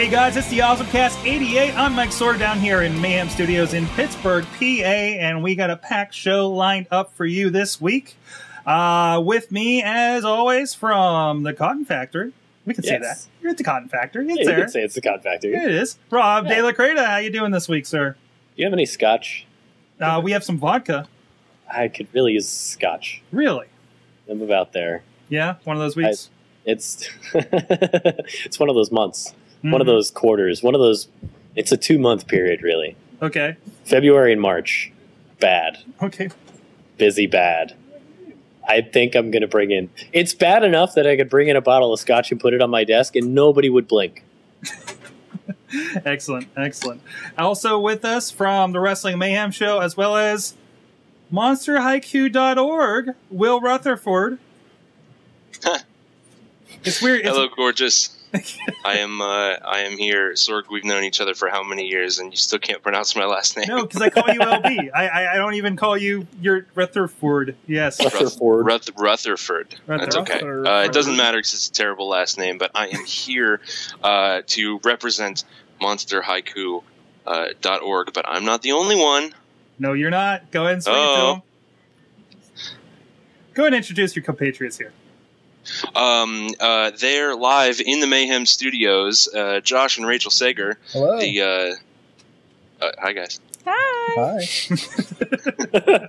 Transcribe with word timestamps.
Hey 0.00 0.08
guys, 0.08 0.34
it's 0.34 0.48
the 0.48 0.62
Awesome 0.62 0.86
Cast 0.86 1.18
88. 1.26 1.74
I'm 1.76 1.94
Mike 1.94 2.08
Sorg 2.08 2.38
down 2.38 2.58
here 2.58 2.80
in 2.80 2.98
Mayhem 3.02 3.28
Studios 3.28 3.74
in 3.74 3.86
Pittsburgh, 3.88 4.46
PA, 4.58 4.64
and 4.64 5.42
we 5.42 5.54
got 5.54 5.68
a 5.68 5.76
packed 5.76 6.14
show 6.14 6.48
lined 6.48 6.86
up 6.90 7.12
for 7.12 7.26
you 7.26 7.50
this 7.50 7.82
week. 7.82 8.16
Uh, 8.64 9.20
with 9.22 9.52
me, 9.52 9.82
as 9.84 10.24
always, 10.24 10.72
from 10.72 11.42
the 11.42 11.52
Cotton 11.52 11.84
Factory. 11.84 12.32
We 12.64 12.72
can 12.72 12.82
say 12.82 12.92
that. 12.92 13.02
Yes. 13.02 13.28
You're 13.42 13.50
at 13.50 13.58
the 13.58 13.62
Cotton 13.62 13.90
Factory. 13.90 14.26
It's 14.28 14.36
Yeah, 14.38 14.40
you 14.40 14.46
there. 14.46 14.60
could 14.60 14.70
say 14.70 14.82
it's 14.82 14.94
the 14.94 15.02
Cod 15.02 15.22
Factory. 15.22 15.52
It 15.52 15.70
is. 15.70 15.98
Rob. 16.08 16.48
De 16.48 16.62
La 16.62 16.72
Creta, 16.72 17.04
how 17.04 17.18
you 17.18 17.28
doing 17.28 17.50
this 17.50 17.68
week, 17.68 17.84
sir? 17.84 18.12
Do 18.56 18.62
you 18.62 18.64
have 18.64 18.72
any 18.72 18.86
scotch? 18.86 19.44
Uh, 20.00 20.18
we 20.24 20.32
have 20.32 20.42
some 20.44 20.56
vodka. 20.56 21.08
I 21.70 21.88
could 21.88 22.08
really 22.14 22.32
use 22.32 22.48
scotch. 22.48 23.20
Really? 23.32 23.66
I'm 24.30 24.40
about 24.40 24.72
there. 24.72 25.02
Yeah, 25.28 25.56
one 25.64 25.76
of 25.76 25.82
those 25.82 25.94
weeks. 25.94 26.30
It's 26.64 27.06
it's 27.34 28.58
one 28.58 28.70
of 28.70 28.74
those 28.74 28.90
months, 28.90 29.34
one 29.62 29.80
of 29.80 29.86
Mhm. 29.86 29.90
those 29.90 30.10
quarters, 30.10 30.62
one 30.62 30.74
of 30.74 30.80
those. 30.80 31.08
It's 31.56 31.72
a 31.72 31.76
two 31.76 31.98
month 31.98 32.26
period, 32.26 32.62
really. 32.62 32.96
Okay. 33.22 33.56
February 33.84 34.32
and 34.32 34.40
March, 34.40 34.92
bad, 35.40 35.78
Okay. 36.02 36.30
busy, 36.96 37.26
bad. 37.26 37.74
I 38.68 38.82
think 38.82 39.14
I'm 39.16 39.30
gonna 39.30 39.46
bring 39.48 39.70
in. 39.72 39.90
It's 40.12 40.32
bad 40.32 40.62
enough 40.62 40.94
that 40.94 41.06
I 41.06 41.16
could 41.16 41.28
bring 41.28 41.48
in 41.48 41.56
a 41.56 41.60
bottle 41.60 41.92
of 41.92 41.98
scotch 42.00 42.30
and 42.30 42.40
put 42.40 42.54
it 42.54 42.62
on 42.62 42.70
my 42.70 42.84
desk, 42.84 43.16
and 43.16 43.34
nobody 43.34 43.68
would 43.68 43.88
blink. 43.88 44.22
Excellent, 46.04 46.48
excellent. 46.56 47.00
Also 47.38 47.78
with 47.78 48.04
us 48.04 48.30
from 48.30 48.72
the 48.72 48.80
Wrestling 48.80 49.18
Mayhem 49.18 49.50
Show, 49.52 49.78
as 49.80 49.96
well 49.96 50.16
as 50.16 50.54
MonsterHaiku.org, 51.32 53.10
Will 53.30 53.60
Rutherford. 53.60 54.38
it's 56.84 57.00
weird. 57.02 57.20
It's, 57.20 57.28
Hello, 57.28 57.48
gorgeous. 57.54 58.16
I 58.84 58.98
am 58.98 59.20
uh, 59.20 59.24
I 59.64 59.80
am 59.80 59.98
here, 59.98 60.32
Sorg. 60.34 60.64
We've 60.70 60.84
known 60.84 61.02
each 61.04 61.20
other 61.20 61.34
for 61.34 61.48
how 61.48 61.62
many 61.64 61.86
years, 61.88 62.18
and 62.18 62.30
you 62.32 62.36
still 62.36 62.58
can't 62.58 62.82
pronounce 62.82 63.16
my 63.16 63.24
last 63.24 63.56
name. 63.56 63.66
no, 63.68 63.82
because 63.84 64.00
I 64.02 64.10
call 64.10 64.32
you 64.32 64.40
LB. 64.40 64.90
I, 64.94 65.06
I 65.08 65.32
I 65.34 65.36
don't 65.36 65.54
even 65.54 65.76
call 65.76 65.96
you 65.96 66.26
your 66.40 66.66
Rutherford. 66.74 67.56
Yes, 67.66 67.98
Rutherford. 68.02 68.66
Ruth- 68.66 68.90
Rutherford. 68.96 69.74
That's 69.86 70.16
okay. 70.16 70.34
Rutherford. 70.44 70.66
Uh, 70.66 70.82
it 70.86 70.92
doesn't 70.92 71.16
matter 71.16 71.38
because 71.38 71.54
it's 71.54 71.68
a 71.68 71.72
terrible 71.72 72.08
last 72.08 72.38
name, 72.38 72.58
but 72.58 72.70
I 72.74 72.88
am 72.88 73.04
here 73.04 73.60
uh, 74.02 74.42
to 74.48 74.80
represent 74.84 75.44
MonsterHaiku. 75.80 76.82
Uh, 77.26 77.48
dot 77.60 77.82
org, 77.82 78.12
but 78.14 78.24
I'm 78.26 78.44
not 78.46 78.62
the 78.62 78.72
only 78.72 78.96
one. 78.96 79.32
no, 79.78 79.92
you're 79.92 80.10
not. 80.10 80.50
Go 80.50 80.62
ahead 80.62 80.72
and 80.74 80.82
speak 80.82 80.94
to 80.94 80.98
Oh. 81.00 81.34
him. 81.34 81.42
Go 83.54 83.62
ahead 83.64 83.74
and 83.74 83.76
introduce 83.76 84.16
your 84.16 84.24
compatriots 84.24 84.78
here. 84.78 84.92
Um, 85.94 86.48
uh, 86.58 86.90
they're 86.98 87.34
live 87.36 87.80
in 87.80 88.00
the 88.00 88.06
Mayhem 88.06 88.46
Studios. 88.46 89.28
Uh, 89.34 89.60
Josh 89.60 89.98
and 89.98 90.06
Rachel 90.06 90.30
Sager. 90.30 90.78
Hello. 90.92 91.18
The 91.20 91.40
uh, 91.40 92.84
uh, 92.84 92.92
hi 92.98 93.12
guys. 93.12 93.40
Hi. 93.66 94.44
Hi. 94.80 96.08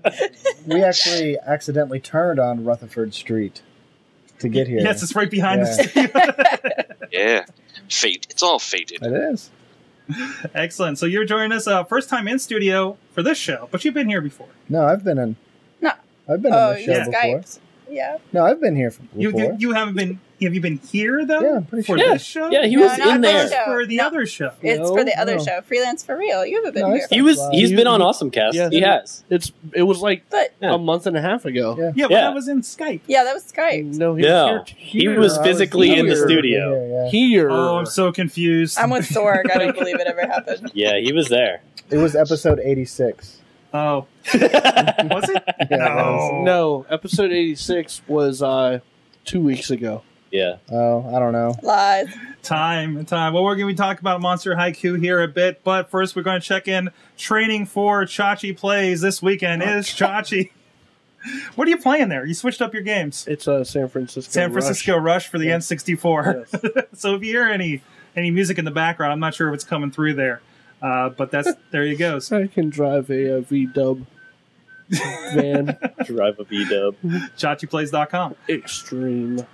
we 0.66 0.84
actually 0.84 1.38
accidentally 1.40 2.00
turned 2.00 2.40
on 2.40 2.64
Rutherford 2.64 3.14
Street 3.14 3.62
to 4.40 4.48
get 4.50 4.68
here. 4.68 4.80
Yes, 4.80 5.04
it's 5.04 5.16
right 5.16 5.30
behind 5.30 5.60
Yeah. 5.62 5.66
the 5.66 5.84
studio. 5.84 6.86
Yeah, 7.12 7.44
fate. 7.90 8.26
It's 8.30 8.42
all 8.42 8.58
fated. 8.58 9.04
it 9.04 9.12
is. 9.12 9.50
Excellent. 10.56 10.98
So 10.98 11.06
you're 11.06 11.26
joining 11.26 11.52
us 11.52 11.68
uh, 11.68 11.84
first 11.84 12.08
time 12.08 12.26
in 12.30 12.40
studio 12.40 12.98
for 13.14 13.22
this 13.22 13.38
show, 13.38 13.68
but 13.70 13.84
you've 13.84 13.94
been 13.94 14.08
here 14.08 14.22
before. 14.22 14.48
No, 14.70 14.86
I've 14.86 15.04
been 15.04 15.17
in. 15.17 15.36
No. 15.82 15.92
I've 16.30 16.42
been 16.42 16.54
Oh, 16.54 16.70
on 16.70 16.73
the 16.76 16.84
show 16.86 16.92
you 16.94 17.06
before. 17.06 17.14
Skyped. 17.42 17.60
Yeah. 17.92 18.18
No, 18.34 18.46
I've 18.46 18.62
been 18.62 18.76
here 18.76 18.90
for- 18.92 19.02
You, 19.16 19.32
before. 19.32 19.52
you 19.54 19.58
you 19.60 19.72
haven't 19.74 19.96
been. 19.96 20.20
Have 20.42 20.56
you 20.56 20.62
been 20.62 20.78
here 20.92 21.24
though? 21.24 21.42
Yeah, 21.42 21.56
I'm 21.58 21.66
pretty 21.66 21.86
for. 21.86 21.98
Yeah. 22.00 22.14
this 22.14 22.24
show. 22.24 22.50
Yeah, 22.50 22.66
he 22.66 22.76
No, 22.76 22.88
was 22.88 22.98
not 22.98 23.16
in 23.16 23.22
there. 23.22 23.48
show. 23.48 23.64
for 23.66 23.86
the 23.86 23.98
No. 23.98 24.08
other 24.08 24.26
show. 24.26 24.52
It's 24.64 24.80
No, 24.80 24.96
for 24.96 25.04
the 25.04 25.16
other 25.20 25.36
no. 25.36 25.44
show, 25.44 25.62
Freelance 25.62 26.04
for 26.04 26.18
Real. 26.18 26.44
You 26.44 26.56
haven't 26.56 26.74
been 26.74 26.90
No, 26.90 26.96
here. 26.96 27.06
He 27.12 27.22
was. 27.22 27.38
Wow. 27.38 27.50
He's 27.52 27.70
You- 27.70 27.78
been 27.78 27.86
on 27.86 28.02
Awesome 28.02 28.32
Cast. 28.32 28.56
Yeah. 28.56 28.70
he 28.72 28.80
has. 28.82 29.24
It's 29.30 29.52
it 29.74 29.84
was 29.84 30.00
like 30.02 30.24
But 30.32 30.54
a 30.64 30.80
month 30.80 31.06
and 31.06 31.16
a 31.16 31.22
half 31.22 31.46
ago. 31.46 31.76
Yeah. 31.78 31.92
Yeah, 31.96 32.06
but 32.08 32.12
Yeah. 32.14 32.22
that 32.22 32.34
was 32.34 32.48
in 32.48 32.62
Skype. 32.62 33.02
yeah, 33.06 33.24
that 33.24 33.34
was 33.36 33.44
Skype. 33.44 33.94
No, 33.98 34.16
he 34.16 34.23
No. 34.23 34.62
was 34.64 34.70
here. 34.78 35.12
He 35.12 35.18
was 35.20 35.38
I 35.38 35.44
physically 35.44 35.94
in 36.00 36.08
the 36.08 36.16
studio. 36.16 36.70
Here, 36.72 37.04
yeah. 37.04 37.10
here. 37.12 37.52
Oh, 37.52 37.78
I'm 37.78 37.86
so 37.86 38.12
confused. 38.12 38.80
I'm 38.80 38.90
with 38.90 39.08
Sorg. 39.10 39.44
I 39.54 39.60
don't 39.60 39.76
believe 39.78 40.00
it 40.00 40.08
ever 40.08 40.22
happened. 40.22 40.72
Yeah, 40.73 40.98
he 40.98 41.12
was 41.14 41.28
there. 41.30 41.62
It 41.92 41.98
was 41.98 42.16
episode 42.16 42.60
86. 42.64 43.41
Oh, 43.73 44.05
was 44.33 45.30
it? 45.30 45.43
Yeah, 45.70 45.77
no. 45.77 46.42
no, 46.43 46.86
episode 46.89 47.32
eighty 47.32 47.55
six 47.55 48.02
was 48.08 48.42
uh 48.42 48.80
two 49.26 49.42
weeks 49.42 49.70
ago. 49.71 50.04
yeah. 50.32 50.58
Oh, 50.71 51.14
I 51.15 51.20
don't 51.20 51.33
know. 51.33 51.55
Lies. 51.61 52.08
Time, 52.43 52.98
and 52.98 53.08
time. 53.08 53.33
Well, 53.33 53.43
we're 53.43 53.55
going 53.55 53.67
to 53.67 53.73
be 53.73 53.77
talking 53.77 53.99
about 54.02 54.20
Monster 54.21 54.55
Haiku 54.55 54.99
here 54.99 55.21
a 55.21 55.27
bit, 55.27 55.64
but 55.64 55.89
first 55.92 56.15
we're 56.15 56.23
going 56.23 56.42
to 56.42 56.45
check 56.45 56.67
in. 56.67 56.89
Training 57.17 57.67
for 57.67 58.04
Chachi 58.05 58.58
plays 58.58 59.02
this 59.02 59.21
weekend 59.21 59.61
is 59.61 59.86
Chachi. 59.87 60.52
What 61.54 61.67
are 61.67 61.70
you 61.70 61.77
playing 61.77 62.10
there? 62.10 62.26
You 62.26 62.33
switched 62.33 62.64
up 62.64 62.73
your 62.73 62.81
games. 62.81 63.27
It's 63.27 63.48
uh 63.48 63.64
San 63.64 63.89
Francisco. 63.89 64.31
San 64.31 64.52
Rush. 64.52 64.64
Francisco 64.64 64.98
Rush, 64.98 65.27
for 65.27 65.37
the 65.37 65.45
Yeah. 65.48 65.58
N64. 65.58 66.48
Yes. 66.64 66.86
so 66.99 67.14
if 67.15 67.21
you 67.23 67.31
hear 67.31 67.43
any 67.48 67.81
any 68.15 68.31
music 68.31 68.58
in 68.58 68.65
the 68.65 68.71
background, 68.71 69.14
I'm 69.14 69.20
not 69.20 69.36
sure 69.36 69.48
if 69.49 69.54
it's 69.54 69.64
coming 69.64 69.92
through 69.92 70.15
there, 70.15 70.42
uh, 70.81 71.09
but 71.09 71.31
that's 71.31 71.52
there 71.71 71.86
you 71.86 71.97
go. 71.97 72.19
So 72.19 72.37
I 72.43 72.47
can 72.47 72.69
drive 72.69 73.09
a, 73.09 73.39
uh 73.39 73.43
Dub 73.73 74.05
van. 74.89 75.77
Drive 76.05 76.39
a 76.39 76.43
V 76.43 76.69
dub. 76.69 76.95
ChachiPlays.com. 77.37 78.36
Extreme. 78.49 79.45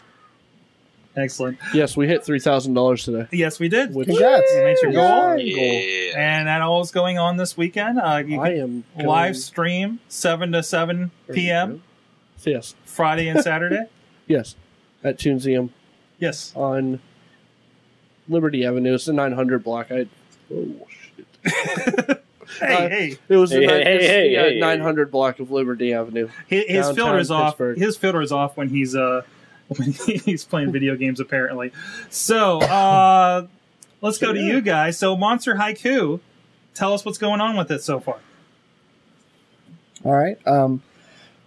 Excellent. 1.16 1.58
Yes, 1.74 1.98
we 1.98 2.08
hit 2.08 2.24
three 2.24 2.40
thousand 2.40 2.76
dollars 2.76 3.04
today. 3.04 3.28
Yes, 3.32 3.60
we 3.60 3.70
did. 3.70 3.94
Which 3.94 4.08
Congrats. 4.08 4.52
You 4.52 4.64
made 4.64 4.78
your 4.84 4.92
goal. 4.92 5.38
Yeah. 5.40 6.14
And 6.16 6.48
that 6.48 6.62
all 6.62 6.82
is 6.82 6.92
going 6.92 7.18
on 7.18 7.38
this 7.38 7.58
weekend. 7.58 8.00
Uh, 8.00 8.24
you 8.26 8.40
I 8.40 8.50
am 8.52 8.84
live 8.96 9.36
stream 9.36 10.00
7 10.10 10.52
to 10.52 10.62
7 10.62 11.10
p.m. 11.34 11.82
Yes, 12.44 12.76
Friday 12.86 13.30
and 13.30 13.42
Saturday. 13.42 13.86
yes, 14.28 14.56
at 15.04 15.18
Tunesium. 15.18 15.72
yes. 16.20 16.54
on 16.56 17.00
Liberty 18.30 18.64
Avenue. 18.64 18.94
It's 18.94 19.06
the 19.06 19.14
nine 19.14 19.32
hundred 19.32 19.64
block. 19.64 19.92
I 19.92 20.08
oh 20.54 20.88
shit. 20.88 20.90
Hey, 20.90 20.97
Uh, 22.62 22.66
hey. 22.66 23.18
It 23.28 23.36
was 23.36 23.50
the 23.50 23.58
Hey, 23.60 23.66
nine- 23.68 23.82
hey, 23.84 23.96
it's 23.98 24.06
the, 24.06 24.12
hey, 24.12 24.36
uh, 24.38 24.44
hey, 24.44 24.54
hey. 24.54 24.60
900 24.60 25.12
block 25.12 25.40
of 25.40 25.52
Liberty 25.52 25.94
Avenue. 25.94 26.30
His, 26.48 26.64
his 26.66 26.86
Downtown 26.88 26.96
filter 26.96 27.18
is 27.20 27.30
off. 27.30 27.52
Pittsburgh. 27.54 27.78
His 27.78 27.98
filter 27.98 28.22
is 28.22 28.32
off 28.32 28.56
when 28.58 28.70
he's 28.70 28.96
uh 28.96 29.24
when 29.68 29.92
he's 29.92 30.46
playing 30.46 30.72
video 30.72 30.96
games 30.96 31.20
apparently. 31.20 31.72
So 32.10 32.60
uh 32.62 33.48
let's 34.02 34.18
go 34.18 34.32
to 34.34 34.40
you 34.40 34.62
guys. 34.62 34.98
So 34.98 35.16
Monster 35.18 35.56
Haiku, 35.56 36.22
tell 36.74 36.94
us 36.94 37.04
what's 37.06 37.18
going 37.18 37.42
on 37.42 37.58
with 37.58 37.70
it 37.70 37.84
so 37.84 38.00
far. 38.00 38.18
All 40.04 40.14
right. 40.14 40.38
Um, 40.48 40.82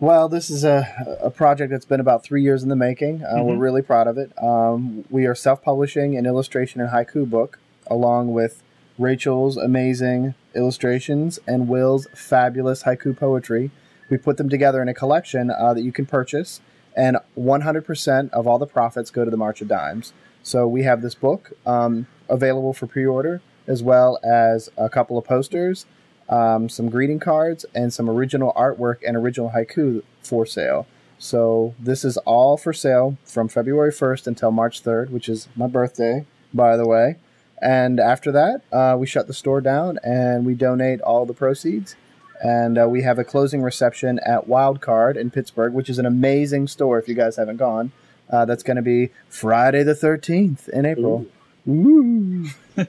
well, 0.00 0.28
this 0.28 0.50
is 0.50 0.64
a, 0.64 1.18
a 1.22 1.30
project 1.30 1.70
that's 1.70 1.84
been 1.86 2.00
about 2.00 2.22
three 2.22 2.42
years 2.42 2.62
in 2.62 2.68
the 2.68 2.76
making. 2.76 3.24
Uh, 3.24 3.42
We're 3.42 3.54
Mhm. 3.56 3.60
really 3.60 3.82
proud 3.82 4.06
of 4.06 4.18
it. 4.18 4.30
Um, 4.42 5.04
we 5.10 5.26
are 5.26 5.34
self 5.34 5.62
publishing 5.62 6.16
an 6.16 6.26
illustration 6.26 6.80
and 6.80 6.90
haiku 6.90 7.28
book 7.28 7.58
along 7.86 8.32
with 8.32 8.62
Rachel's 8.98 9.56
amazing 9.56 10.34
illustrations 10.54 11.38
and 11.46 11.68
Will's 11.68 12.06
fabulous 12.14 12.84
haiku 12.84 13.16
poetry. 13.16 13.70
We 14.08 14.16
put 14.16 14.36
them 14.36 14.48
together 14.48 14.82
in 14.82 14.88
a 14.88 14.94
collection 14.94 15.50
uh, 15.50 15.74
that 15.74 15.82
you 15.82 15.92
can 15.92 16.06
purchase, 16.06 16.60
and 16.96 17.16
100% 17.38 18.30
of 18.30 18.46
all 18.46 18.58
the 18.58 18.66
profits 18.66 19.10
go 19.10 19.24
to 19.24 19.30
the 19.30 19.36
March 19.36 19.60
of 19.60 19.68
Dimes. 19.68 20.12
So 20.42 20.66
we 20.66 20.82
have 20.82 21.02
this 21.02 21.14
book 21.14 21.52
um, 21.64 22.06
available 22.28 22.72
for 22.72 22.86
pre 22.86 23.06
order, 23.06 23.40
as 23.66 23.82
well 23.82 24.18
as 24.24 24.68
a 24.76 24.88
couple 24.88 25.16
of 25.16 25.24
posters 25.24 25.86
um, 26.30 26.68
some 26.68 26.88
greeting 26.88 27.18
cards, 27.18 27.66
and 27.74 27.92
some 27.92 28.08
original 28.08 28.52
artwork 28.54 28.98
and 29.06 29.16
original 29.16 29.50
haiku 29.50 30.02
for 30.22 30.46
sale. 30.46 30.86
So 31.18 31.74
this 31.78 32.04
is 32.04 32.16
all 32.18 32.56
for 32.56 32.72
sale 32.72 33.18
from 33.24 33.48
February 33.48 33.90
1st 33.90 34.26
until 34.28 34.52
March 34.52 34.82
3rd, 34.82 35.10
which 35.10 35.28
is 35.28 35.48
my 35.54 35.66
birthday, 35.66 36.24
by 36.54 36.76
the 36.76 36.86
way. 36.86 37.16
And 37.60 38.00
after 38.00 38.32
that, 38.32 38.62
uh, 38.72 38.96
we 38.98 39.06
shut 39.06 39.26
the 39.26 39.34
store 39.34 39.60
down 39.60 39.98
and 40.02 40.46
we 40.46 40.54
donate 40.54 41.00
all 41.00 41.26
the 41.26 41.34
proceeds. 41.34 41.96
And 42.42 42.78
uh, 42.78 42.88
we 42.88 43.02
have 43.02 43.18
a 43.18 43.24
closing 43.24 43.60
reception 43.62 44.18
at 44.24 44.48
Wildcard 44.48 45.16
in 45.16 45.30
Pittsburgh, 45.30 45.74
which 45.74 45.90
is 45.90 45.98
an 45.98 46.06
amazing 46.06 46.68
store 46.68 46.98
if 46.98 47.06
you 47.06 47.14
guys 47.14 47.36
haven't 47.36 47.58
gone. 47.58 47.92
Uh, 48.30 48.44
that's 48.44 48.62
going 48.62 48.76
to 48.76 48.82
be 48.82 49.10
Friday 49.28 49.82
the 49.82 49.92
13th 49.92 50.68
in 50.70 50.86
April. 50.86 51.26
Ooh. 51.68 52.48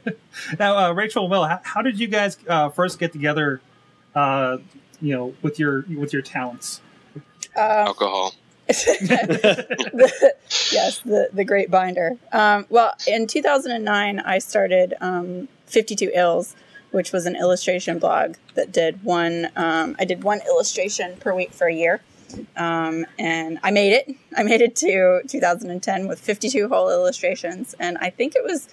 Now, 0.57 0.77
uh, 0.77 0.91
Rachel 0.93 1.23
and 1.23 1.31
Will, 1.31 1.43
how, 1.43 1.59
how 1.61 1.81
did 1.81 1.99
you 1.99 2.07
guys 2.07 2.37
uh, 2.47 2.69
first 2.69 2.99
get 2.99 3.11
together? 3.11 3.59
Uh, 4.15 4.59
you 5.01 5.13
know, 5.13 5.33
with 5.41 5.59
your 5.59 5.81
with 5.97 6.13
your 6.13 6.21
talents. 6.21 6.79
Alcohol. 7.55 8.33
The, 8.77 10.33
yes, 10.71 10.99
the, 10.99 11.29
the 11.33 11.43
great 11.43 11.69
binder. 11.71 12.17
Um, 12.31 12.65
well, 12.69 12.93
in 13.07 13.27
2009, 13.27 14.19
I 14.19 14.39
started 14.39 14.93
um, 15.01 15.47
52 15.67 16.11
Ills, 16.13 16.55
which 16.91 17.11
was 17.11 17.25
an 17.25 17.35
illustration 17.35 17.99
blog 17.99 18.35
that 18.55 18.71
did 18.71 19.03
one. 19.03 19.49
Um, 19.55 19.95
I 19.99 20.05
did 20.05 20.23
one 20.23 20.41
illustration 20.47 21.15
per 21.17 21.33
week 21.33 21.53
for 21.53 21.67
a 21.67 21.73
year, 21.73 22.01
um, 22.57 23.05
and 23.17 23.59
I 23.63 23.71
made 23.71 23.93
it. 23.93 24.15
I 24.37 24.43
made 24.43 24.61
it 24.61 24.75
to 24.77 25.21
2010 25.27 26.07
with 26.07 26.19
52 26.19 26.67
whole 26.69 26.89
illustrations, 26.89 27.75
and 27.79 27.97
I 27.99 28.09
think 28.09 28.35
it 28.35 28.43
was 28.43 28.69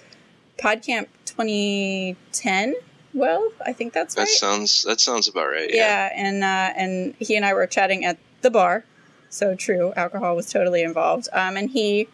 PodCamp 0.57 1.07
2010. 1.25 2.75
Well, 3.13 3.51
I 3.65 3.73
think 3.73 3.93
that's 3.93 4.13
That 4.15 4.27
sounds 4.27 4.83
that 4.83 4.99
sounds 4.99 5.27
about 5.27 5.47
right. 5.47 5.69
yeah, 5.73 6.09
and 6.15 6.43
uh, 6.43 6.73
and 6.75 7.15
he 7.19 7.35
and 7.35 7.45
I 7.45 7.53
were 7.53 7.65
chatting 7.65 8.05
at 8.05 8.17
the 8.41 8.51
bar. 8.51 8.83
So 9.29 9.55
true, 9.55 9.93
alcohol 9.95 10.35
was 10.35 10.51
totally 10.51 10.81
involved. 10.83 11.29
Um, 11.31 11.55
and 11.57 11.69
he, 11.69 12.07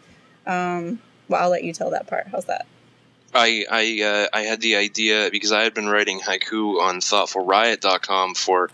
um, 0.46 1.00
well, 1.28 1.42
I'll 1.42 1.50
let 1.50 1.64
you 1.64 1.72
tell 1.72 1.90
that 1.90 2.06
part. 2.06 2.28
How's 2.28 2.44
that? 2.46 2.66
I 3.34 3.64
I 3.70 4.02
uh, 4.02 4.28
I 4.32 4.42
had 4.42 4.60
the 4.60 4.76
idea 4.76 5.28
because 5.30 5.52
I 5.52 5.62
had 5.62 5.74
been 5.74 5.88
writing 5.88 6.20
haiku 6.20 6.80
on 6.80 7.00
thoughtfulriot.com 7.00 8.34
for 8.34 8.70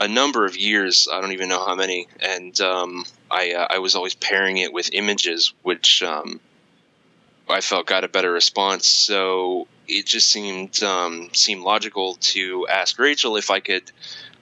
a 0.00 0.08
number 0.08 0.44
of 0.44 0.56
years. 0.56 1.08
I 1.12 1.20
don't 1.20 1.32
even 1.32 1.48
know 1.48 1.64
how 1.64 1.74
many, 1.74 2.08
and 2.20 2.58
um, 2.60 3.04
I 3.30 3.52
uh, 3.52 3.66
I 3.70 3.78
was 3.78 3.94
always 3.94 4.14
pairing 4.14 4.56
it 4.56 4.72
with 4.72 4.90
images, 4.92 5.52
which 5.62 6.02
um, 6.02 6.40
I 7.48 7.60
felt 7.60 7.86
got 7.86 8.04
a 8.04 8.08
better 8.08 8.32
response. 8.32 8.86
So 8.86 9.68
it 9.86 10.06
just 10.06 10.28
seemed 10.28 10.82
um, 10.82 11.30
seemed 11.32 11.62
logical 11.62 12.14
to 12.14 12.66
ask 12.68 12.98
Rachel 12.98 13.36
if 13.36 13.50
I 13.50 13.60
could 13.60 13.90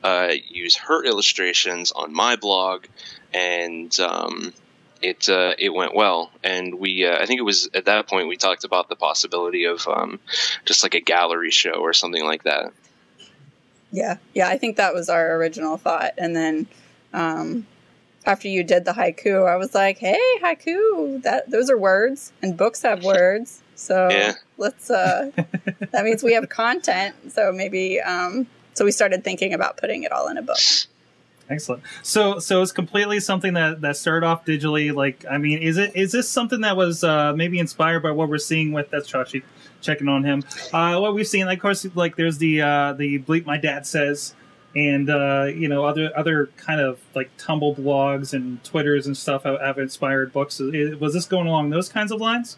uh, 0.05 0.35
use 0.49 0.77
her 0.77 1.03
illustrations 1.03 1.91
on 1.91 2.13
my 2.13 2.37
blog, 2.37 2.85
and 3.33 3.99
um, 4.01 4.53
it 5.01 5.29
uh, 5.31 5.55
it 5.59 5.71
went 5.71 5.95
well. 5.95 6.31
And 6.45 6.75
we 6.79 7.07
uh, 7.07 7.17
I 7.21 7.25
think 7.27 7.39
it 7.39 7.45
was 7.45 7.71
at 7.75 7.87
that 7.87 8.07
point 8.07 8.29
we 8.29 8.37
talked 8.37 8.65
about 8.65 8.91
the 8.91 8.97
possibility 8.97 9.65
of 9.65 9.89
um, 9.89 10.21
just 10.67 10.83
like 10.83 10.95
a 10.95 11.01
gallery 11.01 11.51
show 11.51 11.73
or 11.73 11.95
something 11.95 12.23
like 12.23 12.45
that. 12.45 12.73
Yeah, 13.93 14.19
yeah, 14.35 14.49
I 14.49 14.59
think 14.59 14.77
that 14.77 14.93
was 14.93 15.09
our 15.09 15.37
original 15.37 15.79
thought. 15.79 16.13
And 16.19 16.37
then 16.37 16.67
um, 17.15 17.67
after 18.27 18.49
you 18.49 18.63
did 18.63 18.85
the 18.85 18.93
haiku, 18.93 19.49
I 19.49 19.57
was 19.57 19.75
like, 19.75 19.99
"Hey, 19.99 20.21
haiku! 20.43 21.23
That 21.23 21.51
those 21.51 21.71
are 21.71 21.79
words, 21.79 22.31
and 22.43 22.59
books 22.59 22.83
have 22.83 23.05
words. 23.05 23.63
So 23.75 24.11
Yeah. 24.11 24.35
let's. 24.59 24.91
Uh, 24.91 25.31
that 25.93 26.05
means 26.05 26.23
we 26.23 26.35
have 26.35 26.51
content. 26.51 27.33
So 27.33 27.53
maybe. 27.53 28.01
Um, 28.03 28.49
so 28.75 28.85
we 28.85 28.93
started 28.93 29.25
thinking 29.25 29.53
about 29.55 29.77
putting 29.79 30.03
it 30.03 30.13
all 30.13 30.29
in 30.29 30.37
a 30.37 30.43
book. 30.43 30.59
Excellent. 31.51 31.83
So, 32.03 32.39
so 32.39 32.63
it's 32.63 32.73
completely 32.73 33.21
something 33.21 33.53
that 33.55 33.83
that 33.83 33.97
started 33.99 34.27
off 34.27 34.47
digitally. 34.47 34.95
Like, 34.95 35.25
I 35.31 35.37
mean, 35.37 35.59
is 35.63 35.77
it 35.77 35.95
is 35.95 36.11
this 36.13 36.29
something 36.29 36.63
that 36.63 36.75
was 36.77 37.05
uh, 37.05 37.35
maybe 37.35 37.59
inspired 37.59 38.01
by 38.03 38.13
what 38.13 38.29
we're 38.31 38.39
seeing 38.39 38.73
with 38.73 38.91
that's 38.91 39.11
Chachi 39.13 39.43
checking 39.83 40.09
on 40.09 40.25
him? 40.25 40.43
Uh, 40.73 40.99
what 41.01 41.15
we've 41.15 41.27
seen, 41.27 41.45
like, 41.45 41.59
of 41.59 41.63
course, 41.63 41.87
like 41.95 42.17
there's 42.17 42.39
the 42.39 42.63
uh, 42.63 42.93
the 42.95 43.19
bleep 43.19 43.45
my 43.45 43.59
dad 43.59 43.87
says, 43.87 44.35
and 44.75 45.11
uh, 45.11 45.45
you 45.55 45.69
know 45.69 45.85
other 45.85 46.11
other 46.17 46.47
kind 46.57 46.81
of 46.81 46.99
like 47.15 47.31
tumble 47.37 47.75
blogs 47.75 48.33
and 48.33 48.65
twitters 48.65 49.07
and 49.07 49.15
stuff 49.15 49.43
have, 49.43 49.61
have 49.61 49.77
inspired 49.79 50.33
books. 50.33 50.59
Is- 50.61 50.97
Was 50.97 51.13
this 51.13 51.27
going 51.27 51.47
along 51.47 51.69
those 51.69 51.91
kinds 51.91 52.11
of 52.11 52.23
lines? 52.23 52.57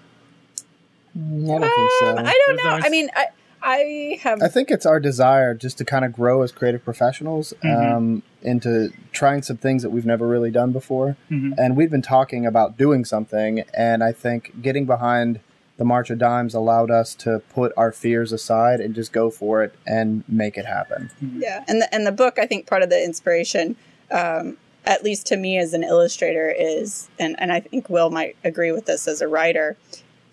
I 1.17 1.19
don't 1.19 1.61
think 1.61 1.91
so. 1.99 2.11
Um, 2.11 2.19
I 2.19 2.23
don't 2.23 2.25
There's 2.57 2.65
know. 2.65 2.71
always- 2.71 2.85
I 2.85 2.89
mean, 2.89 3.09
I 3.17 3.27
I 3.63 4.19
have. 4.23 4.43
I 4.43 4.49
think 4.49 4.71
it's 4.71 4.87
our 4.87 5.01
desire 5.01 5.55
just 5.55 5.79
to 5.79 5.85
kind 5.85 6.05
of 6.05 6.13
grow 6.13 6.43
as 6.43 6.53
creative 6.53 6.85
professionals 6.85 7.53
Mhm. 7.63 7.93
um, 7.97 8.23
into 8.43 8.91
trying 9.13 9.43
some 9.43 9.57
things 9.57 9.83
that 9.83 9.91
we've 9.91 10.07
never 10.07 10.27
really 10.27 10.51
done 10.51 10.73
before. 10.73 11.17
Mhm. 11.31 11.55
And 11.59 11.77
we've 11.77 11.91
been 11.91 12.03
talking 12.03 12.47
about 12.47 12.77
doing 12.77 13.05
something, 13.05 13.65
and 13.75 14.05
I 14.05 14.13
think 14.13 14.63
getting 14.63 14.85
behind 14.85 15.41
the 15.79 15.85
March 15.85 16.09
of 16.09 16.19
Dimes 16.19 16.55
allowed 16.55 16.91
us 16.91 17.15
to 17.17 17.43
put 17.53 17.73
our 17.77 17.93
fears 17.93 18.33
aside 18.33 18.81
and 18.81 18.95
just 18.95 19.13
go 19.13 19.29
for 19.31 19.63
it 19.63 19.75
and 19.87 20.25
make 20.27 20.57
it 20.57 20.65
happen. 20.65 21.11
Yeah, 21.39 21.65
and 21.69 21.83
the 21.83 21.95
and 21.95 22.07
the 22.07 22.13
book, 22.13 22.39
I 22.39 22.47
think 22.47 22.67
part 22.67 22.83
of 22.83 22.89
the 22.89 23.03
inspiration, 23.05 23.77
um, 24.11 24.57
at 24.87 25.03
least 25.05 25.27
to 25.27 25.37
me 25.37 25.59
as 25.59 25.75
an 25.75 25.83
illustrator, 25.85 26.49
is 26.49 27.09
and 27.19 27.37
and 27.39 27.53
I 27.53 27.61
think 27.61 27.91
Will 27.91 28.09
might 28.11 28.37
agree 28.45 28.73
with 28.73 28.87
this 28.87 29.07
as 29.07 29.21
a 29.21 29.29
writer. 29.29 29.77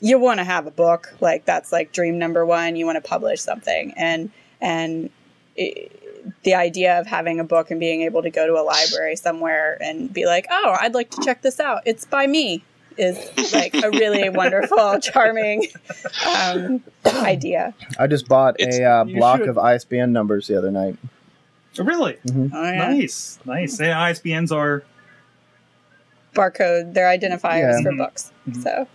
You 0.03 0.19
want 0.19 0.39
to 0.39 0.43
have 0.43 0.67
a 0.67 0.71
book 0.71 1.13
like 1.21 1.45
that's 1.45 1.71
like 1.71 1.93
dream 1.93 2.19
number 2.19 2.45
one. 2.45 2.75
You 2.75 2.85
want 2.85 2.97
to 3.01 3.07
publish 3.09 3.39
something, 3.41 3.93
and 3.95 4.29
and 4.59 5.09
it, 5.55 5.99
the 6.43 6.55
idea 6.55 6.99
of 6.99 7.07
having 7.07 7.39
a 7.39 7.43
book 7.45 7.71
and 7.71 7.79
being 7.79 8.01
able 8.01 8.21
to 8.21 8.29
go 8.29 8.45
to 8.45 8.53
a 8.53 8.63
library 8.63 9.15
somewhere 9.15 9.77
and 9.81 10.11
be 10.13 10.25
like, 10.25 10.45
oh, 10.51 10.75
I'd 10.79 10.93
like 10.93 11.09
to 11.11 11.21
check 11.23 11.41
this 11.41 11.59
out. 11.59 11.81
It's 11.85 12.05
by 12.05 12.27
me. 12.27 12.63
Is 12.97 13.17
like 13.53 13.73
a 13.75 13.89
really 13.89 14.29
wonderful, 14.41 14.99
charming 14.99 15.67
um, 16.27 16.83
idea. 17.07 17.73
I 17.97 18.05
just 18.07 18.27
bought 18.27 18.59
It's- 18.59 18.77
a 18.77 18.83
uh, 18.83 19.03
block 19.05 19.39
should. 19.39 19.49
of 19.49 19.57
ISBN 19.57 20.11
numbers 20.13 20.47
the 20.47 20.57
other 20.57 20.69
night. 20.69 20.97
Really 21.79 22.17
Oh, 22.29 22.35
yeah. 22.53 22.89
nice, 22.91 23.39
nice. 23.45 23.79
Yeah, 23.79 23.97
ISBNs 24.11 24.51
are 24.55 24.83
barcode, 26.35 26.93
they're 26.93 27.07
identifiers 27.07 27.77
Yeah. 27.77 27.81
for 27.83 27.91
Mhm. 27.93 27.97
books. 27.97 28.31
Mhm. 28.49 28.61
So, 28.63 28.87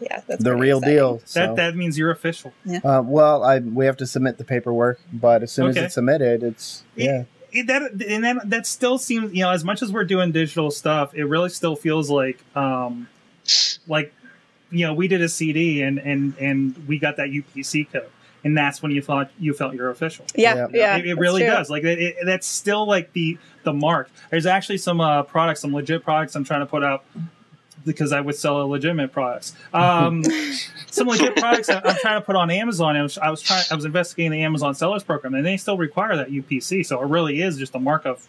yeah, 0.00 0.20
that's 0.26 0.42
the 0.42 0.56
real 0.56 0.78
exciting. 0.78 0.96
deal. 0.96 1.16
that. 1.18 1.28
So. 1.28 1.54
That 1.54 1.76
means 1.76 1.98
you're 1.98 2.10
official. 2.10 2.52
Uh, 2.84 3.02
well, 3.04 3.44
I 3.44 3.58
we 3.58 3.86
have 3.86 3.96
to 3.98 4.06
submit 4.06 4.38
the 4.38 4.44
paperwork, 4.44 5.00
but 5.12 5.42
as 5.42 5.52
soon 5.52 5.68
Okay. 5.68 5.80
as 5.80 5.84
it's 5.86 5.94
submitted, 5.94 6.42
it's 6.42 6.82
yeah. 6.96 7.24
it, 7.52 7.66
that 7.66 7.82
and 8.08 8.24
that 8.24 8.48
that 8.50 8.66
still 8.66 8.98
seems 8.98 9.32
you 9.34 9.42
know 9.42 9.50
as 9.50 9.64
much 9.64 9.82
as 9.82 9.92
we're 9.92 10.04
doing 10.04 10.30
digital 10.32 10.70
stuff 10.70 11.14
it 11.14 11.24
really 11.24 11.48
still 11.50 11.74
feels 11.76 12.08
like 12.08 12.38
um 12.56 13.08
like 13.88 14.14
you 14.70 14.86
know 14.86 14.94
we 14.94 15.08
did 15.08 15.20
a 15.20 15.28
cd 15.28 15.82
and 15.82 15.98
and 15.98 16.34
and 16.38 16.86
we 16.86 16.96
got 16.98 17.16
that 17.16 17.26
upc 17.30 17.90
code 17.92 18.08
and 18.44 18.56
that's 18.56 18.80
when 18.82 18.92
you 18.92 19.02
thought 19.02 19.30
you 19.38 19.52
felt 19.52 19.74
you're 19.74 19.90
official 19.90 20.24
Yeah, 20.36 20.54
Yeah. 20.54 20.66
yeah, 20.72 20.96
it, 20.98 21.06
it 21.06 21.18
really 21.18 21.40
true. 21.42 21.50
does 21.50 21.68
like 21.70 21.82
it, 21.82 21.98
it, 21.98 22.16
that's 22.24 22.46
still 22.46 22.86
like 22.86 23.12
the 23.14 23.36
the 23.64 23.72
mark 23.72 24.08
there's 24.30 24.46
actually 24.46 24.78
some 24.78 25.00
uh 25.00 25.24
products 25.24 25.60
some 25.60 25.74
legit 25.74 26.04
products 26.04 26.36
i'm 26.36 26.44
trying 26.44 26.60
to 26.60 26.66
put 26.66 26.84
out 26.84 27.04
because 27.84 28.12
I 28.12 28.20
would 28.20 28.34
sell 28.36 28.68
legitimate 28.68 29.12
products. 29.12 29.54
Um, 29.72 30.22
some 30.90 31.08
legit 31.08 31.36
products 31.36 31.68
that 31.68 31.86
I'm 31.86 31.96
trying 31.96 32.20
to 32.20 32.24
put 32.26 32.36
on 32.36 32.50
Amazon. 32.50 32.96
I 32.96 33.02
was, 33.02 33.16
I 33.18 33.30
was 33.30 33.40
trying, 33.42 33.64
I 33.70 33.74
was 33.74 33.84
investigating 33.84 34.32
the 34.32 34.42
Amazon 34.42 34.74
Sellers 34.74 35.02
Program, 35.02 35.34
and 35.34 35.44
they 35.46 35.56
still 35.56 35.76
require 35.76 36.16
that 36.16 36.28
UPC. 36.30 36.84
So 36.84 37.00
it 37.02 37.06
really 37.08 37.40
is 37.42 37.56
just 37.58 37.74
a 37.74 37.78
mark 37.78 38.04
of, 38.06 38.26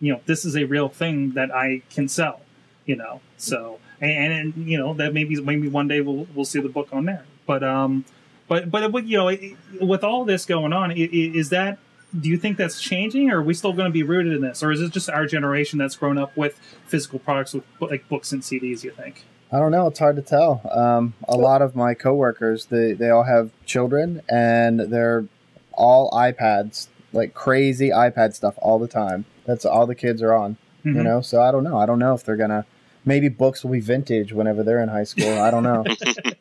you 0.00 0.12
know, 0.12 0.20
this 0.26 0.44
is 0.44 0.56
a 0.56 0.64
real 0.64 0.88
thing 0.88 1.32
that 1.32 1.54
I 1.54 1.82
can 1.90 2.08
sell. 2.08 2.40
You 2.86 2.96
know, 2.96 3.20
so 3.36 3.78
and, 4.00 4.32
and 4.56 4.66
you 4.68 4.78
know 4.78 4.94
that 4.94 5.12
maybe 5.12 5.38
maybe 5.42 5.68
one 5.68 5.88
day 5.88 6.00
we'll 6.00 6.26
we'll 6.34 6.46
see 6.46 6.60
the 6.60 6.70
book 6.70 6.88
on 6.92 7.04
there. 7.04 7.24
But 7.46 7.62
um, 7.62 8.06
but 8.48 8.70
but 8.70 9.04
you 9.06 9.18
know, 9.18 9.28
it- 9.28 9.56
with 9.80 10.02
all 10.04 10.24
this 10.24 10.46
going 10.46 10.72
on, 10.72 10.90
i- 10.90 10.94
i- 10.94 11.08
is 11.12 11.50
that 11.50 11.78
do 12.18 12.28
you 12.28 12.38
think 12.38 12.56
that's 12.56 12.80
changing, 12.80 13.30
or 13.30 13.38
are 13.38 13.42
we 13.42 13.54
still 13.54 13.72
going 13.72 13.86
to 13.88 13.92
be 13.92 14.02
rooted 14.02 14.32
in 14.32 14.40
this, 14.40 14.62
or 14.62 14.70
is 14.72 14.80
it 14.80 14.92
just 14.92 15.10
our 15.10 15.26
generation 15.26 15.78
that's 15.78 15.96
grown 15.96 16.16
up 16.18 16.36
with 16.36 16.58
physical 16.86 17.18
products 17.18 17.52
with 17.54 17.64
like 17.80 18.08
books 18.08 18.32
and 18.32 18.42
CDs? 18.42 18.82
You 18.84 18.90
think? 18.90 19.24
I 19.52 19.58
don't 19.58 19.70
know. 19.72 19.86
It's 19.86 19.98
hard 19.98 20.16
to 20.16 20.22
tell. 20.22 20.60
Um, 20.70 21.14
a 21.26 21.36
lot 21.36 21.62
of 21.62 21.74
my 21.76 21.94
coworkers, 21.94 22.66
they 22.66 22.92
they 22.92 23.10
all 23.10 23.24
have 23.24 23.50
children, 23.66 24.22
and 24.28 24.80
they're 24.80 25.26
all 25.72 26.10
iPads, 26.12 26.88
like 27.12 27.34
crazy 27.34 27.90
iPad 27.90 28.34
stuff 28.34 28.54
all 28.58 28.78
the 28.78 28.88
time. 28.88 29.24
That's 29.46 29.64
all 29.64 29.86
the 29.86 29.94
kids 29.94 30.22
are 30.22 30.32
on. 30.34 30.56
You 30.84 30.92
Mhm. 30.94 31.04
know, 31.04 31.20
so 31.20 31.42
I 31.42 31.50
don't 31.50 31.64
know. 31.64 31.78
I 31.78 31.86
don't 31.86 31.98
know 31.98 32.14
if 32.14 32.24
they're 32.24 32.36
gonna. 32.36 32.64
Maybe 33.04 33.28
books 33.28 33.62
will 33.64 33.70
be 33.72 33.80
vintage 33.80 34.32
whenever 34.32 34.62
they're 34.62 34.82
in 34.82 34.88
high 34.88 35.04
school. 35.04 35.38
I 35.40 35.50
don't 35.50 35.62
know. 35.62 35.84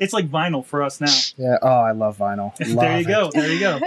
it's 0.00 0.12
like 0.12 0.28
vinyl 0.30 0.64
for 0.64 0.82
us 0.82 1.00
now. 1.00 1.12
yeah. 1.36 1.58
Oh, 1.62 1.68
I 1.68 1.92
love 1.92 2.18
vinyl. 2.18 2.54
there 2.58 2.68
Love 2.74 3.00
you 3.00 3.06
go. 3.06 3.26
it. 3.28 3.34
There 3.34 3.52
you 3.52 3.60
go. 3.60 3.80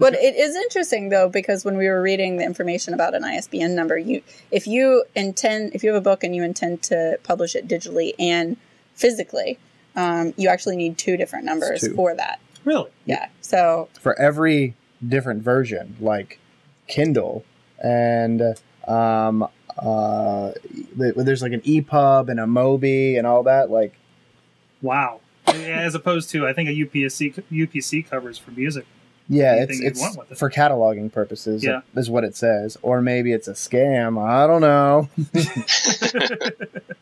But 0.00 0.14
it 0.14 0.34
is 0.34 0.56
interesting 0.56 1.10
though 1.10 1.28
because 1.28 1.64
when 1.64 1.76
we 1.76 1.88
were 1.88 2.02
reading 2.02 2.38
the 2.38 2.44
information 2.44 2.94
about 2.94 3.14
an 3.14 3.22
ISBN 3.22 3.74
number, 3.74 3.98
you 3.98 4.22
if 4.50 4.66
you 4.66 5.04
intend 5.14 5.74
if 5.74 5.84
you 5.84 5.92
have 5.92 5.98
a 5.98 6.04
book 6.04 6.24
and 6.24 6.34
you 6.34 6.42
intend 6.42 6.82
to 6.84 7.18
publish 7.22 7.54
it 7.54 7.68
digitally 7.68 8.14
and 8.18 8.56
physically, 8.94 9.58
um, 9.96 10.34
you 10.36 10.48
actually 10.48 10.76
need 10.76 10.98
two 10.98 11.16
different 11.16 11.44
numbers 11.44 11.82
two. 11.82 11.94
for 11.94 12.14
that. 12.14 12.40
Really? 12.64 12.90
Yeah. 13.04 13.28
So 13.42 13.88
For 14.00 14.18
every 14.18 14.74
different 15.06 15.42
version, 15.42 15.96
like 16.00 16.38
Kindle 16.88 17.44
and 17.82 18.42
um, 18.88 19.46
uh, 19.78 20.52
there's 20.96 21.42
like 21.42 21.52
an 21.52 21.60
EPUB 21.62 22.28
and 22.28 22.40
a 22.40 22.44
Mobi 22.44 23.16
and 23.16 23.26
all 23.26 23.42
that. 23.44 23.70
Like, 23.70 23.94
Wow. 24.82 25.20
As 25.46 25.94
opposed 25.94 26.30
to, 26.30 26.46
I 26.46 26.52
think 26.52 26.68
a 26.68 26.72
UPC 26.72 27.42
UPC 27.50 28.08
covers 28.08 28.38
for 28.38 28.50
music. 28.52 28.86
Yeah, 29.30 29.62
it's 29.62 29.80
it's 29.80 30.00
want 30.00 30.18
with 30.18 30.32
it. 30.32 30.38
for 30.38 30.50
cataloging 30.50 31.10
purposes. 31.12 31.64
Yeah. 31.64 31.80
is 31.94 32.10
what 32.10 32.24
it 32.24 32.36
says. 32.36 32.76
Or 32.82 33.00
maybe 33.00 33.32
it's 33.32 33.48
a 33.48 33.52
scam. 33.52 34.20
I 34.20 34.46
don't 34.46 34.60
know. 34.60 35.08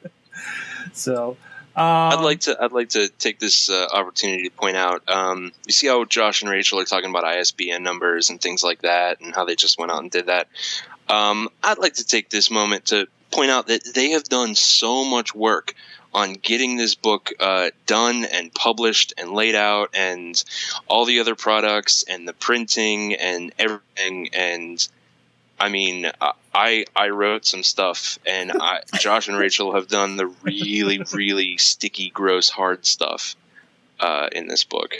So, 0.93 1.37
um, 1.77 1.85
I'd 1.85 2.23
like 2.23 2.41
to. 2.41 2.57
I'd 2.61 2.73
like 2.73 2.91
to 2.91 3.09
take 3.09 3.39
this 3.39 3.71
uh, 3.71 3.87
opportunity 3.93 4.45
to 4.45 4.51
point 4.51 4.77
out. 4.77 5.09
Um, 5.09 5.53
you 5.67 5.73
see 5.73 5.87
how 5.87 6.05
Josh 6.05 6.43
and 6.43 6.51
Rachel 6.51 6.81
are 6.81 6.85
talking 6.85 7.11
about 7.11 7.25
ISBN 7.25 7.83
numbers 7.83 8.31
and 8.31 8.41
things 8.41 8.63
like 8.63 8.83
that, 8.83 9.21
and 9.21 9.35
how 9.35 9.45
they 9.45 9.55
just 9.55 9.79
went 9.79 9.93
out 9.93 10.03
and 10.03 10.11
did 10.11 10.27
that. 10.27 10.49
Um, 11.09 11.49
I'd 11.63 11.79
like 11.79 11.95
to 11.95 12.05
take 12.05 12.31
this 12.31 12.51
moment 12.51 12.87
to 12.87 13.07
point 13.31 13.51
out 13.51 13.69
that 13.69 13.83
they 13.95 14.11
have 14.11 14.25
done 14.25 14.55
so 14.55 15.05
much 15.05 15.35
work 15.35 15.75
on 16.15 16.33
getting 16.35 16.77
this 16.77 16.95
book 16.95 17.31
uh, 17.39 17.71
done 17.87 18.25
and 18.25 18.53
published 18.55 19.13
and 19.19 19.33
laid 19.33 19.55
out, 19.55 19.91
and 19.95 20.43
all 20.87 21.05
the 21.05 21.21
other 21.21 21.35
products 21.35 22.03
and 22.09 22.27
the 22.27 22.33
printing 22.33 23.15
and 23.15 23.53
everything. 23.59 24.29
And 24.33 24.89
I 25.61 25.69
mean, 25.69 26.11
I- 26.21 26.33
I 26.55 26.85
I 26.97 27.11
wrote 27.11 27.45
some 27.47 27.63
stuff, 27.63 28.19
and 28.27 28.51
I, 28.53 28.81
Josh 29.01 29.29
and 29.29 29.37
Rachel 29.39 29.75
have 29.75 29.87
done 29.87 30.17
the 30.17 30.27
really 30.43 31.01
really 31.13 31.57
sticky, 31.59 32.11
gross, 32.11 32.49
hard 32.49 32.85
stuff 32.87 33.37
uh, 34.01 34.29
in 34.33 34.49
this 34.49 34.65
book. 34.65 34.95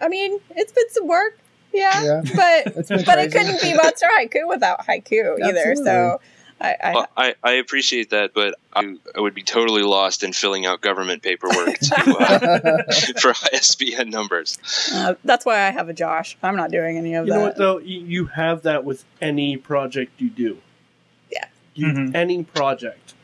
I 0.00 0.08
mean, 0.08 0.40
it's 0.50 0.72
been 0.72 0.90
some 0.90 1.06
work. 1.06 1.38
Yeah, 1.72 2.04
Yeah. 2.04 2.22
but 2.34 2.66
It's 2.76 2.88
been 2.88 3.04
but 3.04 3.18
it 3.18 3.32
couldn't 3.32 3.62
be 3.62 3.72
Monster 3.74 4.06
Haiku 4.18 4.46
without 4.48 4.86
haiku 4.86 5.38
either. 5.42 5.70
Absolutely. 5.70 5.84
So 5.84 6.20
I, 6.62 6.76
I 6.82 6.94
Well, 6.94 7.06
I, 7.16 7.34
I 7.42 7.52
appreciate 7.54 8.10
that, 8.10 8.32
but 8.34 8.54
I, 8.72 8.94
I 9.16 9.20
would 9.20 9.34
be 9.34 9.42
totally 9.42 9.82
lost 9.82 10.22
in 10.22 10.32
filling 10.32 10.64
out 10.64 10.80
government 10.80 11.22
paperwork 11.22 11.78
to, 11.80 12.16
uh, 12.20 13.02
for 13.20 13.34
ISBN 13.52 14.10
numbers. 14.10 14.58
uh, 14.94 15.14
that's 15.24 15.44
why 15.44 15.66
I 15.66 15.70
have 15.70 15.88
a 15.88 15.92
Josh. 15.92 16.36
I'm 16.42 16.56
not 16.56 16.70
doing 16.70 16.96
any 16.96 17.14
of 17.14 17.26
You 17.26 17.32
that. 17.32 17.38
know 17.38 17.44
what 17.44 17.56
though? 17.56 17.78
You 17.78 18.00
you 18.00 18.24
have 18.26 18.62
that 18.62 18.84
with 18.84 19.04
any 19.20 19.56
project 19.56 20.20
you 20.20 20.30
do. 20.30 20.58
Yeah. 21.30 21.46
You, 21.74 21.86
Mhm. 21.88 22.14
Any 22.14 22.44
project, 22.44 23.14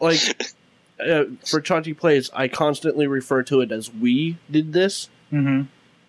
like 0.00 0.18
uh, 1.00 1.24
for 1.46 1.60
Chachi 1.60 1.96
plays, 1.96 2.30
I 2.34 2.48
constantly 2.48 3.06
refer 3.06 3.42
to 3.44 3.60
it 3.60 3.70
as 3.70 3.92
"we 3.94 4.38
did 4.50 4.72
this," 4.72 5.08
hmm 5.30 5.62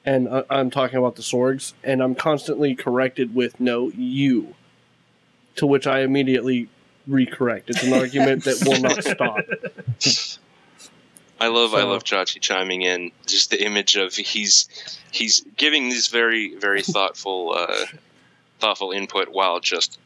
and 0.06 0.30
I, 0.30 0.44
I'm 0.50 0.70
talking 0.72 0.98
about 0.98 1.18
the 1.18 1.22
Sorgs, 1.22 1.74
and 1.84 2.02
I'm 2.02 2.16
constantly 2.16 2.74
corrected 2.74 3.36
with 3.36 3.60
"no, 3.60 3.90
you," 3.90 4.56
to 5.58 5.68
which 5.68 5.86
I 5.86 6.02
immediately 6.02 6.70
recorrect. 7.10 7.64
It's 7.68 7.84
an 7.84 7.94
argument 7.94 8.46
that 8.46 8.64
will 8.66 8.82
not 8.82 9.04
stop. 9.04 10.38
I 11.40 11.48
love 11.48 11.74
I 11.74 11.84
love 11.84 12.04
Chachi 12.04 12.40
chiming 12.40 12.82
in. 12.82 13.12
Just 13.26 13.52
the 13.52 13.64
image 13.64 13.96
of 13.96 14.14
he's 14.16 14.68
he's 15.12 15.42
giving 15.56 15.90
this 15.90 16.08
very 16.08 16.56
very 16.56 16.82
thoughtful 16.84 17.54
uh, 17.56 17.86
thoughtful 18.60 18.92
input 18.92 19.30
while 19.30 19.60
just 19.60 20.00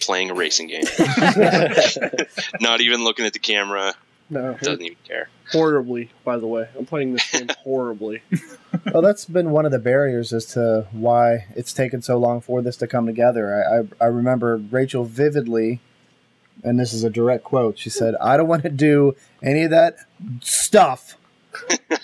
playing 0.00 0.30
a 0.30 0.34
racing 0.34 0.68
game. 0.68 0.84
Not 2.60 2.80
even 2.80 3.04
looking 3.04 3.24
at 3.24 3.32
the 3.32 3.38
camera. 3.38 3.94
No, 4.30 4.54
Doesn't 4.54 4.82
even 4.82 4.96
care. 5.06 5.28
horribly. 5.52 6.10
By 6.24 6.38
the 6.38 6.46
way, 6.46 6.68
I'm 6.78 6.86
playing 6.86 7.12
this 7.12 7.30
game 7.30 7.48
horribly. 7.62 8.22
well, 8.92 9.02
that's 9.02 9.26
been 9.26 9.50
one 9.50 9.66
of 9.66 9.72
the 9.72 9.78
barriers 9.78 10.32
as 10.32 10.46
to 10.54 10.86
why 10.92 11.46
it's 11.54 11.72
taken 11.72 12.00
so 12.02 12.16
long 12.16 12.40
for 12.40 12.62
this 12.62 12.76
to 12.78 12.86
come 12.86 13.06
together. 13.06 13.54
I, 14.00 14.04
I, 14.04 14.06
I 14.06 14.08
remember 14.08 14.56
Rachel 14.56 15.04
vividly, 15.04 15.80
and 16.62 16.80
this 16.80 16.92
is 16.94 17.04
a 17.04 17.10
direct 17.10 17.44
quote. 17.44 17.78
She 17.78 17.90
said, 17.90 18.14
"I 18.20 18.36
don't 18.38 18.48
want 18.48 18.62
to 18.62 18.70
do 18.70 19.14
any 19.42 19.62
of 19.64 19.70
that 19.70 19.96
stuff. 20.40 21.16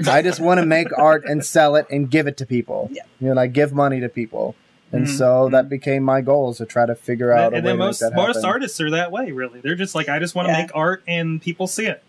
I 0.07 0.23
just 0.23 0.41
want 0.41 0.61
to 0.61 0.67
make 0.67 0.97
art 0.97 1.25
and 1.25 1.45
sell 1.45 1.75
it 1.77 1.87
and 1.91 2.11
give 2.11 2.27
it 2.27 2.37
to 2.37 2.47
people. 2.47 2.89
Yeah. 2.93 3.03
You 3.21 3.35
know, 3.35 3.41
I 3.41 3.47
give 3.47 3.73
money 3.73 3.99
to 4.01 4.09
people." 4.09 4.55
And 4.93 5.07
Mhm. 5.07 5.17
so 5.19 5.49
that 5.51 5.69
became 5.69 6.03
my 6.03 6.21
goal 6.21 6.51
is 6.51 6.57
to 6.59 6.67
try 6.67 6.85
to 6.85 6.97
figure 6.97 7.33
out 7.33 7.47
And, 7.47 7.55
a 7.55 7.57
and 7.59 7.65
way 7.65 7.71
then 7.71 7.77
to 7.77 7.79
make 7.79 7.87
most 7.87 8.01
that 8.01 8.15
most 8.15 8.37
happen. 8.37 8.51
artists 8.51 8.81
are 8.81 8.91
that 8.91 9.13
way. 9.13 9.31
Really, 9.31 9.61
they're 9.61 9.77
just 9.77 9.95
like, 9.95 10.09
I 10.09 10.19
just 10.19 10.35
want 10.35 10.49
to 10.49 10.53
Yeah. 10.53 10.63
make 10.63 10.71
art 10.75 11.03
and 11.07 11.41
people 11.41 11.67
see 11.69 11.87
it. 11.87 12.03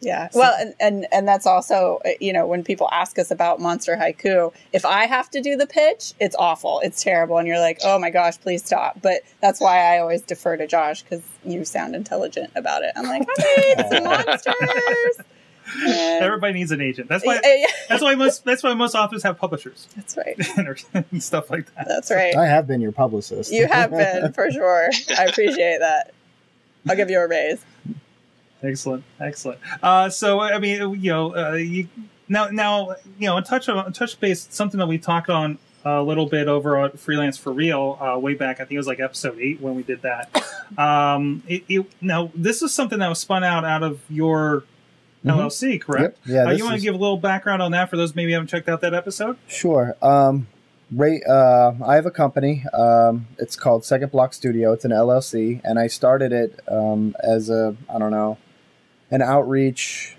Yeah. 0.00 0.28
So- 0.28 0.40
Well, 0.40 0.54
and, 0.60 0.74
and 0.78 1.06
and 1.10 1.26
that's 1.26 1.46
also 1.46 2.00
uh, 2.04 2.10
you 2.20 2.32
know 2.32 2.46
when 2.46 2.62
people 2.62 2.88
ask 2.92 3.18
us 3.18 3.30
about 3.30 3.60
Monster 3.60 3.96
Haiku, 3.96 4.52
if 4.72 4.84
I 4.84 5.06
have 5.06 5.30
to 5.30 5.40
do 5.40 5.56
the 5.56 5.66
pitch, 5.66 6.12
it's 6.20 6.36
awful, 6.38 6.80
it's 6.84 7.02
terrible, 7.02 7.38
and 7.38 7.48
you're 7.48 7.58
like, 7.60 7.78
oh 7.82 7.98
my 7.98 8.10
gosh, 8.10 8.38
please 8.40 8.62
stop. 8.64 9.00
But 9.02 9.22
that's 9.40 9.60
why 9.60 9.94
I 9.94 9.98
always 10.00 10.20
defer 10.22 10.56
to 10.58 10.66
Josh 10.66 11.02
because 11.02 11.22
you 11.44 11.64
sound 11.64 11.94
intelligent 11.94 12.50
about 12.54 12.82
it. 12.82 12.92
I'm 12.94 13.06
like, 13.06 13.26
I 13.38 13.74
made 13.76 13.88
some 13.88 14.04
monsters. 14.26 15.26
And- 15.84 16.24
Everybody 16.24 16.52
needs 16.52 16.70
an 16.70 16.80
agent. 16.80 17.08
That's 17.08 17.24
why. 17.24 17.40
Yeah, 17.42 17.54
yeah, 17.56 17.66
That's 17.88 18.02
why 18.02 18.14
most. 18.14 18.44
That's 18.44 18.62
why 18.62 18.74
most 18.74 18.94
authors 18.94 19.22
have 19.24 19.36
publishers 19.38 19.88
that's 19.96 20.16
right. 20.16 20.38
and 21.10 21.22
stuff 21.22 21.50
like 21.50 21.74
that. 21.74 21.88
That's 21.88 22.10
right. 22.10 22.36
I 22.36 22.46
have 22.46 22.66
been 22.68 22.80
your 22.80 22.92
publicist. 22.92 23.50
You 23.52 23.66
have 23.66 23.90
been 23.90 24.32
for 24.32 24.50
sure. 24.50 24.90
I 25.18 25.24
appreciate 25.24 25.78
that. 25.80 26.12
I'll 26.88 26.94
give 26.96 27.10
you 27.10 27.18
a 27.18 27.26
raise. 27.26 27.64
Excellent, 28.62 29.04
excellent. 29.20 29.58
Uh, 29.82 30.08
so 30.08 30.40
I 30.40 30.58
mean, 30.58 31.00
you 31.00 31.10
know, 31.10 31.36
uh, 31.36 31.52
you 31.52 31.88
now 32.28 32.48
now 32.48 32.96
you 33.18 33.26
know, 33.26 33.36
a 33.36 33.42
touch 33.42 33.68
on 33.68 33.92
touch 33.92 34.18
base 34.20 34.46
something 34.50 34.78
that 34.78 34.86
we 34.86 34.98
talked 34.98 35.30
on 35.30 35.58
a 35.84 36.02
little 36.02 36.26
bit 36.26 36.48
over 36.48 36.76
on 36.78 36.90
Freelance 36.92 37.36
for 37.38 37.52
Real 37.52 37.96
uh, 38.00 38.18
way 38.18 38.34
back. 38.34 38.56
I 38.56 38.64
think 38.64 38.72
it 38.72 38.78
was 38.78 38.88
like 38.88 38.98
episode 38.98 39.38
eight 39.38 39.60
when 39.60 39.74
we 39.74 39.82
did 39.82 40.02
that. 40.02 40.30
Um, 40.76 41.44
it, 41.46 41.62
it, 41.68 41.86
now 42.00 42.32
this 42.34 42.60
is 42.60 42.74
something 42.74 42.98
that 42.98 43.08
was 43.08 43.20
spun 43.20 43.44
out 43.44 43.64
out 43.64 43.84
of 43.84 44.00
your 44.10 44.64
Mhm. 45.24 45.36
LLC, 45.36 45.80
correct? 45.80 46.18
Yep. 46.26 46.34
Yeah, 46.34 46.50
uh, 46.50 46.56
you 46.56 46.64
want 46.64 46.76
to 46.76 46.82
give 46.82 46.94
a 46.94 46.98
little 46.98 47.16
background 47.18 47.62
on 47.62 47.70
that 47.70 47.88
for 47.88 47.96
those 47.96 48.16
maybe 48.16 48.32
haven't 48.32 48.48
checked 48.48 48.68
out 48.68 48.80
that 48.80 48.92
episode? 48.92 49.36
Sure. 49.46 49.96
Um, 50.02 50.48
Ray, 50.90 51.20
uh, 51.28 51.72
I 51.84 51.94
have 51.94 52.04
a 52.06 52.10
company. 52.10 52.64
Um, 52.72 53.26
it's 53.38 53.54
called 53.56 53.84
Second 53.84 54.10
Block 54.12 54.34
Studio. 54.34 54.72
It's 54.72 54.84
an 54.84 54.90
LLC, 54.92 55.60
and 55.64 55.78
I 55.78 55.86
started 55.86 56.32
it 56.32 56.58
um, 56.68 57.14
as 57.22 57.48
a 57.48 57.76
I 57.88 57.98
don't 58.00 58.10
know, 58.10 58.38
an 59.10 59.22
outreach, 59.22 60.16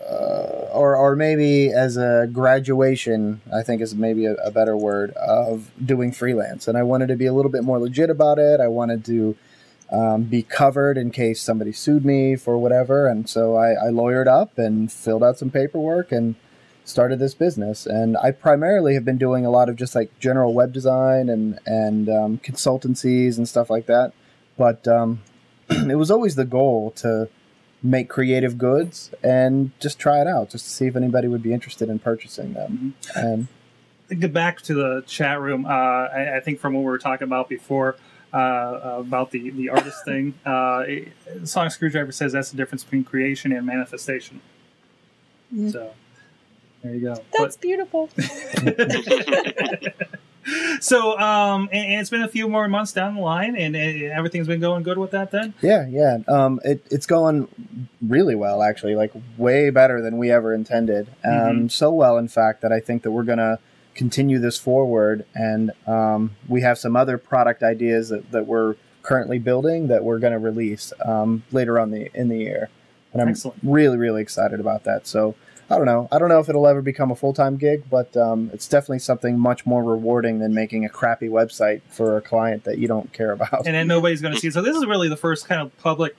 uh, 0.00 0.70
or 0.72 0.96
or 0.96 1.16
maybe 1.16 1.70
as 1.72 1.96
a 1.96 2.28
graduation. 2.32 3.40
I 3.54 3.62
think 3.62 3.80
is 3.82 3.94
maybe 3.94 4.26
a, 4.26 4.34
a 4.34 4.50
better 4.50 4.76
word 4.76 5.12
of 5.12 5.70
doing 5.84 6.12
freelance. 6.12 6.68
And 6.68 6.76
I 6.76 6.82
wanted 6.82 7.08
to 7.08 7.16
be 7.16 7.26
a 7.26 7.32
little 7.32 7.50
bit 7.50 7.64
more 7.64 7.78
legit 7.78 8.10
about 8.10 8.38
it. 8.38 8.60
I 8.60 8.68
wanted 8.68 9.04
to. 9.06 9.36
Um, 9.88 10.24
be 10.24 10.42
covered 10.42 10.98
in 10.98 11.12
case 11.12 11.40
somebody 11.40 11.70
sued 11.70 12.04
me 12.04 12.34
for 12.34 12.58
whatever, 12.58 13.06
and 13.06 13.28
so 13.28 13.54
I, 13.54 13.70
I 13.74 13.90
lawyered 13.92 14.26
up 14.26 14.58
and 14.58 14.90
filled 14.90 15.22
out 15.22 15.38
some 15.38 15.48
paperwork 15.48 16.10
and 16.10 16.34
started 16.88 17.18
this 17.18 17.34
business 17.34 17.84
and 17.84 18.16
i 18.18 18.30
primarily 18.30 18.94
have 18.94 19.04
been 19.04 19.18
doing 19.18 19.44
a 19.44 19.50
lot 19.50 19.68
of 19.68 19.74
just 19.76 19.94
like 19.94 20.16
general 20.20 20.54
web 20.54 20.72
design 20.72 21.28
and 21.28 21.58
and 21.66 22.08
um, 22.08 22.38
consultancies 22.38 23.36
and 23.36 23.48
stuff 23.48 23.68
like 23.68 23.86
that 23.86 24.12
but 24.56 24.86
um, 24.86 25.20
it 25.70 25.96
was 25.96 26.10
always 26.10 26.36
the 26.36 26.44
goal 26.44 26.92
to 26.92 27.28
make 27.86 28.08
creative 28.08 28.58
goods 28.58 29.10
and 29.22 29.70
just 29.80 29.98
try 29.98 30.20
it 30.20 30.26
out 30.26 30.50
just 30.50 30.64
to 30.64 30.70
see 30.70 30.86
if 30.86 30.96
anybody 30.96 31.28
would 31.28 31.42
be 31.42 31.52
interested 31.52 31.88
in 31.88 31.98
purchasing 31.98 32.54
them 32.54 32.94
and 33.14 33.48
get 34.18 34.32
back 34.32 34.60
to 34.62 34.74
the 34.74 35.02
chat 35.06 35.40
room. 35.40 35.66
Uh, 35.66 35.68
I, 35.68 36.36
I 36.36 36.40
think 36.40 36.60
from 36.60 36.74
what 36.74 36.80
we 36.80 36.86
were 36.86 36.98
talking 36.98 37.26
about 37.26 37.48
before 37.48 37.96
uh, 38.32 38.96
about 38.98 39.30
the 39.30 39.50
the 39.50 39.70
artist 39.70 40.04
thing. 40.10 40.34
Uh, 40.44 40.84
it, 40.86 41.08
Sonic 41.44 41.72
Screwdriver 41.72 42.12
says 42.12 42.32
that's 42.32 42.50
the 42.50 42.56
difference 42.56 42.84
between 42.84 43.04
creation 43.04 43.52
and 43.52 43.66
manifestation. 43.66 44.40
Mhm. 45.54 45.72
So 45.72 45.92
there 46.82 46.94
you 46.94 47.00
go. 47.00 47.22
That's 47.38 47.56
beautiful. 47.56 48.10
So 50.80 51.18
um, 51.18 51.68
and, 51.72 51.86
and 51.92 52.00
it's 52.00 52.10
been 52.10 52.22
a 52.22 52.28
few 52.28 52.48
more 52.48 52.68
months 52.68 52.92
down 52.92 53.14
the 53.16 53.20
line, 53.20 53.56
and, 53.56 53.74
and 53.74 54.02
everything's 54.04 54.46
been 54.46 54.60
going 54.60 54.82
good 54.82 54.98
with 54.98 55.10
that. 55.12 55.30
Then 55.30 55.54
yeah 55.62 55.86
yeah 55.88 56.18
um, 56.28 56.60
it, 56.64 56.84
it's 56.90 57.06
going 57.06 57.48
really 58.00 58.34
well 58.34 58.62
actually 58.62 58.94
like 58.94 59.12
way 59.36 59.70
better 59.70 60.00
than 60.02 60.18
we 60.18 60.30
ever 60.30 60.52
intended 60.54 61.08
um, 61.24 61.32
Mhm. 61.32 61.70
so 61.70 61.90
well 61.92 62.18
in 62.18 62.28
fact 62.28 62.60
that 62.62 62.70
i 62.72 62.78
think 62.78 63.02
that 63.02 63.10
we're 63.10 63.24
gonna 63.24 63.58
continue 63.94 64.38
this 64.38 64.58
forward 64.58 65.24
and 65.34 65.72
um, 65.86 66.36
we 66.48 66.60
have 66.60 66.78
some 66.78 66.94
other 66.96 67.16
product 67.18 67.62
ideas 67.62 68.10
that, 68.10 68.30
that 68.30 68.46
we're 68.46 68.76
currently 69.02 69.38
building 69.38 69.88
that 69.88 70.04
we're 70.04 70.18
going 70.18 70.32
to 70.32 70.38
release 70.38 70.92
um, 71.04 71.42
later 71.52 71.78
on 71.80 71.90
the 71.92 72.10
in 72.14 72.28
the 72.28 72.38
year 72.38 72.68
and 73.12 73.22
i'm 73.22 73.28
Excellent. 73.28 73.58
really 73.62 73.96
really 73.96 74.20
excited 74.22 74.60
about 74.60 74.84
that 74.84 75.06
so 75.06 75.34
i 75.70 75.76
don't 75.76 75.86
know 75.86 76.08
i 76.12 76.18
don't 76.18 76.28
know 76.28 76.38
if 76.38 76.48
it'll 76.48 76.66
ever 76.66 76.80
become 76.82 77.10
a 77.10 77.16
full-time 77.16 77.56
gig 77.56 77.82
but 77.90 78.16
um, 78.16 78.50
it's 78.52 78.68
definitely 78.68 78.98
something 78.98 79.38
much 79.38 79.66
more 79.66 79.82
rewarding 79.82 80.38
than 80.38 80.54
making 80.54 80.84
a 80.84 80.88
crappy 80.88 81.28
website 81.28 81.80
for 81.88 82.16
a 82.16 82.20
client 82.20 82.64
that 82.64 82.78
you 82.78 82.86
don't 82.88 83.12
care 83.12 83.32
about 83.32 83.66
and 83.66 83.74
then 83.74 83.86
nobody's 83.88 84.20
going 84.22 84.34
to 84.34 84.40
see. 84.40 84.50
So 84.50 84.62
this 84.62 84.76
is 84.76 84.86
really 84.86 85.08
the 85.08 85.16
first 85.16 85.46
kind 85.48 85.60
of 85.60 85.76
public 85.78 86.16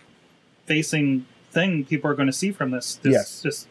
facing 0.66 1.26
thing 1.52 1.86
people 1.86 2.12
are 2.12 2.14
going 2.16 2.28
to 2.28 2.34
see 2.34 2.52
from 2.52 2.72
this. 2.72 2.96
This, 2.96 3.14
Yes. 3.14 3.42
this 3.42 3.68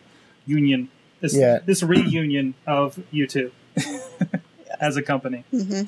union, 0.46 0.88
this 1.20 1.34
Yeah. 1.34 1.58
this 1.64 1.82
reunion 1.82 2.54
of 2.66 2.98
you 3.10 3.26
two 3.26 3.52
as 4.80 4.96
a 4.96 5.02
company. 5.02 5.44
hmm 5.50 5.82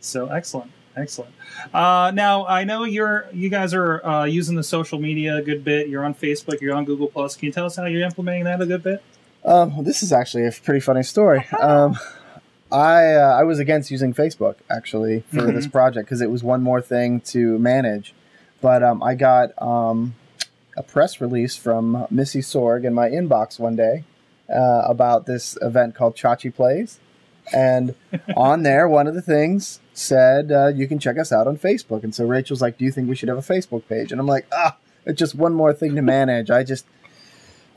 So 0.00 0.26
excellent, 0.28 0.70
excellent. 0.96 1.32
Uh, 1.72 2.10
now 2.14 2.46
I 2.46 2.64
know 2.64 2.84
you're 2.84 3.26
you 3.32 3.48
guys 3.48 3.74
are 3.74 4.04
uh, 4.04 4.24
using 4.24 4.56
the 4.56 4.62
social 4.64 4.98
media 4.98 5.36
a 5.36 5.42
good 5.42 5.64
bit. 5.64 5.88
You're 5.88 6.04
on 6.04 6.14
Facebook. 6.14 6.60
You're 6.60 6.74
on 6.74 6.84
Google 6.84 7.08
Plus. 7.08 7.36
Can 7.36 7.46
you 7.46 7.52
tell 7.52 7.66
us 7.66 7.76
how 7.76 7.84
you're 7.86 8.02
implementing 8.04 8.44
that 8.44 8.60
a 8.60 8.66
good 8.66 8.82
bit? 8.82 9.02
Um, 9.44 9.74
well, 9.74 9.82
this 9.82 10.02
is 10.02 10.12
actually 10.12 10.46
a 10.46 10.52
pretty 10.52 10.80
funny 10.80 11.02
story. 11.02 11.46
Um, 11.60 11.96
I 12.72 13.12
uh, 13.14 13.36
I 13.38 13.44
was 13.44 13.58
against 13.58 13.90
using 13.90 14.12
Facebook 14.14 14.56
actually 14.70 15.20
for 15.32 15.42
Mhm. 15.42 15.54
this 15.54 15.66
project 15.66 16.06
because 16.06 16.20
it 16.20 16.30
was 16.30 16.42
one 16.42 16.62
more 16.62 16.80
thing 16.80 17.20
to 17.32 17.58
manage, 17.58 18.14
but 18.60 18.82
um, 18.82 19.02
I 19.02 19.14
got 19.14 19.50
um, 19.62 20.14
a 20.76 20.82
press 20.82 21.20
release 21.20 21.54
from 21.56 22.06
Missy 22.10 22.40
Sorg 22.40 22.84
in 22.84 22.92
my 22.94 23.08
inbox 23.08 23.60
one 23.60 23.76
day 23.76 24.02
uh, 24.52 24.82
about 24.86 25.26
this 25.26 25.56
event 25.62 25.94
called 25.94 26.16
Chachi 26.16 26.52
Plays, 26.52 26.98
and 27.52 27.94
on 28.36 28.62
there 28.64 28.88
one 28.88 29.06
of 29.06 29.14
the 29.14 29.22
things 29.22 29.78
said 29.94 30.52
uh, 30.52 30.66
you 30.68 30.86
can 30.86 30.98
check 30.98 31.18
us 31.18 31.32
out 31.32 31.46
on 31.46 31.56
Facebook, 31.56 32.04
and 32.04 32.14
so 32.14 32.26
Rachel's 32.26 32.60
like, 32.62 32.76
"Do 32.78 32.84
you 32.84 32.90
think 32.92 33.08
we 33.08 33.16
should 33.16 33.28
have 33.28 33.38
a 33.38 33.42
Facebook 33.42 33.86
page?" 33.88 34.12
And 34.12 34.20
I'm 34.20 34.26
like, 34.26 34.46
"Ah, 34.52 34.76
it's 35.06 35.18
just 35.18 35.34
one 35.34 35.54
more 35.54 35.72
thing 35.72 35.94
to 35.96 36.02
manage. 36.02 36.50
I 36.50 36.62
just." 36.64 36.84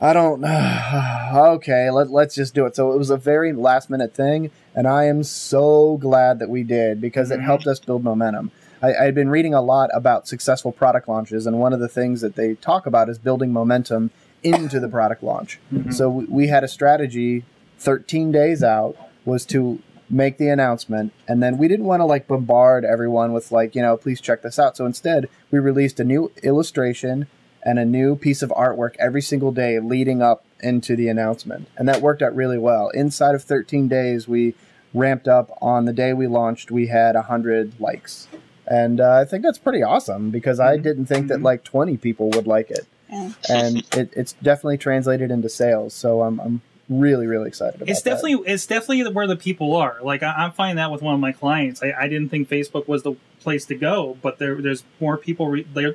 I 0.00 0.12
don't. 0.12 0.44
okay, 1.34 1.90
let, 1.90 2.10
let's 2.10 2.34
just 2.34 2.54
do 2.54 2.66
it. 2.66 2.76
So 2.76 2.92
it 2.92 2.98
was 2.98 3.10
a 3.10 3.16
very 3.16 3.52
last 3.52 3.90
minute 3.90 4.14
thing, 4.14 4.50
and 4.74 4.86
I 4.86 5.04
am 5.04 5.22
so 5.24 5.96
glad 5.96 6.38
that 6.38 6.48
we 6.48 6.62
did 6.62 7.00
because 7.00 7.30
it 7.30 7.40
Mhm. 7.40 7.44
helped 7.44 7.66
us 7.66 7.78
build 7.80 8.04
momentum. 8.04 8.50
I, 8.80 8.94
I'd 8.94 9.14
been 9.16 9.28
reading 9.28 9.54
a 9.54 9.60
lot 9.60 9.90
about 9.92 10.28
successful 10.28 10.70
product 10.70 11.08
launches, 11.08 11.46
and 11.46 11.58
one 11.58 11.72
of 11.72 11.80
the 11.80 11.88
things 11.88 12.20
that 12.20 12.36
they 12.36 12.54
talk 12.54 12.86
about 12.86 13.08
is 13.08 13.18
building 13.18 13.52
momentum 13.52 14.10
into 14.44 14.78
the 14.78 14.88
product 14.88 15.22
launch. 15.22 15.58
Mhm. 15.74 15.92
So 15.92 16.08
we, 16.08 16.24
we 16.26 16.46
had 16.46 16.62
a 16.62 16.68
strategy 16.68 17.44
13 17.80 18.30
days 18.30 18.62
out 18.62 18.96
was 19.24 19.44
to 19.46 19.80
make 20.10 20.38
the 20.38 20.48
announcement. 20.48 21.12
And 21.26 21.42
then 21.42 21.58
we 21.58 21.68
didn't 21.68 21.86
want 21.86 22.00
to 22.00 22.04
like 22.04 22.26
bombard 22.26 22.84
everyone 22.84 23.32
with 23.32 23.52
like 23.52 23.74
you 23.74 23.82
know 23.82 23.96
please 23.96 24.20
check 24.20 24.42
this 24.42 24.58
out. 24.58 24.76
So 24.76 24.86
instead 24.86 25.28
we 25.50 25.58
released 25.58 26.00
a 26.00 26.04
new 26.04 26.30
illustration 26.42 27.26
and 27.62 27.78
a 27.78 27.84
new 27.84 28.16
piece 28.16 28.40
of 28.42 28.50
artwork 28.50 28.94
every 28.98 29.20
single 29.22 29.52
day 29.52 29.78
leading 29.80 30.22
up 30.22 30.44
into 30.60 30.96
the 30.96 31.08
announcement. 31.08 31.68
And 31.76 31.88
that 31.88 32.00
worked 32.00 32.22
out 32.22 32.34
really 32.34 32.58
well. 32.58 32.88
Inside 32.90 33.34
of 33.34 33.42
13 33.42 33.88
days 33.88 34.26
we 34.28 34.54
ramped 34.94 35.28
up. 35.28 35.56
On 35.60 35.84
the 35.84 35.92
day 35.92 36.12
we 36.12 36.26
launched 36.26 36.70
we 36.70 36.86
had 36.86 37.14
100 37.14 37.78
likes. 37.80 38.28
And 38.66 39.00
uh, 39.00 39.12
i 39.20 39.24
think 39.24 39.42
that's 39.42 39.58
pretty 39.58 39.82
awesome 39.82 40.30
because 40.30 40.60
i 40.60 40.76
Mhm. 40.76 40.82
didn't 40.82 41.06
think 41.06 41.28
that 41.28 41.38
Mhm. 41.40 41.44
like 41.44 41.64
20 41.64 41.96
people 41.96 42.30
would 42.30 42.46
like 42.46 42.70
it. 42.70 42.86
Yeah. 43.10 43.30
and 43.48 43.78
it, 43.96 44.10
it's 44.14 44.34
definitely 44.34 44.76
translated 44.78 45.30
into 45.30 45.48
sales. 45.48 45.94
So 45.94 46.22
i'm, 46.22 46.38
I'm 46.40 46.60
really 46.88 47.26
really 47.26 47.48
excited 47.48 47.76
about 47.76 47.88
It's 47.88 48.02
that. 48.02 48.10
definitely 48.16 48.50
it's 48.52 48.66
definitely 48.66 49.10
where 49.12 49.26
the 49.26 49.36
people 49.36 49.76
are. 49.76 49.98
Like 50.02 50.22
I, 50.22 50.32
I'm 50.32 50.52
finding 50.52 50.76
that 50.76 50.90
with 50.90 51.02
one 51.02 51.14
of 51.14 51.20
my 51.20 51.32
clients. 51.32 51.82
I, 51.82 51.92
I 51.98 52.08
didn't 52.08 52.30
think 52.30 52.48
Facebook 52.48 52.88
was 52.88 53.02
the 53.02 53.14
place 53.40 53.66
to 53.66 53.74
go, 53.74 54.16
but 54.22 54.38
there 54.38 54.60
there's 54.60 54.84
more 55.00 55.16
people. 55.18 55.48
Re, 55.48 55.62
there, 55.74 55.94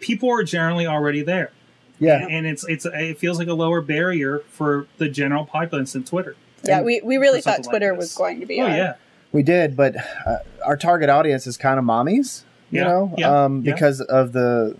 people 0.00 0.30
are 0.30 0.42
generally 0.42 0.86
already 0.86 1.22
there, 1.22 1.50
yeah 1.98 2.26
and 2.28 2.46
it's 2.46 2.64
it's 2.68 2.84
it 2.86 3.18
feels 3.18 3.38
like 3.38 3.48
a 3.48 3.52
lower 3.54 3.80
barrier 3.80 4.40
for 4.50 4.86
the 4.98 5.08
general 5.08 5.44
populace 5.46 5.92
than 5.94 6.04
Twitter. 6.04 6.36
Yeah, 6.64 6.82
we, 6.82 7.00
we 7.02 7.16
really 7.18 7.40
thought 7.40 7.54
something 7.64 7.72
like 7.72 7.80
Twitter 7.80 7.94
was 7.94 8.14
going 8.16 8.40
to 8.40 8.46
be. 8.46 8.60
Oh 8.60 8.64
our- 8.64 8.76
yeah, 8.76 8.94
We 9.32 9.42
did, 9.42 9.76
but 9.76 9.96
uh, 10.26 10.38
our 10.64 10.76
target 10.76 11.08
audience 11.08 11.46
is 11.46 11.56
kind 11.56 11.78
of 11.78 11.84
mommies, 11.84 12.42
you 12.70 12.80
Yeah, 12.80 12.84
know, 12.88 13.14
yeah, 13.16 13.44
um, 13.44 13.62
yeah. 13.62 13.72
because 13.72 14.00
of 14.00 14.32
the 14.32 14.76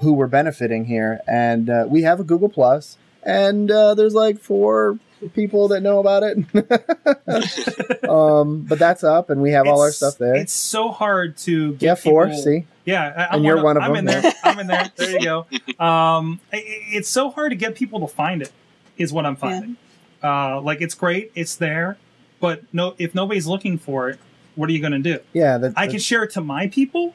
who 0.00 0.12
we're 0.12 0.26
benefiting 0.26 0.84
here, 0.86 1.20
and 1.28 1.70
uh, 1.70 1.86
we 1.88 2.02
have 2.02 2.18
a 2.20 2.24
Google 2.24 2.48
Plus, 2.48 2.98
and 3.26 3.70
uh, 3.70 3.94
there's 3.94 4.14
like 4.14 4.38
four 4.38 4.98
people 5.34 5.68
that 5.68 5.80
know 5.82 5.98
about 5.98 6.22
it. 6.22 6.38
um, 8.08 8.62
but 8.62 8.78
that's 8.78 9.04
up, 9.04 9.30
and 9.30 9.42
we 9.42 9.50
have 9.52 9.66
all 9.66 9.80
our 9.80 9.90
stuff 9.90 10.18
there. 10.18 10.34
It's 10.34 10.52
so 10.52 10.90
hard 10.90 11.36
to 11.38 11.72
get 11.74 11.82
Yeah, 11.86 11.94
four. 11.94 12.26
people- 12.26 12.42
See, 12.42 12.66
Yeah, 12.84 13.28
I, 13.30 13.36
And 13.36 13.44
you're 13.44 13.62
one 13.62 13.76
of 13.76 13.82
I'm 13.82 13.90
them, 13.94 14.08
in 14.08 14.22
there. 14.22 14.32
I'm 14.44 14.58
in 14.58 14.66
there. 14.66 14.90
There 14.96 15.10
you 15.10 15.20
go. 15.22 15.46
Um, 15.78 16.40
i- 16.52 16.56
i- 16.56 16.62
it's 16.92 17.08
so 17.10 17.28
hard 17.30 17.50
to 17.50 17.56
get 17.56 17.74
people 17.74 18.00
to 18.00 18.06
find 18.06 18.40
it. 18.40 18.50
Is 18.96 19.12
what 19.12 19.26
I'm 19.26 19.36
finding. 19.36 19.76
Uh, 20.24 20.58
like 20.62 20.80
it's 20.80 20.94
great, 20.94 21.30
it's 21.34 21.54
there, 21.56 21.98
but 22.40 22.62
no, 22.72 22.94
if 22.96 23.14
nobody's 23.14 23.46
looking 23.46 23.76
for 23.76 24.08
it, 24.08 24.18
what 24.54 24.70
are 24.70 24.72
you 24.72 24.80
going 24.80 24.92
to 24.92 24.98
do? 24.98 25.18
yeah, 25.34 25.58
that, 25.58 25.74
I 25.76 25.86
can 25.86 25.98
share 25.98 26.22
it 26.22 26.30
to 26.32 26.40
my 26.40 26.66
people, 26.68 27.12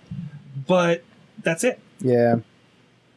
but 0.68 1.04
that's 1.42 1.64
it. 1.64 1.80
yeah. 2.00 2.36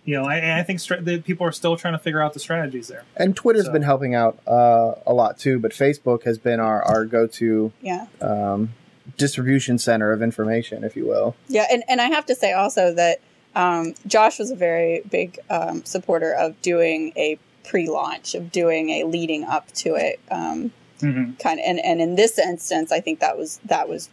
You 0.04 0.16
know, 0.20 0.24
I, 0.24 0.58
I 0.60 0.62
think 0.62 0.80
stra- 0.80 1.00
that 1.00 1.24
people 1.24 1.46
are 1.46 1.52
still 1.52 1.76
trying 1.76 1.94
to 1.94 1.98
figure 1.98 2.20
out 2.20 2.34
the 2.34 2.40
strategies 2.40 2.88
there. 2.88 3.04
And 3.16 3.34
Twitter's 3.34 3.66
So- 3.66 3.72
been 3.72 3.82
helping 3.82 4.14
out 4.14 4.38
uh, 4.46 4.94
a 5.06 5.14
lot 5.14 5.38
too, 5.38 5.58
but 5.58 5.72
Facebook 5.72 6.24
has 6.24 6.36
been 6.38 6.60
our, 6.60 6.82
our 6.82 7.04
go-to 7.06 7.72
Yeah. 7.80 8.06
um, 8.20 8.74
distribution 9.16 9.78
center 9.78 10.12
of 10.12 10.22
information, 10.22 10.84
if 10.84 10.96
you 10.96 11.06
will. 11.06 11.36
Yeah, 11.48 11.66
and, 11.70 11.82
and 11.88 12.00
I 12.00 12.06
have 12.06 12.26
to 12.26 12.34
say 12.34 12.52
also 12.52 12.92
that 12.94 13.20
um, 13.54 13.94
Josh 14.06 14.38
was 14.38 14.50
a 14.50 14.56
very 14.56 15.02
big 15.10 15.38
um, 15.48 15.84
supporter 15.84 16.34
of 16.34 16.60
doing 16.62 17.12
a 17.16 17.38
pre-launch, 17.64 18.34
of 18.34 18.52
doing 18.52 18.90
a 18.90 19.04
leading 19.04 19.44
up 19.44 19.70
to 19.72 19.94
it 19.94 20.20
um, 20.30 20.70
hmm 21.00 21.32
kind 21.40 21.58
of. 21.60 21.64
And, 21.66 21.78
and 21.80 22.00
in 22.00 22.14
this 22.14 22.38
instance, 22.38 22.92
I 22.92 23.00
think 23.00 23.20
that 23.20 23.36
was 23.38 23.58
that 23.64 23.88
was 23.88 24.08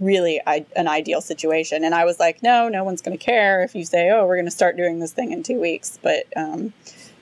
really 0.00 0.40
I, 0.46 0.66
an 0.76 0.88
ideal 0.88 1.20
situation. 1.20 1.84
And 1.84 1.94
I 1.94 2.04
was 2.04 2.18
like, 2.18 2.42
no, 2.42 2.68
no 2.68 2.84
one's 2.84 3.02
going 3.02 3.16
to 3.16 3.24
care 3.24 3.62
if 3.62 3.74
you 3.74 3.84
say, 3.84 4.10
oh, 4.10 4.26
we're 4.26 4.36
going 4.36 4.46
to 4.46 4.50
start 4.50 4.76
doing 4.76 4.98
this 4.98 5.12
thing 5.12 5.32
in 5.32 5.42
two 5.42 5.60
weeks. 5.60 5.98
But 6.02 6.26
um, 6.36 6.72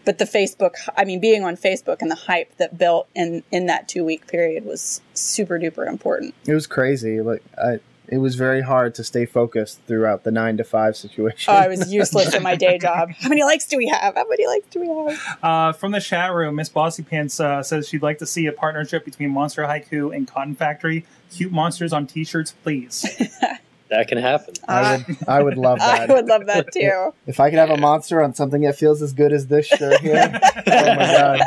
but 0.05 0.19
the 0.19 0.25
Facebook, 0.25 0.75
I 0.97 1.05
mean, 1.05 1.21
being 1.21 1.45
on 1.45 1.57
Facebook 1.57 1.99
and 2.01 2.11
the 2.11 2.17
hype 2.17 2.57
that 2.57 2.79
built 2.79 3.09
in 3.15 3.43
in 3.51 3.67
that 3.67 3.89
two 3.89 4.05
week 4.05 4.27
period 4.27 4.65
was 4.65 5.01
super 5.15 5.59
duper 5.59 5.87
important. 5.87 6.35
It 6.47 6.55
was 6.55 6.67
crazy. 6.67 7.21
Like 7.21 7.43
I, 7.59 7.81
it 8.11 8.19
was 8.19 8.35
very 8.35 8.61
hard 8.61 8.95
to 8.97 9.05
stay 9.05 9.25
focused 9.25 9.81
throughout 9.87 10.25
the 10.25 10.33
nine 10.33 10.57
to 10.57 10.65
five 10.65 10.97
situation. 10.97 11.55
Oh, 11.55 11.57
I 11.57 11.69
was 11.69 11.93
useless 11.93 12.35
in 12.35 12.43
my 12.43 12.57
day 12.57 12.77
job. 12.83 13.11
How 13.13 13.29
many 13.29 13.45
likes 13.45 13.67
do 13.67 13.77
we 13.77 13.87
have? 13.87 14.17
How 14.17 14.27
many 14.29 14.49
likes 14.49 14.67
do 14.71 14.81
we 14.81 14.89
have? 14.89 15.39
Uh, 15.43 15.73
from 15.73 15.93
the 15.93 16.01
chat 16.01 16.33
room, 16.33 16.57
Miss 16.57 16.69
Bossy 16.69 17.05
Pants 17.05 17.39
uh, 17.39 17.63
says 17.63 17.89
she'd 17.89 18.03
like 18.03 18.19
to 18.19 18.27
see 18.27 18.47
a 18.47 18.53
partnership 18.53 19.05
between 19.05 19.31
Monster 19.31 19.63
Haiku 19.63 20.15
and 20.15 20.27
Cotton 20.27 20.57
Factory. 20.57 21.07
Cute 21.31 21.53
monsters 21.53 21.93
on 21.93 22.09
T-shirts, 22.09 22.53
please. 22.63 23.07
That 23.91 24.07
can 24.07 24.19
happen. 24.19 24.55
I 24.69 24.99
would, 24.99 25.17
I 25.27 25.43
would 25.43 25.59
love 25.59 25.81
that. 25.81 26.09
I 26.09 26.15
would 26.15 26.27
love 26.27 26.47
that 26.47 26.73
too. 26.73 27.13
If 27.27 27.41
I 27.41 27.51
could 27.51 27.59
have 27.59 27.71
a 27.71 27.77
monster 27.77 28.23
on 28.23 28.35
something 28.35 28.63
that 28.63 28.77
feels 28.77 29.03
as 29.03 29.13
good 29.13 29.33
as 29.33 29.49
this 29.49 29.67
shirt 29.67 30.01
here, 30.01 30.31
oh 30.67 30.95
my 30.95 30.95
god! 30.97 31.41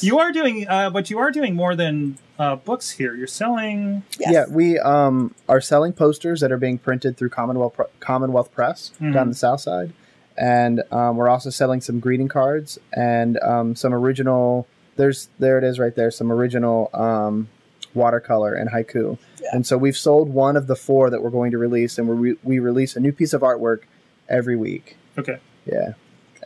You 0.00 0.18
are 0.20 0.32
doing, 0.32 0.66
uh, 0.66 0.88
but 0.88 1.10
you 1.10 1.18
are 1.18 1.30
doing 1.30 1.54
more 1.54 1.76
than 1.76 2.16
uh, 2.38 2.56
books 2.56 2.90
here. 2.90 3.14
You're 3.14 3.26
selling. 3.26 4.02
Yes. 4.18 4.32
Yeah, 4.32 4.44
we 4.50 4.78
um, 4.78 5.34
are 5.48 5.60
selling 5.60 5.92
posters 5.92 6.40
that 6.40 6.50
are 6.52 6.56
being 6.58 6.78
printed 6.78 7.16
through 7.16 7.30
Commonwealth 7.30 7.74
Pre- 7.74 7.86
Commonwealth 8.00 8.52
Press 8.52 8.92
Mhm. 9.00 9.12
down 9.14 9.28
the 9.28 9.34
south 9.34 9.60
side, 9.60 9.92
and 10.36 10.82
um, 10.90 11.16
we're 11.16 11.28
also 11.28 11.50
selling 11.50 11.80
some 11.80 12.00
greeting 12.00 12.28
cards 12.28 12.78
and 12.92 13.38
um, 13.40 13.74
some 13.76 13.94
original. 13.94 14.66
There's 14.96 15.28
there 15.38 15.58
it 15.58 15.64
is 15.64 15.78
right 15.78 15.94
there. 15.94 16.10
Some 16.10 16.30
original 16.32 16.90
um, 16.94 17.48
watercolor 17.94 18.54
and 18.54 18.70
haiku, 18.70 19.18
Yeah. 19.40 19.50
and 19.52 19.66
so 19.66 19.76
we've 19.78 19.96
sold 19.96 20.28
one 20.32 20.56
of 20.56 20.66
the 20.66 20.76
four 20.76 21.10
that 21.10 21.22
we're 21.22 21.30
going 21.30 21.50
to 21.52 21.58
release, 21.58 21.98
and 21.98 22.08
we 22.08 22.14
re- 22.30 22.38
we 22.42 22.58
release 22.58 22.96
a 22.96 23.00
new 23.00 23.12
piece 23.12 23.32
of 23.32 23.42
artwork 23.42 23.80
every 24.28 24.56
week. 24.56 24.96
Okay. 25.18 25.38
Yeah, 25.66 25.92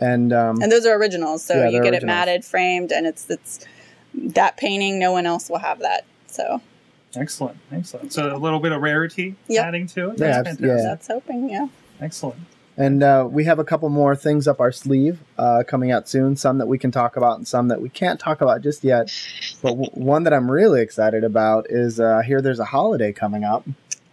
and 0.01 0.33
um, 0.33 0.61
And 0.63 0.71
those 0.71 0.85
are 0.87 0.95
originals, 0.97 1.43
so 1.45 1.55
Yeah, 1.55 1.67
you 1.67 1.73
they're 1.73 1.83
get 1.91 1.95
it 1.95 2.05
matted, 2.05 2.45
framed, 2.45 2.93
and 2.93 3.07
it's 3.07 3.29
it's 3.31 3.65
that 4.35 4.57
painting. 4.57 4.99
No 4.99 5.13
one 5.13 5.27
else 5.27 5.49
will 5.49 5.59
have 5.59 5.81
that. 5.81 6.05
So 6.27 6.61
Excellent, 7.17 7.57
excellent. 7.73 8.13
So 8.13 8.35
a 8.35 8.37
little 8.37 8.61
bit 8.61 8.71
of 8.73 8.83
rarity 8.83 9.35
Yep. 9.49 9.65
adding 9.65 9.87
to 9.89 10.11
it. 10.11 10.19
Yeah, 10.19 10.27
That's 10.27 10.37
abs- 10.37 10.59
fantastic. 10.59 10.67
yeah. 10.67 10.83
that's 10.83 11.07
hoping. 11.09 11.51
Yeah. 11.51 11.69
Excellent. 12.01 12.37
And 12.77 13.03
uh, 13.03 13.27
we 13.29 13.43
have 13.45 13.59
a 13.59 13.65
couple 13.65 13.89
more 13.89 14.15
things 14.15 14.47
up 14.47 14.61
our 14.61 14.71
sleeve 14.71 15.19
uh, 15.37 15.65
coming 15.67 15.91
out 15.91 16.09
soon. 16.09 16.37
Some 16.37 16.59
that 16.59 16.67
we 16.69 16.79
can 16.79 16.93
talk 16.93 17.17
about, 17.17 17.39
and 17.39 17.49
some 17.49 17.67
that 17.69 17.81
we 17.81 17.89
can't 17.89 18.21
talk 18.21 18.41
about 18.41 18.61
just 18.63 18.85
yet. 18.85 19.11
But 19.63 19.71
w- 19.71 19.91
one 19.95 20.23
that 20.25 20.33
I'm 20.33 20.49
really 20.49 20.81
excited 20.81 21.25
about 21.25 21.67
is 21.71 21.99
uh, 21.99 22.21
here. 22.21 22.41
There's 22.41 22.61
a 22.61 22.67
holiday 22.67 23.13
coming 23.13 23.43
up, 23.43 23.67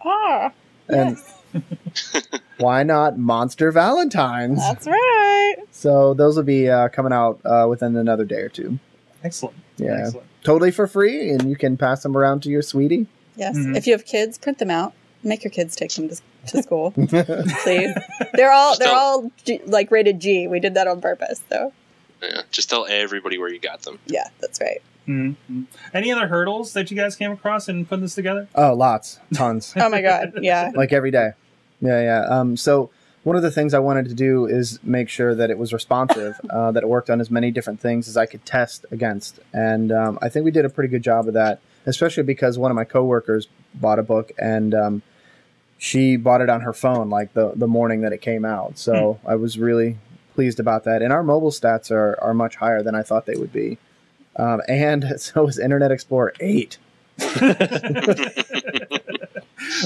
Ah, 0.04 0.50
and 0.88 1.16
why 2.58 2.82
not 2.82 3.18
Monster 3.18 3.70
Valentines? 3.70 4.58
that's 4.58 4.86
right. 4.86 5.54
So 5.70 6.14
those 6.14 6.36
will 6.36 6.42
be 6.42 6.68
uh, 6.68 6.88
coming 6.88 7.12
out 7.12 7.40
uh, 7.44 7.66
within 7.68 7.94
another 7.96 8.24
day 8.24 8.40
or 8.40 8.48
two. 8.48 8.78
Excellent. 9.22 9.54
Yeah, 9.78 9.98
Excellent. 10.06 10.26
totally 10.44 10.70
for 10.70 10.86
free, 10.86 11.30
and 11.30 11.48
you 11.50 11.56
can 11.56 11.76
pass 11.76 12.02
them 12.02 12.16
around 12.16 12.42
to 12.44 12.48
your 12.48 12.62
sweetie. 12.62 13.06
Yes. 13.36 13.56
Mhm. 13.56 13.76
If 13.76 13.86
you 13.86 13.92
have 13.92 14.04
kids, 14.06 14.38
print 14.38 14.58
them 14.58 14.70
out. 14.70 14.92
Make 15.22 15.42
your 15.44 15.50
kids 15.50 15.74
take 15.76 15.92
them 15.92 16.08
to, 16.08 16.16
to 16.48 16.62
school, 16.62 16.90
please. 17.64 17.94
They're 18.34 18.52
all 18.52 18.76
they're 18.78 18.94
all 18.94 19.30
G, 19.44 19.60
like 19.66 19.90
rated 19.90 20.20
G. 20.20 20.46
We 20.46 20.60
did 20.60 20.74
that 20.74 20.86
on 20.86 21.00
purpose, 21.00 21.42
so 21.50 21.72
Yeah, 22.22 22.42
just 22.50 22.70
tell 22.70 22.86
everybody 22.88 23.36
where 23.38 23.52
you 23.52 23.58
got 23.58 23.82
them. 23.82 23.98
yeah, 24.06 24.28
that's 24.40 24.60
right. 24.60 24.80
hmm 25.06 25.32
Any 25.92 26.12
other 26.12 26.28
hurdles 26.28 26.72
that 26.74 26.90
you 26.90 26.96
guys 26.96 27.16
came 27.16 27.32
across 27.32 27.68
in 27.68 27.86
putting 27.86 28.02
this 28.02 28.14
together? 28.14 28.48
oh, 28.54 28.74
lots, 28.74 29.18
tons. 29.34 29.72
Oh 29.76 29.88
my 29.88 30.00
god, 30.02 30.34
yeah. 30.40 30.70
like 30.74 30.92
every 30.92 31.10
day. 31.10 31.30
Yeah, 31.80 32.00
yeah. 32.00 32.20
Um, 32.28 32.56
so 32.56 32.90
one 33.26 33.34
of 33.34 33.42
the 33.42 33.50
things 33.50 33.74
I 33.74 33.80
wanted 33.80 34.08
to 34.08 34.14
do 34.14 34.46
is 34.46 34.78
make 34.84 35.08
sure 35.08 35.34
that 35.34 35.50
it 35.50 35.58
was 35.58 35.72
responsive, 35.72 36.40
uh, 36.50 36.70
that 36.70 36.84
it 36.84 36.88
worked 36.88 37.10
on 37.10 37.20
as 37.20 37.28
many 37.28 37.50
different 37.50 37.80
things 37.80 38.06
as 38.06 38.16
I 38.16 38.24
could 38.24 38.46
test 38.46 38.86
against, 38.92 39.40
and 39.52 39.90
um, 39.90 40.16
I 40.22 40.28
think 40.28 40.44
we 40.44 40.52
did 40.52 40.64
a 40.64 40.68
pretty 40.68 40.88
good 40.88 41.02
job 41.02 41.26
of 41.26 41.34
that. 41.34 41.60
Especially 41.88 42.24
because 42.24 42.58
one 42.58 42.70
of 42.70 42.74
my 42.74 42.84
coworkers 42.84 43.46
bought 43.72 44.00
a 44.00 44.02
book 44.02 44.32
and 44.38 44.74
um, 44.74 45.02
she 45.78 46.16
bought 46.16 46.40
it 46.40 46.50
on 46.50 46.62
her 46.62 46.72
phone 46.72 47.10
like 47.10 47.32
the 47.34 47.52
the 47.54 47.68
morning 47.68 48.00
that 48.00 48.12
it 48.12 48.20
came 48.20 48.44
out. 48.44 48.78
So 48.78 49.20
I 49.24 49.36
was 49.36 49.56
really 49.56 49.98
pleased 50.34 50.58
about 50.58 50.82
that. 50.84 51.00
And 51.00 51.12
our 51.12 51.22
mobile 51.22 51.52
stats 51.52 51.92
are 51.92 52.18
are 52.20 52.34
much 52.34 52.56
higher 52.56 52.82
than 52.82 52.96
I 52.96 53.02
thought 53.02 53.26
they 53.26 53.36
would 53.36 53.52
be. 53.52 53.78
Um, 54.34 54.62
and 54.68 55.14
so 55.20 55.46
is 55.46 55.58
Internet 55.58 55.92
Explorer 55.92 56.32
eight. 56.40 56.78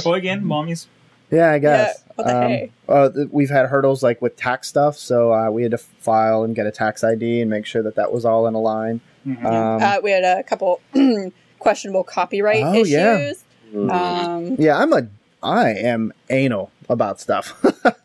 Well, 0.04 0.14
again, 0.14 0.44
mommies. 0.44 0.86
Yeah, 1.30 1.52
I 1.52 1.58
guess. 1.58 2.04
What 2.22 2.26
the 2.26 2.36
um, 2.44 2.48
hey? 2.50 2.70
uh, 2.88 3.10
we've 3.30 3.50
had 3.50 3.66
hurdles 3.66 4.02
like 4.02 4.20
with 4.22 4.36
tax 4.36 4.68
stuff, 4.68 4.96
so 4.96 5.32
uh, 5.32 5.50
we 5.50 5.62
had 5.62 5.70
to 5.72 5.78
file 5.78 6.42
and 6.44 6.54
get 6.54 6.66
a 6.66 6.70
tax 6.70 7.02
ID 7.04 7.40
and 7.40 7.50
make 7.50 7.66
sure 7.66 7.82
that 7.82 7.94
that 7.96 8.12
was 8.12 8.24
all 8.24 8.46
in 8.46 8.54
a 8.54 8.60
line. 8.60 9.00
Mhm. 9.26 9.44
Um, 9.44 9.82
uh, 9.82 9.96
we 10.02 10.10
had 10.10 10.24
a 10.24 10.42
couple 10.42 10.80
questionable 11.58 12.04
copyright 12.04 12.64
Oh, 12.64 12.72
issues. 12.74 12.90
yeah. 12.90 13.32
Mm. 13.74 13.90
Um, 13.92 14.56
yeah, 14.58 14.76
I'm 14.78 14.92
a 14.92 15.06
I 15.42 15.70
am 15.70 16.12
anal 16.28 16.70
about 16.88 17.20
stuff, 17.20 17.54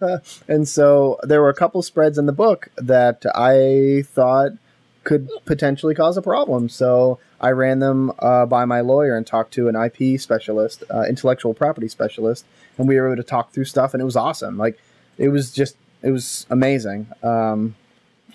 and 0.47 0.67
so 0.67 1.19
there 1.23 1.41
were 1.41 1.49
a 1.49 1.53
couple 1.55 1.81
spreads 1.81 2.17
in 2.17 2.27
the 2.27 2.31
book 2.33 2.69
that 2.77 3.25
I 3.33 4.03
thought 4.07 4.51
could 5.03 5.29
potentially 5.45 5.93
cause 5.95 6.17
a 6.17 6.21
problem. 6.21 6.69
So 6.69 7.19
I 7.41 7.51
ran 7.51 7.79
them 7.79 8.11
uh, 8.19 8.45
by 8.45 8.65
my 8.65 8.81
lawyer 8.81 9.15
and 9.17 9.25
talked 9.27 9.53
to 9.55 9.67
an 9.67 9.75
IP 9.75 10.19
specialist, 10.19 10.83
uh, 10.93 11.01
intellectual 11.09 11.53
property 11.53 11.87
specialist, 11.87 12.45
and 12.77 12.87
we 12.87 12.99
were 12.99 13.07
able 13.07 13.17
to 13.21 13.27
talk 13.27 13.51
through 13.51 13.65
stuff, 13.65 13.93
and 13.93 14.01
it 14.01 14.05
was 14.05 14.15
awesome. 14.15 14.57
Like 14.57 14.77
it 15.17 15.29
was 15.29 15.51
just 15.51 15.75
it 16.01 16.11
was 16.11 16.45
amazing. 16.49 17.07
Um, 17.23 17.75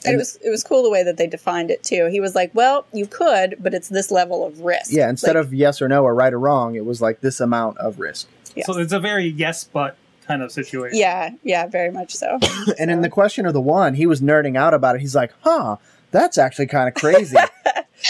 And 0.04 0.14
it 0.14 0.18
was 0.18 0.36
it 0.44 0.50
was 0.50 0.64
cool 0.64 0.82
the 0.82 0.90
way 0.90 1.02
that 1.02 1.16
they 1.18 1.26
defined 1.26 1.70
it 1.70 1.82
too. 1.82 2.08
He 2.10 2.20
was 2.20 2.34
like, 2.34 2.50
"Well, 2.54 2.86
you 2.92 3.06
could, 3.06 3.56
but 3.60 3.74
it's 3.74 3.88
this 3.88 4.10
level 4.10 4.46
of 4.46 4.60
risk." 4.60 4.90
Yeah, 4.92 5.08
instead 5.10 5.36
Like, 5.36 5.44
of 5.46 5.54
yes 5.54 5.82
or 5.82 5.88
no 5.88 6.02
or 6.04 6.14
right 6.14 6.32
or 6.32 6.38
wrong, 6.40 6.74
it 6.74 6.84
was 6.86 7.00
like 7.02 7.20
this 7.20 7.38
amount 7.40 7.78
of 7.78 7.98
risk. 7.98 8.26
yes. 8.56 8.66
So 8.66 8.78
it's 8.78 8.92
a 8.94 9.00
very 9.00 9.26
yes 9.26 9.62
but 9.64 9.96
kind 10.26 10.42
of 10.42 10.52
situation. 10.52 10.98
yeah, 10.98 11.30
yeah, 11.42 11.66
very 11.66 11.90
much 11.90 12.14
so. 12.14 12.38
And 12.78 12.90
in 12.90 13.00
the 13.02 13.08
question 13.10 13.46
of 13.46 13.52
the 13.52 13.60
one, 13.60 13.94
he 13.94 14.06
was 14.06 14.20
nerding 14.20 14.56
out 14.56 14.72
about 14.74 14.94
it. 14.96 15.00
He's 15.02 15.14
like, 15.16 15.32
"Huh, 15.40 15.76
that's 16.12 16.38
actually 16.38 16.66
kind 16.66 16.88
of 16.88 16.94
crazy." 16.94 17.36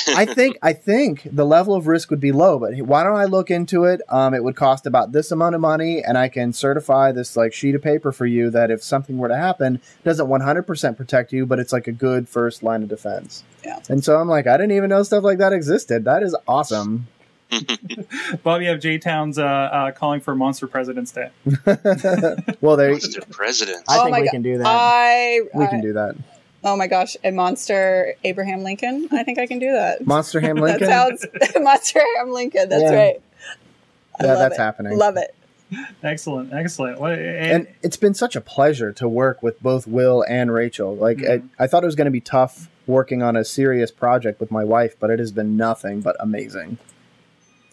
I 0.09 0.25
think 0.25 0.59
I 0.63 0.73
think 0.73 1.27
the 1.31 1.45
level 1.45 1.75
of 1.75 1.87
risk 1.87 2.11
would 2.11 2.21
be 2.21 2.33
low, 2.33 2.59
but 2.59 2.75
why 2.83 3.03
don't 3.03 3.17
I 3.17 3.25
look 3.25 3.51
into 3.51 3.85
it? 3.85 4.01
Um, 4.09 4.35
it 4.35 4.45
would 4.45 4.57
cost 4.57 4.87
about 4.87 5.13
this 5.13 5.31
amount 5.33 5.55
of 5.55 5.61
money, 5.61 6.03
and 6.03 6.17
I 6.19 6.29
can 6.29 6.53
certify 6.53 7.13
this 7.13 7.37
like 7.37 7.53
sheet 7.53 7.75
of 7.75 7.83
paper 7.83 8.13
for 8.13 8.27
you 8.27 8.51
that 8.51 8.71
if 8.71 8.83
something 8.83 9.19
were 9.19 9.29
to 9.29 9.37
happen, 9.37 9.77
it 9.77 10.05
doesn't 10.05 10.27
100% 10.29 10.97
protect 10.97 11.33
you, 11.33 11.47
but 11.47 11.59
it's 11.59 11.73
like 11.73 11.87
a 11.87 11.93
good 11.93 12.29
first 12.29 12.63
line 12.63 12.83
of 12.83 12.89
defense. 12.89 13.43
Yeah. 13.65 13.81
And 13.89 14.05
so 14.05 14.17
I'm 14.17 14.29
like, 14.29 14.47
I 14.47 14.57
didn't 14.57 14.73
even 14.73 14.91
know 14.91 15.03
stuff 15.03 15.25
like 15.25 15.39
that 15.39 15.53
existed. 15.53 16.05
That 16.05 16.23
is 16.23 16.37
awesome. 16.49 17.09
Bob, 18.45 18.63
you 18.63 18.69
have 18.69 18.79
J 18.81 18.99
Towns 18.99 19.37
uh, 19.39 19.45
uh, 19.45 19.91
calling 19.93 20.21
for 20.21 20.37
Monster 20.37 20.69
President's 20.69 21.11
Day. 21.11 21.31
well, 22.61 22.77
there. 22.77 22.93
Monster 22.93 23.23
president. 23.31 23.85
I 23.89 23.99
Oh 23.99 24.03
think 24.05 24.11
my 24.13 24.21
we 24.21 24.27
God. 24.27 24.31
can 24.31 24.43
do 24.43 24.59
that. 24.59 24.67
I, 24.69 25.41
we 25.55 25.65
I- 25.65 25.67
can 25.67 25.81
do 25.81 25.93
that. 25.95 26.15
Oh 26.65 26.77
my 26.77 26.87
gosh, 26.87 27.17
and 27.25 27.37
Monster 27.37 28.15
Abraham 28.25 28.63
Lincoln. 28.63 29.09
I 29.13 29.23
think 29.25 29.39
I 29.39 29.47
can 29.47 29.59
do 29.59 29.73
that. 29.73 30.07
Monster 30.07 30.41
Ham 30.41 30.57
Lincoln. 30.61 30.87
That 30.89 31.19
sounds 31.21 31.27
Monster 31.61 32.01
Abraham 32.01 32.33
Lincoln. 32.33 32.69
That's 32.69 32.83
Yeah. 32.83 32.95
right. 32.95 33.23
I 34.21 34.25
yeah, 34.27 34.35
that's 34.35 34.57
it. 34.57 34.61
happening. 34.61 34.99
Love 34.99 35.17
it. 35.17 35.35
Excellent, 36.03 36.53
excellent. 36.53 37.01
What, 37.01 37.13
and 37.13 37.69
it's 37.83 37.97
been 37.97 38.13
such 38.15 38.35
a 38.35 38.41
pleasure 38.41 38.93
to 38.95 39.09
work 39.09 39.41
with 39.43 39.63
both 39.63 39.87
Will 39.87 40.25
and 40.29 40.53
Rachel. 40.53 40.95
Like 40.97 41.19
Mhm. 41.19 41.49
I, 41.59 41.65
I 41.65 41.67
thought 41.69 41.85
it 41.85 41.87
was 41.87 41.95
going 41.95 42.07
to 42.07 42.11
be 42.11 42.21
tough 42.21 42.69
working 42.89 43.23
on 43.23 43.37
a 43.37 43.45
serious 43.45 43.91
project 43.93 44.41
with 44.41 44.51
my 44.51 44.65
wife, 44.65 44.97
but 44.99 45.11
it 45.11 45.21
has 45.21 45.31
been 45.31 45.57
nothing 45.57 46.01
but 46.01 46.17
amazing. 46.19 46.79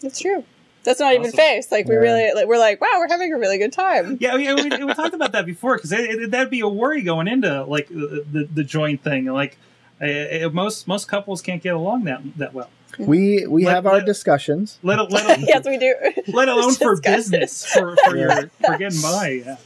It's 0.00 0.20
true. 0.20 0.44
That's 0.84 1.00
not 1.00 1.12
even 1.14 1.30
face. 1.32 1.70
Like 1.70 1.86
we 1.86 1.94
Yeah. 1.94 2.00
really, 2.00 2.34
like, 2.34 2.46
we're 2.46 2.58
like, 2.58 2.80
wow, 2.80 2.88
we're 2.98 3.08
having 3.08 3.32
a 3.34 3.38
really 3.38 3.58
good 3.58 3.72
time. 3.72 4.16
yeah, 4.20 4.36
yeah, 4.36 4.54
we, 4.54 4.64
we 4.84 4.94
talked 4.94 5.14
about 5.14 5.32
that 5.32 5.44
before 5.46 5.76
because 5.76 5.90
that'd 5.90 6.50
be 6.50 6.60
a 6.60 6.68
worry 6.68 7.02
going 7.02 7.28
into 7.28 7.64
like 7.64 7.88
the 7.88 8.24
the, 8.30 8.44
the 8.52 8.64
joint 8.64 9.02
thing. 9.02 9.26
Like 9.26 9.58
uh, 10.00 10.04
uh, 10.06 10.50
most 10.52 10.86
most 10.88 11.08
couples 11.08 11.42
can't 11.42 11.62
get 11.62 11.74
along 11.74 12.04
that 12.04 12.20
that 12.38 12.54
well. 12.54 12.70
We 12.98 13.46
we 13.46 13.64
Let- 13.66 13.74
have 13.74 13.86
our 13.86 13.94
let- 13.96 14.06
discussions. 14.06 14.78
Let 14.82 14.98
a- 14.98 15.04
let 15.04 15.40
yes, 15.46 15.64
we 15.66 15.76
do. 15.76 15.94
let 16.28 16.48
alone 16.48 16.74
for 16.74 16.98
business 17.00 17.66
for 17.66 17.96
for 18.04 18.16
Yeah. 18.16 18.40
your 18.40 18.50
for 18.64 18.78
getting 18.78 19.00
by. 19.02 19.42
Yeah. 19.44 19.56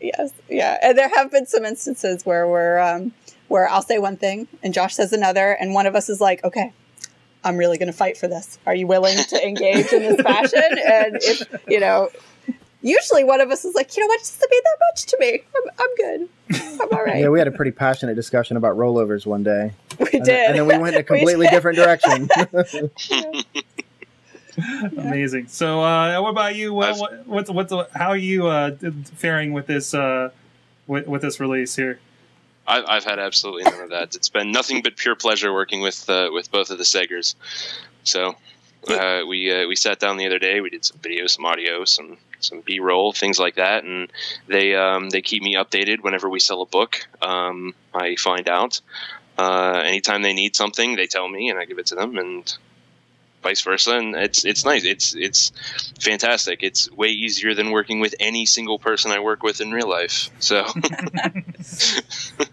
Yes, 0.00 0.32
yeah, 0.48 0.78
and 0.82 0.98
there 0.98 1.08
have 1.10 1.30
been 1.30 1.46
some 1.46 1.64
instances 1.64 2.26
where 2.26 2.48
we're 2.48 2.78
um, 2.80 3.12
where 3.46 3.68
I'll 3.68 3.82
say 3.82 3.98
one 3.98 4.16
thing 4.16 4.48
and 4.62 4.74
Josh 4.74 4.94
says 4.96 5.12
another, 5.12 5.52
and 5.52 5.74
one 5.74 5.86
of 5.86 5.94
us 5.94 6.08
is 6.08 6.20
like, 6.20 6.42
"Okay, 6.42 6.72
I'm 7.44 7.56
really 7.56 7.78
going 7.78 7.90
to 7.90 7.96
fight 7.96 8.16
for 8.16 8.28
this. 8.28 8.58
Are 8.66 8.74
you 8.74 8.86
willing 8.86 9.16
to 9.16 9.46
engage 9.46 9.92
in 9.92 10.02
this 10.02 10.20
fashion?" 10.20 10.62
And 10.62 11.16
if 11.20 11.42
you 11.68 11.80
know, 11.80 12.08
usually 12.82 13.24
one 13.24 13.40
of 13.40 13.50
us 13.50 13.64
is 13.64 13.74
like, 13.74 13.96
"You 13.96 14.02
know 14.02 14.08
what? 14.08 14.20
It 14.20 14.24
doesn't 14.24 14.50
mean 14.50 14.62
that 14.64 14.78
much 14.90 15.06
to 15.06 15.16
me. 15.20 15.42
I'm, 15.56 15.70
I'm 15.78 15.94
good. 15.96 16.28
I'm 16.80 16.98
all 16.98 17.04
right." 17.04 17.20
Yeah, 17.20 17.28
we 17.28 17.38
had 17.38 17.48
a 17.48 17.52
pretty 17.52 17.72
passionate 17.72 18.14
discussion 18.14 18.56
about 18.56 18.76
rollovers 18.76 19.26
one 19.26 19.42
day, 19.42 19.72
we 19.98 20.06
and, 20.12 20.24
did, 20.24 20.46
and 20.48 20.58
then 20.58 20.66
we 20.66 20.78
went 20.78 20.94
in 20.94 21.00
a 21.00 21.04
completely 21.04 21.46
did. 21.46 21.52
different 21.52 21.76
direction. 21.76 22.28
Amazing. 24.98 25.48
So, 25.48 25.82
uh, 25.82 26.20
what 26.20 26.30
about 26.30 26.56
you? 26.56 26.74
What, 26.74 26.98
what, 26.98 27.26
what's 27.26 27.50
what's 27.50 27.72
how 27.94 28.08
are 28.08 28.16
you 28.16 28.46
uh, 28.46 28.76
faring 29.14 29.52
with 29.52 29.66
this 29.66 29.94
uh, 29.94 30.30
with, 30.86 31.06
with 31.06 31.22
this 31.22 31.40
release 31.40 31.76
here? 31.76 31.98
I've, 32.66 32.84
I've 32.86 33.04
had 33.04 33.18
absolutely 33.18 33.64
none 33.64 33.80
of 33.80 33.90
that. 33.90 34.14
It's 34.14 34.28
been 34.28 34.52
nothing 34.52 34.82
but 34.82 34.96
pure 34.96 35.16
pleasure 35.16 35.52
working 35.52 35.80
with 35.80 36.08
uh, 36.08 36.30
with 36.32 36.50
both 36.50 36.70
of 36.70 36.78
the 36.78 36.84
Segers. 36.84 37.34
So 38.04 38.36
uh, 38.88 39.22
we 39.26 39.52
uh, 39.52 39.66
we 39.66 39.76
sat 39.76 39.98
down 39.98 40.16
the 40.16 40.26
other 40.26 40.38
day. 40.38 40.60
We 40.60 40.70
did 40.70 40.84
some 40.84 40.98
video, 40.98 41.26
some 41.26 41.44
audio, 41.44 41.84
some 41.84 42.18
some 42.40 42.60
B 42.60 42.80
roll, 42.80 43.12
things 43.12 43.38
like 43.38 43.56
that, 43.56 43.84
and 43.84 44.12
they 44.46 44.74
um, 44.74 45.10
they 45.10 45.22
keep 45.22 45.42
me 45.42 45.54
updated 45.54 46.02
whenever 46.02 46.28
we 46.28 46.40
sell 46.40 46.62
a 46.62 46.66
book. 46.66 47.06
Um, 47.20 47.74
I 47.94 48.16
find 48.16 48.48
out. 48.48 48.80
Uh, 49.38 49.82
anytime 49.86 50.22
they 50.22 50.34
need 50.34 50.54
something, 50.54 50.94
they 50.94 51.06
tell 51.06 51.26
me, 51.26 51.48
and 51.48 51.58
I 51.58 51.64
give 51.64 51.78
it 51.78 51.86
to 51.86 51.94
them, 51.94 52.18
and 52.18 52.54
vice 53.42 53.62
versa. 53.62 53.96
And 53.96 54.14
it's 54.14 54.44
it's 54.44 54.64
nice. 54.64 54.84
It's 54.84 55.14
it's 55.14 55.52
fantastic. 56.00 56.62
It's 56.62 56.90
way 56.90 57.08
easier 57.08 57.54
than 57.54 57.70
working 57.70 58.00
with 58.00 58.14
any 58.20 58.46
single 58.46 58.78
person 58.78 59.10
I 59.10 59.20
work 59.20 59.42
with 59.42 59.60
in 59.60 59.72
real 59.72 59.88
life. 59.88 60.30
So. 60.38 60.66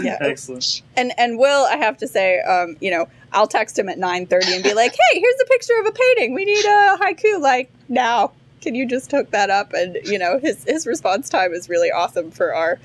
yeah. 0.00 0.18
Excellent. 0.20 0.82
And 0.96 1.12
and 1.18 1.38
Will, 1.38 1.66
I 1.66 1.76
have 1.76 1.96
to 1.98 2.08
say, 2.08 2.40
um, 2.40 2.76
you 2.80 2.90
know, 2.90 3.08
I'll 3.32 3.46
text 3.46 3.78
him 3.78 3.88
at 3.88 3.98
nine 3.98 4.26
thirty 4.26 4.54
and 4.54 4.62
be 4.62 4.74
like, 4.74 4.92
"Hey, 4.92 5.20
here's 5.20 5.40
a 5.42 5.46
picture 5.46 5.78
of 5.80 5.86
a 5.86 5.92
painting. 5.92 6.34
We 6.34 6.44
need 6.44 6.64
a 6.64 6.98
haiku 7.00 7.40
like 7.40 7.70
now. 7.88 8.32
Can 8.60 8.74
you 8.74 8.86
just 8.86 9.10
hook 9.10 9.30
that 9.30 9.50
up?" 9.50 9.72
And 9.72 9.98
you 10.04 10.18
know, 10.18 10.38
his 10.38 10.64
his 10.64 10.86
response 10.86 11.28
time 11.28 11.52
is 11.52 11.68
really 11.68 11.90
awesome 11.90 12.30
for 12.30 12.54
our, 12.54 12.78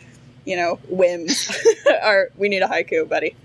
you 0.46 0.56
know, 0.56 0.80
whims. 0.90 1.52
our 2.02 2.30
we 2.38 2.50
need 2.50 2.62
a 2.62 2.68
haiku, 2.68 3.08
buddy. 3.08 3.36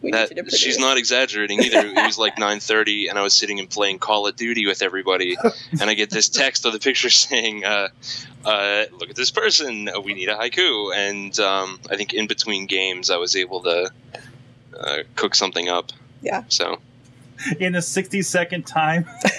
We 0.00 0.10
need 0.10 0.12
to 0.12 0.18
that 0.18 0.34
produce. 0.36 0.58
she's 0.58 0.78
not 0.78 0.96
exaggerating 0.98 1.60
either. 1.62 1.86
It 1.86 1.94
was 2.06 2.18
like 2.18 2.36
9:30, 2.38 3.08
and 3.10 3.18
I 3.18 3.22
was 3.22 3.34
sitting 3.34 3.58
and 3.58 3.68
playing 3.68 3.98
Call 3.98 4.26
of 4.26 4.36
Duty 4.36 4.66
with 4.66 4.82
everybody, 4.82 5.36
and 5.80 5.90
I 5.90 5.94
get 5.94 6.10
this 6.10 6.28
text 6.28 6.64
of 6.66 6.72
the 6.72 6.78
picture 6.78 7.10
saying, 7.10 7.64
uh, 7.64 7.88
uh, 8.44 8.84
"Look 8.92 9.10
at 9.10 9.16
this 9.16 9.30
person. 9.30 9.88
We 10.04 10.14
need 10.14 10.28
a 10.28 10.36
haiku." 10.36 10.94
And 10.94 11.38
um, 11.40 11.80
I 11.90 11.96
think 11.96 12.12
in 12.14 12.26
between 12.26 12.66
games, 12.66 13.10
I 13.10 13.16
was 13.16 13.34
able 13.36 13.62
to 13.62 13.90
uh, 14.78 14.96
cook 15.16 15.34
something 15.34 15.68
up. 15.68 15.90
Yeah. 16.22 16.44
So 16.48 16.78
In 17.58 17.74
a 17.74 17.82
sixty 17.82 18.22
second 18.22 18.66
time. 18.66 19.06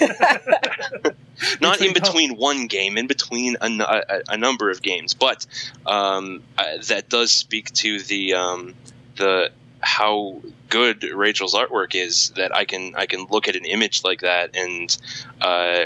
not 1.60 1.80
in 1.80 1.92
Between- 1.92 1.92
between 1.94 2.36
one 2.36 2.66
game, 2.66 2.98
in 2.98 3.06
between 3.06 3.56
a, 3.60 3.66
a, 3.66 4.20
a 4.30 4.36
number 4.36 4.70
of 4.70 4.82
games, 4.82 5.14
but 5.14 5.46
um, 5.86 6.42
uh, 6.58 6.64
that 6.88 7.08
does 7.08 7.30
speak 7.30 7.72
to 7.72 7.98
the 8.00 8.34
um, 8.34 8.74
the 9.16 9.50
how 9.80 10.40
good 10.68 11.02
Rachel's 11.04 11.54
artwork 11.54 11.94
is. 11.94 12.30
That 12.36 12.54
I 12.54 12.64
can 12.64 12.94
I 12.96 13.06
can 13.06 13.26
look 13.30 13.48
at 13.48 13.56
an 13.56 13.64
image 13.64 14.04
like 14.04 14.20
that 14.20 14.54
and 14.56 14.96
uh, 15.40 15.84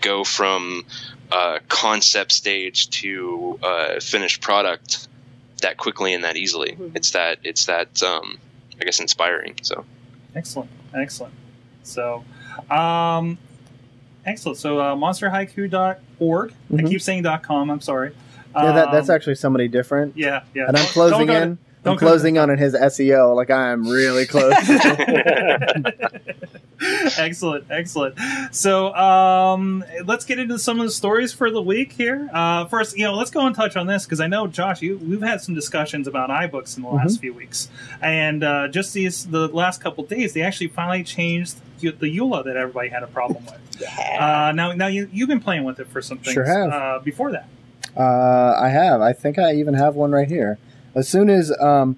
go 0.00 0.24
from 0.24 0.84
uh, 1.32 1.58
concept 1.68 2.32
stage 2.32 2.90
to 2.90 3.58
uh, 3.62 4.00
finished 4.00 4.40
product 4.42 5.08
that 5.62 5.76
quickly 5.78 6.12
and 6.14 6.24
that 6.24 6.36
easily. 6.36 6.72
Mhm. 6.78 6.92
It's 6.96 7.12
that 7.12 7.38
it's 7.42 7.66
that 7.66 8.02
um, 8.02 8.38
I 8.80 8.84
guess 8.84 9.00
inspiring. 9.00 9.54
So. 9.62 9.84
Excellent, 10.34 10.68
excellent. 10.92 11.32
So, 11.84 12.24
um, 12.70 13.38
excellent. 14.26 14.58
So, 14.58 14.78
uh, 14.80 14.94
monsterhaiku.org. 14.96 16.52
I 16.52 16.74
Mhm. 16.74 16.88
keep 16.88 17.00
saying 17.02 17.24
.com. 17.42 17.70
I'm 17.70 17.80
sorry. 17.80 18.12
yeah, 18.56 18.72
that, 18.72 18.92
that's 18.92 19.08
Um, 19.08 19.14
actually 19.16 19.34
somebody 19.36 19.68
different. 19.68 20.16
yeah, 20.16 20.42
yeah. 20.54 20.66
And 20.68 20.76
I'm 20.76 20.86
closing 20.86 21.26
don't 21.26 21.26
to- 21.28 21.42
in. 21.42 21.58
Don't 21.84 21.92
I'm 21.94 21.98
go 21.98 22.06
to- 22.06 22.10
closing 22.12 22.38
on 22.38 22.50
in 22.50 22.58
his 22.58 22.74
SEO. 22.74 23.36
Like 23.36 23.50
I 23.50 23.70
am 23.70 23.86
really 23.86 24.26
close. 24.26 24.54
excellent, 27.18 27.64
excellent. 27.70 28.16
So, 28.52 28.94
um, 28.94 29.84
let's 30.04 30.24
get 30.24 30.38
into 30.38 30.58
some 30.58 30.80
of 30.80 30.86
the 30.86 30.92
stories 30.92 31.32
for 31.32 31.50
the 31.50 31.62
week 31.62 31.92
here. 31.92 32.28
Uh, 32.32 32.66
first, 32.66 32.96
you 32.96 33.04
know, 33.04 33.14
let's 33.14 33.30
go 33.30 33.46
and 33.46 33.54
touch 33.54 33.76
on 33.76 33.86
this 33.86 34.04
because 34.04 34.20
I 34.20 34.26
know 34.26 34.46
Josh, 34.46 34.82
you 34.82 34.98
we've 34.98 35.22
had 35.22 35.40
some 35.40 35.54
discussions 35.54 36.06
about 36.06 36.30
iBooks 36.30 36.76
in 36.76 36.82
the 36.82 36.88
last 36.88 37.20
few 37.20 37.32
weeks, 37.32 37.68
and 38.02 38.42
uh, 38.42 38.68
just 38.68 38.92
these 38.92 39.26
the 39.26 39.48
last 39.48 39.80
couple 39.80 40.04
days, 40.04 40.32
they 40.32 40.42
actually 40.42 40.68
finally 40.68 41.04
changed 41.04 41.56
the 41.80 41.90
EULA 41.92 42.44
that 42.44 42.56
everybody 42.56 42.88
had 42.88 43.02
a 43.02 43.06
problem 43.06 43.44
with. 43.44 43.58
yeah. 43.80 44.46
Uh, 44.48 44.52
now, 44.52 44.72
now 44.72 44.86
you 44.86 45.08
you've 45.12 45.28
been 45.28 45.40
playing 45.40 45.64
with 45.64 45.78
it 45.80 45.86
for 45.88 46.00
some 46.00 46.18
things 46.18 46.32
Sure 46.34 46.44
have. 46.44 46.70
Uh, 46.72 46.98
before 47.00 47.30
that. 47.32 47.46
Uh, 47.96 48.58
I 48.60 48.68
have. 48.70 49.00
I 49.00 49.12
think 49.12 49.38
I 49.38 49.54
even 49.54 49.74
have 49.74 49.94
one 49.94 50.10
right 50.10 50.26
here. 50.28 50.58
As 50.94 51.08
soon 51.08 51.28
as 51.30 51.50
um, 51.60 51.96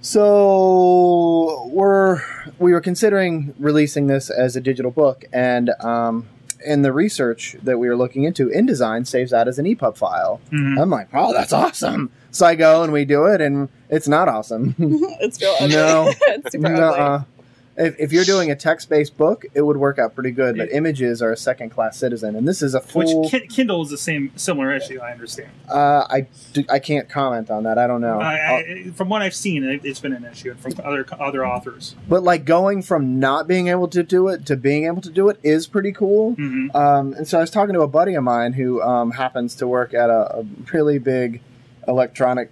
so 0.00 1.68
we're 1.72 2.20
we 2.58 2.72
were 2.72 2.80
considering 2.80 3.54
releasing 3.58 4.06
this 4.08 4.30
as 4.30 4.56
a 4.56 4.60
digital 4.60 4.90
book, 4.90 5.24
and 5.32 5.70
um, 5.80 6.26
in 6.64 6.82
the 6.82 6.92
research 6.92 7.56
that 7.62 7.78
we 7.78 7.88
were 7.88 7.96
looking 7.96 8.24
into, 8.24 8.48
InDesign 8.48 9.06
saves 9.06 9.30
that 9.30 9.48
as 9.48 9.58
an 9.58 9.64
EPUB 9.66 9.96
file. 9.96 10.40
Mhm. 10.52 10.80
I'm 10.80 10.90
like, 10.90 11.08
oh, 11.14 11.32
that's 11.32 11.52
awesome. 11.52 12.10
So 12.30 12.46
I 12.46 12.54
go 12.54 12.82
and 12.82 12.92
we 12.92 13.04
do 13.04 13.26
it, 13.26 13.40
and 13.40 13.68
it's 13.90 14.08
not 14.08 14.28
awesome. 14.28 14.74
it's 15.20 15.40
real 15.40 15.54
ugly. 15.60 15.76
No. 15.76 16.12
it's 16.20 16.52
super 16.52 16.74
ugly. 16.74 17.26
If, 17.74 17.98
if 17.98 18.12
you're 18.12 18.24
doing 18.24 18.50
a 18.50 18.54
text-based 18.54 19.16
book, 19.16 19.46
it 19.54 19.62
would 19.62 19.78
work 19.78 19.98
out 19.98 20.14
pretty 20.14 20.30
good. 20.30 20.58
But 20.58 20.70
images 20.72 21.22
are 21.22 21.32
a 21.32 21.36
second-class 21.38 21.96
citizen, 21.96 22.36
and 22.36 22.46
this 22.46 22.60
is 22.60 22.74
a 22.74 22.80
full. 22.80 23.22
Which 23.22 23.30
Ki- 23.30 23.46
Kindle 23.46 23.80
is 23.82 23.88
the 23.88 23.96
same 23.96 24.30
similar 24.36 24.74
issue, 24.74 25.00
I 25.00 25.12
understand. 25.12 25.48
uh, 25.70 26.04
I, 26.10 26.78
can't 26.78 27.08
comment 27.08 27.50
on 27.50 27.62
that. 27.62 27.78
I 27.78 27.86
don't 27.86 28.02
know. 28.02 28.20
I, 28.20 28.36
I'll- 28.36 28.56
I, 28.88 28.90
from 28.94 29.08
what 29.08 29.22
I've 29.22 29.34
seen, 29.34 29.64
it, 29.64 29.80
it's 29.84 30.00
been 30.00 30.12
an 30.12 30.24
issue 30.26 30.52
from 30.56 30.74
other 30.84 31.06
other 31.18 31.46
authors. 31.46 31.96
But 32.08 32.22
like 32.22 32.44
going 32.44 32.82
from 32.82 33.18
not 33.18 33.48
being 33.48 33.68
able 33.68 33.88
to 33.88 34.02
do 34.02 34.28
it 34.28 34.44
to 34.46 34.56
being 34.56 34.84
able 34.84 35.00
to 35.00 35.10
do 35.10 35.30
it 35.30 35.38
is 35.42 35.66
pretty 35.66 35.92
cool. 35.92 36.32
hmm 36.34 36.68
Um, 36.74 37.14
and 37.14 37.26
so 37.26 37.38
I 37.38 37.40
was 37.40 37.50
talking 37.50 37.72
to 37.74 37.80
a 37.80 37.88
buddy 37.88 38.14
of 38.14 38.22
mine 38.22 38.52
who 38.52 38.82
um, 38.82 39.12
happens 39.12 39.54
to 39.56 39.66
work 39.66 39.94
at 39.94 40.10
a, 40.10 40.40
a 40.40 40.44
really 40.74 40.98
big 40.98 41.40
electronic 41.88 42.50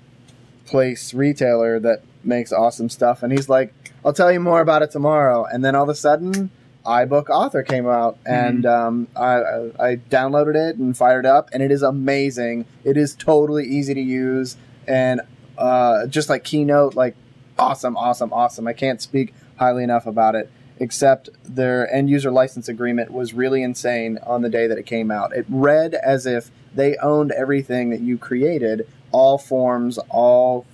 place 0.66 1.12
retailer 1.12 1.78
that 1.80 2.02
makes 2.24 2.52
awesome 2.52 2.88
stuff, 2.88 3.22
and 3.22 3.32
he's 3.32 3.48
like, 3.48 3.72
"I'll 4.04 4.12
tell 4.12 4.32
you 4.32 4.40
more 4.40 4.60
about 4.60 4.82
it 4.82 4.90
tomorrow." 4.90 5.44
And 5.44 5.64
then 5.64 5.74
all 5.74 5.84
of 5.84 5.88
a 5.88 5.94
sudden, 5.94 6.50
iBook 6.84 7.28
Author 7.28 7.62
came 7.62 7.86
out, 7.86 8.18
and 8.24 8.64
um, 8.66 9.08
I, 9.14 9.34
I 9.34 9.70
I 9.78 9.96
downloaded 9.96 10.54
it 10.54 10.76
and 10.76 10.96
fired 10.96 11.26
it 11.26 11.28
up, 11.28 11.50
and 11.52 11.62
it 11.62 11.70
is 11.70 11.82
amazing. 11.82 12.64
It 12.84 12.96
is 12.96 13.14
totally 13.14 13.66
easy 13.66 13.94
to 13.94 14.00
use, 14.00 14.56
and 14.86 15.20
uh, 15.58 16.06
just 16.06 16.28
like 16.28 16.44
Keynote, 16.44 16.94
like 16.94 17.14
awesome, 17.58 17.96
awesome, 17.96 18.32
awesome. 18.32 18.66
I 18.66 18.72
can't 18.72 19.00
speak 19.02 19.34
highly 19.56 19.84
enough 19.84 20.06
about 20.06 20.34
it. 20.34 20.50
Except 20.82 21.28
their 21.44 21.92
end 21.92 22.08
user 22.08 22.30
license 22.30 22.66
agreement 22.66 23.10
was 23.10 23.34
really 23.34 23.62
insane 23.62 24.18
on 24.22 24.40
the 24.40 24.48
day 24.48 24.66
that 24.66 24.78
it 24.78 24.86
came 24.86 25.10
out. 25.10 25.36
It 25.36 25.44
read 25.50 25.92
as 25.92 26.24
if 26.24 26.50
they 26.74 26.96
owned 26.96 27.32
everything 27.32 27.90
that 27.90 28.00
you 28.00 28.16
created, 28.16 28.88
all 29.12 29.36
forms, 29.36 29.98
all 30.08 30.64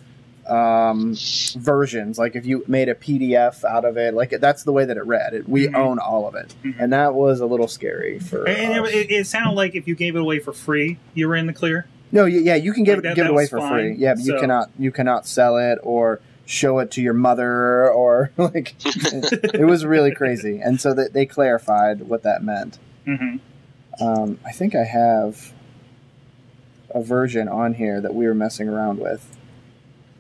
um, 0.51 1.15
versions. 1.59 2.19
Like 2.19 2.37
if 2.37 2.47
you 2.47 2.65
made 2.69 2.89
a 2.89 2.95
PDF 2.95 3.65
out 3.65 3.85
of 3.85 3.97
it, 3.97 4.15
like 4.15 4.31
that's 4.41 4.63
the 4.65 4.73
way 4.73 4.85
that 4.85 4.97
it 4.97 5.05
read. 5.07 5.35
It, 5.35 5.49
we 5.49 5.67
Mhm. 5.69 5.75
own 5.77 5.99
all 5.99 6.27
of 6.29 6.35
it, 6.35 6.55
Mhm. 6.65 6.75
and 6.79 6.93
that 6.93 7.15
was 7.15 7.41
a 7.41 7.47
little 7.47 7.69
scary 7.69 8.19
for. 8.19 8.47
And 8.49 8.87
it, 8.87 9.11
it, 9.11 9.27
sounded 9.27 9.53
like 9.55 9.75
if 9.75 9.87
you 9.89 9.95
gave 9.95 10.15
it 10.17 10.21
away 10.21 10.39
for 10.39 10.53
free, 10.53 10.99
you 11.15 11.29
were 11.29 11.37
in 11.37 11.47
the 11.47 11.53
clear. 11.53 11.87
no, 12.13 12.25
yeah, 12.25 12.55
you 12.55 12.73
can 12.73 12.85
give 12.85 12.97
Like 12.99 13.05
it 13.05 13.09
that- 13.09 13.17
give 13.17 13.27
it 13.27 13.31
away 13.31 13.47
for 13.47 13.59
fine. 13.59 13.71
free. 13.73 13.95
Yeah, 13.97 14.15
but 14.15 14.25
you 14.25 14.39
cannot 14.39 14.71
you 14.79 14.93
cannot 14.93 15.27
sell 15.27 15.57
it 15.59 15.79
or 15.83 16.21
show 16.45 16.79
it 16.79 16.91
to 16.93 17.03
your 17.03 17.13
mother 17.15 17.91
or 17.91 18.31
like 18.37 18.75
it, 18.85 19.55
it 19.55 19.65
was 19.67 19.85
really 19.85 20.13
crazy. 20.13 20.61
And 20.63 20.81
so 20.81 20.95
that 20.95 21.13
they 21.13 21.27
clarified 21.27 22.03
what 22.03 22.23
that 22.23 22.43
meant. 22.45 22.79
hmm 23.05 23.37
Um, 24.01 24.39
I 24.45 24.53
think 24.53 24.75
I 24.75 24.85
have 24.85 25.53
a 26.95 27.03
version 27.03 27.49
on 27.49 27.75
here 27.75 28.01
that 28.01 28.15
we 28.15 28.27
were 28.27 28.35
messing 28.35 28.69
around 28.69 28.99
with. 29.01 29.36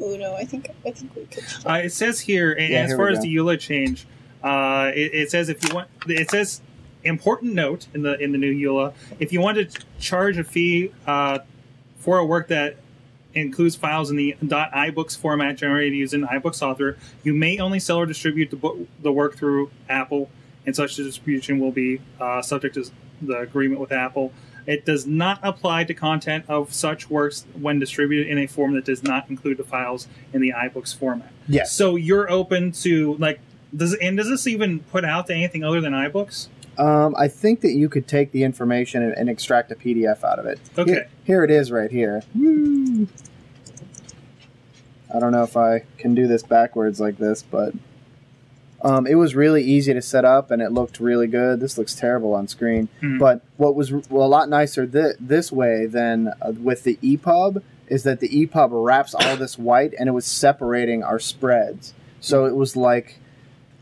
Oh 0.00 0.16
no, 0.16 0.34
I 0.34 0.44
think 0.44 0.70
I 0.84 0.90
think 0.90 1.14
we 1.14 1.24
could. 1.24 1.44
Uh, 1.64 1.80
it 1.84 1.92
says 1.92 2.20
here, 2.20 2.52
and 2.52 2.72
Yeah, 2.72 2.82
as 2.82 2.90
here 2.90 2.96
far 2.96 3.08
as 3.08 3.20
the 3.20 3.34
EULA 3.34 3.58
change, 3.58 4.06
uh, 4.42 4.90
it, 4.94 5.14
it 5.14 5.30
says 5.30 5.48
if 5.48 5.62
you 5.64 5.74
want, 5.74 5.88
it 6.06 6.30
says 6.30 6.60
important 7.04 7.54
note 7.54 7.86
in 7.94 8.02
the 8.02 8.18
in 8.22 8.32
the 8.32 8.38
new 8.38 8.52
EULA, 8.52 8.92
if 9.18 9.32
you 9.32 9.40
want 9.40 9.56
to 9.56 9.84
charge 9.98 10.38
a 10.38 10.44
fee 10.44 10.92
uh, 11.06 11.38
for 11.98 12.18
a 12.18 12.24
work 12.24 12.48
that 12.48 12.76
includes 13.34 13.76
files 13.76 14.10
in 14.10 14.16
the 14.16 14.34
.ibooks 14.42 15.16
format 15.16 15.56
generated 15.56 15.94
using 15.94 16.22
iBooks 16.26 16.62
Author, 16.62 16.96
you 17.22 17.34
may 17.34 17.58
only 17.58 17.78
sell 17.78 17.98
or 17.98 18.06
distribute 18.06 18.50
the 18.50 18.56
book, 18.56 18.78
the 19.02 19.12
work 19.12 19.36
through 19.36 19.70
Apple, 19.88 20.30
and 20.64 20.74
such 20.74 20.96
distribution 20.96 21.58
will 21.58 21.70
be 21.70 22.00
uh, 22.18 22.40
subject 22.42 22.74
to 22.74 22.90
the 23.22 23.38
agreement 23.38 23.80
with 23.80 23.92
Apple. 23.92 24.32
It 24.66 24.84
does 24.84 25.06
not 25.06 25.38
apply 25.42 25.84
to 25.84 25.94
content 25.94 26.44
of 26.48 26.72
such 26.72 27.08
works 27.08 27.46
when 27.58 27.78
distributed 27.78 28.28
in 28.28 28.38
a 28.38 28.46
form 28.46 28.74
that 28.74 28.84
does 28.84 29.02
not 29.02 29.30
include 29.30 29.58
the 29.58 29.64
files 29.64 30.08
in 30.32 30.40
the 30.40 30.52
iBooks 30.52 30.96
format. 30.96 31.32
Yes. 31.48 31.72
So 31.72 31.96
you're 31.96 32.30
open 32.30 32.72
to 32.72 33.14
like 33.16 33.40
does 33.74 33.94
and 33.94 34.16
does 34.16 34.28
this 34.28 34.46
even 34.46 34.80
put 34.80 35.04
out 35.04 35.26
to 35.28 35.34
anything 35.34 35.64
other 35.64 35.80
than 35.80 35.92
iBooks? 35.92 36.48
Um, 36.78 37.14
I 37.16 37.28
think 37.28 37.62
that 37.62 37.72
you 37.72 37.88
could 37.88 38.06
take 38.06 38.32
the 38.32 38.42
information 38.42 39.02
and, 39.02 39.12
and 39.14 39.30
extract 39.30 39.72
a 39.72 39.76
PDF 39.76 40.22
out 40.22 40.38
of 40.38 40.46
it. 40.46 40.60
Okay. 40.76 40.92
Here, 40.92 41.08
here 41.24 41.44
it 41.44 41.50
is 41.50 41.70
right 41.72 41.90
here. 41.90 42.22
Woo. 42.34 43.08
I 45.14 45.18
don't 45.18 45.32
know 45.32 45.44
if 45.44 45.56
I 45.56 45.84
can 45.96 46.14
do 46.14 46.26
this 46.26 46.42
backwards 46.42 47.00
like 47.00 47.16
this, 47.16 47.42
but 47.42 47.72
um, 48.82 49.06
it 49.06 49.14
was 49.14 49.34
really 49.34 49.62
easy 49.62 49.92
to 49.94 50.02
set 50.02 50.24
up 50.24 50.50
and 50.50 50.60
it 50.62 50.70
looked 50.72 51.00
really 51.00 51.26
good. 51.26 51.60
This 51.60 51.78
looks 51.78 51.94
terrible 51.94 52.34
on 52.34 52.46
screen. 52.48 52.88
Hmm. 53.00 53.18
But 53.18 53.40
what 53.56 53.74
was 53.74 53.92
well, 53.92 54.26
a 54.26 54.28
lot 54.28 54.48
nicer 54.48 54.86
th- 54.86 55.16
this 55.18 55.50
way 55.50 55.86
than 55.86 56.28
uh, 56.40 56.52
with 56.60 56.84
the 56.84 56.98
EPUB 57.02 57.62
is 57.88 58.02
that 58.02 58.20
the 58.20 58.28
EPUB 58.28 58.68
wraps 58.72 59.14
all 59.14 59.36
this 59.36 59.58
white 59.58 59.94
and 59.98 60.08
it 60.08 60.12
was 60.12 60.26
separating 60.26 61.02
our 61.02 61.18
spreads. 61.18 61.94
So 62.20 62.44
it 62.44 62.54
was 62.56 62.76
like, 62.76 63.18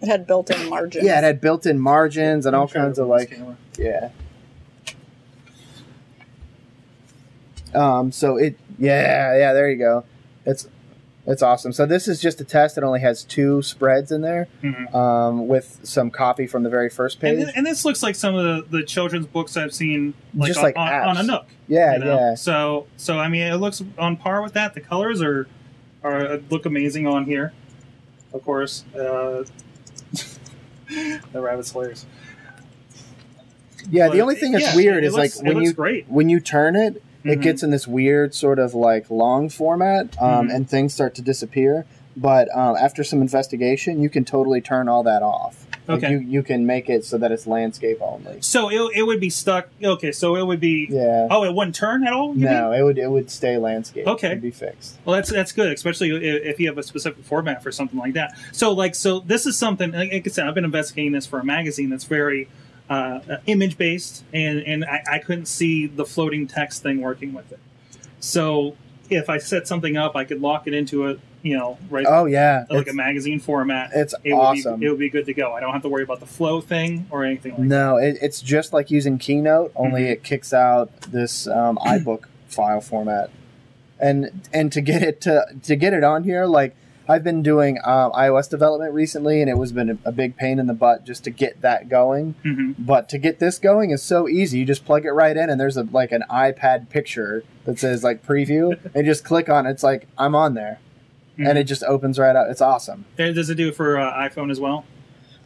It 0.00 0.08
had 0.08 0.26
built-in 0.26 0.68
margins. 0.68 1.04
yeah, 1.04 1.18
it 1.18 1.24
had 1.24 1.40
built 1.40 1.66
in 1.66 1.78
margins 1.80 2.46
and 2.46 2.54
all 2.54 2.68
kinds 2.68 2.98
of 2.98 3.08
like, 3.08 3.40
yeah. 3.78 4.10
Um. 7.74 8.12
So 8.12 8.36
it. 8.36 8.56
Yeah. 8.78 9.36
Yeah. 9.36 9.52
There 9.52 9.68
you 9.68 9.76
go. 9.78 10.04
It's. 10.46 10.68
It's 11.26 11.42
awesome. 11.42 11.72
So 11.72 11.86
this 11.86 12.06
is 12.06 12.20
just 12.20 12.38
a 12.42 12.44
test. 12.44 12.76
It 12.76 12.84
only 12.84 13.00
has 13.00 13.24
two 13.24 13.62
spreads 13.62 14.12
in 14.12 14.20
there, 14.20 14.46
Mhm. 14.62 14.94
um, 14.94 15.48
with 15.48 15.80
some 15.82 16.10
copy 16.10 16.46
from 16.46 16.64
the 16.64 16.68
very 16.68 16.90
first 16.90 17.22
And, 17.22 17.38
page. 17.38 17.46
thi- 17.46 17.52
and 17.56 17.64
this 17.66 17.82
looks 17.86 18.02
like 18.02 18.14
some 18.14 18.34
of 18.34 18.44
the, 18.70 18.78
the 18.78 18.84
children's 18.84 19.24
books 19.26 19.56
I've 19.56 19.72
seen 19.72 20.12
like, 20.34 20.48
Just 20.48 20.58
on, 20.58 20.64
like 20.64 20.76
on, 20.76 20.88
on 20.92 21.16
a 21.16 21.22
Nook. 21.22 21.46
yeah. 21.66 21.94
you 21.94 21.98
know? 22.00 22.14
Yeah. 22.16 22.34
So 22.34 22.86
so 22.98 23.18
I 23.18 23.28
mean 23.28 23.42
it 23.42 23.54
looks 23.56 23.82
on 23.98 24.16
par 24.18 24.42
with 24.42 24.52
that. 24.52 24.74
The 24.74 24.80
colors 24.82 25.22
are 25.22 25.46
are 26.02 26.36
look 26.50 26.66
amazing 26.66 27.06
on 27.06 27.24
here. 27.24 27.54
Of 28.34 28.44
course. 28.44 28.84
Uh, 28.94 29.44
the 31.32 31.40
rabbit's 31.40 31.72
hilarious. 31.72 32.04
Yeah. 33.90 34.08
But 34.08 34.12
the 34.14 34.20
only 34.20 34.34
thing 34.34 34.52
that's 34.52 34.64
yeah, 34.66 34.76
weird 34.76 35.04
is 35.04 35.14
looks- 35.14 35.36
like 35.38 35.46
it 35.46 35.48
when 35.48 35.56
looks 35.58 35.68
you 35.70 35.74
great. 35.74 36.06
when 36.08 36.28
you 36.28 36.40
turn 36.40 36.76
it, 36.76 37.02
it 37.24 37.38
Mhm. 37.38 37.42
gets 37.42 37.62
in 37.62 37.70
this 37.70 37.88
weird 37.88 38.34
sort 38.34 38.58
of 38.58 38.74
like 38.74 39.10
long 39.10 39.48
format, 39.48 40.08
um, 40.20 40.48
Mhm. 40.48 40.54
and 40.54 40.68
things 40.70 40.92
start 40.94 41.14
to 41.16 41.22
disappear. 41.22 41.84
But 42.16 42.48
um, 42.56 42.76
after 42.80 43.02
some 43.02 43.20
investigation, 43.20 44.00
you 44.00 44.08
can 44.08 44.24
totally 44.24 44.60
turn 44.60 44.88
all 44.88 45.02
that 45.02 45.22
off. 45.22 45.66
Like, 45.88 45.98
Okay. 46.04 46.12
you 46.12 46.18
you 46.20 46.42
can 46.42 46.64
make 46.64 46.88
it 46.88 47.04
so 47.04 47.18
that 47.18 47.30
it's 47.32 47.46
landscape 47.46 47.98
only. 48.00 48.36
So 48.40 48.70
it, 48.70 48.98
it 48.98 49.02
would 49.02 49.20
be 49.20 49.28
stuck. 49.28 49.68
Okay, 49.82 50.12
so 50.12 50.34
it 50.36 50.46
would 50.46 50.60
be. 50.60 50.86
Yeah. 50.90 51.26
Oh, 51.30 51.44
it 51.44 51.52
wouldn't 51.54 51.74
turn 51.74 52.06
at 52.06 52.12
all. 52.14 52.28
you 52.28 52.44
mean? 52.44 52.44
No, 52.44 52.72
it 52.72 52.82
would 52.82 52.98
it 52.98 53.10
would 53.10 53.30
stay 53.30 53.58
landscape. 53.58 54.06
Okay. 54.06 54.28
It'd 54.28 54.40
be 54.42 54.50
fixed. 54.50 54.94
Well, 55.04 55.16
that's 55.16 55.30
that's 55.30 55.52
good, 55.52 55.72
especially 55.72 56.10
if 56.24 56.58
you 56.60 56.68
have 56.68 56.78
a 56.78 56.82
specific 56.82 57.22
format 57.24 57.62
for 57.62 57.70
something 57.72 57.98
like 57.98 58.14
that. 58.14 58.32
So, 58.52 58.72
like, 58.72 58.94
so 58.94 59.20
this 59.20 59.44
is 59.44 59.58
something. 59.58 59.92
Like 59.92 60.12
I 60.26 60.30
said, 60.30 60.46
I've 60.46 60.54
been 60.54 60.64
investigating 60.64 61.12
this 61.12 61.26
for 61.26 61.38
a 61.40 61.44
magazine 61.44 61.90
that's 61.90 62.04
very 62.04 62.48
uh, 62.90 63.20
image 63.46 63.78
based, 63.78 64.24
and 64.32 64.58
and 64.60 64.84
I, 64.84 65.02
I 65.12 65.18
couldn't 65.18 65.46
see 65.46 65.86
the 65.86 66.04
floating 66.04 66.46
text 66.46 66.82
thing 66.82 67.00
working 67.00 67.32
with 67.32 67.50
it. 67.52 67.58
So, 68.20 68.76
if 69.10 69.28
I 69.30 69.38
set 69.38 69.66
something 69.68 69.96
up, 69.96 70.16
I 70.16 70.24
could 70.24 70.40
lock 70.40 70.66
it 70.66 70.74
into 70.74 71.08
a 71.08 71.16
you 71.42 71.56
know 71.56 71.78
right 71.90 72.06
Oh 72.08 72.24
yeah, 72.26 72.64
like 72.70 72.82
it's, 72.82 72.90
a 72.90 72.94
magazine 72.94 73.38
format. 73.40 73.90
it's 73.94 74.14
It 74.24 74.32
awesome. 74.32 74.72
would 74.72 74.80
be 74.80 74.86
it 74.86 74.90
would 74.90 74.98
be 74.98 75.10
good 75.10 75.26
to 75.26 75.34
go. 75.34 75.52
I 75.52 75.60
don't 75.60 75.72
have 75.72 75.82
to 75.82 75.88
worry 75.88 76.02
about 76.02 76.20
the 76.20 76.26
flow 76.26 76.60
thing 76.60 77.06
or 77.10 77.24
anything 77.24 77.52
like 77.52 77.60
that. 77.62 77.66
no, 77.66 77.96
it, 77.96 78.16
it's 78.22 78.40
just 78.40 78.72
like 78.72 78.90
using 78.90 79.18
Keynote, 79.18 79.72
only 79.76 80.02
Mhm. 80.02 80.10
it 80.12 80.22
kicks 80.24 80.52
out 80.54 80.90
this 81.02 81.46
um, 81.46 81.76
iBook 81.84 82.24
file 82.48 82.80
format, 82.80 83.30
and 84.00 84.42
and 84.52 84.72
to 84.72 84.80
get 84.80 85.02
it 85.02 85.20
to 85.22 85.44
to 85.64 85.76
get 85.76 85.92
it 85.92 86.04
on 86.04 86.24
here, 86.24 86.46
like 86.46 86.74
I've 87.08 87.22
been 87.24 87.42
doing 87.42 87.78
um, 87.84 88.12
iOS 88.12 88.48
development 88.48 88.94
recently, 88.94 89.40
and 89.42 89.50
it 89.50 89.58
was 89.58 89.72
been 89.72 89.90
a, 89.90 89.98
a 90.06 90.12
big 90.12 90.36
pain 90.36 90.58
in 90.58 90.66
the 90.66 90.72
butt 90.74 91.04
just 91.04 91.24
to 91.24 91.30
get 91.30 91.60
that 91.60 91.88
going. 91.88 92.34
hmm 92.42 92.72
But 92.78 93.08
to 93.10 93.18
get 93.18 93.40
this 93.40 93.58
going 93.58 93.90
is 93.90 94.02
so 94.02 94.28
easy. 94.28 94.58
You 94.60 94.64
just 94.64 94.84
plug 94.84 95.04
it 95.04 95.10
right 95.12 95.36
in, 95.36 95.50
and 95.50 95.60
there's 95.60 95.76
a 95.76 95.82
like 95.82 96.12
an 96.12 96.24
iPad 96.30 96.88
picture 96.88 97.44
that 97.66 97.78
says 97.78 98.02
like 98.02 98.24
preview, 98.24 98.78
and 98.94 99.04
just 99.04 99.24
click 99.24 99.48
on 99.48 99.66
it. 99.66 99.70
It's 99.70 99.82
like 99.82 100.06
I'm 100.16 100.34
on 100.34 100.54
there, 100.54 100.78
and 101.36 101.58
it 101.58 101.64
just 101.64 101.82
opens 101.84 102.18
right 102.18 102.34
up. 102.36 102.46
It's 102.48 102.62
awesome. 102.62 103.04
And 103.18 103.34
does 103.34 103.50
it 103.50 103.56
do 103.56 103.68
it 103.68 103.76
for 103.76 103.98
uh, 103.98 104.12
iPhone 104.14 104.50
as 104.50 104.58
well? 104.60 104.84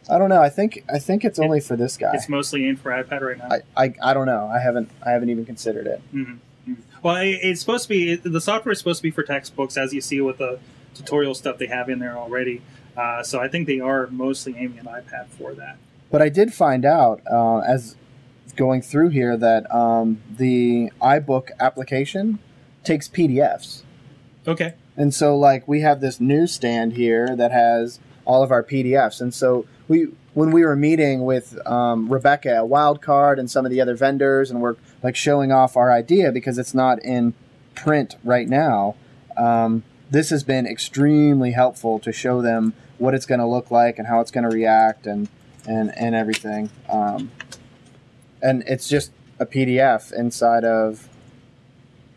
I 0.09 0.17
don't 0.17 0.29
know. 0.29 0.41
I 0.41 0.49
think 0.49 0.83
I 0.91 0.97
think 0.97 1.25
it's 1.25 1.39
only 1.39 1.59
for 1.59 1.75
this 1.75 1.97
guy. 1.97 2.11
It's 2.13 2.29
mostly 2.29 2.65
aimed 2.67 2.79
for 2.79 2.91
iPad 2.91 3.21
right 3.21 3.37
now. 3.37 3.49
I, 3.75 3.83
I, 3.85 3.93
I 4.01 4.13
don't 4.13 4.25
know. 4.27 4.47
I 4.47 4.59
haven't 4.59 4.89
I 5.05 5.11
haven't 5.11 5.29
even 5.29 5.45
considered 5.45 5.87
it. 5.87 6.01
Mhm. 6.15 6.37
Mhm. 6.67 6.77
Well, 7.03 7.17
it- 7.17 7.39
it's 7.43 7.59
supposed 7.59 7.83
to 7.83 7.89
be 7.89 8.15
the 8.15 8.41
software 8.41 8.71
is 8.71 8.79
supposed 8.79 8.99
to 8.99 9.03
be 9.03 9.11
for 9.11 9.23
textbooks, 9.23 9.77
as 9.77 9.93
you 9.93 10.01
see 10.01 10.19
with 10.21 10.37
the 10.37 10.57
tutorial 10.93 11.33
stuff 11.35 11.57
they 11.57 11.67
have 11.67 11.89
in 11.89 11.99
there 11.99 12.17
already. 12.17 12.61
Uh, 12.97 13.23
so 13.23 13.39
I 13.39 13.47
think 13.47 13.67
they 13.67 13.79
are 13.79 14.07
mostly 14.07 14.55
aiming 14.57 14.79
at 14.79 14.85
iPad 14.85 15.27
for 15.27 15.53
that. 15.53 15.77
But 16.11 16.21
I 16.21 16.29
did 16.29 16.53
find 16.53 16.85
out 16.85 17.21
uh, 17.31 17.59
as 17.59 17.95
going 18.55 18.81
through 18.81 19.09
here 19.09 19.37
that 19.37 19.73
um, 19.73 20.21
the 20.37 20.91
iBook 21.01 21.49
application 21.59 22.39
takes 22.83 23.07
PDFs, 23.07 23.83
Okay. 24.47 24.73
and 24.97 25.13
so 25.13 25.37
like 25.37 25.67
we 25.67 25.81
have 25.81 26.01
this 26.01 26.19
newsstand 26.19 26.93
here 26.93 27.35
that 27.35 27.51
has 27.51 27.99
all 28.25 28.41
of 28.43 28.51
our 28.51 28.63
PDFs, 28.63 29.21
and 29.21 29.33
so 29.33 29.65
we 29.87 30.07
when 30.33 30.51
we 30.51 30.63
were 30.65 30.75
meeting 30.75 31.25
with 31.25 31.57
um, 31.67 32.11
Rebecca 32.11 32.49
at 32.49 32.63
Wildcard 32.63 33.39
and 33.39 33.49
some 33.49 33.65
of 33.65 33.71
the 33.71 33.79
other 33.81 33.95
vendors, 33.95 34.49
and 34.51 34.61
we're 34.61 34.75
like 35.03 35.15
showing 35.15 35.51
off 35.51 35.77
our 35.77 35.91
idea 35.91 36.31
because 36.31 36.57
it's 36.57 36.73
not 36.73 37.01
in 37.03 37.33
print 37.75 38.15
right 38.23 38.47
now. 38.47 38.95
Um, 39.37 39.83
this 40.09 40.29
has 40.29 40.43
been 40.43 40.65
extremely 40.65 41.51
helpful 41.51 41.99
to 41.99 42.11
show 42.11 42.41
them 42.41 42.73
what 42.97 43.13
it's 43.13 43.25
going 43.25 43.39
to 43.39 43.45
look 43.45 43.71
like 43.71 43.97
and 43.99 44.07
how 44.07 44.19
it's 44.21 44.31
going 44.31 44.49
to 44.49 44.55
react 44.55 45.05
and 45.07 45.29
and 45.67 45.91
and 45.97 46.15
everything. 46.15 46.69
Um, 46.89 47.31
and 48.41 48.63
it's 48.67 48.87
just 48.87 49.11
a 49.39 49.45
PDF 49.45 50.11
inside 50.13 50.63
of 50.63 51.07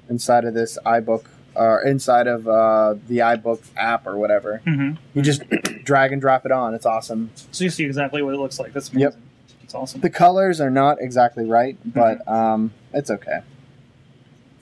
inside 0.08 0.44
of 0.44 0.54
this 0.54 0.78
iBook 0.84 1.26
or 1.54 1.82
inside 1.82 2.26
of 2.26 2.48
uh, 2.48 2.94
the 3.08 3.18
iBook 3.18 3.60
app 3.76 4.06
or 4.06 4.16
whatever. 4.16 4.58
hmm 4.64 4.92
You 5.14 5.22
just 5.22 5.42
drag 5.84 6.12
and 6.12 6.20
drop 6.20 6.46
it 6.46 6.52
on. 6.52 6.74
It's 6.74 6.86
awesome. 6.86 7.30
So 7.52 7.64
you 7.64 7.70
see 7.70 7.84
exactly 7.84 8.22
what 8.22 8.34
it 8.34 8.38
looks 8.38 8.58
like. 8.58 8.72
That's 8.72 8.92
Yep. 8.92 9.12
amazing. 9.12 9.22
It's 9.62 9.74
awesome. 9.74 10.00
The 10.00 10.10
colors 10.10 10.60
are 10.60 10.70
not 10.70 10.98
exactly 11.00 11.44
right, 11.44 11.76
but 11.84 12.26
um, 12.28 12.72
it's 12.92 13.10
okay. 13.10 13.40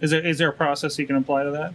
Is 0.00 0.10
there 0.10 0.24
is 0.26 0.38
there 0.38 0.48
a 0.48 0.52
process 0.52 0.98
you 0.98 1.06
can 1.06 1.16
apply 1.16 1.44
to 1.44 1.50
that? 1.52 1.72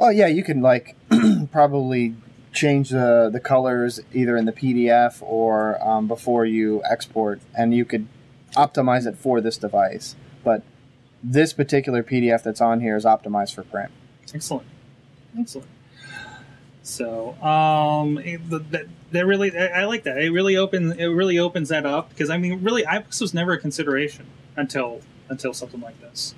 Oh 0.00 0.08
yeah, 0.08 0.26
you 0.26 0.42
can 0.42 0.62
like 0.62 0.96
probably 1.52 2.14
change 2.52 2.88
the 2.88 3.28
the 3.30 3.38
colors 3.38 4.00
either 4.12 4.36
in 4.36 4.46
the 4.46 4.52
PDF 4.52 5.18
or 5.20 5.80
um, 5.86 6.08
before 6.08 6.46
you 6.46 6.82
export, 6.90 7.40
and 7.56 7.74
you 7.74 7.84
could 7.84 8.08
optimize 8.56 9.06
it 9.06 9.16
for 9.16 9.42
this 9.42 9.58
device. 9.58 10.16
But 10.42 10.62
this 11.22 11.52
particular 11.52 12.02
PDF 12.02 12.42
that's 12.42 12.62
on 12.62 12.80
here 12.80 12.96
is 12.96 13.04
optimized 13.04 13.54
for 13.54 13.62
print. 13.62 13.90
Excellent, 14.34 14.66
excellent. 15.38 15.68
So, 16.82 17.34
um, 17.42 18.14
that 18.14 18.86
that 19.12 19.26
really, 19.26 19.56
I, 19.56 19.82
I 19.82 19.84
like 19.84 20.04
that. 20.04 20.18
It 20.18 20.30
really 20.30 20.56
opens, 20.56 20.96
it 20.96 21.06
really 21.06 21.38
opens 21.38 21.68
that 21.68 21.84
up 21.84 22.08
because 22.08 22.30
I 22.30 22.38
mean, 22.38 22.62
really, 22.62 22.84
iBooks 22.84 23.20
was 23.20 23.34
never 23.34 23.52
a 23.52 23.58
consideration 23.58 24.26
until 24.56 25.02
until 25.28 25.52
something 25.52 25.80
like 25.80 26.00
this. 26.00 26.34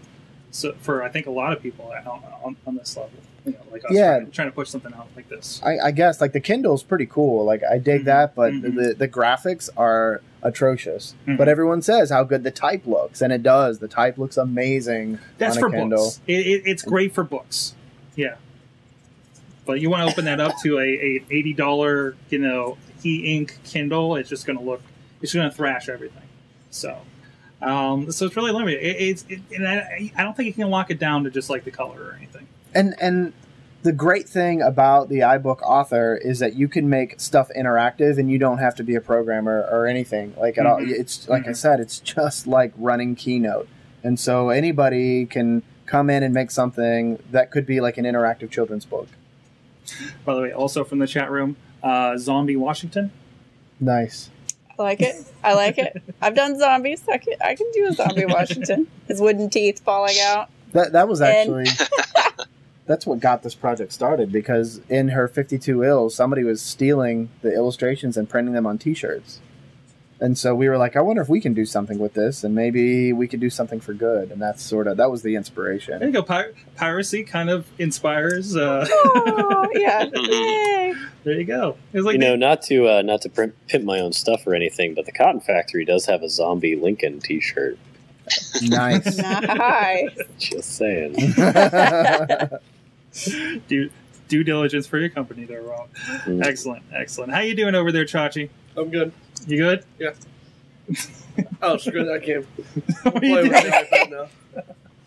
So, 0.51 0.75
for 0.81 1.03
I 1.03 1.09
think 1.09 1.27
a 1.27 1.31
lot 1.31 1.53
of 1.53 1.63
people 1.63 1.93
on, 1.93 2.25
on, 2.45 2.57
on 2.67 2.77
this 2.77 2.97
level, 2.97 3.13
you 3.45 3.53
know, 3.53 3.59
like 3.71 3.85
us 3.85 3.91
Yeah. 3.93 4.19
trying, 4.19 4.31
trying 4.31 4.49
to 4.49 4.55
push 4.55 4.69
something 4.69 4.93
out 4.95 5.09
like 5.17 5.29
this. 5.29 5.61
I, 5.65 5.79
I 5.79 5.91
guess 5.91 6.21
like 6.21 6.33
the 6.33 6.41
Kindle's 6.41 6.83
pretty 6.83 7.07
cool. 7.07 7.45
Like 7.45 7.63
I 7.69 7.79
dig 7.79 8.05
that, 8.05 8.35
but 8.35 8.53
Mhm. 8.53 8.75
the 8.77 8.95
the 8.95 9.09
graphics 9.09 9.69
are 9.77 10.21
atrocious. 10.43 11.15
Mhm. 11.27 11.37
But 11.39 11.49
everyone 11.49 11.83
says 11.83 12.11
how 12.11 12.25
good 12.25 12.43
the 12.45 12.51
type 12.51 12.87
looks, 12.87 13.21
and 13.23 13.33
it 13.33 13.43
does. 13.43 13.79
The 13.79 13.89
type 13.89 14.19
looks 14.19 14.37
amazing 14.37 15.19
That's 15.39 15.57
on 15.57 15.61
for 15.61 15.67
a 15.69 15.73
Kindle. 15.73 16.05
books. 16.05 16.21
It, 16.27 16.47
it, 16.47 16.63
it's 16.67 16.83
great 16.83 17.15
for 17.15 17.25
books. 17.25 17.75
Yeah. 18.17 18.35
But 19.65 19.81
you 19.81 19.91
want 19.91 20.07
to 20.07 20.13
open 20.13 20.25
that 20.25 20.41
up 20.41 20.57
to 20.65 20.79
a, 20.79 20.83
a 20.83 21.25
eighty 21.31 21.53
dollar, 21.53 22.17
you 22.31 22.39
know, 22.39 22.77
e 23.05 23.37
ink 23.37 23.59
Kindle. 23.65 24.17
It's 24.17 24.29
just 24.29 24.47
going 24.47 24.59
to 24.59 24.65
look. 24.65 24.83
It's 25.21 25.33
going 25.33 25.49
to 25.49 25.55
thrash 25.55 25.89
everything. 25.89 26.23
So, 26.71 26.99
um, 27.61 28.11
so 28.11 28.27
it's 28.27 28.35
really 28.37 28.51
limited. 28.51 28.83
It, 28.85 28.97
it's 29.01 29.25
it, 29.29 29.41
and 29.55 29.67
I, 29.69 30.11
I 30.17 30.23
don't 30.25 30.37
think 30.37 30.49
you 30.49 30.53
can 30.53 30.69
lock 30.71 30.91
it 30.91 30.99
down 30.99 31.23
to 31.25 31.31
just 31.31 31.49
like 31.49 31.63
the 31.65 31.71
color 31.71 32.03
or 32.03 32.15
anything. 32.17 32.49
And 32.75 32.95
and 33.01 33.33
the 33.83 33.93
great 33.93 34.29
thing 34.29 34.63
about 34.63 35.09
the 35.09 35.21
iBook 35.21 35.61
author 35.63 36.15
is 36.17 36.39
that 36.39 36.55
you 36.55 36.69
can 36.69 36.89
make 36.89 37.19
stuff 37.21 37.51
interactive, 37.57 38.19
and 38.19 38.31
you 38.31 38.39
don't 38.39 38.59
have 38.59 38.75
to 38.77 38.85
be 38.85 38.95
a 38.95 39.01
programmer 39.01 39.67
or 39.71 39.87
anything 39.87 40.35
like 40.39 40.57
at 40.59 40.67
all. 40.67 40.79
Mhm. 40.79 40.91
It's 40.91 41.29
like 41.29 41.47
I 41.47 41.51
Mhm. 41.51 41.57
said, 41.57 41.81
it's 41.81 41.99
just 41.99 42.47
like 42.47 42.73
running 42.79 43.15
Keynote, 43.17 43.69
and 44.05 44.19
so 44.21 44.51
anybody 44.51 45.27
can 45.27 45.63
come 45.87 46.09
in 46.11 46.23
and 46.23 46.33
make 46.33 46.51
something 46.51 47.19
that 47.33 47.51
could 47.51 47.67
be 47.67 47.81
like 47.81 47.99
an 47.99 48.05
interactive 48.05 48.51
children's 48.51 48.85
book. 48.85 49.09
By 50.25 50.35
the 50.35 50.41
way, 50.43 50.53
also 50.53 50.85
from 50.85 51.01
the 51.01 51.07
chat 51.09 51.31
room, 51.31 51.57
uh, 51.83 52.17
Zombie 52.17 52.57
Washington. 52.57 53.11
Nice. 53.81 54.31
I 54.79 54.83
like 54.83 55.01
it. 55.03 55.17
I 55.43 55.55
like 55.55 55.77
it. 55.79 56.01
I've 56.23 56.35
done 56.35 56.59
zombies. 56.59 57.03
I 57.13 57.19
can 57.19 57.35
I 57.45 57.55
can 57.57 57.67
do 57.73 57.87
a 57.89 57.93
zombie 57.93 58.25
Washington. 58.29 58.87
His 59.09 59.21
wooden 59.21 59.51
teeth 59.51 59.81
falling 59.81 60.15
out. 60.23 60.49
That 60.73 60.93
that 60.93 61.09
was 61.09 61.21
And- 61.21 61.31
actually 61.67 61.67
that's 62.87 63.07
what 63.07 63.21
got 63.21 63.43
this 63.43 63.55
project 63.55 63.93
started 63.93 64.33
because 64.33 64.81
in 64.89 65.09
her 65.11 65.29
52 65.29 65.85
ills 65.85 66.15
somebody 66.15 66.43
was 66.45 66.61
stealing 66.61 67.31
the 67.43 67.55
illustrations 67.55 68.17
and 68.17 68.29
printing 68.29 68.55
them 68.55 68.67
on 68.67 68.79
t-shirts. 68.79 69.41
And 70.21 70.39
so 70.39 70.55
we 70.55 70.69
were 70.69 70.79
like, 70.79 70.95
I 70.95 71.01
wonder 71.01 71.21
if 71.21 71.29
we 71.29 71.41
can 71.41 71.53
do 71.53 71.65
something 71.67 71.99
with 71.99 72.15
this 72.15 72.45
and 72.45 72.55
maybe 72.55 73.13
we 73.13 73.27
could 73.27 73.41
do 73.41 73.51
something 73.51 73.81
for 73.81 73.93
good 73.93 74.31
and 74.31 74.41
that's 74.41 74.63
sort 74.63 74.87
of 74.87 74.97
that 74.99 75.11
was 75.11 75.23
the 75.23 75.35
inspiration 75.35 75.99
There 75.99 76.09
inspiration. 76.09 76.15
you 76.15 76.53
go. 76.53 76.55
Pir- 76.63 76.77
piracy 76.77 77.25
kind 77.25 77.51
of 77.51 77.67
inspires. 77.79 78.55
Uh, 78.57 78.87
Oh 78.91 79.69
yeah. 79.75 80.05
Yay. 80.15 80.95
there 81.25 81.35
you 81.35 81.45
go. 81.45 81.77
It's 81.93 82.05
like 82.05 82.15
you 82.15 82.19
know, 82.21 82.37
not 82.37 82.63
to 82.63 82.89
uh, 82.89 83.03
not 83.03 83.23
to 83.23 83.29
print, 83.31 83.55
pimp 83.69 83.85
my 83.85 83.99
own 84.01 84.13
stuff 84.13 84.47
or 84.47 84.55
anything, 84.55 84.95
but 84.95 85.07
the 85.07 85.13
Cotton 85.13 85.41
Factory 85.41 85.85
does 85.85 86.07
have 86.07 86.23
a 86.23 86.29
zombie 86.29 86.77
Lincoln 86.77 87.19
T-shirt. 87.21 87.79
Nice. 88.63 89.19
Nice. 89.19 90.19
Just 90.39 90.77
saying. 90.77 91.15
due 93.69 93.91
due 94.29 94.45
diligence 94.45 94.87
for 94.87 94.99
your 94.99 95.09
company 95.11 95.45
there, 95.45 95.63
Rob. 95.63 95.89
Mm. 96.25 96.45
Excellent, 96.45 96.83
excellent. 96.95 97.33
How 97.33 97.41
you 97.41 97.55
doing 97.55 97.75
over 97.75 97.93
there, 97.93 98.05
Chachi? 98.05 98.49
I'm 98.77 98.91
good. 98.91 99.13
You 99.47 99.59
good? 99.59 99.85
Yeah. 99.99 100.13
oh, 101.63 101.77
screw 101.77 102.05
that 102.05 102.25
game. 102.25 102.47
What 103.03 103.17
are 103.17 103.21
Play 103.21 103.29
you 103.29 103.35
with 103.35 103.51
doing? 103.51 103.65
the 103.65 103.71
iPad 103.71 104.11
now. 104.11 104.63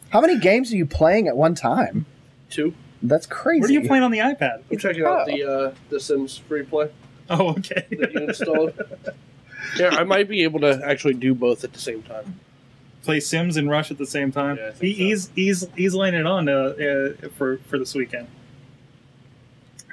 How 0.09 0.21
many 0.21 0.37
games 0.39 0.71
are 0.71 0.77
you 0.77 0.85
playing 0.85 1.27
at 1.27 1.35
one 1.35 1.55
time? 1.55 2.05
Two. 2.49 2.73
That's 3.01 3.25
crazy. 3.25 3.61
What 3.61 3.69
are 3.69 3.73
you 3.73 3.87
playing 3.87 4.03
on 4.03 4.11
the 4.11 4.19
iPad? 4.19 4.61
I'm 4.71 4.77
checking 4.77 5.03
out 5.05 5.21
Oh. 5.21 5.25
the 5.25 5.43
uh, 5.43 5.73
the 5.89 5.99
Sims 5.99 6.37
free 6.37 6.63
play 6.63 6.89
Oh, 7.29 7.49
okay. 7.51 7.85
that 7.91 8.13
you 8.13 8.19
installed. 8.27 8.73
yeah, 9.77 9.89
I 9.89 10.03
might 10.03 10.27
be 10.29 10.43
able 10.43 10.59
to 10.61 10.81
actually 10.85 11.15
do 11.15 11.33
both 11.33 11.63
at 11.63 11.73
the 11.73 11.79
same 11.79 12.03
time. 12.03 12.39
Play 13.05 13.19
Sims 13.19 13.55
and 13.55 13.69
Rush 13.69 13.91
at 13.91 13.97
the 13.97 14.05
same 14.05 14.31
time. 14.31 14.57
Yeah, 14.57 14.71
he, 14.81 14.93
so. 14.93 14.97
he's 14.97 15.29
he's 15.35 15.67
he's 15.75 15.93
laying 15.93 16.15
it 16.15 16.25
on 16.25 16.49
uh, 16.49 16.53
uh, 16.53 17.29
for 17.37 17.57
for 17.69 17.77
this 17.77 17.93
weekend. 17.93 18.27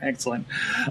Excellent. 0.00 0.46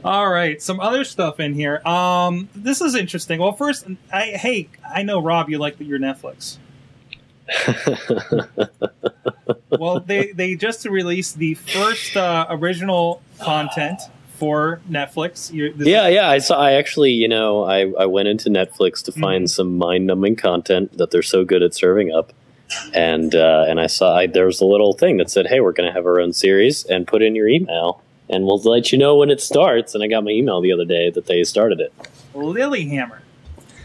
All 0.05 0.29
right, 0.29 0.61
some 0.61 0.79
other 0.79 1.03
stuff 1.03 1.41
in 1.41 1.53
here. 1.53 1.85
Um, 1.85 2.47
this 2.55 2.79
is 2.79 2.95
interesting. 2.95 3.41
Well, 3.41 3.51
first, 3.51 3.85
I 4.13 4.27
hey, 4.27 4.69
I 4.87 5.03
know 5.03 5.21
Rob, 5.21 5.49
you 5.49 5.57
like 5.57 5.75
your 5.79 5.99
Netflix. 5.99 6.57
well, 9.69 9.99
they 9.99 10.31
they 10.31 10.55
just 10.55 10.85
released 10.85 11.37
the 11.37 11.55
first 11.55 12.15
uh, 12.15 12.45
original 12.49 13.21
content 13.39 13.99
for 14.41 14.81
Netflix. 14.89 15.53
you 15.53 15.71
this 15.71 15.87
yeah, 15.87 16.07
yeah. 16.07 16.27
I 16.27 16.39
saw. 16.39 16.59
I 16.59 16.71
actually, 16.71 17.11
you 17.11 17.27
know, 17.27 17.63
I, 17.63 17.91
I 17.99 18.07
went 18.07 18.27
into 18.27 18.49
Netflix 18.49 19.03
to 19.03 19.11
find 19.11 19.47
some 19.47 19.77
mind-numbing 19.77 20.35
content 20.35 20.97
that 20.97 21.11
they're 21.11 21.21
so 21.21 21.45
good 21.45 21.61
at 21.61 21.75
serving 21.75 22.11
up, 22.11 22.33
and 22.91 23.35
uh, 23.35 23.65
and 23.69 23.79
I 23.79 23.85
saw 23.85 24.17
I, 24.17 24.25
there 24.25 24.47
was 24.47 24.59
a 24.59 24.65
little 24.65 24.93
thing 24.93 25.17
that 25.17 25.29
said, 25.29 25.45
"Hey, 25.45 25.59
we're 25.59 25.73
going 25.73 25.87
to 25.87 25.93
have 25.93 26.07
our 26.07 26.19
own 26.19 26.33
series, 26.33 26.83
and 26.85 27.05
put 27.05 27.21
in 27.21 27.35
your 27.35 27.47
email, 27.47 28.01
and 28.31 28.45
we'll 28.45 28.57
let 28.57 28.91
you 28.91 28.97
know 28.97 29.15
when 29.15 29.29
it 29.29 29.41
starts." 29.41 29.93
And 29.93 30.03
I 30.03 30.07
got 30.07 30.23
my 30.23 30.31
email 30.31 30.59
the 30.59 30.71
other 30.71 30.85
day 30.85 31.11
that 31.11 31.27
they 31.27 31.43
started 31.43 31.79
it. 31.79 31.93
Lilyhammer, 32.33 33.19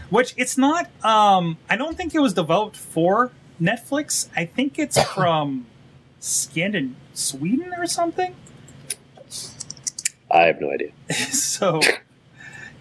which 0.09 0.33
it's 0.37 0.57
not. 0.57 0.89
Um, 1.05 1.59
I 1.69 1.75
don't 1.75 1.95
think 1.95 2.15
it 2.15 2.19
was 2.19 2.33
developed 2.33 2.77
for 2.77 3.31
Netflix. 3.61 4.27
I 4.35 4.45
think 4.45 4.79
it's 4.79 4.99
from 5.13 5.67
Scandin 6.19 6.93
Sweden 7.13 7.75
or 7.77 7.85
something. 7.85 8.33
I 10.29 10.43
have 10.43 10.59
no 10.59 10.71
idea. 10.71 10.91
so, 11.31 11.79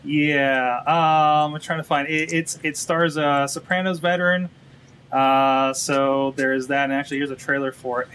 yeah, 0.05 0.79
um, 0.81 1.55
I'm 1.55 1.61
trying 1.61 1.79
to 1.79 1.85
find 1.85 2.09
it. 2.09 2.33
It's 2.33 2.59
it 2.63 2.77
stars 2.77 3.17
a 3.17 3.47
Sopranos 3.49 3.99
veteran. 3.99 4.49
Uh, 5.13 5.73
so 5.73 6.33
there 6.37 6.53
is 6.53 6.67
that, 6.69 6.85
and 6.85 6.93
actually, 6.93 7.19
here's 7.19 7.31
a 7.31 7.37
trailer 7.37 7.73
for 7.73 8.03
it. 8.03 8.09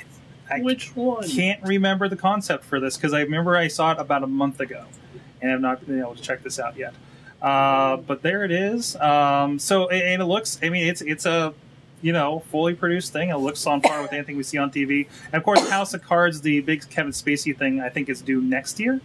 I 0.49 0.59
Which 0.61 0.95
one? 0.95 1.27
can't 1.29 1.63
remember 1.63 2.09
the 2.09 2.17
concept 2.17 2.65
for 2.65 2.79
this 2.79 2.97
because 2.97 3.13
I 3.13 3.21
remember 3.21 3.55
I 3.55 3.69
saw 3.69 3.93
it 3.93 3.99
about 3.99 4.23
a 4.23 4.27
month 4.27 4.59
ago, 4.59 4.85
and 5.41 5.51
I've 5.51 5.61
not 5.61 5.85
been 5.85 5.99
able 5.99 6.15
to 6.15 6.21
check 6.21 6.43
this 6.43 6.59
out 6.59 6.75
yet. 6.77 6.93
Uh, 7.41 7.97
but 7.97 8.21
there 8.21 8.43
it 8.43 8.51
is. 8.51 8.95
Um, 8.97 9.57
so 9.57 9.87
and 9.89 10.01
and 10.01 10.21
it 10.21 10.25
looks. 10.25 10.59
I 10.61 10.69
mean, 10.69 10.87
it's 10.87 11.01
it's 11.01 11.25
a 11.25 11.53
you 12.01 12.11
know 12.11 12.39
fully 12.51 12.73
produced 12.75 13.13
thing. 13.13 13.29
It 13.29 13.37
looks 13.37 13.65
on 13.65 13.81
par 13.81 14.01
with 14.01 14.13
anything 14.13 14.35
we 14.35 14.43
see 14.43 14.57
on 14.57 14.71
TV. 14.71 15.07
And 15.25 15.35
of 15.35 15.43
course, 15.43 15.67
House 15.69 15.93
of 15.93 16.03
Cards, 16.03 16.41
the 16.41 16.59
big 16.61 16.87
Kevin 16.89 17.13
Spacey 17.13 17.57
thing, 17.57 17.79
I 17.79 17.89
think 17.89 18.09
is 18.09 18.21
due 18.21 18.41
next 18.41 18.79
year. 18.79 18.99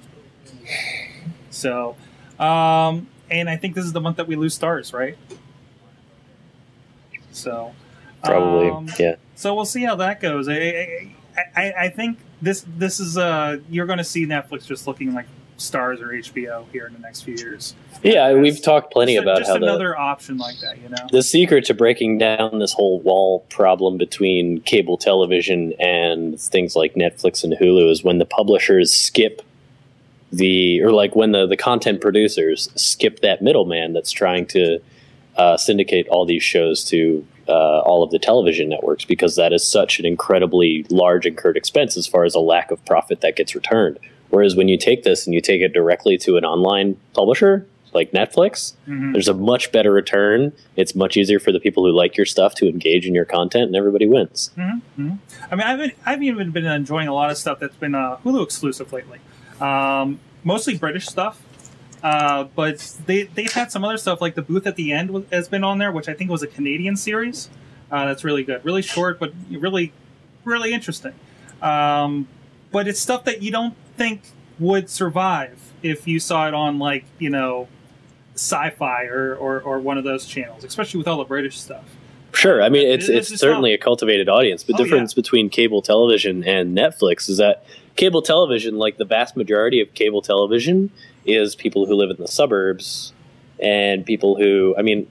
So, 1.48 1.96
um, 2.38 3.08
and 3.30 3.48
I 3.48 3.56
think 3.56 3.74
this 3.74 3.86
is 3.86 3.94
the 3.94 4.00
month 4.00 4.18
that 4.18 4.26
we 4.26 4.36
lose 4.36 4.58
Starz, 4.58 4.92
right? 4.92 5.16
So, 7.32 7.72
Probably, 8.22 8.68
um, 8.68 8.90
yeah. 8.98 9.16
so 9.36 9.54
we'll 9.54 9.64
see 9.64 9.82
how 9.82 9.96
that 9.96 10.20
goes. 10.20 10.50
I, 10.50 11.14
I, 11.54 11.72
I, 11.72 11.88
think 11.88 12.18
this 12.42 12.64
this 12.76 13.00
is 13.00 13.16
uh 13.16 13.58
you're 13.70 13.86
going 13.86 13.98
to 13.98 14.04
see 14.04 14.26
Netflix 14.26 14.66
just 14.66 14.86
looking 14.86 15.14
like 15.14 15.26
Starz 15.58 16.00
or 16.00 16.08
HBO 16.08 16.66
here 16.70 16.86
in 16.86 16.92
the 16.92 16.98
next 16.98 17.22
few 17.22 17.34
years. 17.34 17.74
Yeah, 18.02 18.34
we've 18.34 18.62
talked 18.62 18.92
plenty 18.92 19.14
just, 19.14 19.22
about 19.22 19.38
just 19.38 19.50
how 19.50 19.58
the 19.58 19.64
another 19.64 19.98
option 19.98 20.36
like 20.36 20.58
that, 20.60 20.80
you 20.80 20.88
know. 20.88 21.06
the 21.10 21.22
secret 21.22 21.64
to 21.66 21.74
breaking 21.74 22.18
down 22.18 22.58
this 22.58 22.72
whole 22.72 23.00
wall 23.00 23.40
problem 23.48 23.96
between 23.96 24.60
cable 24.62 24.98
television 24.98 25.72
and 25.78 26.38
things 26.40 26.76
like 26.76 26.94
Netflix 26.94 27.42
and 27.42 27.54
Hulu 27.54 27.90
is 27.90 28.04
when 28.04 28.18
the 28.18 28.26
publishers 28.26 28.92
skip 28.92 29.42
the 30.32 30.82
or 30.82 30.90
like 30.92 31.14
when 31.14 31.32
the 31.32 31.46
the 31.46 31.56
content 31.56 32.00
producers 32.00 32.68
skip 32.74 33.20
that 33.20 33.42
middleman 33.42 33.92
that's 33.92 34.10
trying 34.10 34.46
to 34.46 34.80
uh, 35.36 35.56
syndicate 35.56 36.08
all 36.08 36.24
these 36.24 36.42
shows 36.42 36.82
to 36.84 37.24
uh, 37.48 37.80
all 37.80 38.02
of 38.02 38.10
the 38.10 38.18
television 38.18 38.68
networks 38.68 39.04
because 39.04 39.36
that 39.36 39.52
is 39.52 39.66
such 39.66 40.00
an 40.00 40.06
incredibly 40.06 40.84
large 40.90 41.26
incurred 41.26 41.56
expense 41.56 41.96
as 41.96 42.06
far 42.06 42.24
as 42.24 42.34
a 42.34 42.40
lack 42.40 42.70
of 42.70 42.84
profit 42.86 43.20
that 43.20 43.36
gets 43.36 43.54
returned. 43.54 43.98
Whereas 44.30 44.56
when 44.56 44.66
you 44.66 44.76
take 44.76 45.04
this 45.04 45.26
and 45.26 45.34
you 45.34 45.40
take 45.40 45.60
it 45.60 45.72
directly 45.72 46.18
to 46.18 46.36
an 46.36 46.44
online 46.44 46.96
publisher 47.14 47.66
like 47.92 48.10
Netflix, 48.10 48.72
Mhm. 48.88 49.12
there's 49.12 49.28
a 49.28 49.32
much 49.34 49.70
better 49.72 49.92
return. 49.92 50.52
It's 50.74 50.94
much 50.94 51.16
easier 51.16 51.38
for 51.38 51.52
the 51.52 51.60
people 51.60 51.84
who 51.84 51.92
like 51.92 52.16
your 52.16 52.26
stuff 52.26 52.54
to 52.56 52.68
engage 52.68 53.06
in 53.06 53.14
your 53.14 53.24
content, 53.24 53.64
and 53.68 53.76
everybody 53.76 54.06
wins. 54.06 54.50
Mhm, 54.58 54.80
mhm. 54.98 55.18
I 55.50 55.54
mean, 55.54 55.66
I've 55.66 55.78
been, 55.78 55.92
I've 56.04 56.22
even 56.22 56.50
been 56.50 56.66
enjoying 56.66 57.08
a 57.08 57.14
lot 57.14 57.30
of 57.30 57.38
stuff 57.38 57.60
that's 57.60 57.76
been 57.76 57.94
uh, 57.94 58.16
Hulu 58.24 58.42
exclusive 58.42 58.92
lately. 58.92 59.18
Um, 59.60 60.20
mostly 60.44 60.76
British 60.76 61.06
stuff, 61.06 61.40
uh, 62.02 62.44
but 62.54 62.96
they 63.06 63.24
they've 63.24 63.52
had 63.52 63.70
some 63.72 63.84
other 63.84 63.96
stuff 63.96 64.20
like 64.20 64.34
the 64.34 64.42
booth 64.42 64.66
at 64.66 64.76
the 64.76 64.92
end 64.92 65.26
has 65.32 65.48
been 65.48 65.64
on 65.64 65.78
there, 65.78 65.92
which 65.92 66.08
I 66.08 66.14
think 66.14 66.30
was 66.30 66.42
a 66.42 66.46
Canadian 66.46 66.96
series. 66.96 67.48
Uh, 67.90 68.06
that's 68.06 68.24
really 68.24 68.44
good, 68.44 68.64
really 68.64 68.82
short, 68.82 69.18
but 69.18 69.32
really 69.50 69.92
really 70.44 70.72
interesting. 70.72 71.14
Um, 71.62 72.28
but 72.70 72.88
it's 72.88 73.00
stuff 73.00 73.24
that 73.24 73.42
you 73.42 73.50
don't 73.50 73.74
think 73.96 74.22
would 74.58 74.88
survive 74.90 75.72
if 75.82 76.06
you 76.06 76.20
saw 76.20 76.48
it 76.48 76.54
on 76.54 76.78
like 76.78 77.04
you 77.18 77.30
know 77.30 77.68
Syfy 78.34 79.10
or, 79.10 79.34
or, 79.34 79.60
or 79.60 79.80
one 79.80 79.98
of 79.98 80.04
those 80.04 80.26
channels, 80.26 80.64
especially 80.64 80.98
with 80.98 81.08
all 81.08 81.18
the 81.18 81.24
British 81.24 81.58
stuff. 81.58 81.95
Sure, 82.36 82.62
I 82.62 82.68
mean 82.68 82.86
it's 82.86 83.08
it's 83.08 83.30
it's 83.32 83.40
certainly 83.40 83.72
a 83.72 83.78
cultivated 83.78 84.28
audience. 84.28 84.62
The 84.64 84.74
Oh, 84.74 84.76
difference 84.76 85.14
between 85.14 85.48
cable 85.48 85.80
television 85.82 86.44
and 86.44 86.76
Netflix 86.76 87.28
is 87.30 87.38
that 87.38 87.64
cable 87.96 88.20
television, 88.20 88.76
like 88.76 88.98
the 88.98 89.06
vast 89.06 89.36
majority 89.36 89.80
of 89.80 89.94
cable 89.94 90.20
television, 90.20 90.90
is 91.24 91.56
people 91.56 91.86
who 91.86 91.94
live 91.94 92.10
in 92.10 92.16
the 92.18 92.28
suburbs 92.28 93.14
and 93.58 94.04
people 94.04 94.36
who, 94.36 94.74
I 94.78 94.82
mean, 94.82 95.10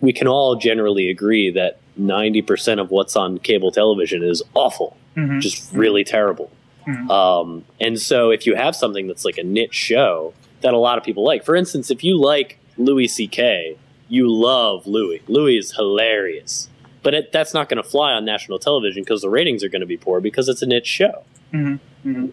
we 0.00 0.12
can 0.12 0.26
all 0.26 0.56
generally 0.56 1.08
agree 1.08 1.50
that 1.50 1.78
ninety 1.96 2.42
percent 2.42 2.80
of 2.80 2.90
what's 2.90 3.14
on 3.14 3.38
cable 3.38 3.70
television 3.70 4.24
is 4.24 4.42
awful, 4.54 4.96
Mhm. 5.16 5.40
just 5.40 5.72
really 5.72 6.02
terrible. 6.02 6.50
Mhm. 6.86 7.08
Um, 7.10 7.64
and 7.80 8.00
so, 8.00 8.30
if 8.30 8.44
you 8.46 8.56
have 8.56 8.74
something 8.74 9.06
that's 9.06 9.24
like 9.24 9.38
a 9.38 9.44
niche 9.44 9.72
show 9.74 10.34
that 10.62 10.74
a 10.74 10.78
lot 10.78 10.98
of 10.98 11.04
people 11.04 11.22
like, 11.24 11.44
for 11.44 11.54
instance, 11.54 11.90
if 11.92 12.02
you 12.02 12.18
like 12.18 12.58
Louis 12.76 13.06
C.K., 13.06 13.76
you 14.08 14.32
love 14.32 14.86
Louis. 14.86 15.22
Louis 15.28 15.56
is 15.58 15.72
hilarious, 15.72 16.68
but 17.02 17.14
it, 17.14 17.32
that's 17.32 17.52
not 17.54 17.68
going 17.68 17.82
to 17.82 17.88
fly 17.88 18.12
on 18.12 18.24
national 18.24 18.58
television 18.58 19.02
because 19.02 19.22
the 19.22 19.30
ratings 19.30 19.62
are 19.64 19.68
going 19.68 19.80
to 19.80 19.86
be 19.86 19.96
poor 19.96 20.20
because 20.20 20.48
it's 20.48 20.62
a 20.62 20.66
niche 20.66 20.86
show. 20.86 21.24
Mhm. 21.52 21.78
Mhm. 22.04 22.32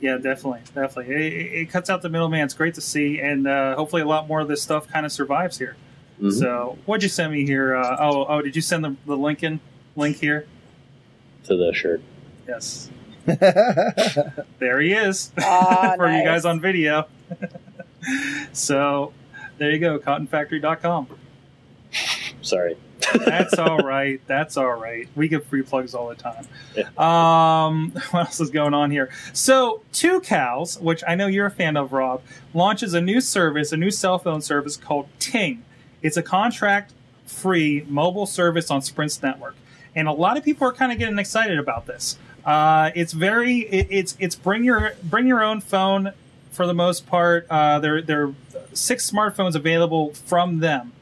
Yeah, 0.00 0.18
definitely, 0.18 0.60
definitely. 0.74 1.14
It, 1.14 1.20
it- 1.32 1.52
it 1.62 1.70
cuts 1.70 1.88
out 1.90 2.02
the 2.02 2.08
middleman. 2.08 2.40
It's 2.44 2.54
great 2.54 2.74
to 2.74 2.80
see, 2.80 3.18
and 3.20 3.46
uh, 3.48 3.74
hopefully, 3.76 4.02
a 4.02 4.06
lot 4.06 4.28
more 4.28 4.40
of 4.40 4.48
this 4.48 4.62
stuff 4.62 4.86
kind 4.88 5.06
of 5.06 5.12
survives 5.12 5.58
here. 5.58 5.76
Mhm. 6.20 6.32
So, 6.32 6.78
what'd 6.86 7.02
you 7.02 7.08
send 7.08 7.32
me 7.32 7.44
here? 7.46 7.74
Uh, 7.76 7.96
oh, 8.00 8.26
oh, 8.28 8.42
did 8.42 8.54
you 8.56 8.62
send 8.62 8.84
the, 8.84 8.94
the 9.06 9.16
Lincoln 9.16 9.60
link 9.96 10.16
here? 10.18 10.46
To 11.44 11.56
the 11.56 11.72
shirt. 11.74 12.00
Yes, 12.48 12.90
there 13.26 14.80
he 14.80 14.92
is 14.92 15.32
Ah, 15.38 15.94
for 15.96 16.10
you 16.10 16.22
guys 16.24 16.44
on 16.44 16.60
video. 16.60 17.06
so, 18.52 19.12
there 19.58 19.70
you 19.70 19.78
go, 19.78 19.98
cottonfactory.com. 19.98 21.08
Sorry. 22.42 22.76
That's 23.24 23.58
all 23.58 23.78
right. 23.84 24.20
That's 24.26 24.56
all 24.56 24.74
right. 24.74 25.08
We 25.14 25.28
give 25.28 25.44
free 25.46 25.62
plugs 25.62 25.94
all 25.94 26.08
the 26.08 26.14
time. 26.14 26.46
Yeah. 26.74 26.88
Um, 26.96 27.90
what 28.10 28.26
else 28.26 28.40
is 28.40 28.50
going 28.50 28.74
on 28.74 28.90
here? 28.90 29.10
So, 29.32 29.82
Tucows, 29.92 30.80
which 30.80 31.02
I 31.06 31.14
know 31.14 31.26
you're 31.26 31.46
a 31.46 31.50
fan 31.50 31.76
of, 31.76 31.92
Rob, 31.92 32.22
launches 32.54 32.94
a 32.94 33.00
new 33.00 33.20
service, 33.20 33.72
a 33.72 33.76
new 33.76 33.90
cell 33.90 34.18
phone 34.18 34.40
service 34.40 34.76
called 34.76 35.08
Ting. 35.18 35.64
It's 36.02 36.16
a 36.16 36.22
contract-free 36.22 37.86
mobile 37.88 38.26
service 38.26 38.70
on 38.70 38.82
Sprint's 38.82 39.22
network, 39.22 39.56
and 39.94 40.08
a 40.08 40.12
lot 40.12 40.36
of 40.36 40.44
people 40.44 40.66
are 40.68 40.72
kind 40.72 40.92
of 40.92 40.98
getting 40.98 41.18
excited 41.18 41.58
about 41.58 41.86
this. 41.86 42.18
Uh, 42.44 42.90
it's 42.94 43.12
very, 43.12 43.60
it, 43.60 43.88
it's 43.90 44.16
it's 44.20 44.36
bring 44.36 44.62
your 44.62 44.94
bring 45.02 45.26
your 45.26 45.42
own 45.42 45.60
phone 45.60 46.12
for 46.56 46.66
the 46.66 46.74
most 46.74 47.06
part. 47.06 47.46
Uh, 47.48 47.78
there 47.78 48.02
there 48.02 48.26
are 48.26 48.34
six 48.72 49.08
smartphones 49.08 49.54
available 49.54 50.14
from 50.14 50.58
them. 50.58 50.92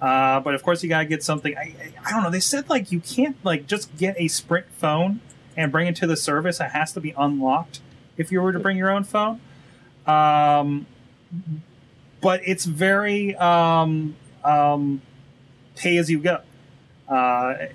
Uh, 0.00 0.40
but 0.40 0.54
of 0.54 0.62
course, 0.62 0.82
you 0.82 0.88
gotta 0.88 1.06
get 1.06 1.22
something. 1.22 1.56
I, 1.56 1.74
I, 2.04 2.10
don't 2.10 2.22
know. 2.22 2.30
They 2.30 2.40
said 2.40 2.70
like 2.70 2.92
you 2.92 3.00
can't 3.00 3.36
like 3.44 3.66
just 3.66 3.94
get 3.96 4.14
a 4.18 4.28
Sprint 4.28 4.66
phone 4.72 5.20
and 5.56 5.72
bring 5.72 5.86
it 5.88 5.96
to 5.96 6.06
the 6.06 6.16
service. 6.16 6.60
It 6.60 6.70
has 6.70 6.92
to 6.92 7.00
be 7.00 7.12
unlocked 7.16 7.80
if 8.16 8.30
you 8.30 8.40
were 8.40 8.52
to 8.52 8.58
bring 8.58 8.76
your 8.76 8.90
own 8.90 9.04
phone. 9.04 9.40
Um, 10.06 10.86
but 12.20 12.40
it's 12.46 12.64
very 12.64 13.34
um, 13.36 14.16
um, 14.42 15.02
pay 15.76 15.98
as 15.98 16.10
you 16.10 16.20
go. 16.20 16.40
Uh, 17.08 17.66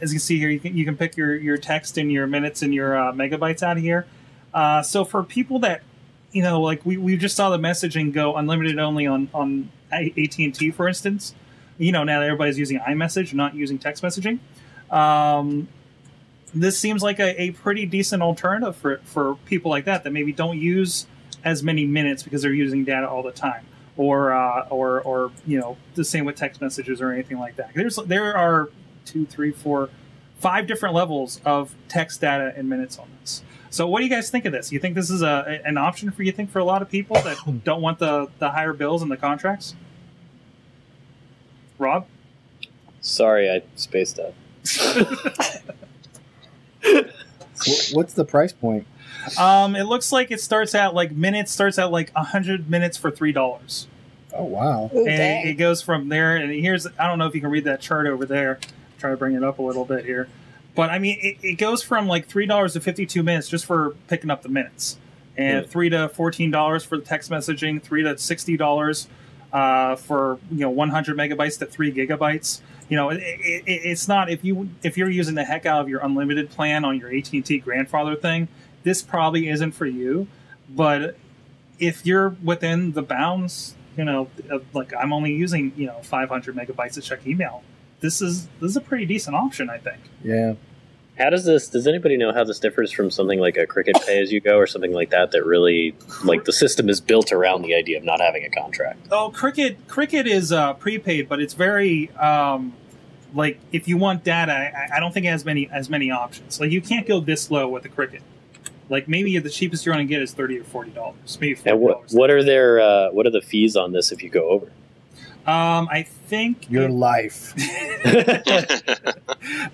as 0.00 0.12
you 0.12 0.16
can 0.16 0.20
see 0.20 0.38
here, 0.38 0.50
you 0.50 0.58
can 0.58 0.76
you 0.76 0.84
can 0.84 0.96
pick 0.96 1.16
your 1.16 1.36
your 1.36 1.56
text 1.56 1.98
and 1.98 2.10
your 2.10 2.26
minutes 2.26 2.62
and 2.62 2.74
your 2.74 2.96
uh, 2.96 3.12
megabytes 3.12 3.62
out 3.62 3.76
of 3.76 3.82
here. 3.82 4.06
Uh, 4.52 4.82
so 4.82 5.04
for 5.04 5.22
people 5.22 5.60
that 5.60 5.82
you 6.32 6.42
know, 6.42 6.60
like 6.60 6.84
we, 6.84 6.96
we 6.96 7.16
just 7.16 7.36
saw 7.36 7.50
the 7.50 7.58
messaging 7.58 8.12
go 8.12 8.36
unlimited 8.36 8.78
only 8.78 9.06
on 9.06 9.28
on 9.34 9.70
AT 9.92 10.38
and 10.38 10.54
T, 10.54 10.70
for 10.70 10.88
instance. 10.88 11.34
You 11.78 11.92
know, 11.92 12.04
now 12.04 12.20
that 12.20 12.26
everybody's 12.26 12.58
using 12.58 12.78
iMessage, 12.78 13.34
not 13.34 13.54
using 13.54 13.78
text 13.78 14.02
messaging. 14.02 14.38
Um, 14.90 15.68
this 16.54 16.78
seems 16.78 17.02
like 17.02 17.18
a, 17.18 17.40
a 17.40 17.50
pretty 17.52 17.86
decent 17.86 18.22
alternative 18.22 18.76
for 18.76 18.98
for 19.04 19.36
people 19.46 19.70
like 19.70 19.84
that 19.86 20.04
that 20.04 20.10
maybe 20.10 20.32
don't 20.32 20.58
use 20.58 21.06
as 21.44 21.62
many 21.62 21.86
minutes 21.86 22.22
because 22.22 22.42
they're 22.42 22.52
using 22.52 22.84
data 22.84 23.08
all 23.08 23.22
the 23.22 23.32
time, 23.32 23.64
or 23.96 24.32
uh, 24.32 24.66
or 24.68 25.00
or 25.02 25.32
you 25.46 25.58
know 25.58 25.76
the 25.94 26.04
same 26.04 26.24
with 26.24 26.36
text 26.36 26.60
messages 26.60 27.00
or 27.00 27.12
anything 27.12 27.38
like 27.38 27.56
that. 27.56 27.70
There's 27.74 27.96
there 28.06 28.36
are 28.36 28.70
two, 29.04 29.26
three, 29.26 29.50
four, 29.50 29.90
five 30.42 30.66
different 30.66 30.94
levels 30.94 31.40
of 31.46 31.74
text 31.88 32.20
data 32.20 32.52
and 32.56 32.68
minutes 32.68 32.98
on 32.98 33.08
this. 33.20 33.42
So, 33.70 33.86
what 33.88 34.00
do 34.00 34.04
you 34.04 34.10
guys 34.10 34.28
think 34.28 34.44
of 34.44 34.52
this? 34.52 34.70
You 34.70 34.78
think 34.78 34.94
this 34.94 35.08
is 35.08 35.22
a 35.22 35.62
an 35.64 35.78
option 35.78 36.10
for 36.10 36.22
you 36.22 36.32
think 36.32 36.50
for 36.50 36.58
a 36.58 36.64
lot 36.64 36.82
of 36.82 36.90
people 36.90 37.16
that 37.22 37.38
don't 37.64 37.80
want 37.80 37.98
the 37.98 38.28
the 38.38 38.50
higher 38.50 38.74
bills 38.74 39.00
and 39.00 39.10
the 39.10 39.16
contracts? 39.16 39.74
Rob, 41.78 42.06
Sorry, 43.00 43.50
I 43.50 43.62
spaced 43.76 44.20
out. 44.20 44.34
What's 47.92 48.14
the 48.14 48.24
price 48.24 48.52
point? 48.52 48.86
um, 49.38 49.76
it 49.76 49.84
looks 49.84 50.10
like 50.10 50.30
it 50.32 50.40
starts 50.40 50.74
at 50.74 50.94
like 50.94 51.12
minutes 51.12 51.52
starts 51.52 51.78
at 51.78 51.90
like 51.92 52.12
hundred 52.14 52.68
minutes 52.68 52.96
for 52.96 53.10
three 53.10 53.32
dollars, 53.32 53.86
Oh 54.34 54.44
wow. 54.44 54.90
Ooh, 54.94 54.98
and 55.06 55.16
dang. 55.18 55.46
it 55.46 55.54
goes 55.54 55.80
from 55.82 56.08
there. 56.08 56.36
And 56.36 56.52
here's 56.52 56.86
I 56.98 57.06
don't 57.06 57.18
know 57.18 57.26
if 57.26 57.34
you 57.34 57.40
can 57.40 57.50
read 57.50 57.64
that 57.64 57.80
chart 57.80 58.06
over 58.06 58.26
there. 58.26 58.58
Try 59.02 59.10
to 59.10 59.16
bring 59.16 59.34
it 59.34 59.42
up 59.42 59.58
a 59.58 59.62
little 59.62 59.84
bit 59.84 60.04
here, 60.04 60.28
but 60.76 60.88
I 60.88 61.00
mean 61.00 61.18
it, 61.20 61.36
it 61.42 61.54
goes 61.58 61.82
from 61.82 62.06
like 62.06 62.28
three 62.28 62.46
dollars 62.46 62.74
to 62.74 62.80
fifty 62.80 63.04
two 63.04 63.24
minutes 63.24 63.48
just 63.48 63.66
for 63.66 63.96
picking 64.06 64.30
up 64.30 64.42
the 64.42 64.48
minutes, 64.48 64.96
and 65.36 65.64
Yeah. 65.64 65.68
three 65.68 65.88
to 65.90 66.08
fourteen 66.08 66.52
dollars 66.52 66.84
for 66.84 66.96
the 66.96 67.02
text 67.04 67.28
messaging, 67.28 67.82
three 67.82 68.04
to 68.04 68.16
sixty 68.16 68.56
dollars 68.56 69.08
uh, 69.52 69.96
for 69.96 70.38
you 70.52 70.60
know 70.60 70.70
100 70.70 71.16
megabytes 71.16 71.58
to 71.58 71.66
3 71.66 71.92
gigabytes. 71.92 72.60
You 72.88 72.96
know 72.96 73.10
it, 73.10 73.16
it, 73.20 73.62
it's 73.66 74.06
not 74.06 74.30
if 74.30 74.44
you 74.44 74.70
if 74.84 74.96
you're 74.96 75.10
using 75.10 75.34
the 75.34 75.44
heck 75.44 75.66
out 75.66 75.80
of 75.80 75.88
your 75.88 75.98
unlimited 76.00 76.48
plan 76.50 76.84
on 76.84 76.96
your 76.96 77.12
AT&T 77.12 77.58
grandfather 77.58 78.14
thing 78.14 78.46
this 78.84 79.02
probably 79.02 79.48
isn't 79.48 79.72
for 79.72 79.86
you. 79.86 80.28
But 80.68 81.16
if 81.80 82.06
you're 82.06 82.30
within 82.42 82.92
the 82.92 83.02
bounds 83.02 83.74
you 83.96 84.04
know 84.04 84.28
like 84.72 84.92
I'm 84.98 85.12
only 85.12 85.34
using 85.34 85.72
you 85.76 85.86
know 85.86 85.98
500 86.02 86.56
megabytes 86.56 86.94
to 86.94 87.02
check 87.02 87.26
email 87.26 87.62
this 88.02 88.20
is 88.20 88.46
this 88.60 88.70
is 88.72 88.76
a 88.76 88.80
pretty 88.82 89.06
decent 89.06 89.34
option 89.34 89.70
I 89.70 89.78
think 89.78 89.98
Yeah. 90.22 90.54
How 91.18 91.28
does 91.28 91.44
this? 91.44 91.68
Does 91.68 91.86
anybody 91.86 92.16
know 92.16 92.32
how 92.32 92.42
this 92.42 92.58
differs 92.58 92.90
from 92.90 93.10
something 93.10 93.38
like 93.38 93.58
a 93.58 93.66
cricket 93.66 93.96
pay 94.06 94.22
as 94.22 94.32
you 94.32 94.40
go 94.40 94.56
or 94.56 94.66
something 94.66 94.92
like 94.94 95.10
that? 95.10 95.30
That 95.32 95.44
really, 95.44 95.94
like, 96.24 96.46
the 96.46 96.54
system 96.54 96.88
is 96.88 97.02
built 97.02 97.32
around 97.32 97.60
the 97.62 97.74
idea 97.74 97.98
of 97.98 98.02
not 98.02 98.18
having 98.22 98.46
a 98.46 98.48
contract. 98.48 99.08
Oh, 99.12 99.30
cricket! 99.30 99.76
Cricket 99.88 100.26
is 100.26 100.52
uh, 100.52 100.72
prepaid, 100.72 101.28
but 101.28 101.38
it's 101.38 101.52
very 101.52 102.10
um, 102.12 102.72
like 103.34 103.60
if 103.72 103.88
you 103.88 103.98
want 103.98 104.24
data, 104.24 104.52
I, 104.52 104.96
I 104.96 105.00
don't 105.00 105.12
think 105.12 105.26
it 105.26 105.28
has 105.28 105.44
many 105.44 105.68
as 105.70 105.90
many 105.90 106.10
options. 106.10 106.58
Like 106.58 106.70
you 106.70 106.80
can't 106.80 107.06
go 107.06 107.20
this 107.20 107.50
low 107.50 107.68
with 107.68 107.82
the 107.82 107.90
cricket. 107.90 108.22
Like 108.88 109.06
maybe 109.06 109.36
the 109.38 109.50
cheapest 109.50 109.84
you're 109.84 109.94
going 109.94 110.06
to 110.08 110.12
get 110.12 110.22
is 110.22 110.32
thirty 110.32 110.58
or 110.58 110.64
forty 110.64 110.92
dollars, 110.92 111.36
maybe 111.38 111.54
forty 111.56 111.70
And 111.70 111.80
what 111.80 111.92
dollars. 111.92 112.12
what 112.14 112.30
are 112.30 112.42
their 112.42 112.80
uh, 112.80 113.10
what 113.10 113.26
are 113.26 113.30
the 113.30 113.42
fees 113.42 113.76
on 113.76 113.92
this 113.92 114.12
if 114.12 114.22
you 114.22 114.30
go 114.30 114.48
over? 114.48 114.72
Um, 115.46 115.88
I 115.90 116.02
think 116.04 116.70
Your 116.70 116.84
it- 116.84 116.90
life. 116.92 117.52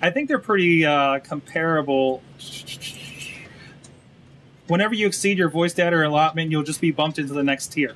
I 0.00 0.10
think 0.10 0.28
they're 0.28 0.38
pretty 0.38 0.84
uh, 0.86 1.18
comparable. 1.20 2.22
Whenever 4.66 4.94
you 4.94 5.06
exceed 5.06 5.38
your 5.38 5.48
voice 5.48 5.72
data 5.72 6.06
allotment, 6.06 6.50
you'll 6.50 6.62
just 6.62 6.80
be 6.80 6.90
bumped 6.90 7.18
into 7.18 7.32
the 7.32 7.42
next 7.42 7.68
tier, 7.68 7.94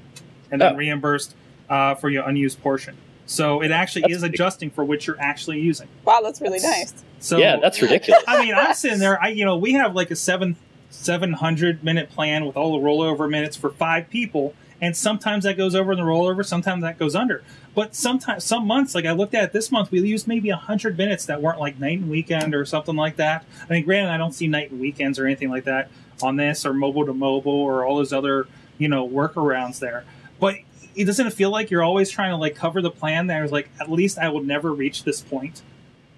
and 0.50 0.60
then 0.60 0.72
Oh. 0.74 0.76
reimbursed 0.76 1.34
uh, 1.68 1.94
for 1.96 2.08
your 2.10 2.26
unused 2.28 2.62
portion. 2.62 2.96
So 3.26 3.62
it 3.62 3.70
actually 3.70 4.02
That's 4.02 4.14
is 4.14 4.20
pretty- 4.20 4.34
adjusting 4.34 4.70
for 4.70 4.84
what 4.84 5.06
you're 5.06 5.20
actually 5.20 5.60
using. 5.60 5.88
wow, 6.04 6.20
that's 6.22 6.40
really 6.40 6.60
nice. 6.60 6.92
So 7.20 7.38
yeah, 7.38 7.56
that's 7.60 7.80
ridiculous. 7.80 8.22
I 8.26 8.44
mean, 8.44 8.54
I'm 8.54 8.74
sitting 8.74 8.98
there. 8.98 9.22
I 9.22 9.28
you 9.28 9.44
know 9.44 9.56
we 9.56 9.72
have 9.74 9.94
like 9.94 10.10
a 10.10 10.16
seven 10.16 10.56
seven 10.90 11.32
hundred 11.34 11.84
minute 11.84 12.10
plan 12.10 12.44
with 12.44 12.56
all 12.56 12.72
the 12.78 12.84
rollover 12.84 13.30
minutes 13.30 13.56
for 13.56 13.70
five 13.70 14.10
people, 14.10 14.54
and 14.82 14.94
sometimes 14.94 15.44
that 15.44 15.56
goes 15.56 15.74
over 15.74 15.92
in 15.92 15.98
the 15.98 16.04
rollover, 16.04 16.44
sometimes 16.44 16.82
that 16.82 16.98
goes 16.98 17.14
under. 17.14 17.42
But 17.74 17.94
sometimes 17.94 18.44
some 18.44 18.66
months, 18.66 18.94
like 18.94 19.06
I 19.06 19.12
looked 19.12 19.34
at 19.34 19.54
this 19.54 19.70
month, 19.72 19.90
we 19.90 20.00
used 20.00 20.28
maybe 20.28 20.50
hundred 20.50 20.98
minutes 20.98 21.24
that 21.26 21.40
weren't 21.40 21.60
like 21.60 21.78
night 21.78 22.00
and 22.00 22.10
weekend 22.10 22.54
or 22.54 22.66
something 22.66 22.96
like 22.96 23.16
that. 23.16 23.46
I 23.70 23.72
mean, 23.72 23.84
granted, 23.84 24.10
I 24.10 24.18
don't 24.18 24.32
see 24.34 24.48
night 24.48 24.70
and 24.72 24.80
weekends 24.80 25.18
or 25.18 25.24
anything 25.24 25.48
like 25.48 25.64
that 25.64 25.88
on 26.20 26.36
this 26.36 26.66
or 26.66 26.74
mobile 26.74 27.06
to 27.06 27.14
mobile 27.14 27.52
or 27.52 27.84
all 27.86 27.96
those 27.96 28.12
other 28.12 28.46
you 28.76 28.88
know 28.88 29.08
workarounds 29.08 29.78
there, 29.78 30.04
but. 30.38 30.56
It 30.94 31.06
doesn't 31.06 31.30
feel 31.30 31.48
like 31.48 31.70
you're 31.70 31.82
always 31.82 32.10
trying 32.10 32.32
to 32.32 32.36
like 32.36 32.54
cover 32.54 32.82
the 32.82 32.90
plan. 32.90 33.26
There's 33.26 33.50
like 33.50 33.70
at 33.80 33.90
least 33.90 34.18
I 34.18 34.28
will 34.28 34.42
never 34.44 34.74
reach 34.74 35.04
this 35.04 35.22
point 35.22 35.62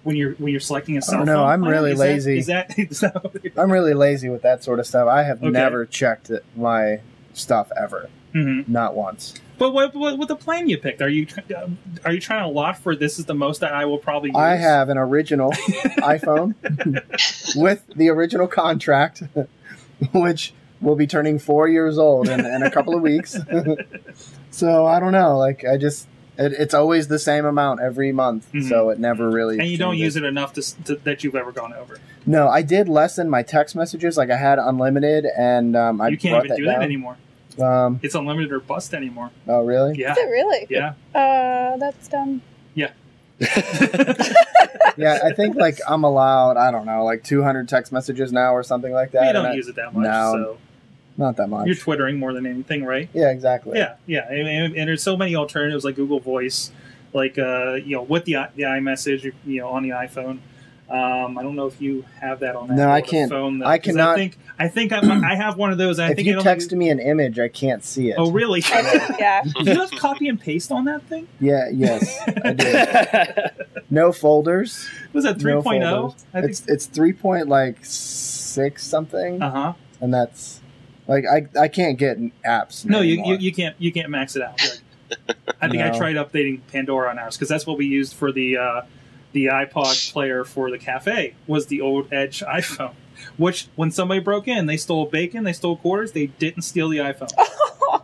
when 0.03 0.17
you're 0.17 0.33
when 0.33 0.51
you're 0.51 0.59
selecting 0.59 0.95
a 0.95 0.97
oh, 0.97 0.99
cell 0.99 1.17
don't 1.19 1.27
know, 1.27 1.35
phone 1.35 1.47
I'm 1.47 1.63
oh, 1.63 1.67
plan? 1.67 1.75
really 1.77 1.91
Is 1.93 1.99
lazy. 1.99 2.37
Is 2.39 2.47
that, 2.47 2.77
is 2.91 2.99
that 2.99 3.53
I'm 3.55 3.71
really 3.71 3.93
lazy 3.93 4.27
with 4.27 4.41
that 4.41 4.65
sort 4.65 4.79
of 4.79 4.85
stuff. 4.85 5.07
I 5.07 5.23
have 5.23 5.41
Okay. 5.41 5.49
never 5.49 5.85
checked 5.85 6.29
my 6.57 6.99
stuff 7.33 7.71
ever. 7.77 8.09
Mhm. 8.35 8.67
Not 8.67 8.95
once. 8.95 9.33
But 9.57 9.71
what, 9.73 9.95
what 9.95 10.17
what 10.17 10.27
the 10.27 10.35
plan 10.35 10.67
you 10.67 10.77
picked? 10.77 11.01
Are 11.01 11.07
you 11.07 11.25
uh, 11.55 11.67
are 12.03 12.11
you 12.11 12.19
trying 12.19 12.43
to 12.43 12.49
lot 12.49 12.77
for 12.77 12.93
this 12.95 13.17
is 13.17 13.23
the 13.25 13.33
most 13.33 13.61
that 13.61 13.71
I 13.73 13.85
will 13.85 13.97
probably 13.97 14.29
use? 14.29 14.35
I 14.37 14.55
have 14.57 14.89
an 14.89 14.97
original 14.97 15.51
iPhone 15.99 16.53
with 17.55 17.83
the 17.95 18.09
original 18.09 18.47
contract, 18.47 19.23
which 20.13 20.53
will 20.81 20.97
be 20.97 21.07
turning 21.07 21.39
four 21.39 21.69
years 21.69 21.97
old 21.97 22.27
in, 22.27 22.45
in 22.45 22.63
a 22.63 22.69
couple 22.69 22.93
of 22.95 23.01
weeks. 23.01 23.37
so 24.51 24.85
I 24.85 24.99
don't 24.99 25.13
know. 25.13 25.37
Like 25.37 25.63
I 25.65 25.77
just, 25.77 26.07
it, 26.37 26.51
it's 26.53 26.73
always 26.73 27.07
the 27.07 27.17
same 27.19 27.45
amount 27.45 27.79
every 27.81 28.11
month. 28.11 28.51
Mhm. 28.51 28.67
So 28.67 28.89
it 28.89 28.99
never 28.99 29.29
really. 29.29 29.57
And 29.59 29.69
you 29.69 29.77
don't 29.77 29.97
use 29.97 30.17
it 30.17 30.23
enough 30.25 30.53
to, 30.53 30.83
to 30.83 30.95
that 31.05 31.23
you've 31.23 31.35
ever 31.35 31.53
gone 31.53 31.73
over. 31.73 31.97
No, 32.25 32.47
I 32.49 32.61
did 32.61 32.89
lessen 32.89 33.29
my 33.29 33.41
text 33.43 33.75
messages. 33.75 34.17
Like 34.17 34.29
I 34.31 34.37
had 34.37 34.59
unlimited, 34.59 35.25
and 35.37 35.75
um, 35.75 36.01
I 36.01 36.09
you 36.09 36.17
can't 36.17 36.43
even 36.45 36.57
do 36.57 36.65
down. 36.65 36.79
that 36.79 36.83
anymore. 36.83 37.17
Um, 37.61 37.99
It's 38.03 38.15
unlimited 38.15 38.51
or 38.51 38.59
bust 38.59 38.93
anymore. 38.93 39.31
oh 39.47 39.61
really? 39.63 39.97
Yeah, 39.97 40.11
Is 40.11 40.17
it 40.17 40.29
really? 40.29 40.67
yeah. 40.69 40.93
Uh, 41.13 41.77
that's 41.77 42.07
dumb. 42.07 42.41
Yeah, 42.73 42.91
yeah, 44.97 45.19
I 45.23 45.31
think 45.35 45.55
like 45.55 45.79
I'm 45.87 46.03
allowed. 46.03 46.57
I 46.57 46.71
don't 46.71 46.85
know, 46.85 47.03
like 47.05 47.23
200 47.23 47.67
text 47.67 47.91
messages 47.91 48.31
now 48.31 48.53
or 48.53 48.63
something 48.63 48.91
like 48.93 49.11
that. 49.11 49.27
you 49.27 49.33
don't 49.33 49.45
I- 49.47 49.53
use 49.53 49.67
it 49.67 49.75
that 49.75 49.93
much, 49.93 50.03
No. 50.03 50.31
so 50.33 50.57
Not 51.17 51.37
that 51.37 51.47
much. 51.47 51.67
you're 51.67 51.75
twittering 51.75 52.17
more 52.19 52.33
than 52.33 52.45
anything, 52.45 52.83
right? 52.83 53.09
yeah, 53.13 53.29
exactly. 53.31 53.77
Yeah, 53.77 53.95
yeah, 54.05 54.27
and, 54.29 54.47
and, 54.47 54.75
and 54.75 54.87
there's 54.89 55.03
so 55.03 55.15
many 55.17 55.35
alternatives 55.35 55.83
like 55.85 55.95
Google 55.95 56.19
Voice, 56.19 56.71
like 57.13 57.37
uh, 57.37 57.73
you 57.73 57.95
know, 57.95 58.01
with 58.03 58.25
the 58.25 58.35
the 58.55 58.63
iMessage, 58.63 59.31
you 59.45 59.61
know, 59.61 59.69
on 59.69 59.83
the 59.83 59.89
iPhone. 59.89 60.39
Um, 60.89 61.37
I 61.37 61.41
don't 61.43 61.55
know 61.55 61.65
if 61.65 61.81
you 61.81 62.05
have 62.21 62.41
that 62.41 62.55
on 62.55 62.67
that 62.67 62.75
No, 62.77 62.89
I 62.91 63.01
can't. 63.01 63.31
phone. 63.31 63.57
though, 63.59 63.65
I 63.65 63.79
'cause 63.79 63.93
cannot- 63.95 64.11
I 64.11 64.15
think 64.15 64.37
I 64.57 64.67
think 64.69 64.93
I'm, 64.93 65.23
I 65.23 65.35
have 65.35 65.57
one 65.57 65.71
of 65.71 65.77
those. 65.77 65.99
I 65.99 66.11
If 66.11 66.15
think 66.17 66.27
you 66.27 66.33
it 66.33 66.37
only- 66.37 66.43
text 66.43 66.71
me 66.71 66.89
an 66.89 66.99
image, 66.99 67.39
I 67.39 67.47
can't 67.49 67.83
see 67.83 68.09
it. 68.11 68.15
Oh, 68.17 68.31
really? 68.31 68.61
Yeah. 69.19 69.41
Do 69.43 69.63
you 69.71 69.79
have 69.79 69.91
copy 69.91 70.27
and 70.29 70.39
paste 70.39 70.71
on 70.71 70.85
that 70.85 71.01
thing? 71.03 71.27
Yeah, 71.41 71.69
yes, 71.73 72.19
I 72.43 72.53
do. 72.53 73.63
No 73.89 74.11
folders. 74.11 74.87
Was 75.13 75.23
that 75.25 75.37
3.0? 75.37 75.63
folders. 75.63 76.25
I 76.33 76.39
think. 76.41 76.51
It's 76.51 76.63
it's 76.67 76.85
three 76.85 77.13
point 77.13 77.47
like 77.49 77.77
six 77.83 78.85
something, 78.85 79.41
Uh 79.41 79.51
huh. 79.51 79.73
and 80.01 80.13
that's 80.13 80.61
like 81.07 81.23
I 81.31 81.47
I 81.59 81.67
can't 81.67 81.97
get 81.97 82.17
apps. 82.43 82.85
No, 82.85 83.01
you, 83.01 83.23
you 83.25 83.35
you 83.37 83.51
can't 83.53 83.75
you 83.79 83.91
can't 83.91 84.09
max 84.09 84.35
it 84.35 84.41
out. 84.41 84.59
Like, 85.27 85.37
I 85.61 85.67
think 85.69 85.81
I 85.83 85.95
tried 85.95 86.15
updating 86.15 86.61
Pandora 86.71 87.09
on 87.09 87.19
ours 87.19 87.35
because 87.35 87.47
that's 87.49 87.65
what 87.67 87.77
we 87.77 87.85
used 87.85 88.13
for 88.15 88.31
the 88.31 88.57
uh, 88.57 88.81
the 89.35 89.47
iPod 89.47 90.13
player 90.13 90.45
for 90.45 90.71
the 90.71 90.77
cafe 90.77 91.35
was 91.45 91.67
the 91.67 91.81
old 91.81 92.11
Edge 92.11 92.39
iPhone. 92.47 92.93
Which 93.37 93.67
when 93.75 93.91
somebody 93.91 94.21
broke 94.21 94.47
in, 94.47 94.65
they 94.65 94.77
stole 94.77 95.05
bacon, 95.05 95.43
they 95.43 95.53
stole 95.53 95.77
quarters, 95.77 96.13
they 96.13 96.27
didn't 96.27 96.63
steal 96.63 96.89
the 96.89 96.97
iPhone. 96.97 97.29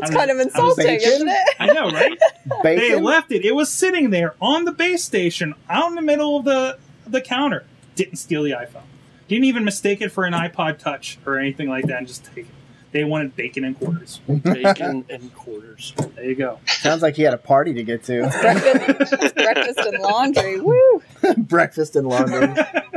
That's 0.00 0.10
I 0.10 0.14
kind 0.14 0.30
of 0.30 0.38
insulting, 0.40 0.86
bacon? 0.86 1.08
isn't 1.08 1.28
it? 1.28 1.48
I 1.60 1.66
know, 1.66 1.90
right? 1.90 2.18
they 2.62 2.96
left 2.96 3.30
it. 3.30 3.44
It 3.44 3.54
was 3.54 3.72
sitting 3.72 4.10
there 4.10 4.34
on 4.40 4.64
the 4.64 4.72
base 4.72 5.04
station, 5.04 5.54
out 5.68 5.88
in 5.88 5.94
the 5.94 6.02
middle 6.02 6.38
of 6.38 6.44
the 6.44 6.78
the 7.06 7.20
counter. 7.20 7.64
Didn't 7.94 8.16
steal 8.16 8.42
the 8.42 8.52
iPhone. 8.52 8.82
Didn't 9.28 9.44
even 9.44 9.64
mistake 9.64 10.00
it 10.00 10.10
for 10.10 10.24
an 10.24 10.32
iPod 10.32 10.78
Touch 10.78 11.18
or 11.24 11.38
anything 11.38 11.68
like 11.68 11.86
that, 11.86 11.98
and 11.98 12.06
just 12.06 12.24
take 12.24 12.46
it. 12.46 12.54
They 12.94 13.02
wanted 13.02 13.34
bacon 13.34 13.64
and 13.64 13.76
quarters. 13.76 14.20
Bacon 14.28 15.04
and 15.10 15.34
quarters. 15.34 15.94
There 16.14 16.26
you 16.26 16.36
go. 16.36 16.60
Sounds 16.66 17.02
like 17.02 17.16
he 17.16 17.22
had 17.22 17.34
a 17.34 17.38
party 17.38 17.74
to 17.74 17.82
get 17.82 18.04
to. 18.04 18.28
Breakfast, 18.40 19.34
breakfast 19.34 19.78
and 19.80 19.98
laundry. 19.98 20.60
Woo! 20.60 21.02
Breakfast 21.38 21.96
and 21.96 22.06
laundry. 22.06 22.46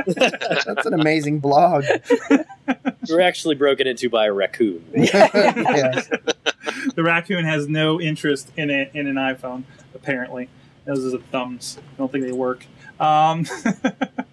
That's 0.06 0.86
an 0.86 0.94
amazing 0.94 1.40
blog. 1.40 1.84
We're 3.08 3.22
actually 3.22 3.56
broken 3.56 3.88
into 3.88 4.08
by 4.08 4.26
a 4.26 4.32
raccoon. 4.32 4.84
yeah. 4.94 5.26
the 6.94 7.02
raccoon 7.02 7.44
has 7.44 7.66
no 7.66 8.00
interest 8.00 8.52
in 8.56 8.70
it 8.70 8.92
in 8.94 9.08
an 9.08 9.16
iPhone. 9.16 9.64
Apparently, 9.96 10.48
those 10.84 11.04
are 11.04 11.10
the 11.10 11.24
thumbs. 11.24 11.76
I 11.76 11.98
don't 11.98 12.12
think 12.12 12.24
they 12.24 12.30
work. 12.30 12.64
Um, 13.00 13.46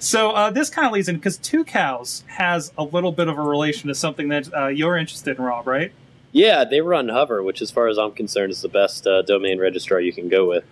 so 0.00 0.30
uh, 0.30 0.50
this 0.50 0.70
kind 0.70 0.86
of 0.86 0.92
leads 0.92 1.08
in 1.08 1.16
because 1.16 1.38
Tucows 1.38 2.26
has 2.26 2.72
a 2.78 2.84
little 2.84 3.12
bit 3.12 3.28
of 3.28 3.38
a 3.38 3.42
relation 3.42 3.88
to 3.88 3.94
something 3.94 4.28
that 4.28 4.52
uh, 4.54 4.66
you're 4.68 4.96
interested 4.96 5.36
in, 5.36 5.44
Rob, 5.44 5.66
right? 5.66 5.92
Yeah, 6.32 6.64
they 6.64 6.80
run 6.80 7.08
Hover, 7.08 7.42
which, 7.42 7.60
as 7.60 7.70
far 7.70 7.88
as 7.88 7.98
I'm 7.98 8.12
concerned, 8.12 8.52
is 8.52 8.62
the 8.62 8.68
best 8.68 9.06
uh, 9.06 9.22
domain 9.22 9.58
registrar 9.58 10.00
you 10.00 10.12
can 10.12 10.28
go 10.28 10.48
with. 10.48 10.64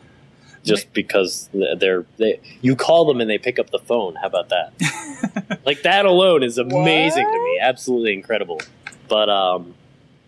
Just 0.65 0.93
because 0.93 1.49
they're 1.53 2.05
they, 2.17 2.41
you 2.61 2.77
call 2.77 3.07
them 3.07 3.21
and 3.21 3.31
they 3.31 3.39
pick 3.39 3.59
up 3.59 3.71
the 3.71 3.79
phone. 3.79 4.17
How 4.17 4.27
about 4.27 4.51
that? 4.51 5.61
like 5.65 5.83
that 5.83 6.05
alone 6.05 6.43
is 6.43 6.59
amazing 6.59 7.25
to 7.25 7.45
me. 7.45 7.59
Absolutely 7.63 8.13
incredible. 8.13 8.61
But 9.09 9.31
um, 9.31 9.75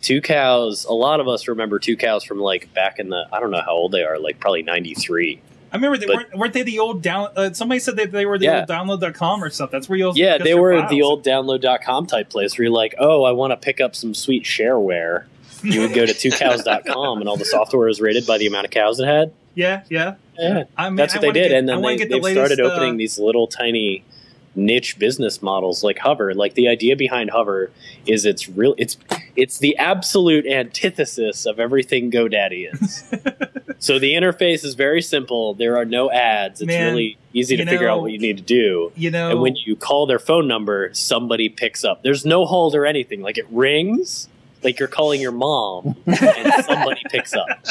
Tucows. 0.00 0.86
A 0.86 0.92
lot 0.92 1.20
of 1.20 1.28
us 1.28 1.48
remember 1.48 1.78
Tucows 1.78 2.24
from 2.24 2.38
like 2.38 2.72
back 2.72 2.98
in 2.98 3.11
the. 3.11 3.26
I 3.32 3.40
don't 3.40 3.50
know 3.50 3.61
how 3.61 3.72
old 3.72 3.92
they 3.92 4.02
are. 4.02 4.18
Like 4.18 4.40
probably 4.40 4.62
'93. 4.62 5.42
I 5.73 5.77
remember 5.77 5.99
they 5.99 6.07
But- 6.07 6.16
weren't, 6.16 6.37
weren't 6.37 6.53
they 6.55 6.62
the 6.62 6.79
old 6.81 7.03
down? 7.03 7.29
Uh, 7.37 7.53
somebody 7.53 7.79
said 7.79 7.97
that 7.97 8.11
they 8.12 8.27
were 8.27 8.39
the 8.39 8.47
Yeah. 8.47 8.61
old 8.61 8.68
download.com 8.68 9.43
or 9.45 9.51
something. 9.51 9.79
That's 9.79 9.89
where 9.89 9.99
you 9.99 10.12
Yeah, 10.14 10.39
they 10.39 10.55
were 10.55 10.77
files. 10.79 10.91
the 10.91 11.03
old 11.03 11.25
download.com 11.25 12.07
type 12.07 12.29
place 12.29 12.59
where 12.59 12.64
you're 12.64 12.75
like, 12.75 12.95
oh, 12.99 13.23
I 13.25 13.33
want 13.33 13.53
to 13.53 13.57
pick 13.57 13.81
up 13.81 13.95
some 13.95 14.12
sweet 14.14 14.45
shareware. 14.45 15.25
You 15.62 15.83
would 15.83 15.93
go 15.95 16.07
to 16.07 16.12
tucows.com 16.14 17.21
and 17.21 17.29
all 17.29 17.37
the 17.37 17.45
software 17.45 17.87
was 17.87 18.01
rated 18.01 18.27
by 18.27 18.39
the 18.39 18.47
amount 18.47 18.64
of 18.64 18.71
cows 18.71 18.99
it 18.99 19.07
had. 19.07 19.33
Yeah, 19.55 19.83
yeah. 19.89 20.14
Yeah. 20.39 20.64
I 20.79 20.89
mean, 20.89 20.97
That's 20.97 21.14
I 21.14 21.18
what 21.18 21.21
they 21.23 21.33
did, 21.33 21.49
get- 21.51 21.59
and 21.59 21.68
then 21.68 21.83
they, 21.83 21.97
the 21.99 22.18
latest, 22.18 22.33
started 22.33 22.61
opening 22.61 22.95
uh, 22.95 22.97
these 22.97 23.18
little 23.18 23.47
tiny 23.47 24.03
niche 24.55 24.98
business 24.98 25.42
models 25.42 25.82
like 25.84 25.98
Hover. 25.98 26.34
Like 26.34 26.55
the 26.55 26.68
idea 26.68 26.96
behind 26.96 27.30
Hover 27.30 27.70
is 28.07 28.24
it's 28.24 28.48
real. 28.48 28.74
It's 28.78 28.96
it's 29.36 29.59
the 29.59 29.76
absolute 29.76 30.46
antithesis 30.46 31.46
of 31.46 31.61
everything 31.61 32.11
GoDaddy 32.11 32.72
is. 32.74 33.05
so 33.78 33.98
the 33.98 34.12
interface 34.12 34.64
is 34.64 34.74
very 34.74 35.03
simple. 35.03 35.55
There 35.55 35.76
are 35.76 35.84
no 35.84 36.11
ads. 36.11 36.61
It's 36.61 36.66
Man, 36.68 36.92
really 36.92 37.18
easy 37.32 37.57
to 37.57 37.62
you 37.62 37.68
figure 37.68 37.86
know- 37.86 37.94
out 37.94 38.01
what 38.03 38.12
you 38.12 38.18
need 38.18 38.36
to 38.38 38.42
do. 38.42 38.92
You 38.96 39.11
know, 39.11 39.30
And 39.30 39.40
when 39.40 39.57
you 39.57 39.76
call 39.76 40.07
their 40.07 40.18
phone 40.18 40.48
number, 40.48 40.90
somebody 40.94 41.48
picks 41.48 41.84
up. 41.84 42.03
There's 42.03 42.24
no 42.26 42.44
hold 42.44 42.74
or 42.74 42.84
anything. 42.86 43.22
Like 43.22 43.38
it 43.38 43.46
rings, 43.51 44.28
like 44.62 44.78
you're 44.78 44.88
calling 44.88 45.20
your 45.20 45.32
mom, 45.32 45.96
and 46.07 46.64
somebody 46.64 47.03
picks 47.11 47.34
up. 47.34 47.46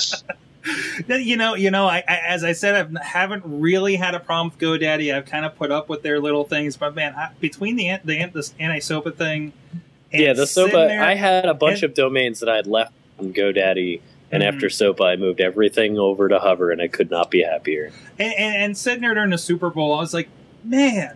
you 1.08 1.38
know, 1.38 1.56
you 1.56 1.72
know, 1.72 1.88
I, 1.88 2.04
I 2.08 2.18
as 2.28 2.44
I 2.44 2.52
said, 2.52 2.96
I 2.98 3.04
haven't 3.04 3.44
really 3.46 3.96
had 3.96 4.14
a 4.16 4.20
problem 4.20 4.50
with 4.50 4.60
GoDaddy. 4.60 5.14
I've 5.16 5.26
kind 5.26 5.46
of 5.46 5.56
put 5.56 5.72
up 5.72 5.88
with 5.90 6.02
their 6.04 6.20
little 6.20 6.44
things, 6.44 6.76
but 6.78 6.94
man, 6.96 7.14
I, 7.16 7.30
between 7.40 7.76
the 7.78 7.98
the 8.04 8.30
this 8.34 8.54
anti-SOPA 8.60 9.12
thing, 9.12 9.54
and 10.12 10.22
yeah, 10.22 10.34
the 10.34 10.46
SOPA. 10.46 10.72
there- 10.72 11.04
I 11.04 11.16
had 11.16 11.46
a 11.46 11.54
bunch 11.54 11.76
and- 11.76 11.84
of 11.86 11.94
domains 11.94 12.40
that 12.42 12.50
I 12.50 12.58
had 12.58 12.68
left 12.68 12.92
on 13.20 13.34
GoDaddy, 13.34 14.02
and 14.32 14.44
Mhm. 14.44 14.48
after 14.48 14.70
SOPA, 14.70 15.04
I 15.04 15.16
moved 15.16 15.40
everything 15.40 15.98
over 15.98 16.28
to 16.28 16.40
Hover, 16.40 16.72
and 16.72 16.82
I 16.82 16.88
could 16.88 17.10
not 17.10 17.32
be 17.32 17.42
happier. 17.44 17.92
and, 18.20 18.34
and, 18.38 18.56
and 18.64 18.78
sitting 18.78 19.02
there 19.02 19.14
during 19.14 19.30
the 19.30 19.38
Super 19.38 19.70
Bowl, 19.70 19.94
I 19.94 20.00
was 20.02 20.14
like, 20.14 20.28
man, 20.64 21.16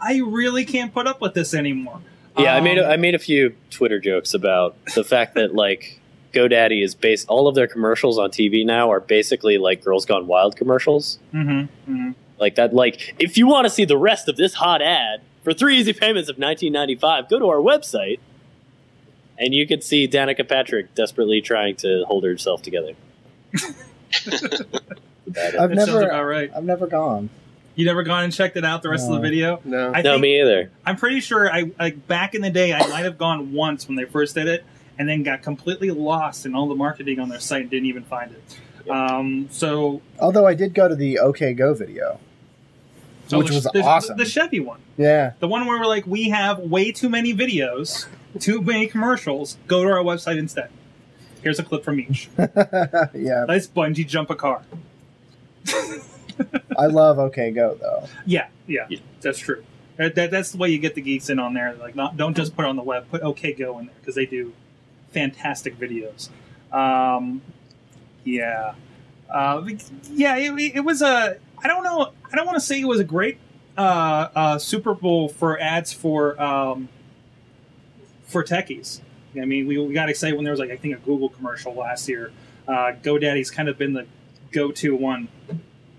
I 0.00 0.20
really 0.24 0.64
can't 0.64 0.92
put 0.94 1.06
up 1.06 1.20
with 1.20 1.34
this 1.34 1.52
anymore. 1.54 2.00
Yeah, 2.38 2.54
I 2.54 2.60
made 2.60 2.78
a, 2.78 2.84
Um, 2.86 2.92
I 2.92 2.96
made 2.96 3.14
a 3.16 3.18
few 3.18 3.54
Twitter 3.70 3.98
jokes 3.98 4.32
about 4.32 4.76
the 4.94 5.02
fact 5.04 5.34
that 5.34 5.54
like 5.56 6.00
GoDaddy 6.38 6.82
is 6.82 6.94
based. 6.94 7.28
All 7.28 7.48
of 7.48 7.54
their 7.54 7.66
commercials 7.66 8.18
on 8.18 8.30
TV 8.30 8.64
now 8.64 8.90
are 8.90 9.00
basically 9.00 9.58
like 9.58 9.82
Girls 9.82 10.06
Gone 10.06 10.26
Wild 10.26 10.56
commercials. 10.56 11.18
mhm, 11.32 11.68
mhm. 11.88 12.14
Like 12.38 12.54
that. 12.54 12.72
Like 12.72 13.14
if 13.18 13.36
you 13.36 13.46
want 13.46 13.64
to 13.66 13.70
see 13.70 13.84
the 13.84 13.96
rest 13.96 14.28
of 14.28 14.36
this 14.36 14.54
hot 14.54 14.80
ad 14.80 15.22
for 15.42 15.52
three 15.52 15.76
easy 15.78 15.92
payments 15.92 16.28
of 16.28 16.36
19.95, 16.36 17.28
go 17.28 17.38
to 17.38 17.48
our 17.48 17.56
website, 17.56 18.20
and 19.38 19.54
you 19.54 19.66
can 19.66 19.80
see 19.80 20.06
Danica 20.06 20.48
Patrick 20.48 20.94
desperately 20.94 21.40
trying 21.40 21.76
to 21.76 22.04
hold 22.06 22.24
herself 22.24 22.62
together. 22.62 22.94
I've 25.58 25.70
never, 25.70 26.02
about 26.02 26.24
right. 26.24 26.50
I've 26.54 26.64
never 26.64 26.86
gone. 26.86 27.30
You 27.74 27.84
never 27.84 28.02
gone 28.02 28.24
and 28.24 28.32
checked 28.32 28.56
it 28.56 28.64
out 28.64 28.82
the 28.82 28.88
rest 28.88 29.06
of 29.08 29.14
the 29.14 29.20
video? 29.20 29.60
No. 29.64 29.92
I 29.94 30.02
no, 30.02 30.12
think, 30.14 30.22
me 30.22 30.40
either. 30.40 30.70
I'm 30.84 30.96
pretty 30.96 31.20
sure 31.20 31.52
I 31.52 31.70
like 31.78 32.08
back 32.08 32.34
in 32.34 32.42
the 32.42 32.50
day 32.50 32.72
I 32.72 32.84
might 32.88 33.04
have 33.04 33.18
gone 33.18 33.52
once 33.52 33.86
when 33.86 33.96
they 33.96 34.04
first 34.04 34.34
did 34.34 34.48
it, 34.48 34.64
and 34.98 35.08
then 35.08 35.22
got 35.22 35.42
completely 35.42 35.90
lost 35.90 36.44
in 36.44 36.54
all 36.54 36.68
the 36.68 36.74
marketing 36.74 37.20
on 37.20 37.28
their 37.28 37.40
site 37.40 37.62
and 37.62 37.70
didn't 37.70 37.86
even 37.86 38.02
find 38.04 38.32
it. 38.32 38.90
Um, 38.90 39.48
so, 39.50 40.02
Although 40.18 40.46
I 40.46 40.54
did 40.54 40.74
go 40.74 40.88
to 40.88 40.94
the 40.94 41.18
OK 41.18 41.52
Go 41.54 41.74
video, 41.74 42.18
so 43.28 43.38
which 43.38 43.48
the, 43.48 43.54
was 43.54 43.64
the, 43.64 43.82
awesome. 43.82 44.16
The 44.16 44.24
Chevy 44.24 44.60
one, 44.60 44.80
yeah, 44.96 45.32
the 45.40 45.48
one 45.48 45.66
where 45.66 45.78
we're 45.78 45.86
like, 45.86 46.06
we 46.06 46.30
have 46.30 46.58
way 46.58 46.90
too 46.90 47.08
many 47.08 47.34
videos, 47.34 48.06
too 48.40 48.62
many 48.62 48.86
commercials. 48.86 49.58
Go 49.66 49.84
to 49.84 49.90
our 49.90 50.02
website 50.02 50.38
instead. 50.38 50.70
Here's 51.42 51.58
a 51.58 51.62
clip 51.62 51.84
from 51.84 52.00
each. 52.00 52.28
yeah. 52.38 53.44
Let's 53.46 53.68
bungee 53.68 54.06
jump 54.06 54.30
a 54.30 54.34
car. 54.34 54.62
I 56.76 56.86
love 56.86 57.18
OK 57.18 57.50
Go 57.50 57.76
though. 57.80 58.08
Yeah, 58.26 58.48
yeah, 58.66 58.86
Yeah. 58.88 58.98
that's 59.20 59.38
true. 59.38 59.64
That, 59.96 60.14
that, 60.14 60.30
that's 60.30 60.52
the 60.52 60.58
way 60.58 60.70
you 60.70 60.78
get 60.78 60.94
the 60.94 61.00
geeks 61.00 61.28
in 61.28 61.40
on 61.40 61.54
there. 61.54 61.74
Like, 61.74 61.96
not 61.96 62.16
don't 62.16 62.36
just 62.36 62.54
put 62.54 62.64
it 62.64 62.68
on 62.68 62.76
the 62.76 62.82
web. 62.82 63.10
Put 63.10 63.22
OK 63.22 63.52
Go 63.54 63.78
in 63.78 63.86
there 63.86 63.94
because 64.00 64.14
they 64.14 64.26
do 64.26 64.52
fantastic 65.12 65.78
videos. 65.78 66.28
Um, 66.72 67.42
yeah, 68.24 68.74
uh, 69.30 69.66
yeah. 70.10 70.36
It, 70.36 70.76
it 70.76 70.80
was 70.80 71.02
a. 71.02 71.38
I 71.62 71.66
don't 71.66 71.82
know. 71.82 72.12
I 72.30 72.36
don't 72.36 72.46
want 72.46 72.56
to 72.56 72.64
say 72.64 72.80
it 72.80 72.86
was 72.86 73.00
a 73.00 73.04
great 73.04 73.38
uh, 73.76 74.28
uh, 74.34 74.58
Super 74.58 74.94
Bowl 74.94 75.28
for 75.28 75.58
ads 75.58 75.92
for 75.92 76.40
um, 76.40 76.88
for 78.26 78.44
techies. 78.44 79.00
I 79.36 79.44
mean, 79.44 79.66
we, 79.66 79.78
we 79.78 79.94
got 79.94 80.08
excited 80.08 80.34
when 80.36 80.44
there 80.44 80.52
was 80.52 80.60
like 80.60 80.70
I 80.70 80.76
think 80.76 80.94
a 80.94 80.98
Google 80.98 81.28
commercial 81.28 81.74
last 81.74 82.08
year. 82.08 82.32
Uh, 82.66 82.92
GoDaddy's 83.02 83.50
kind 83.50 83.68
of 83.68 83.78
been 83.78 83.94
the 83.94 84.06
go-to 84.52 84.94
one 84.94 85.28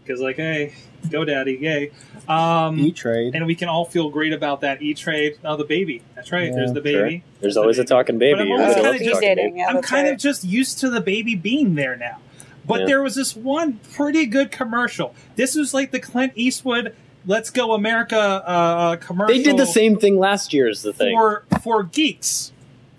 because 0.09 0.21
like, 0.21 0.37
hey, 0.37 0.73
go 1.11 1.23
daddy, 1.23 1.53
yay. 1.61 1.91
Um, 2.27 2.79
E 2.79 2.91
Trade. 2.91 3.35
and 3.35 3.45
we 3.45 3.53
can 3.53 3.69
all 3.69 3.85
feel 3.85 4.09
great 4.09 4.33
about 4.33 4.61
that 4.61 4.81
E 4.81 4.95
Trade. 4.95 5.37
Oh, 5.45 5.55
the 5.55 5.63
baby. 5.63 6.01
That's 6.15 6.31
right. 6.31 6.47
Yeah, 6.49 6.55
There's 6.55 6.73
the 6.73 6.81
baby. 6.81 7.23
There's 7.41 7.57
always 7.57 7.77
a 7.77 7.83
talking 7.85 8.15
But 8.15 8.19
baby. 8.19 8.39
I'm 8.41 8.47
You're 8.47 8.59
always 8.61 8.75
gonna 8.75 8.87
kinda 8.89 8.99
just- 9.05 9.13
talking 9.13 9.35
dating. 9.35 9.45
baby. 9.51 9.59
Yeah, 9.59 9.67
I'm 9.67 9.81
kind 9.83 10.05
right. 10.05 10.13
of 10.13 10.19
just 10.19 10.43
used 10.43 10.79
to 10.79 10.89
the 10.89 10.99
baby 11.01 11.35
being 11.35 11.75
there 11.75 11.95
now. 11.95 12.17
But 12.65 12.81
Yeah. 12.81 12.85
there 12.87 13.03
was 13.03 13.15
this 13.15 13.35
one 13.35 13.79
pretty 13.93 14.25
good 14.25 14.49
commercial. 14.51 15.13
This 15.35 15.55
was 15.55 15.73
like 15.73 15.91
the 15.91 15.99
Clint 15.99 16.33
Eastwood 16.35 16.93
"Let's 17.27 17.51
Go 17.51 17.73
America" 17.73 18.17
uh, 18.19 18.95
commercial. 18.97 19.35
They 19.35 19.43
did 19.43 19.57
the 19.57 19.65
same 19.65 19.97
thing 19.97 20.17
last 20.17 20.53
year. 20.53 20.67
Is 20.69 20.81
the 20.81 20.93
thing. 20.93 21.15
for 21.15 21.43
for 21.61 21.83
geeks. 21.83 22.51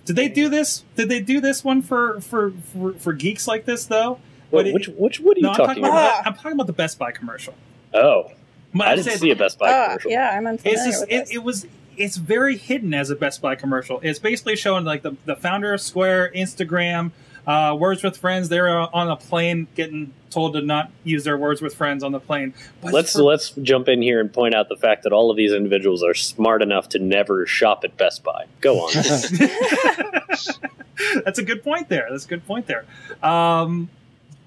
Did 0.07 0.17
they 0.17 0.29
do 0.29 0.49
this? 0.49 0.85
Did 0.97 1.09
they 1.09 1.21
do 1.21 1.41
this 1.41 1.63
one 1.65 1.83
for 1.83 2.21
for 2.21 2.53
for, 2.73 2.93
for 2.95 3.13
geeks 3.13 3.47
like 3.49 3.65
this 3.65 3.85
though? 3.87 4.19
What- 4.51 4.67
it- 4.67 4.75
which 4.75 4.89
which 4.89 5.21
what 5.21 5.37
are 5.37 5.41
you 5.41 5.45
No, 5.45 5.51
I'm 5.51 5.57
talking 5.57 5.83
talking 5.83 5.85
about? 5.85 6.21
about. 6.21 6.27
I'm 6.27 6.35
talking 6.35 6.53
about 6.53 6.67
the 6.67 6.73
Best 6.73 6.99
Buy 6.99 7.13
commercial. 7.13 7.55
Oh, 7.95 8.31
But 8.75 8.89
I 8.89 8.95
didn't 8.97 9.07
saying- 9.07 9.19
see 9.19 9.31
a 9.31 9.37
Best 9.37 9.59
Buy 9.59 9.71
Ah, 9.73 9.87
commercial. 9.89 10.11
yeah, 10.13 10.31
I'm 10.37 10.47
unfamiliar 10.47 10.77
It's 10.79 10.87
just 10.87 11.01
with 11.03 11.11
it, 11.13 11.19
this. 11.27 11.31
it 11.33 11.43
was 11.43 11.67
it's 11.97 12.17
very 12.17 12.57
hidden 12.57 12.95
as 12.95 13.11
a 13.11 13.17
Best 13.17 13.43
Buy 13.43 13.55
commercial. 13.57 14.01
It's 14.03 14.19
basically 14.19 14.57
showing 14.57 14.85
like 14.85 15.03
the, 15.03 15.17
the 15.27 15.37
founder 15.37 15.75
of 15.75 15.83
Square, 15.83 16.33
Instagram, 16.35 17.11
uh, 17.47 17.77
Words 17.79 18.03
with 18.03 18.17
Friends. 18.17 18.49
They're 18.49 18.81
uh, 18.81 18.87
on 18.95 19.11
a 19.11 19.17
plane 19.17 19.67
getting 19.75 20.15
told 20.31 20.55
to 20.55 20.63
not 20.63 20.91
use 21.05 21.25
their 21.25 21.37
Words 21.37 21.61
with 21.61 21.75
Friends 21.75 22.03
on 22.03 22.13
the 22.13 22.21
plane. 22.21 22.55
But 22.81 22.95
Let's 22.95 23.13
for- 23.13 23.23
let's 23.25 23.51
jump 23.51 23.89
in 23.89 24.01
here 24.01 24.19
and 24.21 24.33
point 24.33 24.55
out 24.55 24.71
the 24.71 24.77
fact 24.77 25.03
that 25.03 25.13
all 25.13 25.31
of 25.31 25.37
these 25.37 25.53
individuals 25.53 26.03
are 26.03 26.15
smart 26.15 26.63
enough 26.63 26.89
to 26.91 26.99
never 26.99 27.45
shop 27.47 27.85
at 27.85 27.99
Best 27.99 28.25
Buy. 28.25 28.47
Go 28.63 28.87
on. 28.87 28.93
That's 31.25 31.39
a 31.39 31.43
good 31.43 31.63
point 31.63 31.89
there. 31.89 32.09
That's 32.11 32.25
a 32.25 32.29
good 32.29 32.47
point 32.47 32.67
there. 32.67 32.85
Um, 33.23 33.89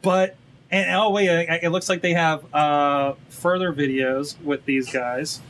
but 0.04 0.36
and 0.70 0.96
oh 0.96 1.10
wait, 1.10 1.28
it 1.28 1.70
looks 1.72 1.90
like 1.90 2.02
they 2.02 2.14
have 2.14 2.54
uh, 2.54 3.14
further 3.30 3.74
videos 3.74 4.40
with 4.42 4.66
these 4.66 4.92
guys 4.92 5.42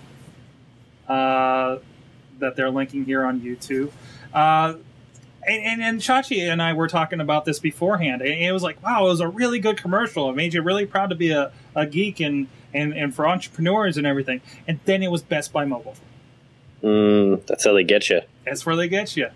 uh, 1.08 1.78
that 2.39 2.56
they're 2.56 2.70
linking 2.70 3.06
here 3.06 3.26
on 3.26 3.41
YouTube. 3.41 3.91
Uh, 4.34 4.76
and, 5.45 5.64
and, 5.64 5.82
and 5.82 5.99
Chachi 5.99 6.49
and 6.49 6.62
I 6.62 6.74
were 6.74 6.88
talking 6.88 7.20
about 7.20 7.45
this 7.45 7.60
beforehand, 7.60 8.22
and 8.22 8.32
it 8.32 8.51
was 8.51 8.64
like, 8.64 8.82
wow, 8.82 9.06
it 9.06 9.10
was 9.10 9.20
a 9.20 9.28
really 9.28 9.60
good 9.60 9.78
commercial. 9.78 10.30
It 10.30 10.36
made 10.36 10.54
you 10.54 10.62
really 10.62 10.86
proud 10.86 11.10
to 11.10 11.16
be 11.16 11.32
a, 11.32 11.51
a 11.76 11.86
geek 11.86 12.20
and, 12.20 12.47
and, 12.74 12.93
and 12.93 13.14
for 13.14 13.28
entrepreneurs 13.28 13.97
and 13.97 14.08
everything. 14.08 14.41
And 14.68 14.80
then 14.86 15.04
it 15.04 15.12
was 15.12 15.22
Best 15.22 15.51
Buy 15.51 15.66
Mobile. 15.66 15.95
mm, 16.82 17.45
that's 17.45 17.66
how 17.66 17.74
they 17.74 17.84
get 17.84 18.10
you. 18.10 18.22
That's 18.45 18.66
where 18.66 18.76
they 18.76 18.88
get 18.88 19.18
you. 19.18 19.30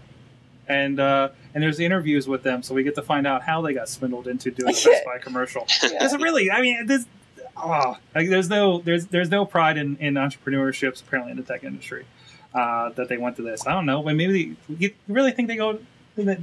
And 0.70 1.00
uh, 1.00 1.30
and 1.54 1.64
there's 1.64 1.80
interviews 1.80 2.28
with 2.28 2.44
them, 2.44 2.62
so 2.62 2.74
we 2.76 2.84
get 2.84 2.96
to 2.96 3.02
find 3.02 3.26
out 3.26 3.42
how 3.44 3.62
they 3.62 3.74
got 3.74 3.88
swindled 3.88 4.28
into 4.28 4.52
doing 4.52 4.70
a 4.70 4.74
Best 4.74 4.88
Buy 5.06 5.18
commercial. 5.20 5.66
Because 5.82 6.16
really, 6.18 6.52
I 6.52 6.62
mean, 6.62 6.86
this, 6.88 7.06
oh, 7.56 7.98
like, 8.14 8.30
there's 8.30 8.50
no 8.50 8.80
there's 8.80 9.06
there's 9.08 9.30
no 9.30 9.46
pride 9.46 9.78
in, 9.78 9.96
in 9.98 10.16
entrepreneurships 10.16 11.02
apparently 11.02 11.32
in 11.32 11.38
the 11.38 11.44
tech 11.44 11.64
industry 11.64 12.06
uh, 12.54 12.90
that 12.90 13.08
they 13.08 13.18
went 13.18 13.38
to 13.38 13.42
this. 13.44 13.66
I 13.66 13.72
don't 13.74 13.86
know, 13.86 14.04
but 14.04 14.16
maybe 14.16 14.56
they, 14.68 14.76
you 14.78 14.94
really 15.08 15.32
think 15.32 15.48
they 15.48 15.56
go? 15.56 15.80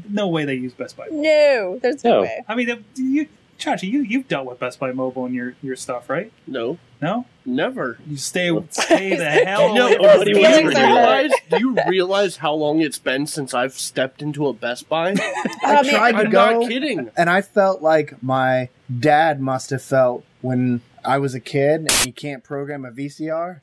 No 0.09 0.29
way 0.29 0.45
they 0.45 0.55
use 0.55 0.73
Best 0.73 0.97
Buy. 0.97 1.09
no, 1.11 1.79
there's 1.83 2.03
no, 2.05 2.11
No. 2.11 2.23
way. 2.23 2.45
I 2.49 2.55
mean, 2.55 2.85
you, 2.97 3.27
Chachi, 3.59 3.91
you 3.91 4.03
you've 4.03 4.29
dealt 4.29 4.47
with 4.47 4.59
Best 4.59 4.79
Buy 4.79 4.93
Mobile 4.93 5.27
and 5.27 5.35
your 5.35 5.55
your 5.63 5.77
stuff, 5.77 6.09
right? 6.09 6.33
No, 6.47 6.79
No, 7.05 7.27
never. 7.45 7.99
you 8.07 8.17
stay 8.17 8.51
stay 8.71 9.15
the 9.17 9.25
hell. 9.47 9.75
No, 9.75 9.87
away 9.89 9.97
from 9.99 10.25
do 10.25 10.25
do 10.25 10.31
you 10.31 10.37
you 10.39 10.47
Feelings 10.47 10.75
are 10.75 10.81
hurt. 10.81 10.95
realize? 10.97 11.31
Do 11.51 11.59
you 11.59 11.77
realize 11.89 12.37
how 12.39 12.55
long 12.55 12.81
it's 12.81 12.99
been 12.99 13.27
since 13.27 13.53
I've 13.53 13.75
stepped 13.75 14.23
into 14.23 14.47
a 14.49 14.53
Best 14.55 14.89
Buy? 14.89 15.11
I 15.19 15.45
I 15.63 15.83
mean, 15.83 15.91
tried 15.95 16.13
to 16.13 16.19
I'm 16.19 16.31
go, 16.31 16.61
not 16.61 16.69
kidding. 16.69 17.11
and 17.17 17.29
I 17.29 17.43
felt 17.43 17.83
like 17.83 18.23
my 18.23 18.71
dad 19.01 19.41
must 19.41 19.71
have 19.71 19.83
felt 19.83 20.25
when 20.41 20.81
I 21.05 21.19
was 21.19 21.35
a 21.35 21.41
kid 21.41 21.81
and 21.81 21.93
he 22.05 22.11
can't 22.13 22.43
program 22.43 22.85
a 22.87 22.91
VCR. 22.91 23.61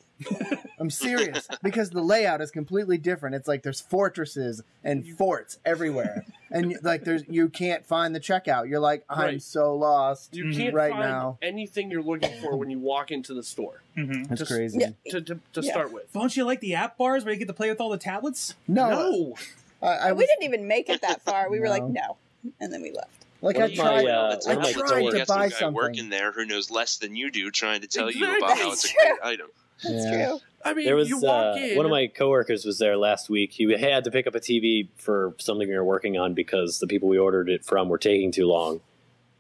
I'm 0.80 0.90
serious 0.90 1.48
because 1.62 1.90
the 1.92 2.02
layout 2.02 2.42
is 2.42 2.50
completely 2.52 2.98
different. 2.98 3.36
It's 3.36 3.48
like 3.48 3.62
there's 3.64 3.82
fortresses 3.82 4.64
and 4.84 5.08
forts 5.18 5.60
everywhere, 5.66 6.26
and 6.50 6.78
like 6.82 7.04
there's 7.04 7.24
you 7.30 7.50
can't 7.50 7.86
find 7.86 8.16
the 8.16 8.20
checkout. 8.20 8.68
You're 8.68 8.80
like 8.80 9.04
I'm 9.10 9.20
Right. 9.20 9.42
so 9.42 9.76
lost. 9.76 10.36
You 10.36 10.52
can't 10.54 10.74
Right 10.74 10.92
find 10.92 11.04
now. 11.04 11.38
anything 11.42 11.92
you're 11.92 12.02
looking 12.02 12.40
for 12.42 12.56
when 12.58 12.70
you 12.70 12.80
walk 12.80 13.12
into 13.12 13.34
the 13.34 13.44
store. 13.44 13.82
Mhm. 13.98 14.32
It's 14.32 14.40
Just- 14.40 14.52
crazy. 14.52 14.80
Yeah. 14.80 14.90
To, 15.12 15.22
to, 15.22 15.40
to 15.54 15.62
Yeah. 15.62 15.72
start 15.72 15.92
with. 15.94 16.12
Don't 16.14 16.36
you 16.36 16.46
like 16.46 16.60
the 16.62 16.76
app 16.76 16.98
bars 16.98 17.24
where 17.26 17.34
you 17.34 17.40
get 17.40 17.48
to 17.48 17.54
play 17.54 17.70
with 17.70 17.80
all 17.80 17.90
the 17.90 17.98
tablets? 17.98 18.56
No, 18.68 18.90
No. 18.90 19.36
I, 19.84 19.88
I 20.10 20.12
we 20.14 20.26
didn't 20.26 20.44
even 20.44 20.68
make 20.68 20.90
it 20.90 21.02
that 21.02 21.22
far. 21.22 21.50
We 21.50 21.60
were 21.60 21.70
like, 21.70 21.84
No. 21.84 22.18
no, 22.44 22.52
and 22.60 22.72
then 22.74 22.82
we 22.82 22.92
left. 22.92 23.10
like 23.42 23.56
One 23.58 23.64
I 23.64 23.68
of 23.68 23.78
my, 23.78 24.06
uh, 24.06 24.30
That's 24.32 24.48
one 24.48 24.58
of 24.58 24.64
I 24.66 24.72
tried 24.74 25.02
to 25.12 25.18
got 25.18 25.28
some 25.28 25.38
buy 25.38 25.50
something. 25.50 25.74
working 25.74 26.10
there 26.10 26.32
who 26.32 26.46
knows 26.46 26.70
less 26.72 26.98
than 26.98 27.16
you 27.16 27.30
do, 27.32 27.50
trying 27.52 27.82
to 27.82 27.88
tell 27.88 28.10
you 28.12 28.24
Exactly. 28.24 28.38
about 28.46 28.58
how 28.58 28.72
it's 28.72 28.86
a 28.86 28.88
That's 28.88 29.20
great 29.20 29.34
item. 29.34 29.48
That's 29.84 30.06
Yeah. 30.06 30.26
true. 30.28 30.40
I 30.64 30.74
mean, 30.76 30.86
There 30.86 30.96
was 30.96 31.10
you 31.10 31.20
walk 31.20 31.56
uh, 31.56 31.60
in. 31.60 31.76
one 31.76 31.86
of 31.88 31.90
my 31.92 32.06
coworkers 32.08 32.66
was 32.66 32.78
there 32.78 32.96
last 32.96 33.30
week. 33.32 33.52
He 33.54 33.72
had 33.78 34.04
to 34.04 34.12
pick 34.12 34.28
up 34.28 34.36
a 34.36 34.40
TV 34.40 34.90
for 34.96 35.34
something 35.40 35.68
we 35.68 35.74
were 35.76 35.84
working 35.84 36.18
on 36.18 36.36
because 36.36 36.78
the 36.80 36.86
people 36.88 37.10
we 37.10 37.18
ordered 37.18 37.50
it 37.50 37.66
from 37.66 37.90
were 37.90 37.98
taking 37.98 38.32
too 38.32 38.46
long. 38.46 38.82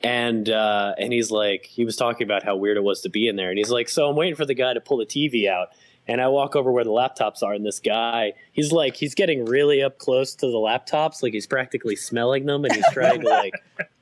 And 0.03 0.49
uh, 0.49 0.95
and 0.97 1.13
he's 1.13 1.29
like, 1.29 1.65
he 1.65 1.85
was 1.85 1.95
talking 1.95 2.25
about 2.25 2.41
how 2.43 2.55
weird 2.55 2.75
it 2.77 2.83
was 2.83 3.01
to 3.01 3.09
be 3.09 3.27
in 3.27 3.35
there, 3.35 3.49
and 3.49 3.57
he's 3.59 3.69
like, 3.69 3.87
so 3.87 4.09
I'm 4.09 4.15
waiting 4.15 4.35
for 4.35 4.45
the 4.45 4.55
guy 4.55 4.73
to 4.73 4.81
pull 4.81 4.97
the 4.97 5.05
TV 5.05 5.47
out, 5.47 5.67
and 6.07 6.19
I 6.19 6.27
walk 6.29 6.55
over 6.55 6.71
where 6.71 6.83
the 6.83 6.89
laptops 6.89 7.43
are, 7.43 7.53
and 7.53 7.63
this 7.63 7.79
guy, 7.79 8.33
he's 8.51 8.71
like, 8.71 8.95
he's 8.95 9.13
getting 9.13 9.45
really 9.45 9.83
up 9.83 9.99
close 9.99 10.33
to 10.33 10.47
the 10.47 10.57
laptops, 10.57 11.21
like 11.21 11.33
he's 11.33 11.45
practically 11.45 11.95
smelling 11.95 12.47
them, 12.47 12.65
and 12.65 12.73
he's 12.73 12.89
trying 12.93 13.21
to 13.21 13.29
like 13.29 13.53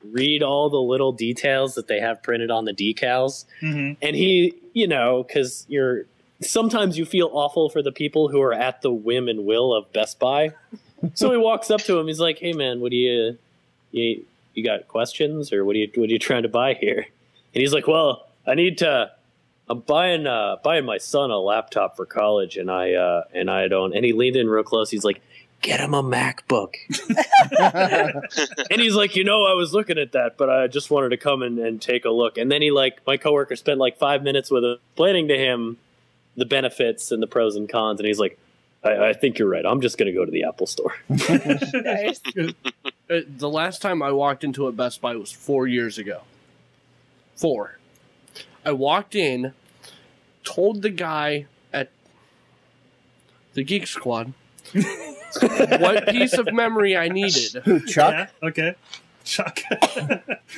read 0.02 0.42
all 0.42 0.70
the 0.70 0.80
little 0.80 1.12
details 1.12 1.74
that 1.74 1.86
they 1.86 2.00
have 2.00 2.22
printed 2.22 2.50
on 2.50 2.64
the 2.64 2.72
decals 2.72 3.44
Mm-hmm. 3.60 3.92
and 4.00 4.16
he 4.16 4.54
you 4.72 4.88
know 4.88 5.22
because 5.22 5.66
you're 5.68 6.06
sometimes 6.40 6.98
you 6.98 7.04
feel 7.04 7.30
awful 7.32 7.68
for 7.68 7.82
the 7.82 7.92
people 7.92 8.28
who 8.28 8.40
are 8.40 8.52
at 8.52 8.82
the 8.82 8.90
whim 8.90 9.28
and 9.28 9.44
will 9.44 9.74
of 9.74 9.92
best 9.92 10.18
buy. 10.18 10.52
So 11.14 11.30
he 11.30 11.36
walks 11.36 11.70
up 11.70 11.80
to 11.82 11.98
him. 11.98 12.06
He's 12.06 12.20
like 12.20 12.38
hey 12.38 12.52
man 12.52 12.80
what 12.80 12.90
do 12.90 12.96
you 12.96 13.38
you, 13.92 14.24
you 14.54 14.64
got 14.64 14.88
questions 14.88 15.52
or 15.52 15.64
what 15.64 15.74
are 15.76 15.78
you 15.78 15.90
what 15.94 16.08
are 16.08 16.12
you 16.12 16.18
trying 16.18 16.42
to 16.42 16.48
buy 16.48 16.74
here? 16.74 17.06
And 17.54 17.60
he's 17.60 17.72
like 17.72 17.86
well 17.86 18.26
i 18.46 18.54
need 18.54 18.78
to 18.78 19.10
i'm 19.68 19.80
buying 19.80 20.26
uh 20.26 20.56
buying 20.62 20.84
my 20.84 20.98
son 20.98 21.30
a 21.30 21.38
laptop 21.38 21.96
for 21.96 22.06
college 22.06 22.56
and 22.56 22.70
i 22.70 22.94
uh 22.94 23.24
and 23.34 23.50
i 23.50 23.68
don't 23.68 23.94
and 23.94 24.04
he 24.04 24.12
leaned 24.12 24.36
in 24.36 24.48
real 24.48 24.62
close. 24.62 24.90
He's 24.90 25.04
like 25.04 25.20
get 25.62 25.80
him 25.80 25.94
a 25.94 26.02
macbook. 26.02 26.74
And 28.70 28.80
he's 28.80 28.94
like, 28.94 29.16
you 29.16 29.24
know, 29.24 29.44
I 29.44 29.54
was 29.54 29.72
looking 29.72 29.98
at 29.98 30.12
that, 30.12 30.36
but 30.36 30.48
I 30.48 30.68
just 30.68 30.90
wanted 30.90 31.10
to 31.10 31.16
come 31.16 31.42
and, 31.42 31.58
and 31.58 31.82
take 31.82 32.04
a 32.04 32.10
look. 32.10 32.38
And 32.38 32.50
then 32.50 32.62
he 32.62 32.70
like 32.70 33.04
my 33.06 33.16
coworker 33.16 33.56
spent 33.56 33.78
like 33.78 33.98
five 33.98 34.22
minutes 34.22 34.50
with 34.50 34.64
him 34.64 34.78
explaining 34.92 35.28
to 35.28 35.36
him 35.36 35.76
the 36.40 36.46
benefits 36.46 37.12
and 37.12 37.22
the 37.22 37.26
pros 37.28 37.54
and 37.54 37.68
cons, 37.68 38.00
and 38.00 38.06
he's 38.06 38.18
like, 38.18 38.36
I, 38.82 39.08
I 39.10 39.12
think 39.12 39.38
you're 39.38 39.48
right. 39.48 39.64
I'm 39.64 39.80
just 39.80 39.96
gonna 39.98 40.12
go 40.12 40.24
to 40.24 40.30
the 40.32 40.44
Apple 40.44 40.66
store. 40.66 40.94
Nice. 41.08 42.20
Uh, 43.10 43.22
the 43.38 43.48
last 43.48 43.82
time 43.82 44.04
I 44.04 44.12
walked 44.12 44.44
into 44.44 44.68
a 44.68 44.72
Best 44.72 45.00
Buy 45.00 45.16
was 45.16 45.32
four 45.32 45.66
years 45.66 45.98
ago. 45.98 46.20
Four. 47.34 47.80
I 48.64 48.70
walked 48.70 49.16
in, 49.16 49.52
told 50.44 50.82
the 50.82 50.90
guy 50.90 51.46
at 51.72 51.90
the 53.54 53.64
Geek 53.64 53.88
Squad 53.88 54.32
what 55.80 56.06
piece 56.06 56.34
of 56.34 56.52
memory 56.52 56.96
I 56.96 57.08
needed. 57.08 57.62
Who 57.64 57.84
Chuck? 57.84 58.12
Yeah, 58.42 58.48
okay. 58.48 58.74
Chuck. 59.24 59.58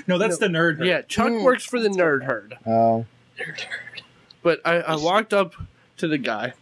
no, 0.07 0.18
that's 0.18 0.37
the 0.37 0.49
nerd. 0.49 0.76
herd. 0.76 0.87
Yeah, 0.87 1.01
Chuck 1.03 1.28
Mm. 1.28 1.45
works 1.45 1.64
for 1.64 1.80
the 1.80 1.89
Nerd 1.89 2.24
Herd. 2.24 2.59
Oh, 2.66 3.07
Nerd 3.39 3.61
herd. 3.62 4.03
But 4.43 4.61
I, 4.66 4.74
I 4.80 4.97
walked 4.97 5.33
up 5.33 5.55
to 5.99 6.09
the 6.09 6.18
guy. 6.18 6.55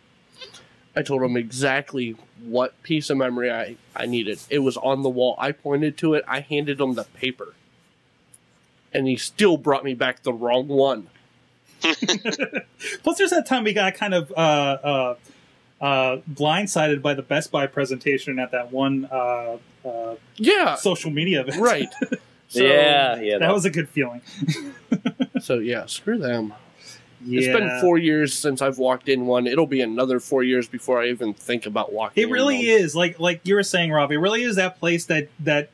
I 0.96 1.02
told 1.02 1.22
him 1.22 1.36
exactly 1.36 2.16
what 2.42 2.80
piece 2.82 3.10
of 3.10 3.16
memory 3.16 3.50
I, 3.50 3.76
I 3.94 4.06
needed. 4.06 4.40
It 4.50 4.58
was 4.60 4.76
on 4.76 5.02
the 5.02 5.08
wall. 5.08 5.36
I 5.38 5.52
pointed 5.52 5.96
to 5.98 6.14
it. 6.14 6.24
I 6.26 6.40
handed 6.40 6.80
him 6.80 6.94
the 6.94 7.04
paper. 7.04 7.54
And 8.92 9.06
he 9.06 9.16
still 9.16 9.56
brought 9.56 9.84
me 9.84 9.94
back 9.94 10.22
the 10.24 10.32
wrong 10.32 10.66
one. 10.66 11.06
Plus, 11.80 13.18
there's 13.18 13.30
that 13.30 13.46
time 13.46 13.62
we 13.64 13.72
got 13.72 13.94
kind 13.94 14.14
of 14.14 14.32
uh, 14.32 14.34
uh, 14.40 15.14
uh, 15.80 16.16
blindsided 16.28 17.00
by 17.02 17.14
the 17.14 17.22
Best 17.22 17.52
Buy 17.52 17.66
presentation 17.68 18.38
at 18.40 18.50
that 18.50 18.72
one 18.72 19.08
uh, 19.10 19.58
uh, 19.84 20.16
Yeah, 20.36 20.74
social 20.74 21.10
media 21.10 21.40
event. 21.42 21.60
right. 21.60 21.88
So, 22.52 22.64
yeah, 22.64 23.20
yeah. 23.20 23.38
That 23.38 23.52
was 23.52 23.64
a 23.64 23.70
good 23.70 23.88
feeling. 23.88 24.22
So 25.40 25.60
yeah, 25.60 25.86
screw 25.86 26.18
them. 26.18 26.52
Yeah. 27.24 27.40
It's 27.40 27.58
been 27.58 27.80
four 27.80 27.98
years 27.98 28.32
since 28.32 28.62
I've 28.62 28.78
walked 28.78 29.08
in 29.08 29.26
one. 29.26 29.46
It'll 29.46 29.66
be 29.66 29.80
another 29.80 30.20
four 30.20 30.42
years 30.42 30.68
before 30.68 31.02
I 31.02 31.08
even 31.08 31.34
think 31.34 31.66
about 31.66 31.92
walking. 31.92 32.22
It 32.22 32.30
really 32.30 32.68
in 32.68 32.74
one. 32.74 32.84
is 32.84 32.96
like 32.96 33.20
like 33.20 33.40
you 33.44 33.54
were 33.54 33.62
saying, 33.62 33.92
Rob. 33.92 34.10
It 34.10 34.18
really 34.18 34.42
is 34.42 34.56
that 34.56 34.78
place 34.78 35.06
that 35.06 35.28
that 35.40 35.70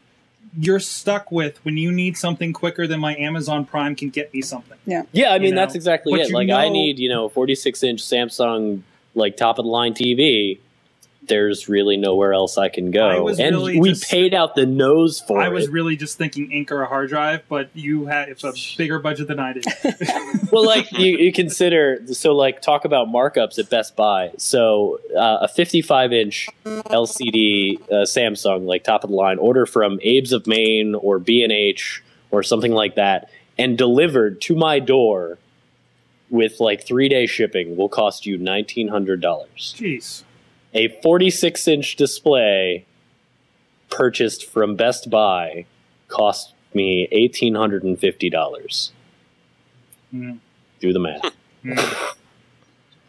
you're 0.58 0.80
stuck 0.80 1.30
with 1.30 1.62
when 1.64 1.76
you 1.76 1.92
need 1.92 2.16
something 2.16 2.52
quicker 2.52 2.86
than 2.86 2.98
my 2.98 3.14
Amazon 3.16 3.64
Prime 3.64 3.94
can 3.94 4.10
get 4.10 4.32
me 4.32 4.42
something. 4.42 4.78
yeah, 4.86 5.02
yeah. 5.12 5.28
I 5.30 5.36
you 5.36 5.42
mean 5.42 5.54
know, 5.54 5.60
that's 5.60 5.74
exactly 5.74 6.12
but 6.12 6.20
it. 6.20 6.28
you 6.28 6.34
Like 6.34 6.50
I 6.50 6.68
need 6.68 6.98
you 6.98 7.08
know 7.08 7.28
46 7.28 7.82
inch 7.82 8.02
Samsung 8.02 8.82
like 9.14 9.36
top 9.36 9.58
of 9.58 9.64
the 9.64 9.70
line 9.70 9.94
TV. 9.94 10.58
There's 11.28 11.68
really 11.68 11.96
nowhere 11.96 12.32
else 12.32 12.58
I 12.58 12.68
can 12.68 12.90
go. 12.90 13.06
I 13.06 13.18
was 13.20 13.38
and 13.38 13.54
really 13.54 13.78
we 13.78 13.90
just- 13.90 14.10
paid 14.10 14.34
out 14.34 14.54
the 14.54 14.66
nose 14.66 15.20
for 15.20 15.40
it. 15.40 15.44
I 15.44 15.48
was 15.48 15.64
it. 15.64 15.72
really 15.72 15.96
just 15.96 16.18
thinking 16.18 16.50
ink 16.52 16.70
or 16.72 16.82
a 16.82 16.86
hard 16.86 17.08
drive, 17.08 17.42
but 17.48 17.70
you 17.74 18.06
had 18.06 18.28
it's 18.28 18.44
a 18.44 18.52
bigger 18.76 18.98
budget 18.98 19.28
than 19.28 19.38
I 19.38 19.54
did. 19.54 19.64
well, 20.52 20.64
like 20.64 20.90
you, 20.92 21.16
you 21.18 21.32
consider 21.32 22.00
so 22.12 22.34
like 22.34 22.62
talk 22.62 22.84
about 22.84 23.08
markups 23.08 23.58
at 23.58 23.70
Best 23.70 23.96
Buy. 23.96 24.32
So 24.38 25.00
uh, 25.16 25.38
a 25.42 25.48
55 25.48 26.12
inch 26.12 26.48
LCD 26.64 27.80
uh, 27.90 28.04
Samsung, 28.04 28.66
like 28.66 28.84
top 28.84 29.04
of 29.04 29.10
the 29.10 29.16
line, 29.16 29.38
order 29.38 29.66
from 29.66 29.94
Abe's 30.04 30.32
of 30.32 30.46
Maine 30.46 30.94
or 30.94 31.18
B 31.18 31.42
and 31.42 31.52
H 31.52 32.02
or 32.30 32.42
something 32.42 32.72
like 32.72 32.94
that, 32.96 33.30
and 33.58 33.76
delivered 33.78 34.40
to 34.42 34.54
my 34.54 34.78
door 34.78 35.38
with 36.28 36.58
like 36.58 36.84
three 36.84 37.08
day 37.08 37.26
shipping 37.26 37.76
will 37.76 37.88
cost 37.88 38.26
you 38.26 38.36
nineteen 38.36 38.88
hundred 38.88 39.20
dollars. 39.20 39.74
Jeez. 39.78 40.24
A 40.76 40.88
46 41.02 41.66
inch 41.68 41.96
display 41.96 42.84
purchased 43.88 44.44
from 44.44 44.76
Best 44.76 45.08
Buy 45.08 45.64
cost 46.08 46.52
me 46.74 47.08
eighteen 47.12 47.54
hundred 47.54 47.82
and 47.82 47.98
fifty 47.98 48.28
dollars. 48.28 48.92
Mm. 50.14 50.38
Do 50.80 50.92
the 50.92 50.98
math. 50.98 51.34
Mm. 51.64 52.14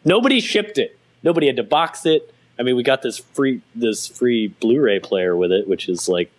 Nobody 0.05 0.39
shipped 0.39 0.78
it. 0.78 0.97
Nobody 1.24 1.47
had 1.47 1.57
to 1.57 1.63
box 1.63 2.05
it. 2.05 2.34
I 2.57 2.63
mean, 2.63 2.78
we 2.78 2.84
got 2.84 3.01
this 3.01 3.18
free 3.18 3.61
this 3.76 4.07
free 4.07 4.47
Blu-ray 4.47 5.01
player 5.01 5.36
with 5.36 5.51
it, 5.51 5.68
which 5.68 5.89
is 5.89 6.07
like 6.07 6.32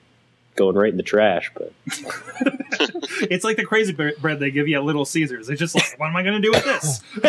going 0.59 0.76
right 0.76 0.90
in 0.90 0.96
the 0.98 1.02
trash. 1.02 1.50
But 1.54 1.72
It's 3.30 3.44
like 3.44 3.56
the 3.56 3.64
crazy 3.64 3.92
bread 3.92 4.38
they 4.38 4.50
give 4.50 4.68
you 4.68 4.76
at 4.76 4.84
Little 4.84 5.04
Caesars. 5.04 5.48
It's 5.48 5.59
just 5.59 5.74
like, 5.74 5.98
what 5.98 6.09
am 6.09 6.16
I 6.16 6.22
going 6.22 6.40
to 6.40 6.42
do 6.42 6.50
with 6.50 6.64
this? 6.64 7.00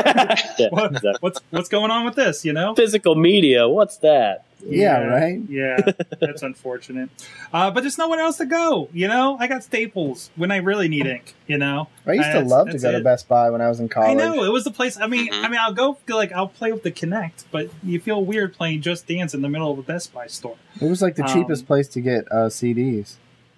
Yeah, 0.60 0.68
What- 0.72 0.92
exactly. 0.92 1.14
What's 1.22 1.40
what's 1.52 1.70
going 1.70 1.92
on 1.92 2.06
with 2.06 2.16
this? 2.16 2.44
You 2.46 2.54
know? 2.54 2.76
physical 2.76 3.16
media, 3.16 3.68
what's 3.68 3.98
that? 3.98 4.46
Yeah, 4.66 5.00
right? 5.04 5.40
Yeah, 5.50 5.78
that's 6.20 6.42
unfortunate. 6.42 7.10
Uh, 7.54 7.72
but 7.72 7.82
there's 7.82 7.98
nowhere 7.98 8.20
else 8.20 8.38
to 8.38 8.46
go. 8.46 8.90
You 8.92 9.08
know, 9.08 9.38
I 9.40 9.48
got 9.48 9.64
Staples 9.64 10.32
when 10.36 10.52
I 10.52 10.58
really 10.58 10.88
need 10.90 11.06
ink. 11.08 11.34
You 11.48 11.58
know, 11.58 11.88
I 12.06 12.14
used 12.14 12.26
to 12.28 12.34
That's- 12.34 12.50
love 12.50 12.68
to 12.68 12.72
that's 12.74 12.84
go 12.84 12.92
to 12.92 12.98
it. 12.98 13.04
Best 13.04 13.28
Buy 13.30 13.50
when 13.50 13.62
I 13.62 13.70
was 13.70 13.80
in 13.80 13.88
college. 13.90 14.10
I 14.12 14.14
know 14.16 14.44
it 14.44 14.52
was 14.52 14.66
the 14.66 14.72
place. 14.72 15.00
I 15.00 15.08
mean, 15.08 15.32
Mhm. 15.32 15.46
I 15.46 15.48
mean, 15.50 15.60
I'll 15.60 15.74
go 15.74 15.98
like 16.10 16.32
I'll 16.34 16.48
play 16.50 16.72
with 16.74 16.84
the 16.84 16.92
Kinect, 16.92 17.46
but 17.52 17.70
you 17.84 18.00
feel 18.00 18.24
weird 18.24 18.54
playing 18.54 18.82
Just 18.82 19.08
Dance 19.08 19.34
in 19.34 19.42
the 19.42 19.50
middle 19.50 19.72
of 19.72 19.80
a 19.80 19.84
Best 19.84 20.14
Buy 20.14 20.28
store. 20.28 20.58
It 20.82 20.90
was 20.90 21.02
like 21.02 21.16
the 21.16 21.24
Um, 21.26 21.34
cheapest 21.34 21.66
place 21.66 21.88
to 21.90 22.02
get 22.02 22.30
uh, 22.32 22.50
CDs. 22.50 23.16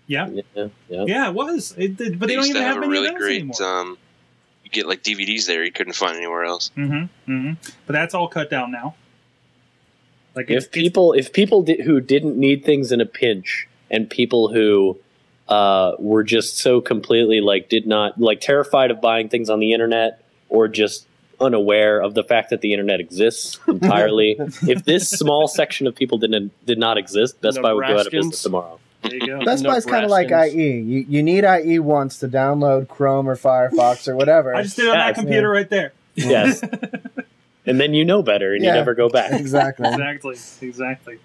Yeah, 0.08 0.30
Yeah, 0.30 0.68
yeah. 0.90 1.04
yeah, 1.08 1.28
it 1.30 1.34
was. 1.34 1.74
It, 1.78 1.96
did- 1.98 2.20
but 2.20 2.28
they, 2.28 2.34
They 2.36 2.42
don't 2.42 2.50
even 2.50 2.62
have, 2.62 2.76
have 2.76 2.84
a 2.84 2.88
really 2.88 3.14
great. 3.16 3.42
anymore. 3.42 3.64
Um, 3.64 3.98
you 4.64 4.70
get 4.70 4.86
like 4.88 5.04
DVDs 5.04 5.48
there 5.48 5.64
you 5.64 5.72
couldn't 5.72 5.94
find 5.94 6.18
anywhere 6.18 6.44
else. 6.44 6.70
Mm-hmm, 6.78 7.32
mm-hmm. 7.32 7.54
But 7.88 7.94
that's 7.94 8.14
all 8.14 8.28
cut 8.28 8.50
down 8.50 8.72
now. 8.72 8.96
Like 10.36 10.50
it's, 10.50 10.66
If 10.66 10.72
people, 10.72 11.14
if 11.14 11.34
people 11.34 11.64
di- 11.64 11.82
who 11.82 12.00
didn't 12.02 12.38
need 12.38 12.64
things 12.64 12.92
in 12.92 13.02
a 13.02 13.06
pinch, 13.06 13.68
and 13.90 14.10
people 14.10 14.48
who 14.54 14.98
uh, 15.50 15.94
were 16.00 16.24
just 16.24 16.58
so 16.58 16.80
completely 16.80 17.42
like 17.42 17.68
did 17.70 17.86
not 17.86 18.20
like 18.20 18.40
terrified 18.40 18.90
of 18.92 19.02
buying 19.02 19.28
things 19.30 19.50
on 19.50 19.60
the 19.60 19.74
internet, 19.74 20.24
or 20.50 20.68
just 20.68 21.06
unaware 21.42 22.00
of 22.00 22.14
the 22.14 22.24
fact 22.24 22.52
that 22.52 22.62
the 22.62 22.72
internet 22.72 23.00
exists 23.00 23.60
entirely. 23.68 24.36
if 24.68 24.86
this 24.86 25.10
small 25.10 25.48
section 25.48 25.88
of 25.88 25.96
people 25.96 26.18
didn't 26.20 26.52
did 26.66 26.78
not 26.78 26.98
exist, 26.98 27.42
Best 27.42 27.62
Buy 27.62 27.74
would 27.74 27.86
go 27.88 28.00
out 28.00 28.06
of 28.06 28.12
business 28.12 28.42
tomorrow. 28.44 28.80
there 29.02 29.16
you 29.16 29.26
go. 29.28 29.44
Best 29.44 29.64
Buy's 29.66 29.86
kind 29.86 30.06
of 30.06 30.12
like 30.12 30.30
IE. 30.32 30.80
You, 30.80 31.06
you 31.10 31.24
need 31.24 31.44
IE 31.44 31.80
once 31.80 32.20
to 32.20 32.28
download 32.30 32.88
Chrome 32.88 33.28
or 33.28 33.36
Firefox 33.36 34.08
or 34.08 34.16
whatever. 34.16 34.54
I 34.56 34.62
just 34.64 34.76
did 34.78 34.86
it 34.86 34.90
on 34.92 34.98
that 34.98 35.08
Yes. 35.08 35.20
computer 35.20 35.50
right 35.50 35.70
there. 35.70 35.94
Yes, 36.16 36.62
and 37.66 37.80
then 37.80 37.94
you 37.94 38.06
know 38.06 38.22
better, 38.24 38.54
and 38.54 38.64
Yeah. 38.64 38.70
you 38.72 38.76
never 38.76 38.94
go 38.96 39.10
back. 39.10 39.32
exactly. 39.40 39.88
exactly, 39.88 40.38
exactly. 40.62 41.20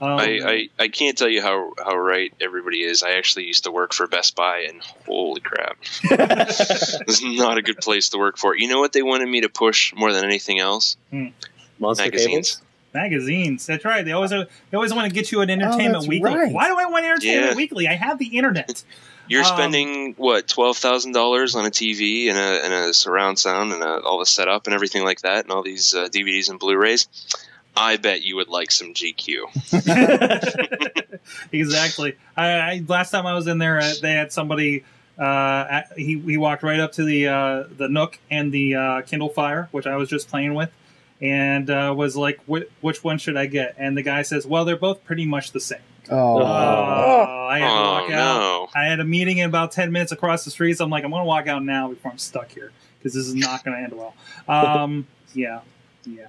Um, 0.00 0.18
I, 0.18 0.40
I, 0.44 0.68
I 0.80 0.88
can't 0.88 1.16
tell 1.16 1.28
you 1.28 1.40
how, 1.42 1.74
how 1.78 1.94
right 1.96 2.32
everybody 2.40 2.82
is. 2.82 3.04
I 3.04 3.12
actually 3.12 3.44
used 3.46 3.64
to 3.64 3.70
work 3.70 3.92
for 3.94 4.08
Best 4.08 4.34
Buy, 4.34 4.66
and 4.68 4.82
holy 5.06 5.40
crap, 5.40 5.78
this 6.10 7.20
is 7.22 7.22
not 7.22 7.56
a 7.58 7.62
good 7.62 7.76
place 7.78 8.08
to 8.08 8.18
work 8.18 8.36
for. 8.36 8.56
You 8.56 8.66
know 8.68 8.80
what 8.80 8.92
they 8.92 9.02
wanted 9.02 9.28
me 9.28 9.42
to 9.42 9.48
push 9.48 9.94
more 9.94 10.12
than 10.12 10.24
anything 10.24 10.58
else? 10.58 10.96
Monster 11.78 12.04
Magazines. 12.04 12.56
cables. 12.56 12.62
Magazines. 12.94 13.66
That's 13.66 13.84
right. 13.84 14.04
They 14.04 14.12
always 14.12 14.30
they 14.30 14.46
always 14.74 14.92
want 14.94 15.08
to 15.08 15.14
get 15.14 15.30
you 15.32 15.40
an 15.40 15.50
Entertainment 15.50 16.04
Oh, 16.04 16.08
Weekly. 16.08 16.34
right. 16.34 16.52
Why 16.52 16.68
do 16.68 16.78
I 16.78 16.86
want 16.86 17.04
Entertainment 17.04 17.50
Yeah. 17.52 17.56
Weekly? 17.56 17.88
I 17.88 17.94
have 17.94 18.18
the 18.18 18.36
internet. 18.36 18.82
You're 19.28 19.44
Um, 19.44 19.56
spending 19.56 20.14
what 20.14 20.48
twelve 20.48 20.76
thousand 20.76 21.12
dollars 21.12 21.54
on 21.54 21.64
a 21.64 21.70
TV 21.70 22.28
and 22.28 22.36
a, 22.36 22.64
and 22.64 22.72
a 22.74 22.92
surround 22.94 23.38
sound 23.38 23.72
and 23.72 23.82
a, 23.82 24.00
all 24.00 24.18
the 24.18 24.26
setup 24.26 24.66
and 24.66 24.74
everything 24.74 25.04
like 25.04 25.20
that, 25.22 25.44
and 25.44 25.52
all 25.52 25.62
these 25.62 25.94
uh, 25.94 26.08
DVDs 26.08 26.50
and 26.50 26.58
Blu-rays. 26.58 27.06
I 27.76 27.96
bet 27.96 28.22
you 28.22 28.36
would 28.36 28.48
like 28.48 28.70
some 28.70 28.92
GQ. 28.92 29.48
exactly. 31.52 32.16
I, 32.36 32.46
I 32.50 32.84
last 32.86 33.10
time 33.10 33.26
I 33.26 33.34
was 33.34 33.46
in 33.46 33.58
there, 33.58 33.78
uh, 33.78 33.92
they 34.00 34.12
had 34.12 34.32
somebody. 34.32 34.84
Uh, 35.18 35.66
at, 35.70 35.92
he 35.96 36.18
he 36.18 36.36
walked 36.36 36.62
right 36.62 36.80
up 36.80 36.92
to 36.92 37.04
the 37.04 37.28
uh, 37.28 37.64
the 37.76 37.88
Nook 37.88 38.18
and 38.30 38.50
the 38.52 38.74
uh, 38.74 39.02
Kindle 39.02 39.28
Fire, 39.28 39.68
which 39.70 39.86
I 39.86 39.96
was 39.96 40.08
just 40.08 40.28
playing 40.28 40.54
with, 40.54 40.70
and 41.22 41.70
uh, 41.70 41.94
was 41.96 42.16
like, 42.16 42.40
"Wh- 42.50 42.68
"Which 42.82 43.02
one 43.02 43.16
should 43.16 43.36
I 43.38 43.46
get?" 43.46 43.74
And 43.78 43.96
the 43.96 44.02
guy 44.02 44.22
says, 44.22 44.44
"Well, 44.46 44.64
they're 44.66 44.76
both 44.76 45.04
pretty 45.04 45.24
much 45.24 45.52
the 45.52 45.60
same." 45.60 45.78
Oh, 46.10 46.42
Oh, 46.42 47.46
I 47.48 47.58
had 47.60 47.68
to 47.68 47.72
Oh 47.72 47.82
walk 48.02 48.10
out. 48.10 48.10
no! 48.10 48.68
I 48.74 48.84
had 48.86 48.98
a 49.00 49.04
meeting 49.04 49.38
in 49.38 49.48
about 49.48 49.70
10 49.72 49.92
minutes 49.92 50.10
across 50.10 50.44
the 50.44 50.50
street, 50.50 50.76
so 50.76 50.84
I'm 50.84 50.90
like, 50.90 51.04
I'm 51.04 51.10
going 51.10 51.22
to 51.22 51.26
walk 51.26 51.46
out 51.46 51.64
now 51.64 51.88
before 51.88 52.10
I'm 52.10 52.18
stuck 52.18 52.50
here 52.50 52.72
because 52.98 53.14
this 53.14 53.24
is 53.26 53.34
not 53.36 53.64
going 53.64 53.76
to 53.76 53.82
end 53.84 53.92
well. 53.94 54.14
Um, 54.48 55.06
yeah, 55.34 55.60
yeah. 56.04 56.26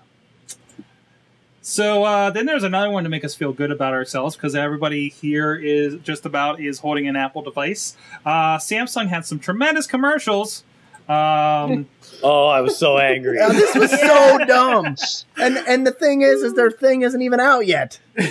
So 1.62 2.04
uh, 2.04 2.30
then 2.30 2.46
there's 2.46 2.64
another 2.64 2.90
one 2.90 3.04
to 3.06 3.10
make 3.10 3.24
us 3.24 3.36
feel 3.36 3.54
good 3.54 3.72
about 3.72 3.94
ourselves 3.94 4.36
because 4.36 4.54
everybody 4.54 5.08
here 5.10 5.56
is 5.56 5.96
just 6.04 6.26
about 6.26 6.60
is 6.60 6.80
holding 6.80 7.08
an 7.08 7.16
Apple 7.16 7.42
device. 7.42 7.96
Uh, 8.26 8.58
Samsung 8.58 9.08
had 9.08 9.26
some 9.26 9.40
tremendous 9.40 9.88
commercials. 9.88 10.64
Um, 11.10 11.88
Oh, 12.22 12.46
I 12.48 12.62
was 12.62 12.78
so 12.78 12.98
angry. 13.00 13.38
Yeah, 13.38 13.50
this 13.50 13.76
was 13.76 13.92
so 13.92 14.38
dumb. 14.46 14.96
And 15.38 15.58
and 15.58 15.86
the 15.86 15.92
thing 15.92 16.22
is, 16.22 16.42
is 16.42 16.54
their 16.54 16.72
thing 16.72 17.02
isn't 17.02 17.22
even 17.22 17.40
out 17.42 17.66
yet. 17.68 18.00
you 18.18 18.24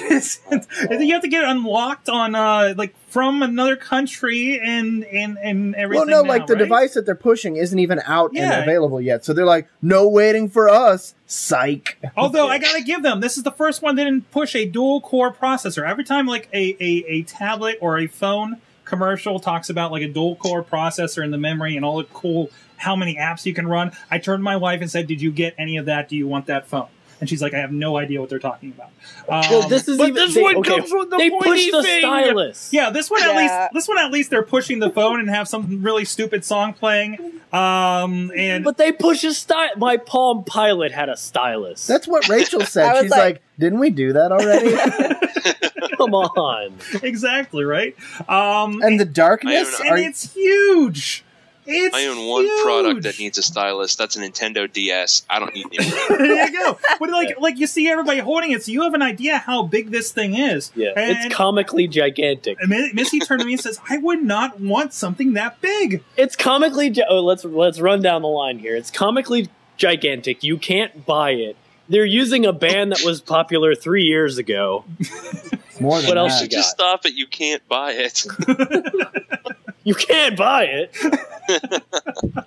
have 1.13 1.23
to 1.23 1.29
get 1.29 1.43
it 1.43 1.49
unlocked 1.49 2.09
on 2.09 2.35
uh, 2.35 2.73
like 2.77 2.95
from 3.09 3.43
another 3.43 3.77
country 3.77 4.59
and 4.61 5.05
and 5.05 5.37
and 5.39 5.73
Well, 5.73 5.81
everything. 5.83 6.07
no, 6.09 6.23
now, 6.23 6.29
like 6.29 6.47
the 6.47 6.55
right? 6.55 6.59
device 6.61 6.95
that 6.95 7.05
they're 7.05 7.15
pushing 7.15 7.57
isn't 7.57 7.79
even 7.79 8.01
out 8.07 8.31
Yeah. 8.33 8.53
and 8.53 8.63
available 8.63 9.01
yet. 9.01 9.25
So 9.25 9.33
they're 9.35 9.45
like, 9.45 9.69
no 9.83 10.09
waiting 10.09 10.49
for 10.49 10.69
us. 10.69 11.15
Psych. 11.27 11.99
Although 12.17 12.49
I 12.49 12.59
gotta 12.67 12.83
give 12.83 13.03
them, 13.03 13.21
this 13.21 13.37
is 13.37 13.43
the 13.43 13.53
first 13.53 13.83
one 13.83 13.97
that 13.97 14.05
didn't 14.05 14.31
push 14.31 14.55
a 14.55 14.65
dual 14.65 15.01
core 15.03 15.35
processor. 15.35 15.87
Every 15.87 16.05
time 16.05 16.27
like 16.27 16.49
a, 16.55 16.77
a, 16.81 17.05
a 17.09 17.23
tablet 17.25 17.77
or 17.81 17.99
a 17.99 18.07
phone 18.07 18.59
commercial 18.97 19.41
talks 19.41 19.71
about 19.71 19.91
like 19.91 20.03
a 20.03 20.09
dual 20.09 20.37
core 20.37 20.63
processor 20.63 21.25
in 21.25 21.31
the 21.31 21.39
memory 21.39 21.77
and 21.77 21.85
all 21.85 21.97
the 21.97 22.05
cool 22.13 22.51
how 22.77 22.95
many 22.95 23.17
apps 23.17 23.47
you 23.47 23.55
can 23.55 23.67
run, 23.67 23.93
I 24.11 24.19
turned 24.19 24.41
to 24.41 24.45
my 24.45 24.57
wife 24.57 24.81
and 24.83 24.91
said, 24.91 25.07
"Did 25.07 25.23
you 25.23 25.31
get 25.33 25.55
any 25.57 25.77
of 25.79 25.87
that? 25.87 26.09
Do 26.09 26.17
you 26.17 26.27
want 26.27 26.47
that 26.47 26.67
phone?" 26.67 26.89
And 27.21 27.29
she's 27.31 27.41
like, 27.41 27.55
"I 27.55 27.59
have 27.59 27.71
no 27.71 27.97
idea 27.97 28.21
what 28.21 28.29
they're 28.29 28.41
talking 28.41 28.71
about." 28.77 28.89
Um, 29.29 29.51
well, 29.51 29.69
this 29.69 29.87
is 29.87 29.97
But 29.99 30.09
even, 30.09 30.15
this 30.17 30.35
they, 30.35 30.43
one 30.43 30.57
okay, 30.57 30.77
comes 30.79 30.91
with 30.93 31.09
the 31.09 31.17
they 31.17 31.31
pointy 31.31 31.71
the 31.71 31.83
thing. 31.83 32.01
stylus. 32.01 32.71
yeah, 32.73 32.91
this 32.91 33.09
one 33.09 33.23
at 33.23 33.37
least 33.37 33.55
this 33.73 33.87
one 33.89 33.99
at 33.99 34.11
least 34.11 34.31
they're 34.31 34.43
pushing 34.43 34.81
the 34.81 34.91
phone 34.91 35.21
and 35.21 35.31
have 35.31 35.47
some 35.49 35.83
really 35.83 36.05
stupid 36.05 36.45
song 36.45 36.75
playing. 36.75 37.19
Um, 37.53 38.33
and 38.37 38.65
But 38.65 38.79
they 38.79 38.91
push 38.93 39.23
a 39.25 39.33
style. 39.33 39.71
My 39.77 39.97
Palm 39.97 40.43
Pilot 40.45 40.91
had 40.91 41.09
a 41.09 41.17
stylus. 41.17 41.87
That's 41.87 42.09
what 42.09 42.29
Rachel 42.29 42.63
said. 42.63 42.93
She's 43.03 43.11
like- 43.13 43.21
like, 43.21 43.43
didn't 43.59 43.79
we 43.79 43.91
do 43.91 44.13
that 44.15 44.33
already? 44.33 45.69
Come 46.07 46.15
on. 46.15 46.79
exactly 47.03 47.65
right. 47.65 47.97
Um, 48.29 48.83
and 48.83 48.99
the 48.99 49.05
darkness. 49.05 49.81
I 49.81 49.85
and 49.87 49.93
Are, 49.93 49.99
it's 49.99 50.33
huge. 50.35 51.25
It's 51.65 51.95
I 51.95 52.07
own 52.07 52.27
one 52.29 52.43
huge. 52.45 52.65
product 52.65 53.03
that 53.05 53.21
needs 53.21 53.39
a 53.39 53.43
stylus. 53.43 53.95
That's 53.95 54.17
a 54.17 54.21
Nintendo 54.21 54.71
DS. 54.73 55.25
I 55.31 55.39
don't 55.39 55.55
need 55.55 55.67
any 55.79 55.89
more. 55.91 56.09
there 56.19 56.47
you 56.51 56.59
go. 56.59 56.77
But 56.99 57.11
like, 57.11 57.29
Yeah. 57.29 57.35
like 57.39 57.57
you 57.59 57.69
see 57.69 57.89
everybody 57.89 58.19
holding 58.19 58.51
it, 58.51 58.65
so 58.65 58.73
you 58.73 58.83
have 58.83 58.95
an 58.95 59.03
idea 59.03 59.39
how 59.39 59.63
big 59.63 59.93
this 59.93 60.11
thing 60.11 60.35
is. 60.35 60.73
Yeah, 60.75 60.91
And- 60.97 61.17
it's 61.27 61.33
comically 61.35 61.87
gigantic. 61.87 62.59
Missy 62.67 63.21
turned 63.21 63.43
to 63.43 63.47
me 63.47 63.53
and 63.53 63.63
says, 63.63 63.79
"I 63.89 63.99
would 63.99 64.25
not 64.25 64.59
want 64.61 64.93
something 64.93 65.35
that 65.35 65.61
big." 65.61 66.03
It's 66.17 66.35
comically. 66.35 66.91
Gi- 66.91 67.05
oh, 67.09 67.21
let's 67.21 67.45
let's 67.45 67.79
run 67.79 68.03
down 68.03 68.23
the 68.23 68.29
line 68.29 68.59
here. 68.59 68.75
It's 68.75 68.91
comically 68.91 69.49
gigantic. 69.77 70.43
You 70.43 70.59
can't 70.59 71.07
buy 71.07 71.31
it. 71.31 71.57
They're 71.89 72.05
using 72.05 72.45
a 72.45 72.53
band 72.53 72.91
that 72.91 73.03
was 73.05 73.21
popular 73.21 73.77
three 73.77 74.03
years 74.05 74.37
ago. 74.39 74.85
more 75.83 75.99
than 76.01 76.09
what 76.09 76.19
else 76.19 76.39
that. 76.41 76.45
you 76.45 76.49
Just 76.49 76.71
stop 76.71 77.05
it. 77.05 77.15
You 77.15 77.27
can't 77.27 77.67
buy 77.69 77.93
it. 77.93 78.25
You 79.85 79.95
can't 79.97 80.37
buy 80.37 80.65
it. 80.65 80.97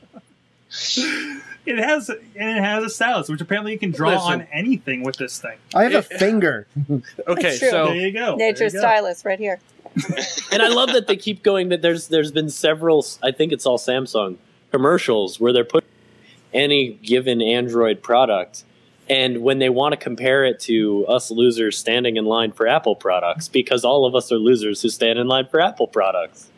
It 1.66 1.80
has 1.80 2.10
and 2.10 2.20
it 2.58 2.62
has 2.64 2.84
a 2.84 2.90
stylus, 2.90 3.28
which 3.28 3.42
apparently 3.42 3.72
you 3.72 3.80
can 3.80 3.90
draw 3.90 4.12
Listen. 4.12 4.42
on 4.42 4.48
anything 4.54 5.04
with 5.04 5.18
this 5.18 5.40
thing. 5.40 5.58
I 5.74 5.84
have 5.84 5.96
a 5.96 6.02
finger. 6.04 6.68
Okay, 7.28 7.42
That's 7.42 7.60
true. 7.60 7.70
so 7.72 7.86
there 7.88 7.96
you 7.96 8.12
go. 8.12 8.36
Nature 8.36 8.66
Nature's 8.66 8.74
you 8.74 8.80
go. 8.80 8.84
stylus 8.88 9.26
right 9.26 9.40
here. 9.40 9.60
And 10.52 10.62
I 10.62 10.68
love 10.68 10.94
that 10.94 11.08
they 11.08 11.16
keep 11.18 11.42
going. 11.42 11.70
That 11.70 11.82
there's 11.82 12.08
there's 12.10 12.32
been 12.32 12.50
several. 12.50 13.04
I 13.24 13.32
think 13.32 13.52
it's 13.52 13.66
all 13.66 13.80
Samsung 13.80 14.38
commercials 14.72 15.40
where 15.40 15.52
they're 15.54 15.64
putting 15.66 15.90
any 16.54 16.94
given 17.02 17.42
Android 17.42 18.04
product 18.04 18.64
And 19.10 19.44
when 19.44 19.60
they 19.60 19.70
want 19.70 19.94
to 19.94 19.98
compare 19.98 20.46
it 20.46 20.60
to 20.62 21.06
us 21.08 21.30
losers 21.30 21.78
standing 21.78 22.18
in 22.18 22.26
line 22.26 22.52
for 22.52 22.68
Apple 22.68 22.96
products, 22.96 23.48
because 23.48 23.86
all 23.86 24.06
of 24.06 24.16
us 24.16 24.32
are 24.32 24.38
losers 24.38 24.82
who 24.82 24.90
stand 24.90 25.20
in 25.20 25.28
line 25.28 25.46
for 25.48 25.60
Apple 25.60 25.88
products. 25.88 26.50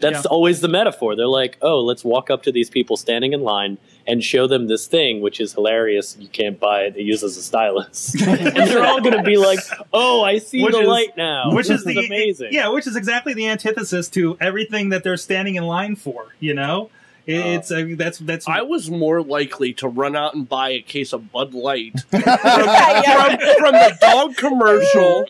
That's 0.00 0.24
Yeah. 0.24 0.30
always 0.30 0.60
the 0.60 0.68
metaphor. 0.68 1.16
They're 1.16 1.26
like, 1.26 1.56
oh, 1.62 1.80
let's 1.80 2.04
walk 2.04 2.28
up 2.30 2.42
to 2.44 2.52
these 2.52 2.68
people 2.68 2.96
standing 2.96 3.32
in 3.32 3.42
line 3.42 3.78
and 4.06 4.22
show 4.22 4.46
them 4.46 4.66
this 4.66 4.86
thing, 4.86 5.20
which 5.22 5.40
is 5.40 5.54
hilarious. 5.54 6.16
You 6.20 6.28
can't 6.28 6.60
buy 6.60 6.82
it. 6.82 6.96
It 6.96 7.04
uses 7.04 7.36
a 7.38 7.42
stylus. 7.42 8.14
and 8.26 8.54
they're 8.54 8.84
all 8.84 9.00
going 9.00 9.16
to 9.16 9.22
be 9.22 9.36
like, 9.38 9.60
oh, 9.92 10.22
I 10.22 10.38
see 10.38 10.62
Which 10.62 10.74
the 10.74 10.82
is- 10.82 10.88
light 10.88 11.16
now. 11.16 11.54
which 11.54 11.70
is 11.70 11.84
This 11.84 11.94
the 11.96 12.06
amazing. 12.06 12.48
Yeah, 12.52 12.68
which 12.68 12.86
is 12.86 12.96
exactly 12.96 13.32
the 13.34 13.46
antithesis 13.48 14.08
to 14.10 14.36
everything 14.40 14.90
that 14.90 15.04
they're 15.04 15.16
standing 15.16 15.54
in 15.54 15.64
line 15.64 15.96
for. 15.96 16.34
You 16.38 16.54
know, 16.54 16.90
It- 17.26 17.40
Uh, 17.40 17.48
it's 17.58 17.70
uh, 17.70 17.84
that's 17.96 18.18
that's 18.18 18.46
I 18.48 18.60
was 18.62 18.90
more 18.90 19.22
likely 19.22 19.72
to 19.74 19.88
run 19.88 20.14
out 20.14 20.34
and 20.34 20.48
buy 20.48 20.70
a 20.70 20.80
case 20.82 21.12
of 21.12 21.32
Bud 21.32 21.54
Light 21.54 22.04
yeah. 22.12 23.36
from, 23.36 23.38
from 23.58 23.72
the 23.72 23.96
dog 24.00 24.36
commercial 24.36 25.26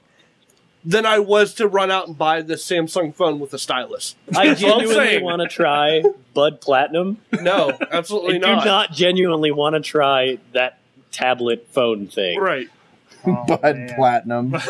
than 0.85 1.07
I 1.07 1.19
was 1.19 1.55
to 1.55 1.67
run 1.69 1.91
out 1.91 2.09
and 2.09 2.19
buy 2.19 2.43
the 2.43 2.55
Samsung 2.57 3.15
phone 3.15 3.39
with 3.41 3.55
a 3.55 3.59
stylus. 3.59 4.17
I 4.37 4.49
That's 4.49 4.63
what 4.63 4.73
I'm 4.73 4.81
genuinely 4.89 5.23
want 5.23 5.43
to 5.43 5.49
try 5.49 6.03
Bud 6.35 6.61
Platinum. 6.61 7.19
No, 7.41 7.71
absolutely 7.71 7.81
not. 7.81 7.89
I 7.91 7.99
absolutely 7.99 8.39
do 8.41 8.47
not. 8.47 8.65
not 8.67 8.93
genuinely 8.93 9.51
want 9.53 9.75
to 9.77 9.81
try 9.81 10.39
that 10.53 10.79
tablet 11.13 11.69
phone 11.71 12.09
thing. 12.09 12.39
Right. 12.41 12.69
Oh, 13.25 13.45
Bud 13.47 13.63
man. 13.63 13.95
Platinum. 13.97 14.57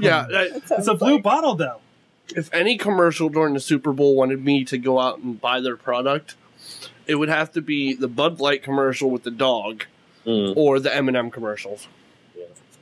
Yeah. 0.00 0.26
It's 0.30 0.88
a 0.88 0.94
blue 0.94 1.20
bottle 1.20 1.54
though. 1.54 1.80
If 2.34 2.52
any 2.52 2.76
commercial 2.76 3.28
during 3.28 3.54
the 3.54 3.60
Super 3.60 3.92
Bowl 3.92 4.14
wanted 4.16 4.44
me 4.44 4.64
to 4.64 4.78
go 4.78 4.98
out 5.00 5.18
and 5.18 5.40
buy 5.40 5.60
their 5.60 5.76
product, 5.76 6.34
it 7.06 7.16
would 7.16 7.28
have 7.28 7.52
to 7.52 7.60
be 7.60 7.94
the 7.94 8.08
Bud 8.08 8.40
Light 8.40 8.62
commercial 8.62 9.10
with 9.10 9.22
the 9.22 9.30
dog 9.30 9.84
Mm. 10.26 10.54
or 10.56 10.80
the 10.80 10.92
M&M 10.92 11.30
commercials. 11.30 11.86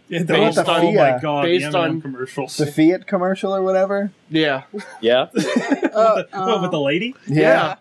Yeah, 0.09 0.23
Based 0.23 0.57
those- 0.57 0.59
on- 0.59 0.85
oh 0.85 0.93
my 0.93 1.19
god, 1.21 1.43
based 1.45 1.71
the 1.73 1.79
M&M 1.79 1.91
on- 1.97 2.01
commercials. 2.01 2.57
The 2.57 2.67
Fiat 2.67 3.07
commercial 3.07 3.55
or 3.55 3.63
whatever. 3.63 4.13
Yeah. 4.31 4.63
Yeah, 5.03 5.29
Oh, 5.35 6.23
the, 6.23 6.29
what, 6.33 6.63
with 6.63 6.71
the 6.71 6.79
oh. 6.79 6.83
lady? 6.83 7.15
Yeah. 7.27 7.77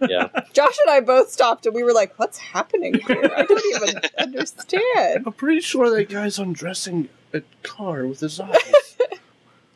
yeah. 0.00 0.28
Josh 0.52 0.76
and 0.84 0.90
I 0.90 1.00
both 1.00 1.30
stopped 1.30 1.66
and 1.66 1.74
we 1.74 1.82
were 1.84 1.92
like, 1.92 2.16
"What's 2.18 2.38
happening 2.38 2.94
here? 2.94 3.30
I 3.36 3.42
don't 3.44 3.62
even 3.82 4.00
understand." 4.18 5.24
I'm 5.26 5.32
pretty 5.32 5.60
sure 5.60 5.90
that 5.96 6.08
guy's 6.08 6.38
undressing 6.38 7.08
a 7.32 7.42
car 7.64 8.06
with 8.06 8.20
his 8.20 8.38
eyes. 8.40 8.96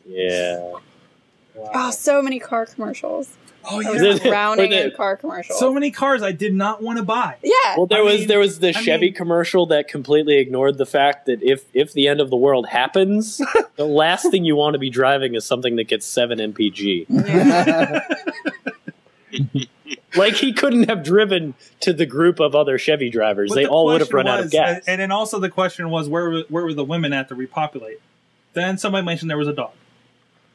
Yeah. 0.07 0.71
Oh, 1.73 1.91
so 1.91 2.21
many 2.21 2.39
car 2.39 2.65
commercials. 2.65 3.29
Oh 3.69 3.79
I 3.79 3.91
yeah. 3.93 4.07
was 4.07 4.19
drowning 4.21 4.69
the- 4.71 4.85
in 4.85 4.91
car 4.95 5.17
commercials. 5.17 5.59
So 5.59 5.73
many 5.73 5.91
cars 5.91 6.21
I 6.23 6.31
did 6.31 6.53
not 6.53 6.81
want 6.81 6.97
to 6.97 7.03
buy. 7.03 7.35
yeah. 7.43 7.75
Well, 7.77 7.87
there 7.87 7.99
I 7.99 8.01
was 8.01 8.19
mean- 8.19 8.27
there 8.29 8.39
was 8.39 8.59
the 8.59 8.69
I 8.69 8.71
Chevy 8.71 9.07
mean- 9.07 9.13
commercial 9.13 9.65
that 9.67 9.87
completely 9.87 10.37
ignored 10.37 10.77
the 10.77 10.85
fact 10.85 11.25
that 11.25 11.43
if 11.43 11.65
if 11.73 11.91
the 11.93 12.07
end 12.07 12.21
of 12.21 12.29
the 12.29 12.37
world 12.37 12.67
happens, 12.67 13.41
the 13.75 13.85
last 13.85 14.31
thing 14.31 14.45
you 14.45 14.55
want 14.55 14.73
to 14.73 14.79
be 14.79 14.89
driving 14.89 15.35
is 15.35 15.45
something 15.45 15.75
that 15.75 15.87
gets 15.89 16.05
seven 16.05 16.39
mpg. 16.39 17.05
Like 20.15 20.33
he 20.33 20.53
couldn't 20.53 20.89
have 20.89 21.03
driven 21.03 21.53
to 21.81 21.93
the 21.93 22.05
group 22.05 22.39
of 22.39 22.55
other 22.55 22.77
Chevy 22.79 23.09
drivers; 23.11 23.49
But 23.49 23.55
they 23.55 23.63
the 23.65 23.69
all 23.69 23.85
would 23.85 24.01
have 24.01 24.09
question 24.09 24.25
run 24.25 24.39
out 24.39 24.43
of 24.45 24.51
gas. 24.51 24.77
And, 24.79 24.83
and 24.87 25.01
then 25.01 25.11
also 25.11 25.39
the 25.39 25.49
question 25.49 25.89
was 25.91 26.09
where 26.09 26.29
were, 26.29 26.43
where 26.49 26.63
were 26.63 26.73
the 26.73 26.83
women 26.83 27.13
at 27.13 27.29
to 27.29 27.35
repopulate? 27.35 27.99
Then 28.53 28.77
somebody 28.79 29.05
mentioned 29.05 29.29
there 29.29 29.37
was 29.37 29.47
a 29.47 29.53
dog. 29.53 29.71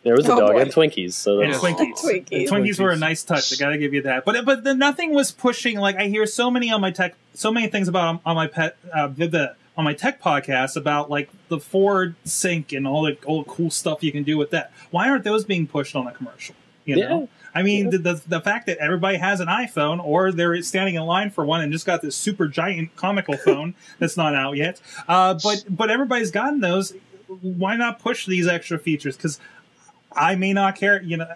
There 0.05 0.15
was 0.15 0.27
a 0.29 0.33
Oh, 0.33 0.41
dog 0.41 0.53
boy. 0.53 0.61
and 0.61 0.71
Twinkies, 0.71 1.13
so 1.15 1.41
And 1.41 1.53
Twinkies. 1.55 1.99
Twinkies. 2.05 2.31
And 2.31 2.49
Twinkies 2.49 2.81
were 2.81 2.91
a 2.91 2.97
nice 2.97 3.23
touch. 3.25 3.53
I 3.53 3.57
gotta 3.57 3.79
give 3.79 3.93
you 3.95 4.03
that. 4.03 4.25
But 4.25 4.45
but 4.45 4.63
the, 4.65 4.75
nothing 4.75 5.13
was 5.15 5.33
pushing. 5.33 5.79
Like 5.79 5.97
I 5.97 6.07
hear 6.07 6.27
so 6.27 6.51
many 6.51 6.71
on 6.71 6.81
my 6.81 6.91
tech, 6.91 7.15
so 7.35 7.51
many 7.51 7.67
things 7.69 7.89
about 7.89 8.21
on 8.25 8.37
my 8.37 8.47
pet 8.47 8.77
uh, 8.95 9.09
the, 9.09 9.27
the 9.27 9.57
on 9.77 9.85
my 9.85 9.95
tech 9.95 10.23
podcast 10.23 10.77
about 10.77 11.11
like 11.11 11.29
the 11.49 11.59
Ford 11.59 12.15
Sync 12.25 12.73
and 12.73 12.87
all 12.87 13.03
the 13.03 13.17
all 13.27 13.43
the 13.43 13.51
cool 13.51 13.71
stuff 13.71 14.03
you 14.05 14.13
can 14.13 14.23
do 14.23 14.37
with 14.39 14.51
that. 14.51 14.71
Why 14.91 15.09
aren't 15.09 15.25
those 15.25 15.45
being 15.45 15.67
pushed 15.67 15.97
on 15.97 16.07
a 16.07 16.13
commercial? 16.13 16.55
You 16.85 16.97
know. 16.97 17.21
Yeah. 17.23 17.27
I 17.57 17.63
mean, 17.63 17.91
the, 17.91 17.99
the 17.99 18.23
the 18.27 18.41
fact 18.41 18.67
that 18.67 18.79
everybody 18.79 19.17
has 19.17 19.39
an 19.41 19.47
iPhone 19.47 20.05
or 20.05 20.33
they're 20.33 20.61
standing 20.63 20.97
in 20.97 21.03
line 21.03 21.31
for 21.31 21.45
one 21.47 21.61
and 21.61 21.73
just 21.73 21.87
got 21.87 22.03
this 22.03 22.17
super 22.17 22.49
giant 22.49 22.95
comical 22.97 23.37
phone 23.45 23.75
that's 24.01 24.17
not 24.17 24.35
out 24.35 24.57
yet. 24.57 24.81
Uh, 25.09 25.39
but 25.43 25.65
but 25.71 25.89
everybody's 25.91 26.31
gotten 26.33 26.61
those. 26.61 26.93
Why 27.29 27.77
not 27.77 28.01
push 28.01 28.27
these 28.27 28.47
extra 28.49 28.79
features? 28.79 29.17
Because 29.17 29.39
I 30.17 30.37
may 30.37 30.53
not 30.53 30.77
care. 30.77 31.03
You 31.03 31.19
know, 31.19 31.29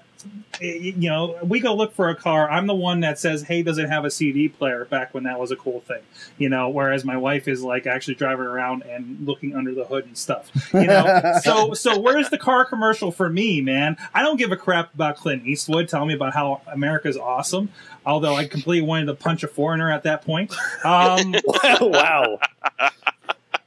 you 0.60 1.08
know, 1.08 1.38
we 1.42 1.60
go 1.60 1.74
look 1.74 1.94
for 1.94 2.08
a 2.08 2.14
car. 2.14 2.50
I'm 2.50 2.66
the 2.66 2.74
one 2.74 3.00
that 3.00 3.18
says, 3.18 3.42
"Hey, 3.42 3.62
does 3.62 3.78
it 3.78 3.88
have 3.88 4.04
a 4.04 4.10
CD 4.10 4.48
player?" 4.48 4.84
Back 4.84 5.14
when 5.14 5.24
that 5.24 5.38
was 5.38 5.50
a 5.50 5.56
cool 5.56 5.80
thing, 5.80 6.02
you 6.36 6.48
know. 6.48 6.68
Whereas 6.68 7.04
my 7.04 7.16
wife 7.16 7.48
is 7.48 7.62
like 7.62 7.86
actually 7.86 8.14
driving 8.14 8.46
around 8.46 8.82
and 8.82 9.26
looking 9.26 9.54
under 9.54 9.74
the 9.74 9.84
hood 9.84 10.06
and 10.06 10.16
stuff, 10.16 10.50
you 10.72 10.86
know. 10.86 11.22
so, 11.42 11.74
so 11.74 11.98
where's 11.98 12.30
the 12.30 12.38
car 12.38 12.64
commercial 12.64 13.12
for 13.12 13.28
me, 13.28 13.60
man? 13.60 13.96
I 14.14 14.22
don't 14.22 14.36
give 14.36 14.52
a 14.52 14.56
crap 14.56 14.92
about 14.94 15.16
Clint 15.16 15.46
Eastwood 15.46 15.88
telling 15.88 16.08
me 16.08 16.14
about 16.14 16.34
how 16.34 16.62
America's 16.66 17.16
awesome. 17.16 17.70
Although 18.04 18.34
I 18.34 18.46
completely 18.46 18.86
wanted 18.86 19.06
to 19.06 19.14
punch 19.14 19.42
a 19.44 19.48
foreigner 19.48 19.90
at 19.92 20.02
that 20.04 20.22
point. 20.22 20.52
Um, 20.84 21.34
wow, 21.80 22.38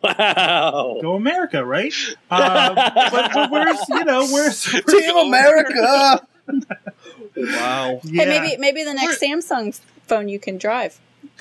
wow. 0.04 0.98
go 1.02 1.16
America, 1.16 1.64
right? 1.66 1.94
Uh, 2.30 2.74
but, 2.76 3.32
but 3.34 3.52
where's 3.52 3.80
you 3.90 4.06
know 4.06 4.28
where's, 4.32 4.66
where's 4.72 4.86
Team 4.86 5.16
America. 5.18 6.26
wow. 7.38 8.00
Yeah. 8.04 8.24
Hey, 8.24 8.26
maybe 8.40 8.58
maybe 8.58 8.84
the 8.84 8.94
next 8.94 9.22
Samsung 9.22 9.80
phone 10.08 10.28
you 10.28 10.40
can 10.40 10.58
drive. 10.58 11.00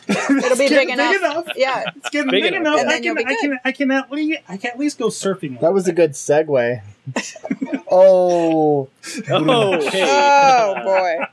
It'll 0.09 0.37
It'll 0.45 0.57
be 0.59 0.69
big 0.69 0.89
enough. 0.89 1.17
enough. 1.17 1.49
Yeah. 1.57 1.85
It's 1.97 2.11
getting 2.11 2.31
Big 2.31 2.43
big, 2.43 2.55
enough, 2.55 2.81
enough. 2.81 2.81
And 2.81 2.89
I 2.89 2.93
then 2.93 3.03
you'll 3.05 3.17
can, 3.17 3.27
be 3.27 3.33
I 3.33 3.37
can, 3.37 3.51
good. 3.51 3.59
I 3.65 3.73
can 3.73 3.91
at 3.91 4.11
least, 4.11 4.41
I 4.49 4.57
can 4.57 4.71
at 4.71 4.79
least 4.79 4.99
go 4.99 5.09
surfing. 5.09 5.61
That 5.61 5.73
was 5.73 5.89
a 5.89 5.93
good 5.93 6.13
segue. 6.13 6.83
Oh, 7.93 8.89
Oh. 9.29 9.91
Oh 9.93 10.75
boy. 10.85 11.27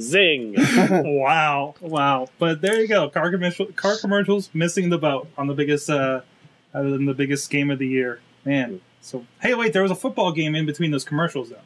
Zing. 0.00 0.54
wow, 1.20 1.74
wow. 1.80 2.28
But 2.38 2.62
there 2.62 2.80
you 2.80 2.88
go. 2.88 3.10
Car 3.10 3.30
commercial, 3.30 3.66
car 3.66 3.96
commercials 4.00 4.48
missing 4.54 4.88
the 4.88 4.96
boat 4.98 5.28
on 5.36 5.46
the 5.46 5.54
biggest, 5.54 5.90
uh, 5.90 6.22
other 6.74 6.90
than 6.90 7.04
the 7.06 7.14
biggest 7.14 7.48
game 7.50 7.70
of 7.70 7.78
the 7.78 7.86
year, 7.86 8.20
man. 8.44 8.80
So 9.00 9.26
hey, 9.40 9.54
wait, 9.54 9.72
there 9.72 9.82
was 9.82 9.90
a 9.90 9.96
football 9.96 10.32
game 10.32 10.54
in 10.54 10.66
between 10.66 10.90
those 10.90 11.04
commercials 11.04 11.50
though. 11.50 11.56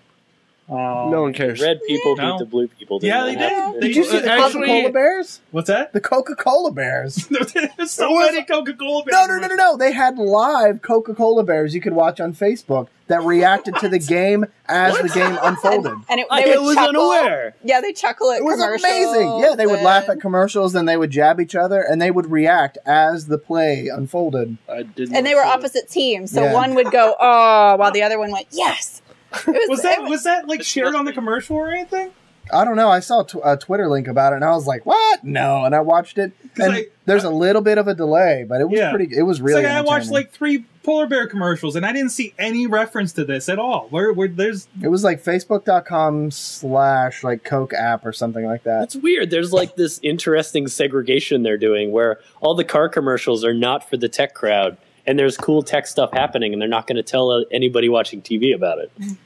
Um, 0.70 1.10
No 1.10 1.22
one 1.22 1.32
cares. 1.32 1.60
Red 1.62 1.80
people 1.86 2.14
No. 2.16 2.32
beat 2.32 2.38
the 2.40 2.44
blue 2.44 2.68
people. 2.68 2.98
Yeah, 3.02 3.24
they 3.24 3.34
happen? 3.34 3.72
did. 3.74 3.80
did 3.80 3.96
you 3.96 4.04
see 4.04 4.18
the 4.20 4.28
Coca 4.28 4.64
Cola 4.66 4.90
Bears? 4.92 5.40
What's 5.50 5.68
that? 5.68 5.92
The 5.94 6.00
Coca 6.00 6.34
Cola 6.36 6.70
Bears. 6.72 7.26
There's 7.30 7.90
so 7.90 8.10
was- 8.10 8.32
many 8.32 8.44
Coca-Cola. 8.44 9.04
Bears. 9.04 9.12
No, 9.12 9.26
no, 9.26 9.38
no, 9.40 9.46
no, 9.48 9.54
no. 9.54 9.76
They 9.78 9.92
had 9.92 10.18
live 10.18 10.82
Coca 10.82 11.14
Cola 11.14 11.42
Bears 11.42 11.74
you 11.74 11.80
could 11.80 11.94
watch 11.94 12.20
on 12.20 12.34
Facebook 12.34 12.88
that 13.06 13.22
reacted 13.22 13.76
to 13.76 13.88
the 13.88 13.98
game 13.98 14.44
as 14.68 14.98
the 14.98 15.08
game 15.08 15.38
unfolded. 15.42 15.94
And 16.10 16.20
it, 16.20 16.26
I 16.30 16.42
they 16.42 16.50
would 16.58 16.64
was 16.66 16.74
chuckle. 16.74 16.88
unaware. 16.90 17.54
Yeah, 17.64 17.80
they 17.80 17.94
chuckle 17.94 18.30
at 18.32 18.40
It 18.40 18.44
was 18.44 18.56
commercials. 18.56 18.84
amazing. 18.84 19.38
Yeah, 19.38 19.54
they 19.56 19.66
would 19.66 19.80
laugh 19.80 20.10
at 20.10 20.20
commercials, 20.20 20.74
then 20.74 20.84
they 20.84 20.98
would 20.98 21.08
jab 21.10 21.40
each 21.40 21.54
other, 21.54 21.80
and 21.80 22.02
they 22.02 22.10
would 22.10 22.30
react 22.30 22.76
as 22.84 23.28
the 23.28 23.38
play 23.38 23.88
unfolded. 23.88 24.58
I 24.70 24.82
did. 24.82 25.10
and 25.14 25.24
they 25.24 25.34
were 25.34 25.44
opposite 25.44 25.88
teams. 25.88 26.30
So 26.32 26.42
Yeah. 26.44 26.52
one 26.52 26.74
would 26.74 26.90
go, 26.90 27.14
"Oh," 27.18 27.76
while 27.76 27.90
the 27.90 28.02
other 28.02 28.18
one 28.18 28.30
went, 28.30 28.48
"Yes." 28.50 29.00
It 29.32 29.46
was, 29.46 29.68
Was 29.68 29.82
that 29.82 29.98
it 29.98 30.08
was 30.08 30.24
that 30.24 30.48
like 30.48 30.62
shared 30.62 30.94
on 30.94 31.04
the 31.04 31.12
commercial 31.12 31.56
or 31.56 31.70
anything? 31.70 32.10
I 32.50 32.64
don't 32.64 32.76
know. 32.76 32.88
I 32.88 33.00
saw 33.00 33.20
a 33.20 33.26
tw- 33.26 33.36
a 33.44 33.58
Twitter 33.58 33.88
link 33.88 34.08
about 34.08 34.32
it, 34.32 34.36
and 34.36 34.44
I 34.44 34.52
was 34.52 34.66
like, 34.66 34.86
"What? 34.86 35.22
No!" 35.22 35.64
And 35.66 35.74
I 35.74 35.80
watched 35.80 36.16
it. 36.16 36.32
and 36.58 36.72
I- 36.72 36.86
there's 37.04 37.24
a 37.24 37.30
little 37.30 37.60
bit 37.60 37.76
of 37.76 37.88
a 37.88 37.94
delay, 37.94 38.46
but 38.48 38.62
it 38.62 38.70
was 38.70 38.78
Yeah. 38.78 38.88
pretty. 38.90 39.14
It 39.14 39.22
was 39.24 39.36
It's 39.36 39.44
really. 39.44 39.62
like 39.64 39.72
I 39.72 39.82
watched 39.82 40.10
like 40.10 40.30
three 40.32 40.64
polar 40.82 41.06
bear 41.06 41.26
commercials 41.26 41.76
and 41.76 41.84
I 41.84 41.92
didn't 41.92 42.08
see 42.12 42.32
any 42.38 42.66
reference 42.66 43.12
to 43.14 43.24
this 43.26 43.50
at 43.50 43.58
all. 43.58 43.86
Where 43.90 44.14
where 44.14 44.28
there's 44.28 44.66
It 44.82 44.88
was 44.88 45.04
like 45.04 45.22
Facebook.com 45.22 46.30
slash 46.30 47.22
like 47.22 47.44
Coke 47.44 47.74
app 47.74 48.06
or 48.06 48.12
something 48.14 48.46
like 48.46 48.62
that. 48.62 48.78
That's 48.80 48.96
weird. 48.96 49.28
There's 49.30 49.52
like 49.52 49.76
this 49.76 50.00
interesting 50.02 50.68
segregation 50.68 51.42
they're 51.42 51.58
doing 51.58 51.92
where 51.92 52.18
all 52.40 52.54
the 52.54 52.64
car 52.64 52.88
commercials 52.88 53.44
are 53.44 53.52
not 53.54 53.88
for 53.88 53.98
the 53.98 54.08
tech 54.08 54.32
crowd, 54.34 54.78
and 55.08 55.18
there's 55.18 55.36
cool 55.36 55.62
tech 55.62 55.86
stuff 55.86 56.12
happening, 56.12 56.52
and 56.52 56.60
they're 56.60 56.68
not 56.68 56.86
going 56.86 56.96
to 56.96 57.02
tell 57.02 57.30
uh, 57.30 57.44
anybody 57.50 57.88
watching 57.88 58.22
TV 58.22 58.54
about 58.54 58.78
it. 58.78 58.92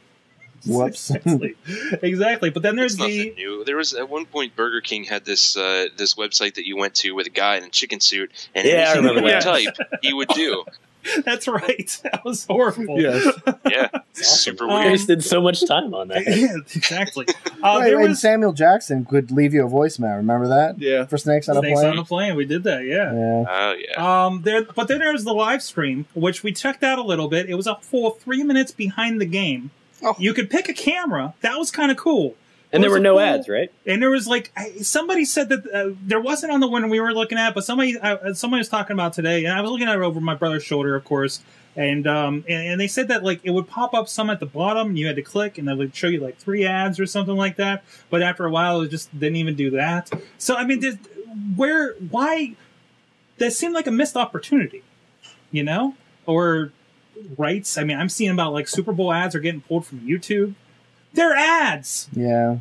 Whoops. 0.64 1.10
exactly, 1.10 1.56
exactly. 2.02 2.50
But 2.50 2.62
then 2.62 2.76
there's 2.76 2.96
nothing 2.96 3.10
the 3.10 3.34
new. 3.34 3.64
There 3.64 3.76
was 3.76 3.94
at 3.94 4.08
one 4.08 4.26
point 4.26 4.54
Burger 4.54 4.80
King 4.80 5.02
had 5.02 5.24
this 5.24 5.56
uh, 5.56 5.88
this 5.96 6.14
website 6.14 6.54
that 6.54 6.66
you 6.66 6.76
went 6.76 6.94
to 6.96 7.12
with 7.16 7.26
a 7.26 7.30
guy 7.30 7.56
in 7.56 7.64
a 7.64 7.68
chicken 7.68 7.98
suit, 7.98 8.30
and 8.54 8.64
Yeah, 8.64 8.92
I 8.94 8.98
anything 8.98 9.16
you 9.16 9.22
would 9.24 9.40
type, 9.40 9.76
he 10.02 10.12
would 10.12 10.28
do. 10.28 10.64
that's 11.24 11.48
right. 11.48 12.00
That 12.12 12.24
was 12.24 12.44
horrible. 12.46 13.00
Yes. 13.00 13.26
Yeah, 13.68 13.88
super 14.12 14.64
Um, 14.64 14.70
weird. 14.80 14.92
Wasted 14.92 15.24
so 15.24 15.40
much 15.40 15.64
time 15.66 15.94
on 15.94 16.08
that. 16.08 16.24
yeah, 16.26 16.54
exactly. 16.74 17.26
Uh, 17.62 17.78
Wait, 17.80 17.84
there 17.90 18.00
and 18.00 18.10
was 18.10 18.20
Samuel 18.20 18.52
Jackson 18.52 19.04
could 19.04 19.30
leave 19.30 19.54
you 19.54 19.66
a 19.66 19.68
voicemail. 19.70 20.16
Remember 20.16 20.48
that 20.48 20.78
Yeah. 20.78 21.04
for 21.06 21.16
Snakes 21.18 21.48
on 21.48 21.56
a 21.56 21.60
Snakes 21.60 21.80
Plane? 21.80 21.92
on 21.92 21.98
a 21.98 22.04
plane. 22.04 22.36
We 22.36 22.44
did 22.44 22.62
that. 22.64 22.84
Yeah. 22.84 23.12
yeah. 23.12 23.44
Oh 23.48 23.74
yeah. 23.78 24.26
Um, 24.26 24.42
there, 24.42 24.64
but 24.64 24.88
then 24.88 24.98
there 24.98 25.12
was 25.12 25.24
the 25.24 25.32
live 25.34 25.62
stream, 25.62 26.06
which 26.14 26.42
we 26.42 26.52
checked 26.52 26.82
out 26.82 26.98
a 26.98 27.02
little 27.02 27.28
bit. 27.28 27.48
It 27.48 27.54
was 27.54 27.66
a 27.66 27.76
full 27.76 28.10
three 28.10 28.42
minutes 28.42 28.72
behind 28.72 29.20
the 29.20 29.26
game. 29.26 29.70
Oh. 30.02 30.14
You 30.18 30.34
could 30.34 30.50
pick 30.50 30.68
a 30.68 30.74
camera. 30.74 31.34
That 31.42 31.58
was 31.58 31.70
kind 31.70 31.90
of 31.90 31.96
cool. 31.96 32.34
And 32.72 32.82
there 32.82 32.90
were 32.90 33.00
no 33.00 33.18
ads, 33.18 33.48
right? 33.48 33.70
And 33.86 34.00
there 34.00 34.10
was 34.10 34.26
like 34.26 34.50
somebody 34.80 35.24
said 35.26 35.50
that 35.50 35.66
uh, 35.72 35.94
there 36.02 36.20
wasn't 36.20 36.52
on 36.52 36.60
the 36.60 36.68
one 36.68 36.88
we 36.88 37.00
were 37.00 37.12
looking 37.12 37.36
at, 37.36 37.54
but 37.54 37.64
somebody 37.64 37.98
uh, 37.98 38.32
somebody 38.32 38.60
was 38.60 38.68
talking 38.68 38.94
about 38.94 39.12
today, 39.12 39.44
and 39.44 39.52
I 39.52 39.60
was 39.60 39.70
looking 39.70 39.88
at 39.88 39.96
it 39.96 40.02
over 40.02 40.20
my 40.20 40.34
brother's 40.34 40.64
shoulder, 40.64 40.94
of 40.94 41.04
course. 41.04 41.42
And 41.76 42.06
um 42.06 42.44
and, 42.48 42.68
and 42.68 42.80
they 42.80 42.86
said 42.86 43.08
that 43.08 43.22
like 43.22 43.40
it 43.44 43.50
would 43.50 43.68
pop 43.68 43.92
up 43.92 44.08
some 44.08 44.30
at 44.30 44.40
the 44.40 44.46
bottom, 44.46 44.88
and 44.88 44.98
you 44.98 45.06
had 45.06 45.16
to 45.16 45.22
click, 45.22 45.58
and 45.58 45.68
it 45.68 45.76
would 45.76 45.94
show 45.94 46.06
you 46.06 46.20
like 46.20 46.38
three 46.38 46.64
ads 46.64 46.98
or 46.98 47.06
something 47.06 47.36
like 47.36 47.56
that. 47.56 47.84
But 48.08 48.22
after 48.22 48.46
a 48.46 48.50
while, 48.50 48.80
it 48.80 48.88
just 48.88 49.12
didn't 49.18 49.36
even 49.36 49.54
do 49.54 49.70
that. 49.72 50.10
So 50.38 50.56
I 50.56 50.64
mean, 50.64 50.98
where 51.56 51.94
why 51.94 52.56
that 53.38 53.52
seemed 53.52 53.74
like 53.74 53.86
a 53.86 53.90
missed 53.90 54.16
opportunity, 54.16 54.82
you 55.50 55.62
know, 55.62 55.94
or 56.26 56.72
rights. 57.36 57.76
I 57.76 57.84
mean, 57.84 57.98
I'm 57.98 58.08
seeing 58.08 58.30
about 58.30 58.52
like 58.52 58.68
Super 58.68 58.92
Bowl 58.92 59.12
ads 59.12 59.34
are 59.34 59.40
getting 59.40 59.60
pulled 59.60 59.86
from 59.86 60.00
YouTube. 60.00 60.54
They're 61.14 61.34
ads. 61.34 62.08
Yeah. 62.12 62.58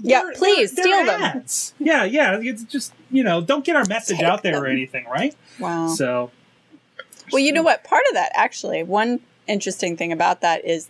Yeah, 0.00 0.22
They're- 0.22 0.32
please 0.34 0.72
they're- 0.72 0.84
steal 0.84 0.96
they're 1.04 1.18
them. 1.18 1.22
ads. 1.22 1.74
Yeah, 1.78 2.04
yeah. 2.04 2.38
It's 2.40 2.62
just 2.64 2.92
you 3.10 3.22
know, 3.22 3.40
don't 3.40 3.64
get 3.64 3.76
our 3.76 3.84
message 3.84 4.18
Take 4.18 4.26
out 4.26 4.42
there 4.42 4.62
or 4.62 4.66
anything, 4.66 5.04
right? 5.06 5.34
Wow. 5.60 5.88
So, 5.88 6.30
Well, 7.30 7.40
you 7.40 7.52
know 7.52 7.62
what? 7.62 7.84
Part 7.84 8.02
of 8.08 8.14
that, 8.14 8.32
actually, 8.34 8.82
one 8.82 9.20
interesting 9.46 9.96
thing 9.98 10.12
about 10.12 10.40
that 10.40 10.64
is 10.64 10.88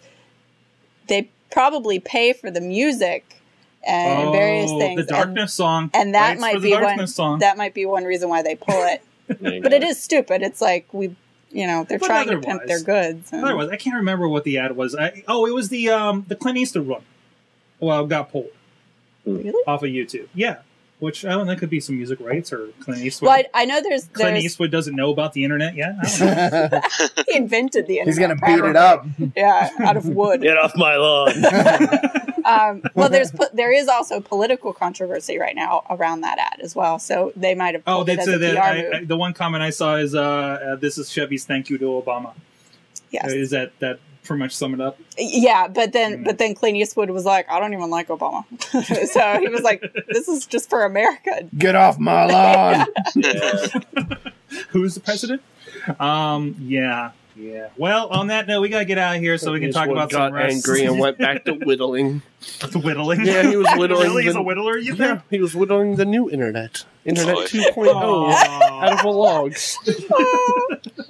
they 1.09 1.31
probably 1.51 1.99
pay 1.99 2.33
for 2.33 2.51
the 2.51 2.61
music 2.61 3.41
and 3.85 4.29
oh, 4.29 4.33
various 4.33 4.71
Oh, 4.71 4.79
things. 4.79 4.97
The 5.07 5.15
and- 5.17 5.25
darkness 5.25 5.53
song, 5.55 5.91
and 5.95 6.15
that 6.15 6.29
Rights 6.31 6.41
might 6.41 6.63
be 6.63 6.73
one. 6.75 7.07
song. 7.09 7.39
That 7.41 7.57
might 7.57 7.75
be 7.75 7.85
one 7.87 8.05
reason 8.05 8.29
why 8.29 8.43
they 8.43 8.55
pull 8.55 8.83
it. 8.87 9.03
But 9.29 9.41
go. 9.71 9.77
it 9.77 9.83
is 9.83 10.01
stupid. 10.01 10.43
It's 10.43 10.61
like 10.61 10.87
we, 10.93 11.17
you 11.53 11.67
know, 11.67 11.85
they're 11.89 11.99
But 11.99 12.07
trying 12.07 12.29
to 12.29 12.39
pimp 12.41 12.63
their 12.67 12.81
goods. 12.83 13.33
and- 13.33 13.45
Otherwise, 13.45 13.69
I 13.71 13.77
can't 13.77 13.97
remember 13.97 14.27
what 14.29 14.45
the 14.45 14.59
ad 14.59 14.77
was. 14.77 14.95
I, 14.97 15.23
oh, 15.29 15.47
it 15.47 15.55
was 15.55 15.69
the 15.69 15.91
um 15.91 16.25
the 16.29 16.37
Clint 16.37 16.59
Eastwood 16.59 16.87
one. 16.87 17.03
Well, 17.81 18.07
got 18.07 18.31
pulled 18.33 18.51
Really? 19.27 19.51
off 19.67 19.83
of 19.83 19.91
YouTube. 19.91 20.29
Yeah, 20.35 20.59
which 20.99 21.25
I 21.25 21.31
don't 21.31 21.47
know. 21.47 21.53
That 21.53 21.59
could 21.59 21.71
be 21.71 21.81
some 21.81 21.97
music 21.97 22.21
rights 22.21 22.53
or 22.53 22.69
Clint 22.81 23.03
Eastwood. 23.05 23.29
Well, 23.29 23.43
I, 23.55 23.63
I 23.63 23.65
know 23.65 23.81
there's 23.83 24.05
Clint 24.07 24.33
there's 24.35 24.45
Eastwood 24.45 24.71
doesn't 24.71 24.95
know 24.97 25.11
about 25.11 25.33
the 25.33 25.45
internet 25.45 25.75
yet. 25.75 25.95
I 26.01 26.19
don't 26.19 26.73
know. 26.73 26.81
he 27.29 27.37
invented 27.37 27.87
the 27.87 27.99
internet. 27.99 28.07
He's 28.07 28.19
gonna 28.19 28.37
beat 28.63 28.69
it 28.71 28.77
up. 28.77 29.05
Yeah, 29.37 29.71
out 29.81 29.97
of 29.97 30.07
wood. 30.09 30.43
Get 30.43 30.57
off 30.59 30.73
my 30.77 30.97
lawn. 30.97 31.33
um, 32.61 32.83
well, 32.95 33.09
there's 33.09 33.31
po- 33.31 33.49
there 33.53 33.73
is 33.73 33.89
also 33.89 34.21
political 34.21 34.73
controversy 34.73 35.39
right 35.39 35.55
now 35.57 35.85
around 35.91 36.21
that 36.23 36.39
ad 36.39 36.61
as 36.61 36.75
well. 36.75 36.99
So 36.99 37.33
they 37.37 37.55
might 37.55 37.75
have 37.75 37.83
oh, 37.87 37.97
pulled 37.97 38.09
it 38.11 38.17
that's 38.17 38.29
as 38.29 38.35
uh, 38.35 38.37
a 38.37 38.41
the, 38.41 38.53
PR 38.55 38.61
I, 38.61 38.83
move. 38.83 38.93
I, 38.95 39.05
the 39.05 39.17
one 39.17 39.33
comment 39.33 39.63
I 39.63 39.71
saw 39.71 39.97
is 39.97 40.15
uh, 40.15 40.21
uh 40.23 40.77
this 40.77 40.99
is 40.99 41.11
Chevy's 41.11 41.45
thank 41.45 41.71
you 41.71 41.79
to 41.79 41.85
Obama. 41.87 42.33
yes. 43.11 43.33
Is 43.33 43.51
that 43.51 43.79
that 43.81 43.99
pretty 44.25 44.39
much 44.39 44.55
sum 44.55 44.73
it 44.75 44.81
up? 44.81 44.99
Yeah, 45.19 45.67
but 45.69 45.93
then 45.93 46.19
Mm. 46.19 46.25
but 46.25 46.39
then 46.39 46.55
Clint 46.55 46.77
Eastwood 46.77 47.11
was 47.11 47.25
like, 47.25 47.51
I 47.51 47.59
don't 47.59 47.73
even 47.75 47.91
like 47.91 48.09
Obama. 48.09 48.45
so 49.09 49.41
he 49.41 49.49
was 49.49 49.63
like, 49.63 49.81
This 50.09 50.29
is 50.29 50.47
just 50.47 50.71
for 50.71 50.85
America. 50.85 51.49
Get 51.59 51.75
off 51.75 51.99
my 51.99 52.25
lawn. 52.27 52.87
Who's 54.71 54.95
the 54.95 55.01
president? 55.01 55.43
Um, 55.99 56.55
yeah, 56.61 57.11
yeah. 57.37 57.69
Well, 57.77 58.09
on 58.09 58.27
that 58.29 58.47
note, 58.47 58.61
we 58.61 58.69
gotta 58.69 58.85
get 58.85 58.99
out 58.99 59.17
of 59.17 59.23
here 59.23 59.39
so 59.39 59.53
we 59.53 59.61
can 59.61 59.69
This 59.69 59.77
talk 59.77 59.89
one 59.89 59.97
about 59.97 60.11
got 60.11 60.29
some 60.29 60.35
rest. 60.35 60.55
angry 60.69 60.85
and 60.85 60.99
went 60.99 61.19
back 61.19 61.45
to 61.47 61.53
whittling. 61.65 62.23
whittling. 62.75 63.25
Yeah, 63.27 63.49
he 63.49 63.57
was 63.57 63.67
whittling 63.77 64.03
really, 64.09 64.25
he's 64.25 64.35
the- 64.35 64.41
a 64.41 64.45
whittler. 64.45 64.83
You 64.83 64.95
yeah, 64.95 65.09
think? 65.17 65.23
he 65.31 65.41
was 65.41 65.55
whittling 65.55 65.97
the 65.97 66.05
new 66.05 66.29
internet. 66.31 66.85
Internet 67.05 67.37
Oh, 67.37 67.45
2.0 67.45 68.33
out 68.83 68.93
of 69.01 69.05
a 69.05 69.11
log. 69.11 69.53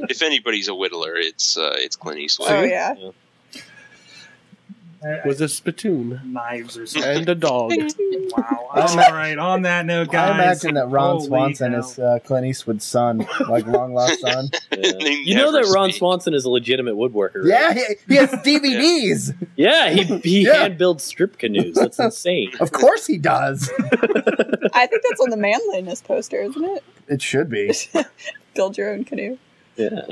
if 0.08 0.22
anybody's 0.22 0.68
a 0.68 0.72
whittler, 0.72 1.14
it's 1.16 1.56
uh, 1.56 1.72
it's 1.76 1.96
Clint 1.96 2.18
Eastwood. 2.18 2.50
oh 2.50 2.62
yeah. 2.62 2.94
With 5.26 5.40
a 5.40 5.48
spittoon 5.48 6.20
knives 6.24 6.76
or 6.78 6.86
something. 6.86 7.18
and 7.18 7.28
a 7.28 7.34
dog. 7.34 7.72
wow. 8.36 8.68
All 8.74 8.96
right. 9.12 9.36
On 9.38 9.62
that 9.62 9.84
note, 9.86 10.10
guys. 10.10 10.30
I 10.30 10.34
imagine 10.34 10.74
that 10.74 10.88
Ron 10.88 11.16
holy 11.16 11.26
Swanson 11.26 11.72
hell. 11.72 11.80
is 11.80 11.98
uh, 11.98 12.18
Clint 12.24 12.46
Eastwood's 12.46 12.84
son, 12.84 13.26
like 13.48 13.66
long 13.66 13.94
lost 13.94 14.20
son. 14.22 14.48
Yeah. 14.76 14.92
You 15.00 15.34
know 15.34 15.52
that 15.52 15.72
Ron 15.74 15.90
speak. 15.90 15.98
Swanson 15.98 16.34
is 16.34 16.44
a 16.44 16.50
legitimate 16.50 16.94
woodworker. 16.94 17.36
right? 17.42 17.46
Yeah, 17.46 17.72
he, 17.74 17.84
he 18.08 18.14
has 18.16 18.30
DVDs. 18.44 19.46
Yeah, 19.56 19.90
he 19.90 20.04
he 20.18 20.44
Yeah. 20.46 20.54
hand 20.62 20.78
builds 20.78 21.04
strip 21.04 21.38
canoes. 21.38 21.74
That's 21.76 21.98
insane. 21.98 22.52
Of 22.60 22.72
course 22.72 23.06
he 23.06 23.18
does. 23.18 23.70
I 24.74 24.86
think 24.86 25.02
that's 25.08 25.20
on 25.20 25.30
the 25.30 25.36
manliness 25.36 26.00
poster, 26.00 26.40
isn't 26.40 26.64
it? 26.64 26.84
It 27.08 27.20
should 27.22 27.50
be. 27.50 27.72
Build 28.54 28.78
your 28.78 28.92
own 28.92 29.04
canoe. 29.04 29.38
Yeah. 29.76 30.02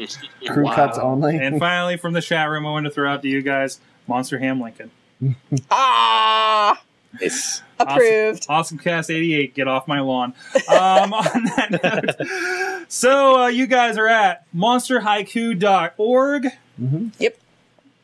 Crew 0.49 0.65
Wow. 0.65 0.75
cuts 0.75 0.99
only. 0.99 1.37
And 1.37 1.59
finally, 1.59 1.97
from 1.99 2.15
the 2.15 2.23
chat 2.23 2.49
room, 2.49 2.67
I 2.67 2.71
wanted 2.71 2.89
to 2.89 2.95
throw 2.95 3.11
out 3.13 3.23
to 3.23 3.29
you 3.29 3.43
guys 3.43 3.79
Monster 4.11 4.39
Ham 4.41 4.61
Lincoln. 4.61 4.91
Ah 5.71 6.83
Nice. 7.21 7.63
approved. 7.79 8.47
Awesome 8.49 8.79
Cast 8.79 9.11
88, 9.11 9.55
get 9.55 9.67
off 9.69 9.87
my 9.89 10.01
lawn. 10.01 10.33
Um, 10.69 11.13
on 11.15 11.45
that 11.57 11.81
note, 11.83 12.87
so 12.89 13.43
uh, 13.43 13.47
you 13.49 13.67
guys 13.67 13.97
are 13.99 14.07
at 14.09 14.45
monsterhaiku.org, 14.55 16.49
Mhm. 16.81 17.13
Yep. 17.19 17.37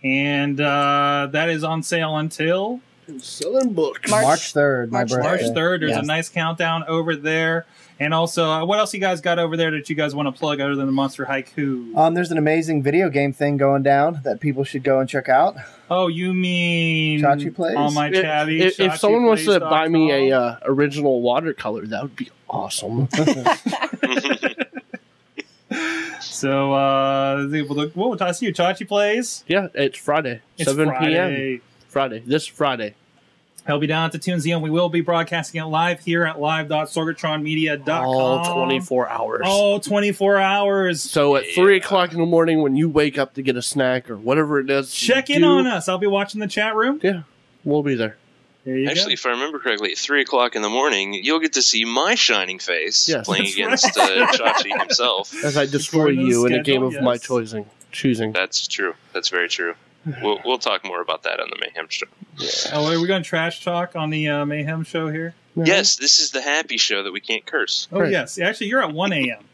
And 0.04 0.61
uh, 0.61 1.28
that 1.32 1.48
is 1.50 1.64
on 1.64 1.82
sale 1.82 2.16
until 2.16 2.80
Selling 3.18 3.72
books. 3.72 4.11
March- 4.11 4.24
March 4.24 4.52
3rd, 4.54 4.90
my 4.90 4.98
March. 5.04 5.11
March 5.12 5.40
3rd. 5.42 5.80
There's 5.80 5.90
Yes. 5.92 6.02
a 6.02 6.07
nice 6.07 6.28
countdown 6.28 6.84
over 6.88 7.14
there. 7.16 7.64
And 7.99 8.12
also, 8.12 8.44
uh, 8.44 8.62
what 8.66 8.78
else 8.78 8.92
you 8.92 9.01
guys 9.01 9.22
got 9.22 9.38
over 9.38 9.57
there 9.57 9.70
that 9.70 9.88
you 9.88 9.97
guys 9.97 10.14
want 10.14 10.26
to 10.26 10.32
plug 10.38 10.61
other 10.61 10.74
than 10.74 10.84
the 10.84 10.92
Monster 10.92 11.24
Haiku? 11.24 11.97
Um, 11.97 12.12
there's 12.12 12.30
an 12.30 12.36
amazing 12.36 12.82
video 12.82 13.09
game 13.09 13.32
thing 13.32 13.57
going 13.57 13.82
down 13.82 14.20
that 14.24 14.38
people 14.40 14.64
should 14.64 14.84
go 14.84 15.01
and 15.01 15.09
check 15.09 15.30
out. 15.30 15.57
oh, 15.90 16.09
you 16.09 16.34
mean 16.34 17.22
Chachi 17.22 17.55
Plays? 17.55 17.74
on 17.74 17.94
my 17.94 18.09
If, 18.09 18.22
chabby? 18.22 18.61
if, 18.61 18.78
if 18.80 18.97
someone 18.99 19.24
wants 19.24 19.47
to 19.47 19.61
buy 19.61 19.88
me 19.88 20.11
a 20.30 20.38
uh, 20.38 20.57
original 20.64 21.22
watercolor, 21.22 21.86
that 21.86 22.03
would 22.03 22.16
be 22.16 22.28
awesome. 22.51 23.09
so, 26.20 26.72
uh, 26.74 27.47
the- 27.47 27.62
well, 27.62 27.88
what 28.11 28.22
I 28.22 28.32
see 28.32 28.47
you, 28.47 28.53
Chachi 28.53 28.86
plays. 28.86 29.44
yeah, 29.47 29.68
it's 29.74 29.99
Friday, 29.99 30.40
It's 30.59 30.68
7 30.70 30.86
Friday. 30.88 31.09
p.m. 31.57 31.62
Friday, 31.88 32.22
this 32.26 32.47
Friday. 32.47 32.94
He'll 33.67 33.79
be 33.79 33.87
down 33.87 34.05
at 34.07 34.12
the 34.12 34.19
Tunesy, 34.19 34.61
we 34.61 34.71
will 34.71 34.89
be 34.89 35.01
broadcasting 35.01 35.61
it 35.61 35.64
live 35.64 36.01
here 36.01 36.25
at 36.25 36.41
live.sorgatronmedia.com. 36.41 38.05
All 38.07 38.55
24 38.55 39.09
hours. 39.09 39.43
All 39.45 39.81
24 39.81 40.37
hours. 40.39 41.03
So 41.03 41.37
at 41.37 41.45
3 41.55 41.77
o'clock 41.79 42.12
in 42.12 42.19
the 42.21 42.27
morning, 42.27 42.62
when 42.62 42.77
you 42.77 42.89
wake 42.89 43.19
up 43.19 43.35
to 43.35 43.43
get 43.43 43.57
a 43.57 43.62
snack 43.62 44.09
or 44.09 44.17
whatever 44.17 44.61
it 44.61 44.71
is, 44.71 44.93
Check 44.95 45.31
in 45.31 45.43
do, 45.43 45.49
on 45.49 45.67
us. 45.67 45.89
I'll 45.89 45.99
be 45.99 46.07
watching 46.07 46.41
the 46.41 46.47
chat 46.47 46.77
room. 46.77 47.01
Yeah, 47.03 47.23
we'll 47.64 47.83
be 47.83 47.97
there. 47.97 48.17
There 48.64 48.77
you 48.77 48.89
Actually, 48.89 49.11
go. 49.14 49.21
if 49.21 49.27
I 49.27 49.31
remember 49.31 49.59
correctly, 49.61 49.93
at 49.93 49.99
three 49.99 50.23
o'clock 50.23 50.57
in 50.57 50.62
the 50.62 50.69
morning, 50.69 51.14
you'll 51.14 51.39
get 51.39 51.53
to 51.53 51.62
see 51.62 51.85
my 51.85 52.17
shining 52.17 52.59
face 52.59 53.09
Yes. 53.09 53.25
playing 53.27 53.45
That's 53.45 53.55
against 53.55 53.97
uh, 53.97 54.27
Chachi 54.33 54.77
himself. 54.77 55.33
As 55.45 55.57
I 55.57 55.67
destroy 55.67 56.01
According 56.01 56.19
to 56.19 56.25
the 56.25 56.31
you 56.31 56.47
in 56.47 56.53
a 56.55 56.62
game 56.64 56.83
of 56.83 57.01
my 57.01 57.17
choosing. 57.17 57.67
Choosing. 57.93 58.33
That's 58.33 58.67
true. 58.67 58.95
That's 59.12 59.29
very 59.29 59.49
true. 59.49 59.75
We'll, 60.22 60.38
we'll 60.44 60.59
talk 60.59 60.84
more 60.84 61.00
about 61.00 61.24
that 61.24 61.40
on 61.40 61.50
the 61.50 61.57
Mayhem 61.61 61.86
show. 61.88 62.07
Oh, 62.72 62.92
are 62.92 63.00
we 63.00 63.07
going 63.09 63.22
to 63.22 63.28
trash 63.28 63.64
talk 63.64 63.96
on 63.96 64.11
the 64.11 64.28
uh, 64.28 64.44
Mayhem 64.46 64.84
show 64.84 65.09
here? 65.09 65.34
Yes, 65.57 65.96
this 65.96 66.20
is 66.20 66.30
the 66.30 66.42
happy 66.42 66.76
show 66.76 67.02
that 67.02 67.12
we 67.12 67.20
can't 67.20 67.44
curse. 67.46 67.88
Oh, 67.90 68.00
Right. 68.00 68.12
yes. 68.12 68.38
Actually, 68.38 68.68
you're 68.68 68.82
at 68.82 68.92
1 68.92 69.12
a.m. 69.12 69.44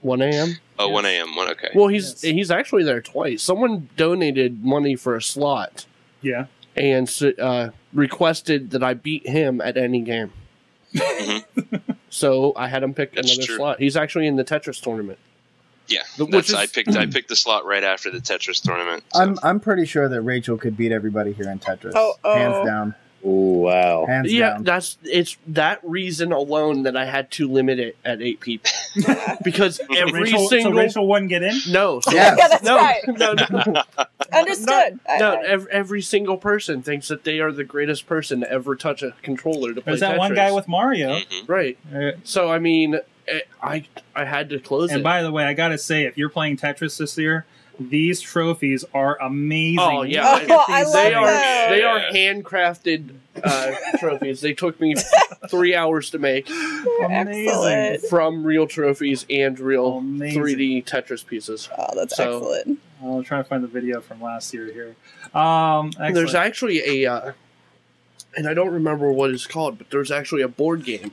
1 0.00 0.22
a.m. 0.22 0.56
Oh, 0.78 0.86
Yes. 0.86 0.94
1 0.94 1.04
a.m. 1.06 1.36
One 1.36 1.50
okay. 1.50 1.68
Well, 1.74 1.88
he's 1.88 2.22
Yes. 2.24 2.34
he's 2.34 2.50
actually 2.50 2.84
there 2.84 3.00
twice. 3.02 3.42
Someone 3.42 3.88
donated 3.96 4.64
money 4.64 4.96
for 4.96 5.14
a 5.16 5.22
slot 5.22 5.86
Yeah. 6.22 6.46
and 6.76 7.08
uh, 7.38 7.70
requested 7.92 8.70
that 8.70 8.82
I 8.82 8.94
beat 8.94 9.26
him 9.28 9.60
at 9.60 9.76
any 9.76 10.00
game. 10.00 10.32
so 12.10 12.52
I 12.56 12.68
had 12.68 12.82
him 12.82 12.94
pick 12.94 13.14
That's 13.14 13.30
another 13.32 13.46
true. 13.46 13.56
slot. 13.56 13.78
He's 13.80 13.96
actually 13.96 14.26
in 14.26 14.36
the 14.36 14.44
Tetris 14.44 14.80
tournament. 14.80 15.18
Yeah, 15.88 16.02
which 16.18 16.30
that's, 16.30 16.48
is- 16.50 16.54
I 16.54 16.66
picked. 16.66 16.94
I 16.96 17.06
picked 17.10 17.28
the 17.28 17.36
slot 17.36 17.64
right 17.64 17.84
after 17.84 18.10
the 18.10 18.18
Tetris 18.18 18.62
tournament. 18.62 19.04
so- 19.12 19.20
I'm 19.20 19.38
I'm 19.42 19.60
pretty 19.60 19.84
sure 19.86 20.08
that 20.08 20.20
Rachel 20.22 20.56
could 20.58 20.76
beat 20.76 20.92
everybody 20.92 21.32
here 21.32 21.50
in 21.50 21.58
Tetris. 21.58 21.92
Oh, 21.94 22.14
oh. 22.24 22.34
Hands 22.34 22.66
down. 22.66 22.94
Ooh, 23.26 23.62
wow. 23.64 24.06
Hands 24.06 24.32
yeah, 24.32 24.50
down. 24.50 24.62
that's 24.62 24.96
it's 25.02 25.36
that 25.48 25.80
reason 25.82 26.30
alone 26.30 26.84
that 26.84 26.96
I 26.96 27.04
had 27.04 27.32
to 27.32 27.48
limit 27.48 27.80
it 27.80 27.96
at 28.04 28.22
eight 28.22 28.38
people 28.38 28.70
because 29.42 29.80
every 29.94 30.22
Rachel, 30.22 30.48
single 30.48 30.72
so 30.72 30.78
Rachel 30.78 31.08
wouldn't 31.08 31.28
get 31.28 31.42
in? 31.42 31.58
no, 31.68 31.98
so- 32.00 32.12
Yes. 32.12 32.36
Yeah, 32.38 32.46
that's 32.48 32.62
no, 32.62 32.76
right. 32.76 33.00
no, 33.08 33.32
no, 33.32 33.82
Understood. 34.32 35.00
I- 35.08 35.18
no, 35.18 35.32
I- 35.34 35.44
every, 35.46 35.72
every 35.72 36.02
single 36.02 36.36
person 36.36 36.80
thinks 36.82 37.08
that 37.08 37.24
they 37.24 37.40
are 37.40 37.50
the 37.50 37.64
greatest 37.64 38.06
person 38.06 38.40
to 38.40 38.50
ever 38.52 38.76
touch 38.76 39.02
a 39.02 39.12
controller 39.22 39.70
to 39.74 39.80
play. 39.80 39.92
There's 39.92 40.00
that 40.00 40.16
one 40.18 40.34
guy 40.34 40.52
with 40.52 40.68
Mario. 40.68 41.16
Mhm. 41.18 41.48
right. 41.48 41.76
Uh, 41.92 42.12
So 42.22 42.50
I 42.52 42.60
mean, 42.60 43.00
I 43.62 43.84
I 44.14 44.24
had 44.24 44.50
to 44.50 44.58
close 44.60 44.90
and 44.90 45.00
it. 45.00 45.04
by 45.04 45.22
the 45.22 45.30
way, 45.32 45.44
I 45.44 45.54
got 45.54 45.68
to 45.68 45.78
say, 45.78 46.04
if 46.04 46.16
you're 46.18 46.28
playing 46.28 46.56
Tetris 46.56 46.98
this 46.98 47.16
year, 47.18 47.46
these 47.80 48.20
trophies 48.20 48.84
are 48.92 49.20
amazing. 49.22 49.78
Oh, 49.80 50.02
yeah. 50.02 50.44
Oh, 50.48 50.64
I 50.68 50.82
these 50.84 50.92
they 50.92 51.14
love 51.14 51.24
are 51.24 51.70
they 51.70 51.82
are 51.82 52.00
handcrafted 52.12 53.10
uh, 53.44 53.72
trophies. 53.98 54.40
They 54.40 54.52
took 54.52 54.80
me 54.80 54.94
three 55.50 55.74
hours 55.76 56.10
to 56.10 56.18
make 56.18 56.48
Amazing. 57.04 58.08
From 58.08 58.44
real 58.44 58.66
trophies 58.66 59.24
and 59.30 59.58
real 59.60 59.98
Amazing. 59.98 60.42
3D 60.42 60.84
Tetris 60.84 61.24
pieces. 61.26 61.68
Oh, 61.76 61.86
that's 61.94 62.16
So- 62.16 62.36
excellent. 62.52 62.80
I'll 63.00 63.22
try 63.22 63.38
to 63.38 63.44
find 63.44 63.62
the 63.62 63.68
video 63.68 64.00
from 64.00 64.20
last 64.20 64.52
year 64.52 64.72
here. 64.72 64.96
Um. 65.40 65.92
There's 66.12 66.34
actually 66.34 67.04
a 67.04 67.12
uh, 67.12 67.32
and 68.36 68.48
I 68.48 68.54
don't 68.54 68.72
remember 68.72 69.12
what 69.12 69.30
it's 69.30 69.46
called, 69.46 69.78
but 69.78 69.90
there's 69.90 70.10
actually 70.10 70.42
a 70.42 70.48
board 70.48 70.84
game, 70.84 71.12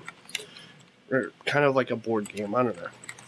or 1.12 1.32
kind 1.46 1.66
of 1.66 1.76
like 1.76 1.92
a 1.92 1.96
board 1.96 2.30
game. 2.30 2.56
I 2.56 2.64
don't 2.64 2.76
know. 2.78 2.88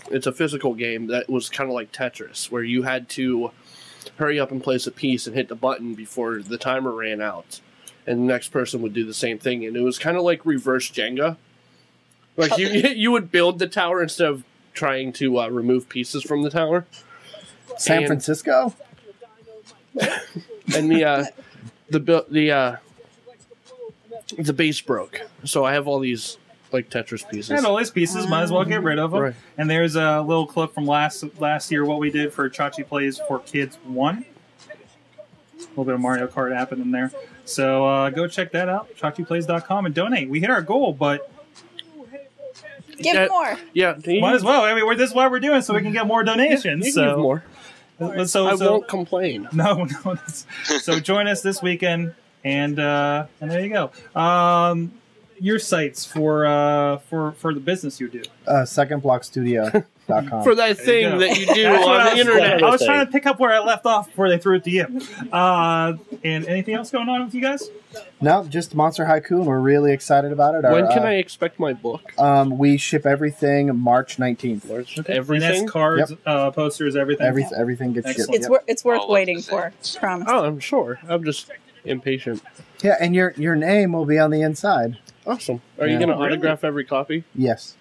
It's 0.09 0.27
a 0.27 0.31
physical 0.31 0.73
game 0.73 1.07
that 1.07 1.29
was 1.29 1.49
kind 1.49 1.69
of 1.69 1.73
like 1.73 1.91
Tetris, 1.91 2.49
where 2.49 2.63
you 2.63 2.83
had 2.83 3.09
to 3.09 3.51
hurry 4.17 4.39
up 4.39 4.51
and 4.51 4.63
place 4.63 4.87
a 4.87 4.91
piece 4.91 5.27
and 5.27 5.35
hit 5.35 5.49
the 5.49 5.55
button 5.55 5.93
before 5.95 6.41
the 6.41 6.57
timer 6.57 6.91
ran 6.91 7.21
out, 7.21 7.59
and 8.05 8.19
the 8.19 8.23
next 8.33 8.49
person 8.49 8.81
would 8.81 8.93
do 8.93 9.05
the 9.05 9.13
same 9.13 9.37
thing. 9.37 9.65
And 9.65 9.75
it 9.75 9.81
was 9.81 9.99
kind 9.99 10.15
of 10.17 10.23
like 10.23 10.45
reverse 10.45 10.89
Jenga. 10.89 11.37
Like 12.37 12.57
you, 12.57 12.67
you 12.95 13.11
would 13.11 13.31
build 13.31 13.59
the 13.59 13.67
tower 13.67 14.01
instead 14.01 14.27
of 14.29 14.43
trying 14.73 15.11
to 15.13 15.39
uh, 15.39 15.47
remove 15.49 15.89
pieces 15.89 16.23
from 16.23 16.43
the 16.43 16.49
tower. 16.49 16.85
San 17.77 17.97
And- 17.99 18.07
Francisco. 18.07 18.73
and 20.75 20.91
the 20.91 21.03
uh, 21.03 21.25
the 21.89 22.25
the 22.29 22.51
uh, 22.51 22.75
the 24.37 24.53
base 24.53 24.79
broke. 24.81 25.21
So 25.43 25.65
I 25.65 25.73
have 25.73 25.87
all 25.87 25.99
these 25.99 26.37
like 26.71 26.89
Tetris 26.89 27.27
pieces. 27.29 27.51
And 27.51 27.65
all 27.65 27.77
these 27.77 27.91
pieces, 27.91 28.27
might 28.27 28.43
as 28.43 28.51
well 28.51 28.65
get 28.65 28.83
rid 28.83 28.99
of 28.99 29.11
them. 29.11 29.21
Right. 29.21 29.35
And 29.57 29.69
there's 29.69 29.95
a 29.95 30.21
little 30.21 30.45
clip 30.47 30.73
from 30.73 30.85
last 30.85 31.23
last 31.39 31.71
year 31.71 31.85
what 31.85 31.99
we 31.99 32.11
did 32.11 32.33
for 32.33 32.49
Chachi 32.49 32.87
Plays 32.87 33.19
for 33.27 33.39
Kids 33.39 33.77
One. 33.85 34.25
A 35.57 35.59
little 35.69 35.85
bit 35.85 35.93
of 35.95 35.99
Mario 36.01 36.27
Kart 36.27 36.55
happening 36.55 36.91
there. 36.91 37.11
So 37.45 37.85
uh, 37.87 38.09
go 38.09 38.27
check 38.27 38.51
that 38.51 38.67
out, 38.69 38.95
chachiplays.com, 38.97 39.85
and 39.85 39.95
donate. 39.95 40.29
We 40.29 40.39
hit 40.39 40.49
our 40.49 40.61
goal, 40.61 40.93
but 40.93 41.31
Give 42.97 43.13
Yeah. 43.15 43.27
more. 43.27 43.57
Yeah, 43.73 43.95
you, 44.05 44.21
might 44.21 44.35
as 44.35 44.43
well. 44.43 44.63
I 44.63 44.73
mean, 44.73 44.85
we're, 44.85 44.95
this 44.95 45.09
is 45.11 45.15
why 45.15 45.27
we're 45.27 45.39
doing, 45.39 45.61
so 45.61 45.73
we 45.73 45.81
can 45.81 45.93
get 45.93 46.07
more 46.07 46.21
you 46.21 46.25
donations. 46.25 46.83
can 46.85 46.91
so, 46.91 47.05
give 47.09 47.19
more. 47.19 47.43
so, 48.25 48.47
I 48.47 48.55
so 48.55 48.71
won't 48.71 48.87
complain. 48.87 49.47
no, 49.53 49.85
no. 50.05 50.15
So 50.63 50.99
join 50.99 51.27
us 51.27 51.41
this 51.41 51.61
weekend, 51.61 52.15
and 52.43 52.79
uh, 52.79 53.27
and 53.39 53.51
there 53.51 53.63
you 53.63 53.69
go. 53.69 54.19
Um, 54.19 54.93
your 55.39 55.59
sites 55.59 56.05
for 56.05 56.45
uh, 56.45 56.97
for 56.97 57.31
for 57.33 57.53
the 57.53 57.59
business 57.59 57.99
you 57.99 58.09
do. 58.09 58.23
Uh, 58.47 58.63
secondblockstudio.com. 58.63 59.83
For 60.43 60.55
that 60.55 60.77
There 60.77 60.99
you 61.01 61.09
thing 61.09 61.19
that 61.19 61.37
you 61.37 61.53
do 61.53 61.67
on 61.67 61.75
I 61.99 62.03
the 62.05 62.09
was- 62.11 62.19
internet. 62.21 62.63
I 62.63 62.69
was 62.69 62.81
trying 62.85 63.05
to 63.05 63.11
pick 63.11 63.25
up 63.25 63.41
where 63.41 63.51
I 63.51 63.59
left 63.59 63.85
off 63.85 64.07
before 64.07 64.29
they 64.29 64.37
threw 64.37 64.55
it 64.55 64.63
to 64.63 64.69
you. 64.71 64.85
Uh, 65.33 65.97
and 66.23 66.45
anything 66.45 66.75
else 66.75 66.89
going 66.91 67.09
on 67.09 67.25
with 67.25 67.35
you 67.35 67.41
guys? 67.41 67.69
no, 68.21 68.45
just 68.45 68.73
Monster 68.73 69.03
Haiku, 69.03 69.31
and 69.31 69.45
we're 69.45 69.59
really 69.59 69.91
excited 69.91 70.31
about 70.31 70.55
it. 70.55 70.63
Our, 70.63 70.71
When 70.71 70.87
can 70.87 70.99
uh, 70.99 71.07
I 71.07 71.13
expect 71.15 71.59
my 71.59 71.73
book? 71.73 72.17
Um, 72.17 72.57
we 72.57 72.77
ship 72.77 73.05
everything 73.05 73.77
March 73.77 74.15
19th. 74.15 74.69
And 74.97 75.09
Everything? 75.09 75.59
that's 75.65 75.69
cards, 75.71 76.13
uh, 76.25 76.51
posters, 76.51 76.95
everything. 76.95 77.25
Every, 77.27 77.45
everything 77.57 77.91
gets 77.91 78.07
Excellent. 78.07 78.27
shipped. 78.29 78.35
It's 78.35 78.43
Yep. 78.45 78.49
wor- 78.49 78.63
it's 78.65 78.85
worth 78.85 78.99
All 79.01 79.09
waiting 79.11 79.41
for. 79.41 79.71
things. 79.71 79.97
Promise. 79.97 80.27
Oh, 80.31 80.45
I'm 80.45 80.59
sure. 80.61 81.01
I'm 81.09 81.25
just 81.25 81.51
impatient. 81.83 82.41
Yeah, 82.81 82.95
and 83.01 83.13
your 83.13 83.33
your 83.35 83.55
name 83.57 83.91
will 83.91 84.05
be 84.05 84.19
on 84.19 84.31
the 84.31 84.41
inside. 84.41 84.99
Awesome. 85.27 85.61
Are 85.79 85.85
you 85.85 85.93
Yeah. 85.93 85.99
going 85.99 86.09
to 86.09 86.15
Really? 86.15 86.27
autograph 86.27 86.63
every 86.63 86.85
copy? 86.85 87.23
Yes. 87.35 87.75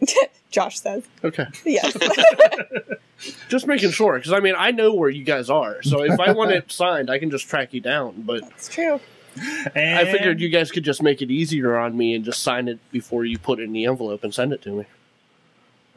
Josh 0.50 0.80
says 0.80 1.04
Okay. 1.22 1.46
yes. 1.66 1.94
Just 3.50 3.66
making 3.66 3.90
sure, 3.90 4.16
because 4.16 4.32
I 4.32 4.40
mean, 4.40 4.54
I 4.56 4.70
know 4.70 4.94
where 4.94 5.10
you 5.10 5.24
guys 5.24 5.50
are. 5.50 5.82
So 5.82 6.02
if 6.02 6.18
I 6.18 6.32
want 6.32 6.52
it 6.52 6.72
signed, 6.72 7.10
I 7.10 7.18
can 7.18 7.30
just 7.30 7.46
track 7.46 7.74
you 7.74 7.80
down. 7.82 8.22
But 8.22 8.44
it's 8.56 8.68
true. 8.68 8.98
And 9.74 9.98
I 9.98 10.10
figured 10.10 10.40
you 10.40 10.48
guys 10.48 10.70
could 10.72 10.84
just 10.84 11.02
make 11.02 11.20
it 11.20 11.30
easier 11.30 11.76
on 11.76 11.96
me 11.98 12.14
and 12.14 12.24
just 12.24 12.42
sign 12.42 12.66
it 12.66 12.78
before 12.90 13.26
you 13.26 13.38
put 13.38 13.60
it 13.60 13.64
in 13.64 13.72
the 13.72 13.84
envelope 13.84 14.24
and 14.24 14.32
send 14.32 14.54
it 14.54 14.62
to 14.62 14.70
me. 14.70 14.84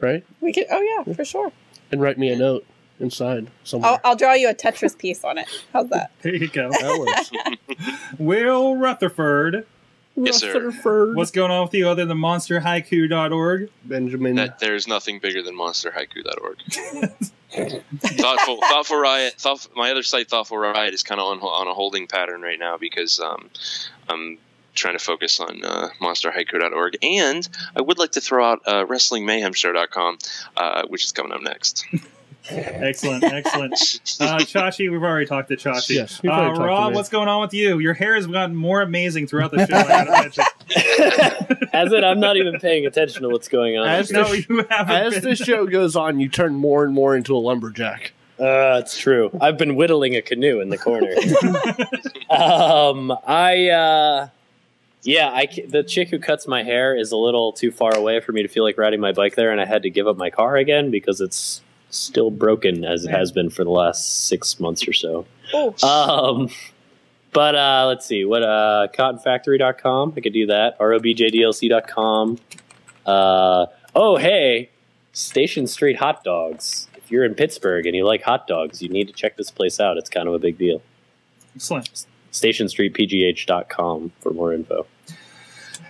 Right? 0.00 0.22
We 0.42 0.52
could. 0.52 0.66
Oh 0.70 0.82
yeah, 1.06 1.14
for 1.14 1.24
sure. 1.24 1.50
And 1.90 2.02
write 2.02 2.18
me 2.18 2.28
a 2.28 2.36
note 2.36 2.66
inside 3.00 3.46
somewhere. 3.64 3.92
I'll, 3.92 4.00
I'll 4.04 4.16
draw 4.16 4.34
you 4.34 4.50
a 4.50 4.54
Tetris 4.54 4.96
piece 4.98 5.24
on 5.24 5.38
it. 5.38 5.46
How's 5.72 5.88
that? 5.88 6.10
There 6.20 6.34
you 6.34 6.48
go. 6.48 6.68
that 6.70 6.98
works. 6.98 8.18
Will 8.18 8.76
Rutherford, 8.76 9.66
Yes, 10.16 10.38
sir. 10.38 10.54
Rutherford. 10.54 11.16
what's 11.16 11.30
going 11.32 11.50
on 11.50 11.62
with 11.62 11.74
you 11.74 11.88
other 11.88 12.04
than 12.04 12.18
monsterhaiku.org? 12.18 13.70
Benjamin? 13.84 14.36
That 14.36 14.60
there's 14.60 14.86
nothing 14.86 15.18
bigger 15.18 15.42
than 15.42 15.56
monsterhaiku.org. 15.56 16.58
thoughtful, 17.50 18.60
thoughtful 18.60 18.96
riot. 18.96 19.34
Thought, 19.38 19.68
my 19.74 19.90
other 19.90 20.02
site, 20.02 20.28
thoughtful 20.28 20.58
riot, 20.58 20.94
is 20.94 21.02
kind 21.02 21.20
of 21.20 21.26
on 21.26 21.40
on 21.40 21.68
a 21.68 21.74
holding 21.74 22.06
pattern 22.06 22.42
right 22.42 22.58
now 22.58 22.76
because 22.76 23.18
um, 23.18 23.50
I'm 24.08 24.38
trying 24.74 24.96
to 24.98 25.04
focus 25.04 25.40
on 25.40 25.64
uh, 25.64 25.88
monsterhaiku.org, 26.00 26.98
and 27.02 27.48
I 27.76 27.80
would 27.80 27.98
like 27.98 28.12
to 28.12 28.20
throw 28.20 28.44
out 28.44 28.62
uh, 28.66 28.84
WrestlingMayhemShow.com, 28.84 30.18
uh, 30.56 30.86
which 30.88 31.04
is 31.04 31.12
coming 31.12 31.32
up 31.32 31.42
next. 31.42 31.86
Excellent, 32.50 33.24
excellent. 33.24 33.72
Uh, 34.20 34.36
Chachi, 34.40 34.90
we've 34.90 35.02
already 35.02 35.24
talked 35.24 35.48
to 35.48 35.56
Chachi. 35.56 35.94
Yes, 35.94 36.20
uh, 36.22 36.28
already 36.28 36.48
talked 36.48 36.60
to 36.60 36.64
Rob, 36.66 36.94
what's 36.94 37.08
going 37.08 37.26
on 37.26 37.40
with 37.40 37.54
you? 37.54 37.78
Your 37.78 37.94
hair 37.94 38.14
has 38.16 38.26
gotten 38.26 38.54
more 38.54 38.82
amazing 38.82 39.28
throughout 39.28 39.50
the 39.50 39.66
show. 39.66 39.74
I. 39.74 40.30
As 41.72 41.90
it, 41.92 42.04
I'm 42.04 42.20
not 42.20 42.36
even 42.36 42.60
paying 42.60 42.84
attention 42.84 43.22
to 43.22 43.30
what's 43.30 43.48
going 43.48 43.78
on. 43.78 43.88
As 43.88 44.10
no, 44.10 44.24
the, 44.24 44.44
you 44.46 44.66
as 44.70 45.14
been. 45.14 45.24
the 45.24 45.36
show 45.36 45.66
goes 45.66 45.96
on, 45.96 46.20
you 46.20 46.28
turn 46.28 46.54
more 46.54 46.84
and 46.84 46.92
more 46.92 47.16
into 47.16 47.34
a 47.34 47.38
lumberjack. 47.38 48.12
Uh, 48.38 48.80
it's 48.82 48.98
true. 48.98 49.30
I've 49.40 49.56
been 49.56 49.74
whittling 49.74 50.14
a 50.14 50.22
canoe 50.22 50.60
in 50.60 50.68
the 50.68 50.78
corner. 50.78 51.08
um, 52.30 53.10
I, 53.26 53.70
uh, 53.70 54.28
yeah, 55.02 55.30
I, 55.30 55.48
the 55.66 55.82
chick 55.82 56.10
who 56.10 56.18
cuts 56.18 56.46
my 56.46 56.62
hair 56.62 56.96
is 56.96 57.10
a 57.10 57.16
little 57.16 57.52
too 57.52 57.70
far 57.70 57.94
away 57.94 58.20
for 58.20 58.32
me 58.32 58.42
to 58.42 58.48
feel 58.48 58.64
like 58.64 58.76
riding 58.76 59.00
my 59.00 59.12
bike 59.12 59.34
there, 59.34 59.50
and 59.50 59.60
I 59.60 59.64
had 59.64 59.82
to 59.84 59.90
give 59.90 60.06
up 60.06 60.16
my 60.16 60.30
car 60.30 60.56
again 60.56 60.90
because 60.90 61.20
it's 61.20 61.62
still 61.96 62.30
broken 62.30 62.84
as 62.84 63.04
it 63.04 63.10
has 63.10 63.32
been 63.32 63.50
for 63.50 63.64
the 63.64 63.70
last 63.70 64.26
six 64.26 64.58
months 64.60 64.86
or 64.88 64.92
so. 64.92 65.26
Oh, 65.52 65.74
Um, 65.82 66.48
but 67.32 67.54
uh, 67.54 67.84
let's 67.88 68.06
see. 68.06 68.24
What 68.24 68.42
uh, 68.42 68.88
cottonfactory.com. 68.94 70.14
I 70.16 70.20
could 70.20 70.32
do 70.32 70.46
that. 70.46 70.78
ROBJDLC.com. 70.78 72.38
Uh, 73.06 73.66
oh, 73.94 74.16
hey, 74.16 74.70
Station 75.12 75.66
Street 75.66 75.96
Hot 75.96 76.22
Dogs. 76.24 76.88
If 76.96 77.10
you're 77.10 77.24
in 77.24 77.34
Pittsburgh 77.34 77.86
and 77.86 77.94
you 77.94 78.04
like 78.06 78.22
hot 78.22 78.46
dogs, 78.46 78.80
you 78.82 78.88
need 78.88 79.08
to 79.08 79.12
check 79.12 79.36
this 79.36 79.50
place 79.50 79.78
out. 79.78 79.96
It's 79.98 80.08
kind 80.08 80.26
of 80.26 80.34
a 80.34 80.38
big 80.38 80.56
deal. 80.58 80.80
Excellent. 81.54 82.06
StationStreetPGH.com 82.32 84.12
for 84.20 84.32
more 84.32 84.52
info. 84.52 84.86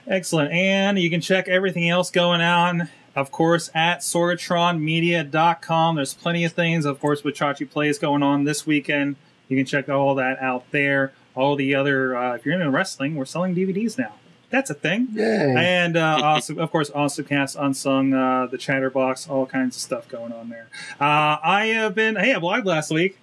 Excellent. 0.06 0.52
And 0.52 0.98
you 0.98 1.08
can 1.08 1.20
check 1.20 1.48
everything 1.48 1.88
else 1.88 2.10
going 2.10 2.40
on, 2.40 2.88
of 3.14 3.30
course, 3.30 3.70
at 3.74 4.00
SorgatronMedia.com. 4.00 5.96
There's 5.96 6.14
plenty 6.14 6.44
of 6.44 6.52
things, 6.52 6.84
of 6.84 7.00
course, 7.00 7.24
with 7.24 7.34
Chachi 7.34 7.68
Plays 7.68 7.98
going 7.98 8.22
on 8.22 8.44
this 8.44 8.66
weekend. 8.66 9.16
You 9.48 9.56
can 9.56 9.66
check 9.66 9.88
all 9.88 10.14
that 10.16 10.38
out 10.40 10.70
there. 10.70 11.12
All 11.34 11.56
the 11.56 11.74
other, 11.74 12.16
uh, 12.16 12.34
if 12.34 12.46
you're 12.46 12.54
into 12.54 12.70
wrestling, 12.70 13.16
we're 13.16 13.24
selling 13.24 13.54
DVDs 13.54 13.98
now. 13.98 14.14
That's 14.50 14.70
a 14.70 14.74
thing. 14.74 15.08
Yay. 15.12 15.54
And 15.56 15.96
uh, 15.96 16.20
also, 16.22 16.56
of 16.58 16.70
course, 16.70 16.90
Awesome 16.94 17.24
cast 17.24 17.56
unsung, 17.56 18.14
uh, 18.14 18.46
the 18.46 18.56
Chatterbox, 18.56 19.28
all 19.28 19.46
kinds 19.46 19.74
of 19.76 19.82
stuff 19.82 20.08
going 20.08 20.32
on 20.32 20.48
there. 20.48 20.68
Uh, 21.00 21.38
I 21.42 21.72
have 21.74 21.94
been, 21.94 22.14
hey, 22.14 22.34
I 22.34 22.38
blogged 22.38 22.64
last 22.64 22.92
week. 22.92 23.18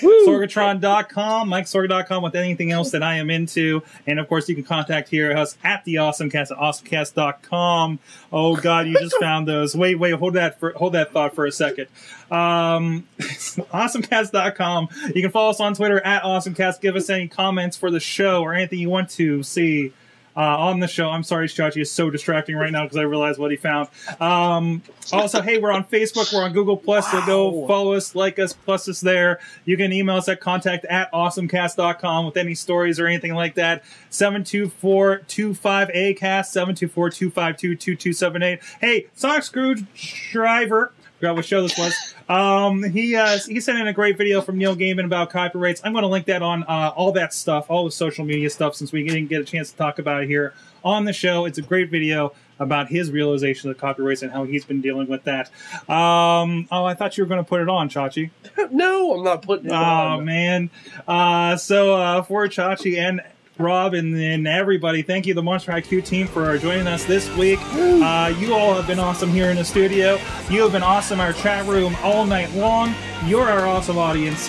Sorgatron.com, 0.00 1.48
MikeSorg.com 1.48 2.22
with 2.22 2.34
anything 2.34 2.72
else 2.72 2.90
that 2.90 3.02
I 3.02 3.16
am 3.16 3.30
into. 3.30 3.82
And 4.06 4.18
of 4.18 4.28
course, 4.28 4.48
you 4.48 4.54
can 4.54 4.64
contact 4.64 5.08
here 5.08 5.36
us 5.36 5.56
at 5.64 5.84
the 5.84 5.96
Awesomecast 5.96 6.50
at 6.50 6.58
awesomecast.com. 6.58 7.98
Oh 8.32 8.56
God, 8.56 8.86
you 8.86 8.98
just 8.98 9.16
found 9.20 9.48
those. 9.48 9.76
Wait, 9.76 9.96
wait, 9.96 10.14
hold 10.14 10.34
that 10.34 10.58
for 10.58 10.72
hold 10.72 10.94
that 10.94 11.12
thought 11.12 11.34
for 11.34 11.46
a 11.46 11.52
second. 11.52 11.86
Um, 12.30 13.06
awesomecast.com. 13.18 14.88
You 15.14 15.22
can 15.22 15.30
follow 15.30 15.50
us 15.50 15.60
on 15.60 15.74
Twitter 15.74 16.00
at 16.00 16.22
awesomecast. 16.22 16.80
Give 16.80 16.96
us 16.96 17.10
any 17.10 17.28
comments 17.28 17.76
for 17.76 17.90
the 17.90 18.00
show 18.00 18.42
or 18.42 18.54
anything 18.54 18.78
you 18.78 18.90
want 18.90 19.10
to 19.10 19.42
see 19.42 19.92
uh, 20.36 20.40
on 20.40 20.80
the 20.80 20.88
show. 20.88 21.10
I'm 21.10 21.22
sorry, 21.22 21.46
Chachi 21.48 21.82
is 21.82 21.90
so 21.90 22.10
distracting 22.10 22.56
right 22.56 22.72
now 22.72 22.84
because 22.84 22.96
I 22.96 23.02
realized 23.02 23.38
what 23.38 23.50
he 23.50 23.56
found. 23.56 23.88
Um, 24.20 24.82
also, 25.12 25.42
hey, 25.42 25.58
we're 25.58 25.72
on 25.72 25.84
Facebook, 25.84 26.32
we're 26.32 26.44
on 26.44 26.52
Google 26.52 26.76
Plus, 26.76 27.10
so 27.10 27.24
go 27.26 27.66
follow 27.66 27.94
us, 27.94 28.14
like 28.14 28.38
us, 28.38 28.52
plus 28.52 28.88
us 28.88 29.00
there. 29.00 29.40
You 29.64 29.76
can 29.76 29.92
email 29.92 30.14
us 30.16 30.28
at 30.28 30.40
contact 30.40 30.84
at 30.86 31.12
awesomecast.com 31.12 32.26
with 32.26 32.36
any 32.36 32.54
stories 32.54 33.00
or 33.00 33.06
anything 33.06 33.34
like 33.34 33.54
that. 33.54 33.84
724-25-ACAST, 34.10 36.94
724-252-2278. 36.94 38.60
Hey, 38.80 39.06
Sonic 39.14 39.44
Screwdriver, 39.44 40.92
forgot 41.24 41.36
what 41.36 41.44
show 41.46 41.62
this 41.62 41.78
was. 41.78 42.14
Um, 42.28 42.82
he 42.82 43.16
uh, 43.16 43.38
he 43.48 43.58
sent 43.58 43.78
in 43.78 43.86
a 43.86 43.94
great 43.94 44.18
video 44.18 44.42
from 44.42 44.58
Neil 44.58 44.76
Gaiman 44.76 45.06
about 45.06 45.30
copyrights. 45.30 45.80
I'm 45.82 45.92
going 45.92 46.02
to 46.02 46.08
link 46.08 46.26
that 46.26 46.42
on 46.42 46.64
uh, 46.64 46.92
all 46.94 47.12
that 47.12 47.32
stuff, 47.32 47.70
all 47.70 47.86
the 47.86 47.90
social 47.90 48.26
media 48.26 48.50
stuff, 48.50 48.74
since 48.74 48.92
we 48.92 49.04
didn't 49.04 49.28
get 49.28 49.40
a 49.40 49.44
chance 49.44 49.70
to 49.70 49.76
talk 49.78 49.98
about 49.98 50.22
it 50.22 50.28
here 50.28 50.52
on 50.84 51.06
the 51.06 51.14
show. 51.14 51.46
It's 51.46 51.56
a 51.56 51.62
great 51.62 51.90
video 51.90 52.34
about 52.58 52.88
his 52.88 53.10
realization 53.10 53.70
of 53.70 53.78
copyrights 53.78 54.20
and 54.20 54.32
how 54.32 54.44
he's 54.44 54.66
been 54.66 54.82
dealing 54.82 55.08
with 55.08 55.24
that. 55.24 55.50
Um, 55.88 56.68
oh, 56.70 56.84
I 56.84 56.92
thought 56.92 57.16
you 57.16 57.24
were 57.24 57.28
going 57.28 57.42
to 57.42 57.48
put 57.48 57.62
it 57.62 57.70
on, 57.70 57.88
Chachi. 57.88 58.30
no, 58.70 59.14
I'm 59.14 59.24
not 59.24 59.40
putting 59.40 59.66
it 59.66 59.72
Oh 59.72 59.76
on. 59.76 60.20
Oh, 60.20 60.22
man. 60.22 60.70
Uh, 61.08 61.56
so 61.56 61.94
uh, 61.94 62.22
for 62.22 62.46
Chachi 62.48 62.98
and 62.98 63.22
Rob 63.58 63.94
and 63.94 64.14
then 64.14 64.46
everybody, 64.46 65.02
thank 65.02 65.26
you, 65.26 65.34
the 65.34 65.42
Monster 65.42 65.72
Haiku 65.72 66.04
team, 66.04 66.26
for 66.26 66.58
joining 66.58 66.86
us 66.88 67.04
this 67.04 67.34
week. 67.36 67.60
Uh, 67.72 68.34
you 68.38 68.52
all 68.52 68.74
have 68.74 68.86
been 68.86 68.98
awesome 68.98 69.30
here 69.30 69.50
in 69.50 69.56
the 69.56 69.64
studio. 69.64 70.18
You 70.50 70.62
have 70.62 70.72
been 70.72 70.82
awesome 70.82 71.20
our 71.20 71.32
chat 71.32 71.64
room 71.66 71.96
all 72.02 72.26
night 72.26 72.52
long. 72.54 72.94
You're 73.26 73.48
our 73.48 73.66
awesome 73.66 73.98
audience. 73.98 74.48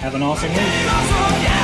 Have 0.00 0.14
an 0.14 0.22
awesome 0.22 0.50
week. 0.50 1.61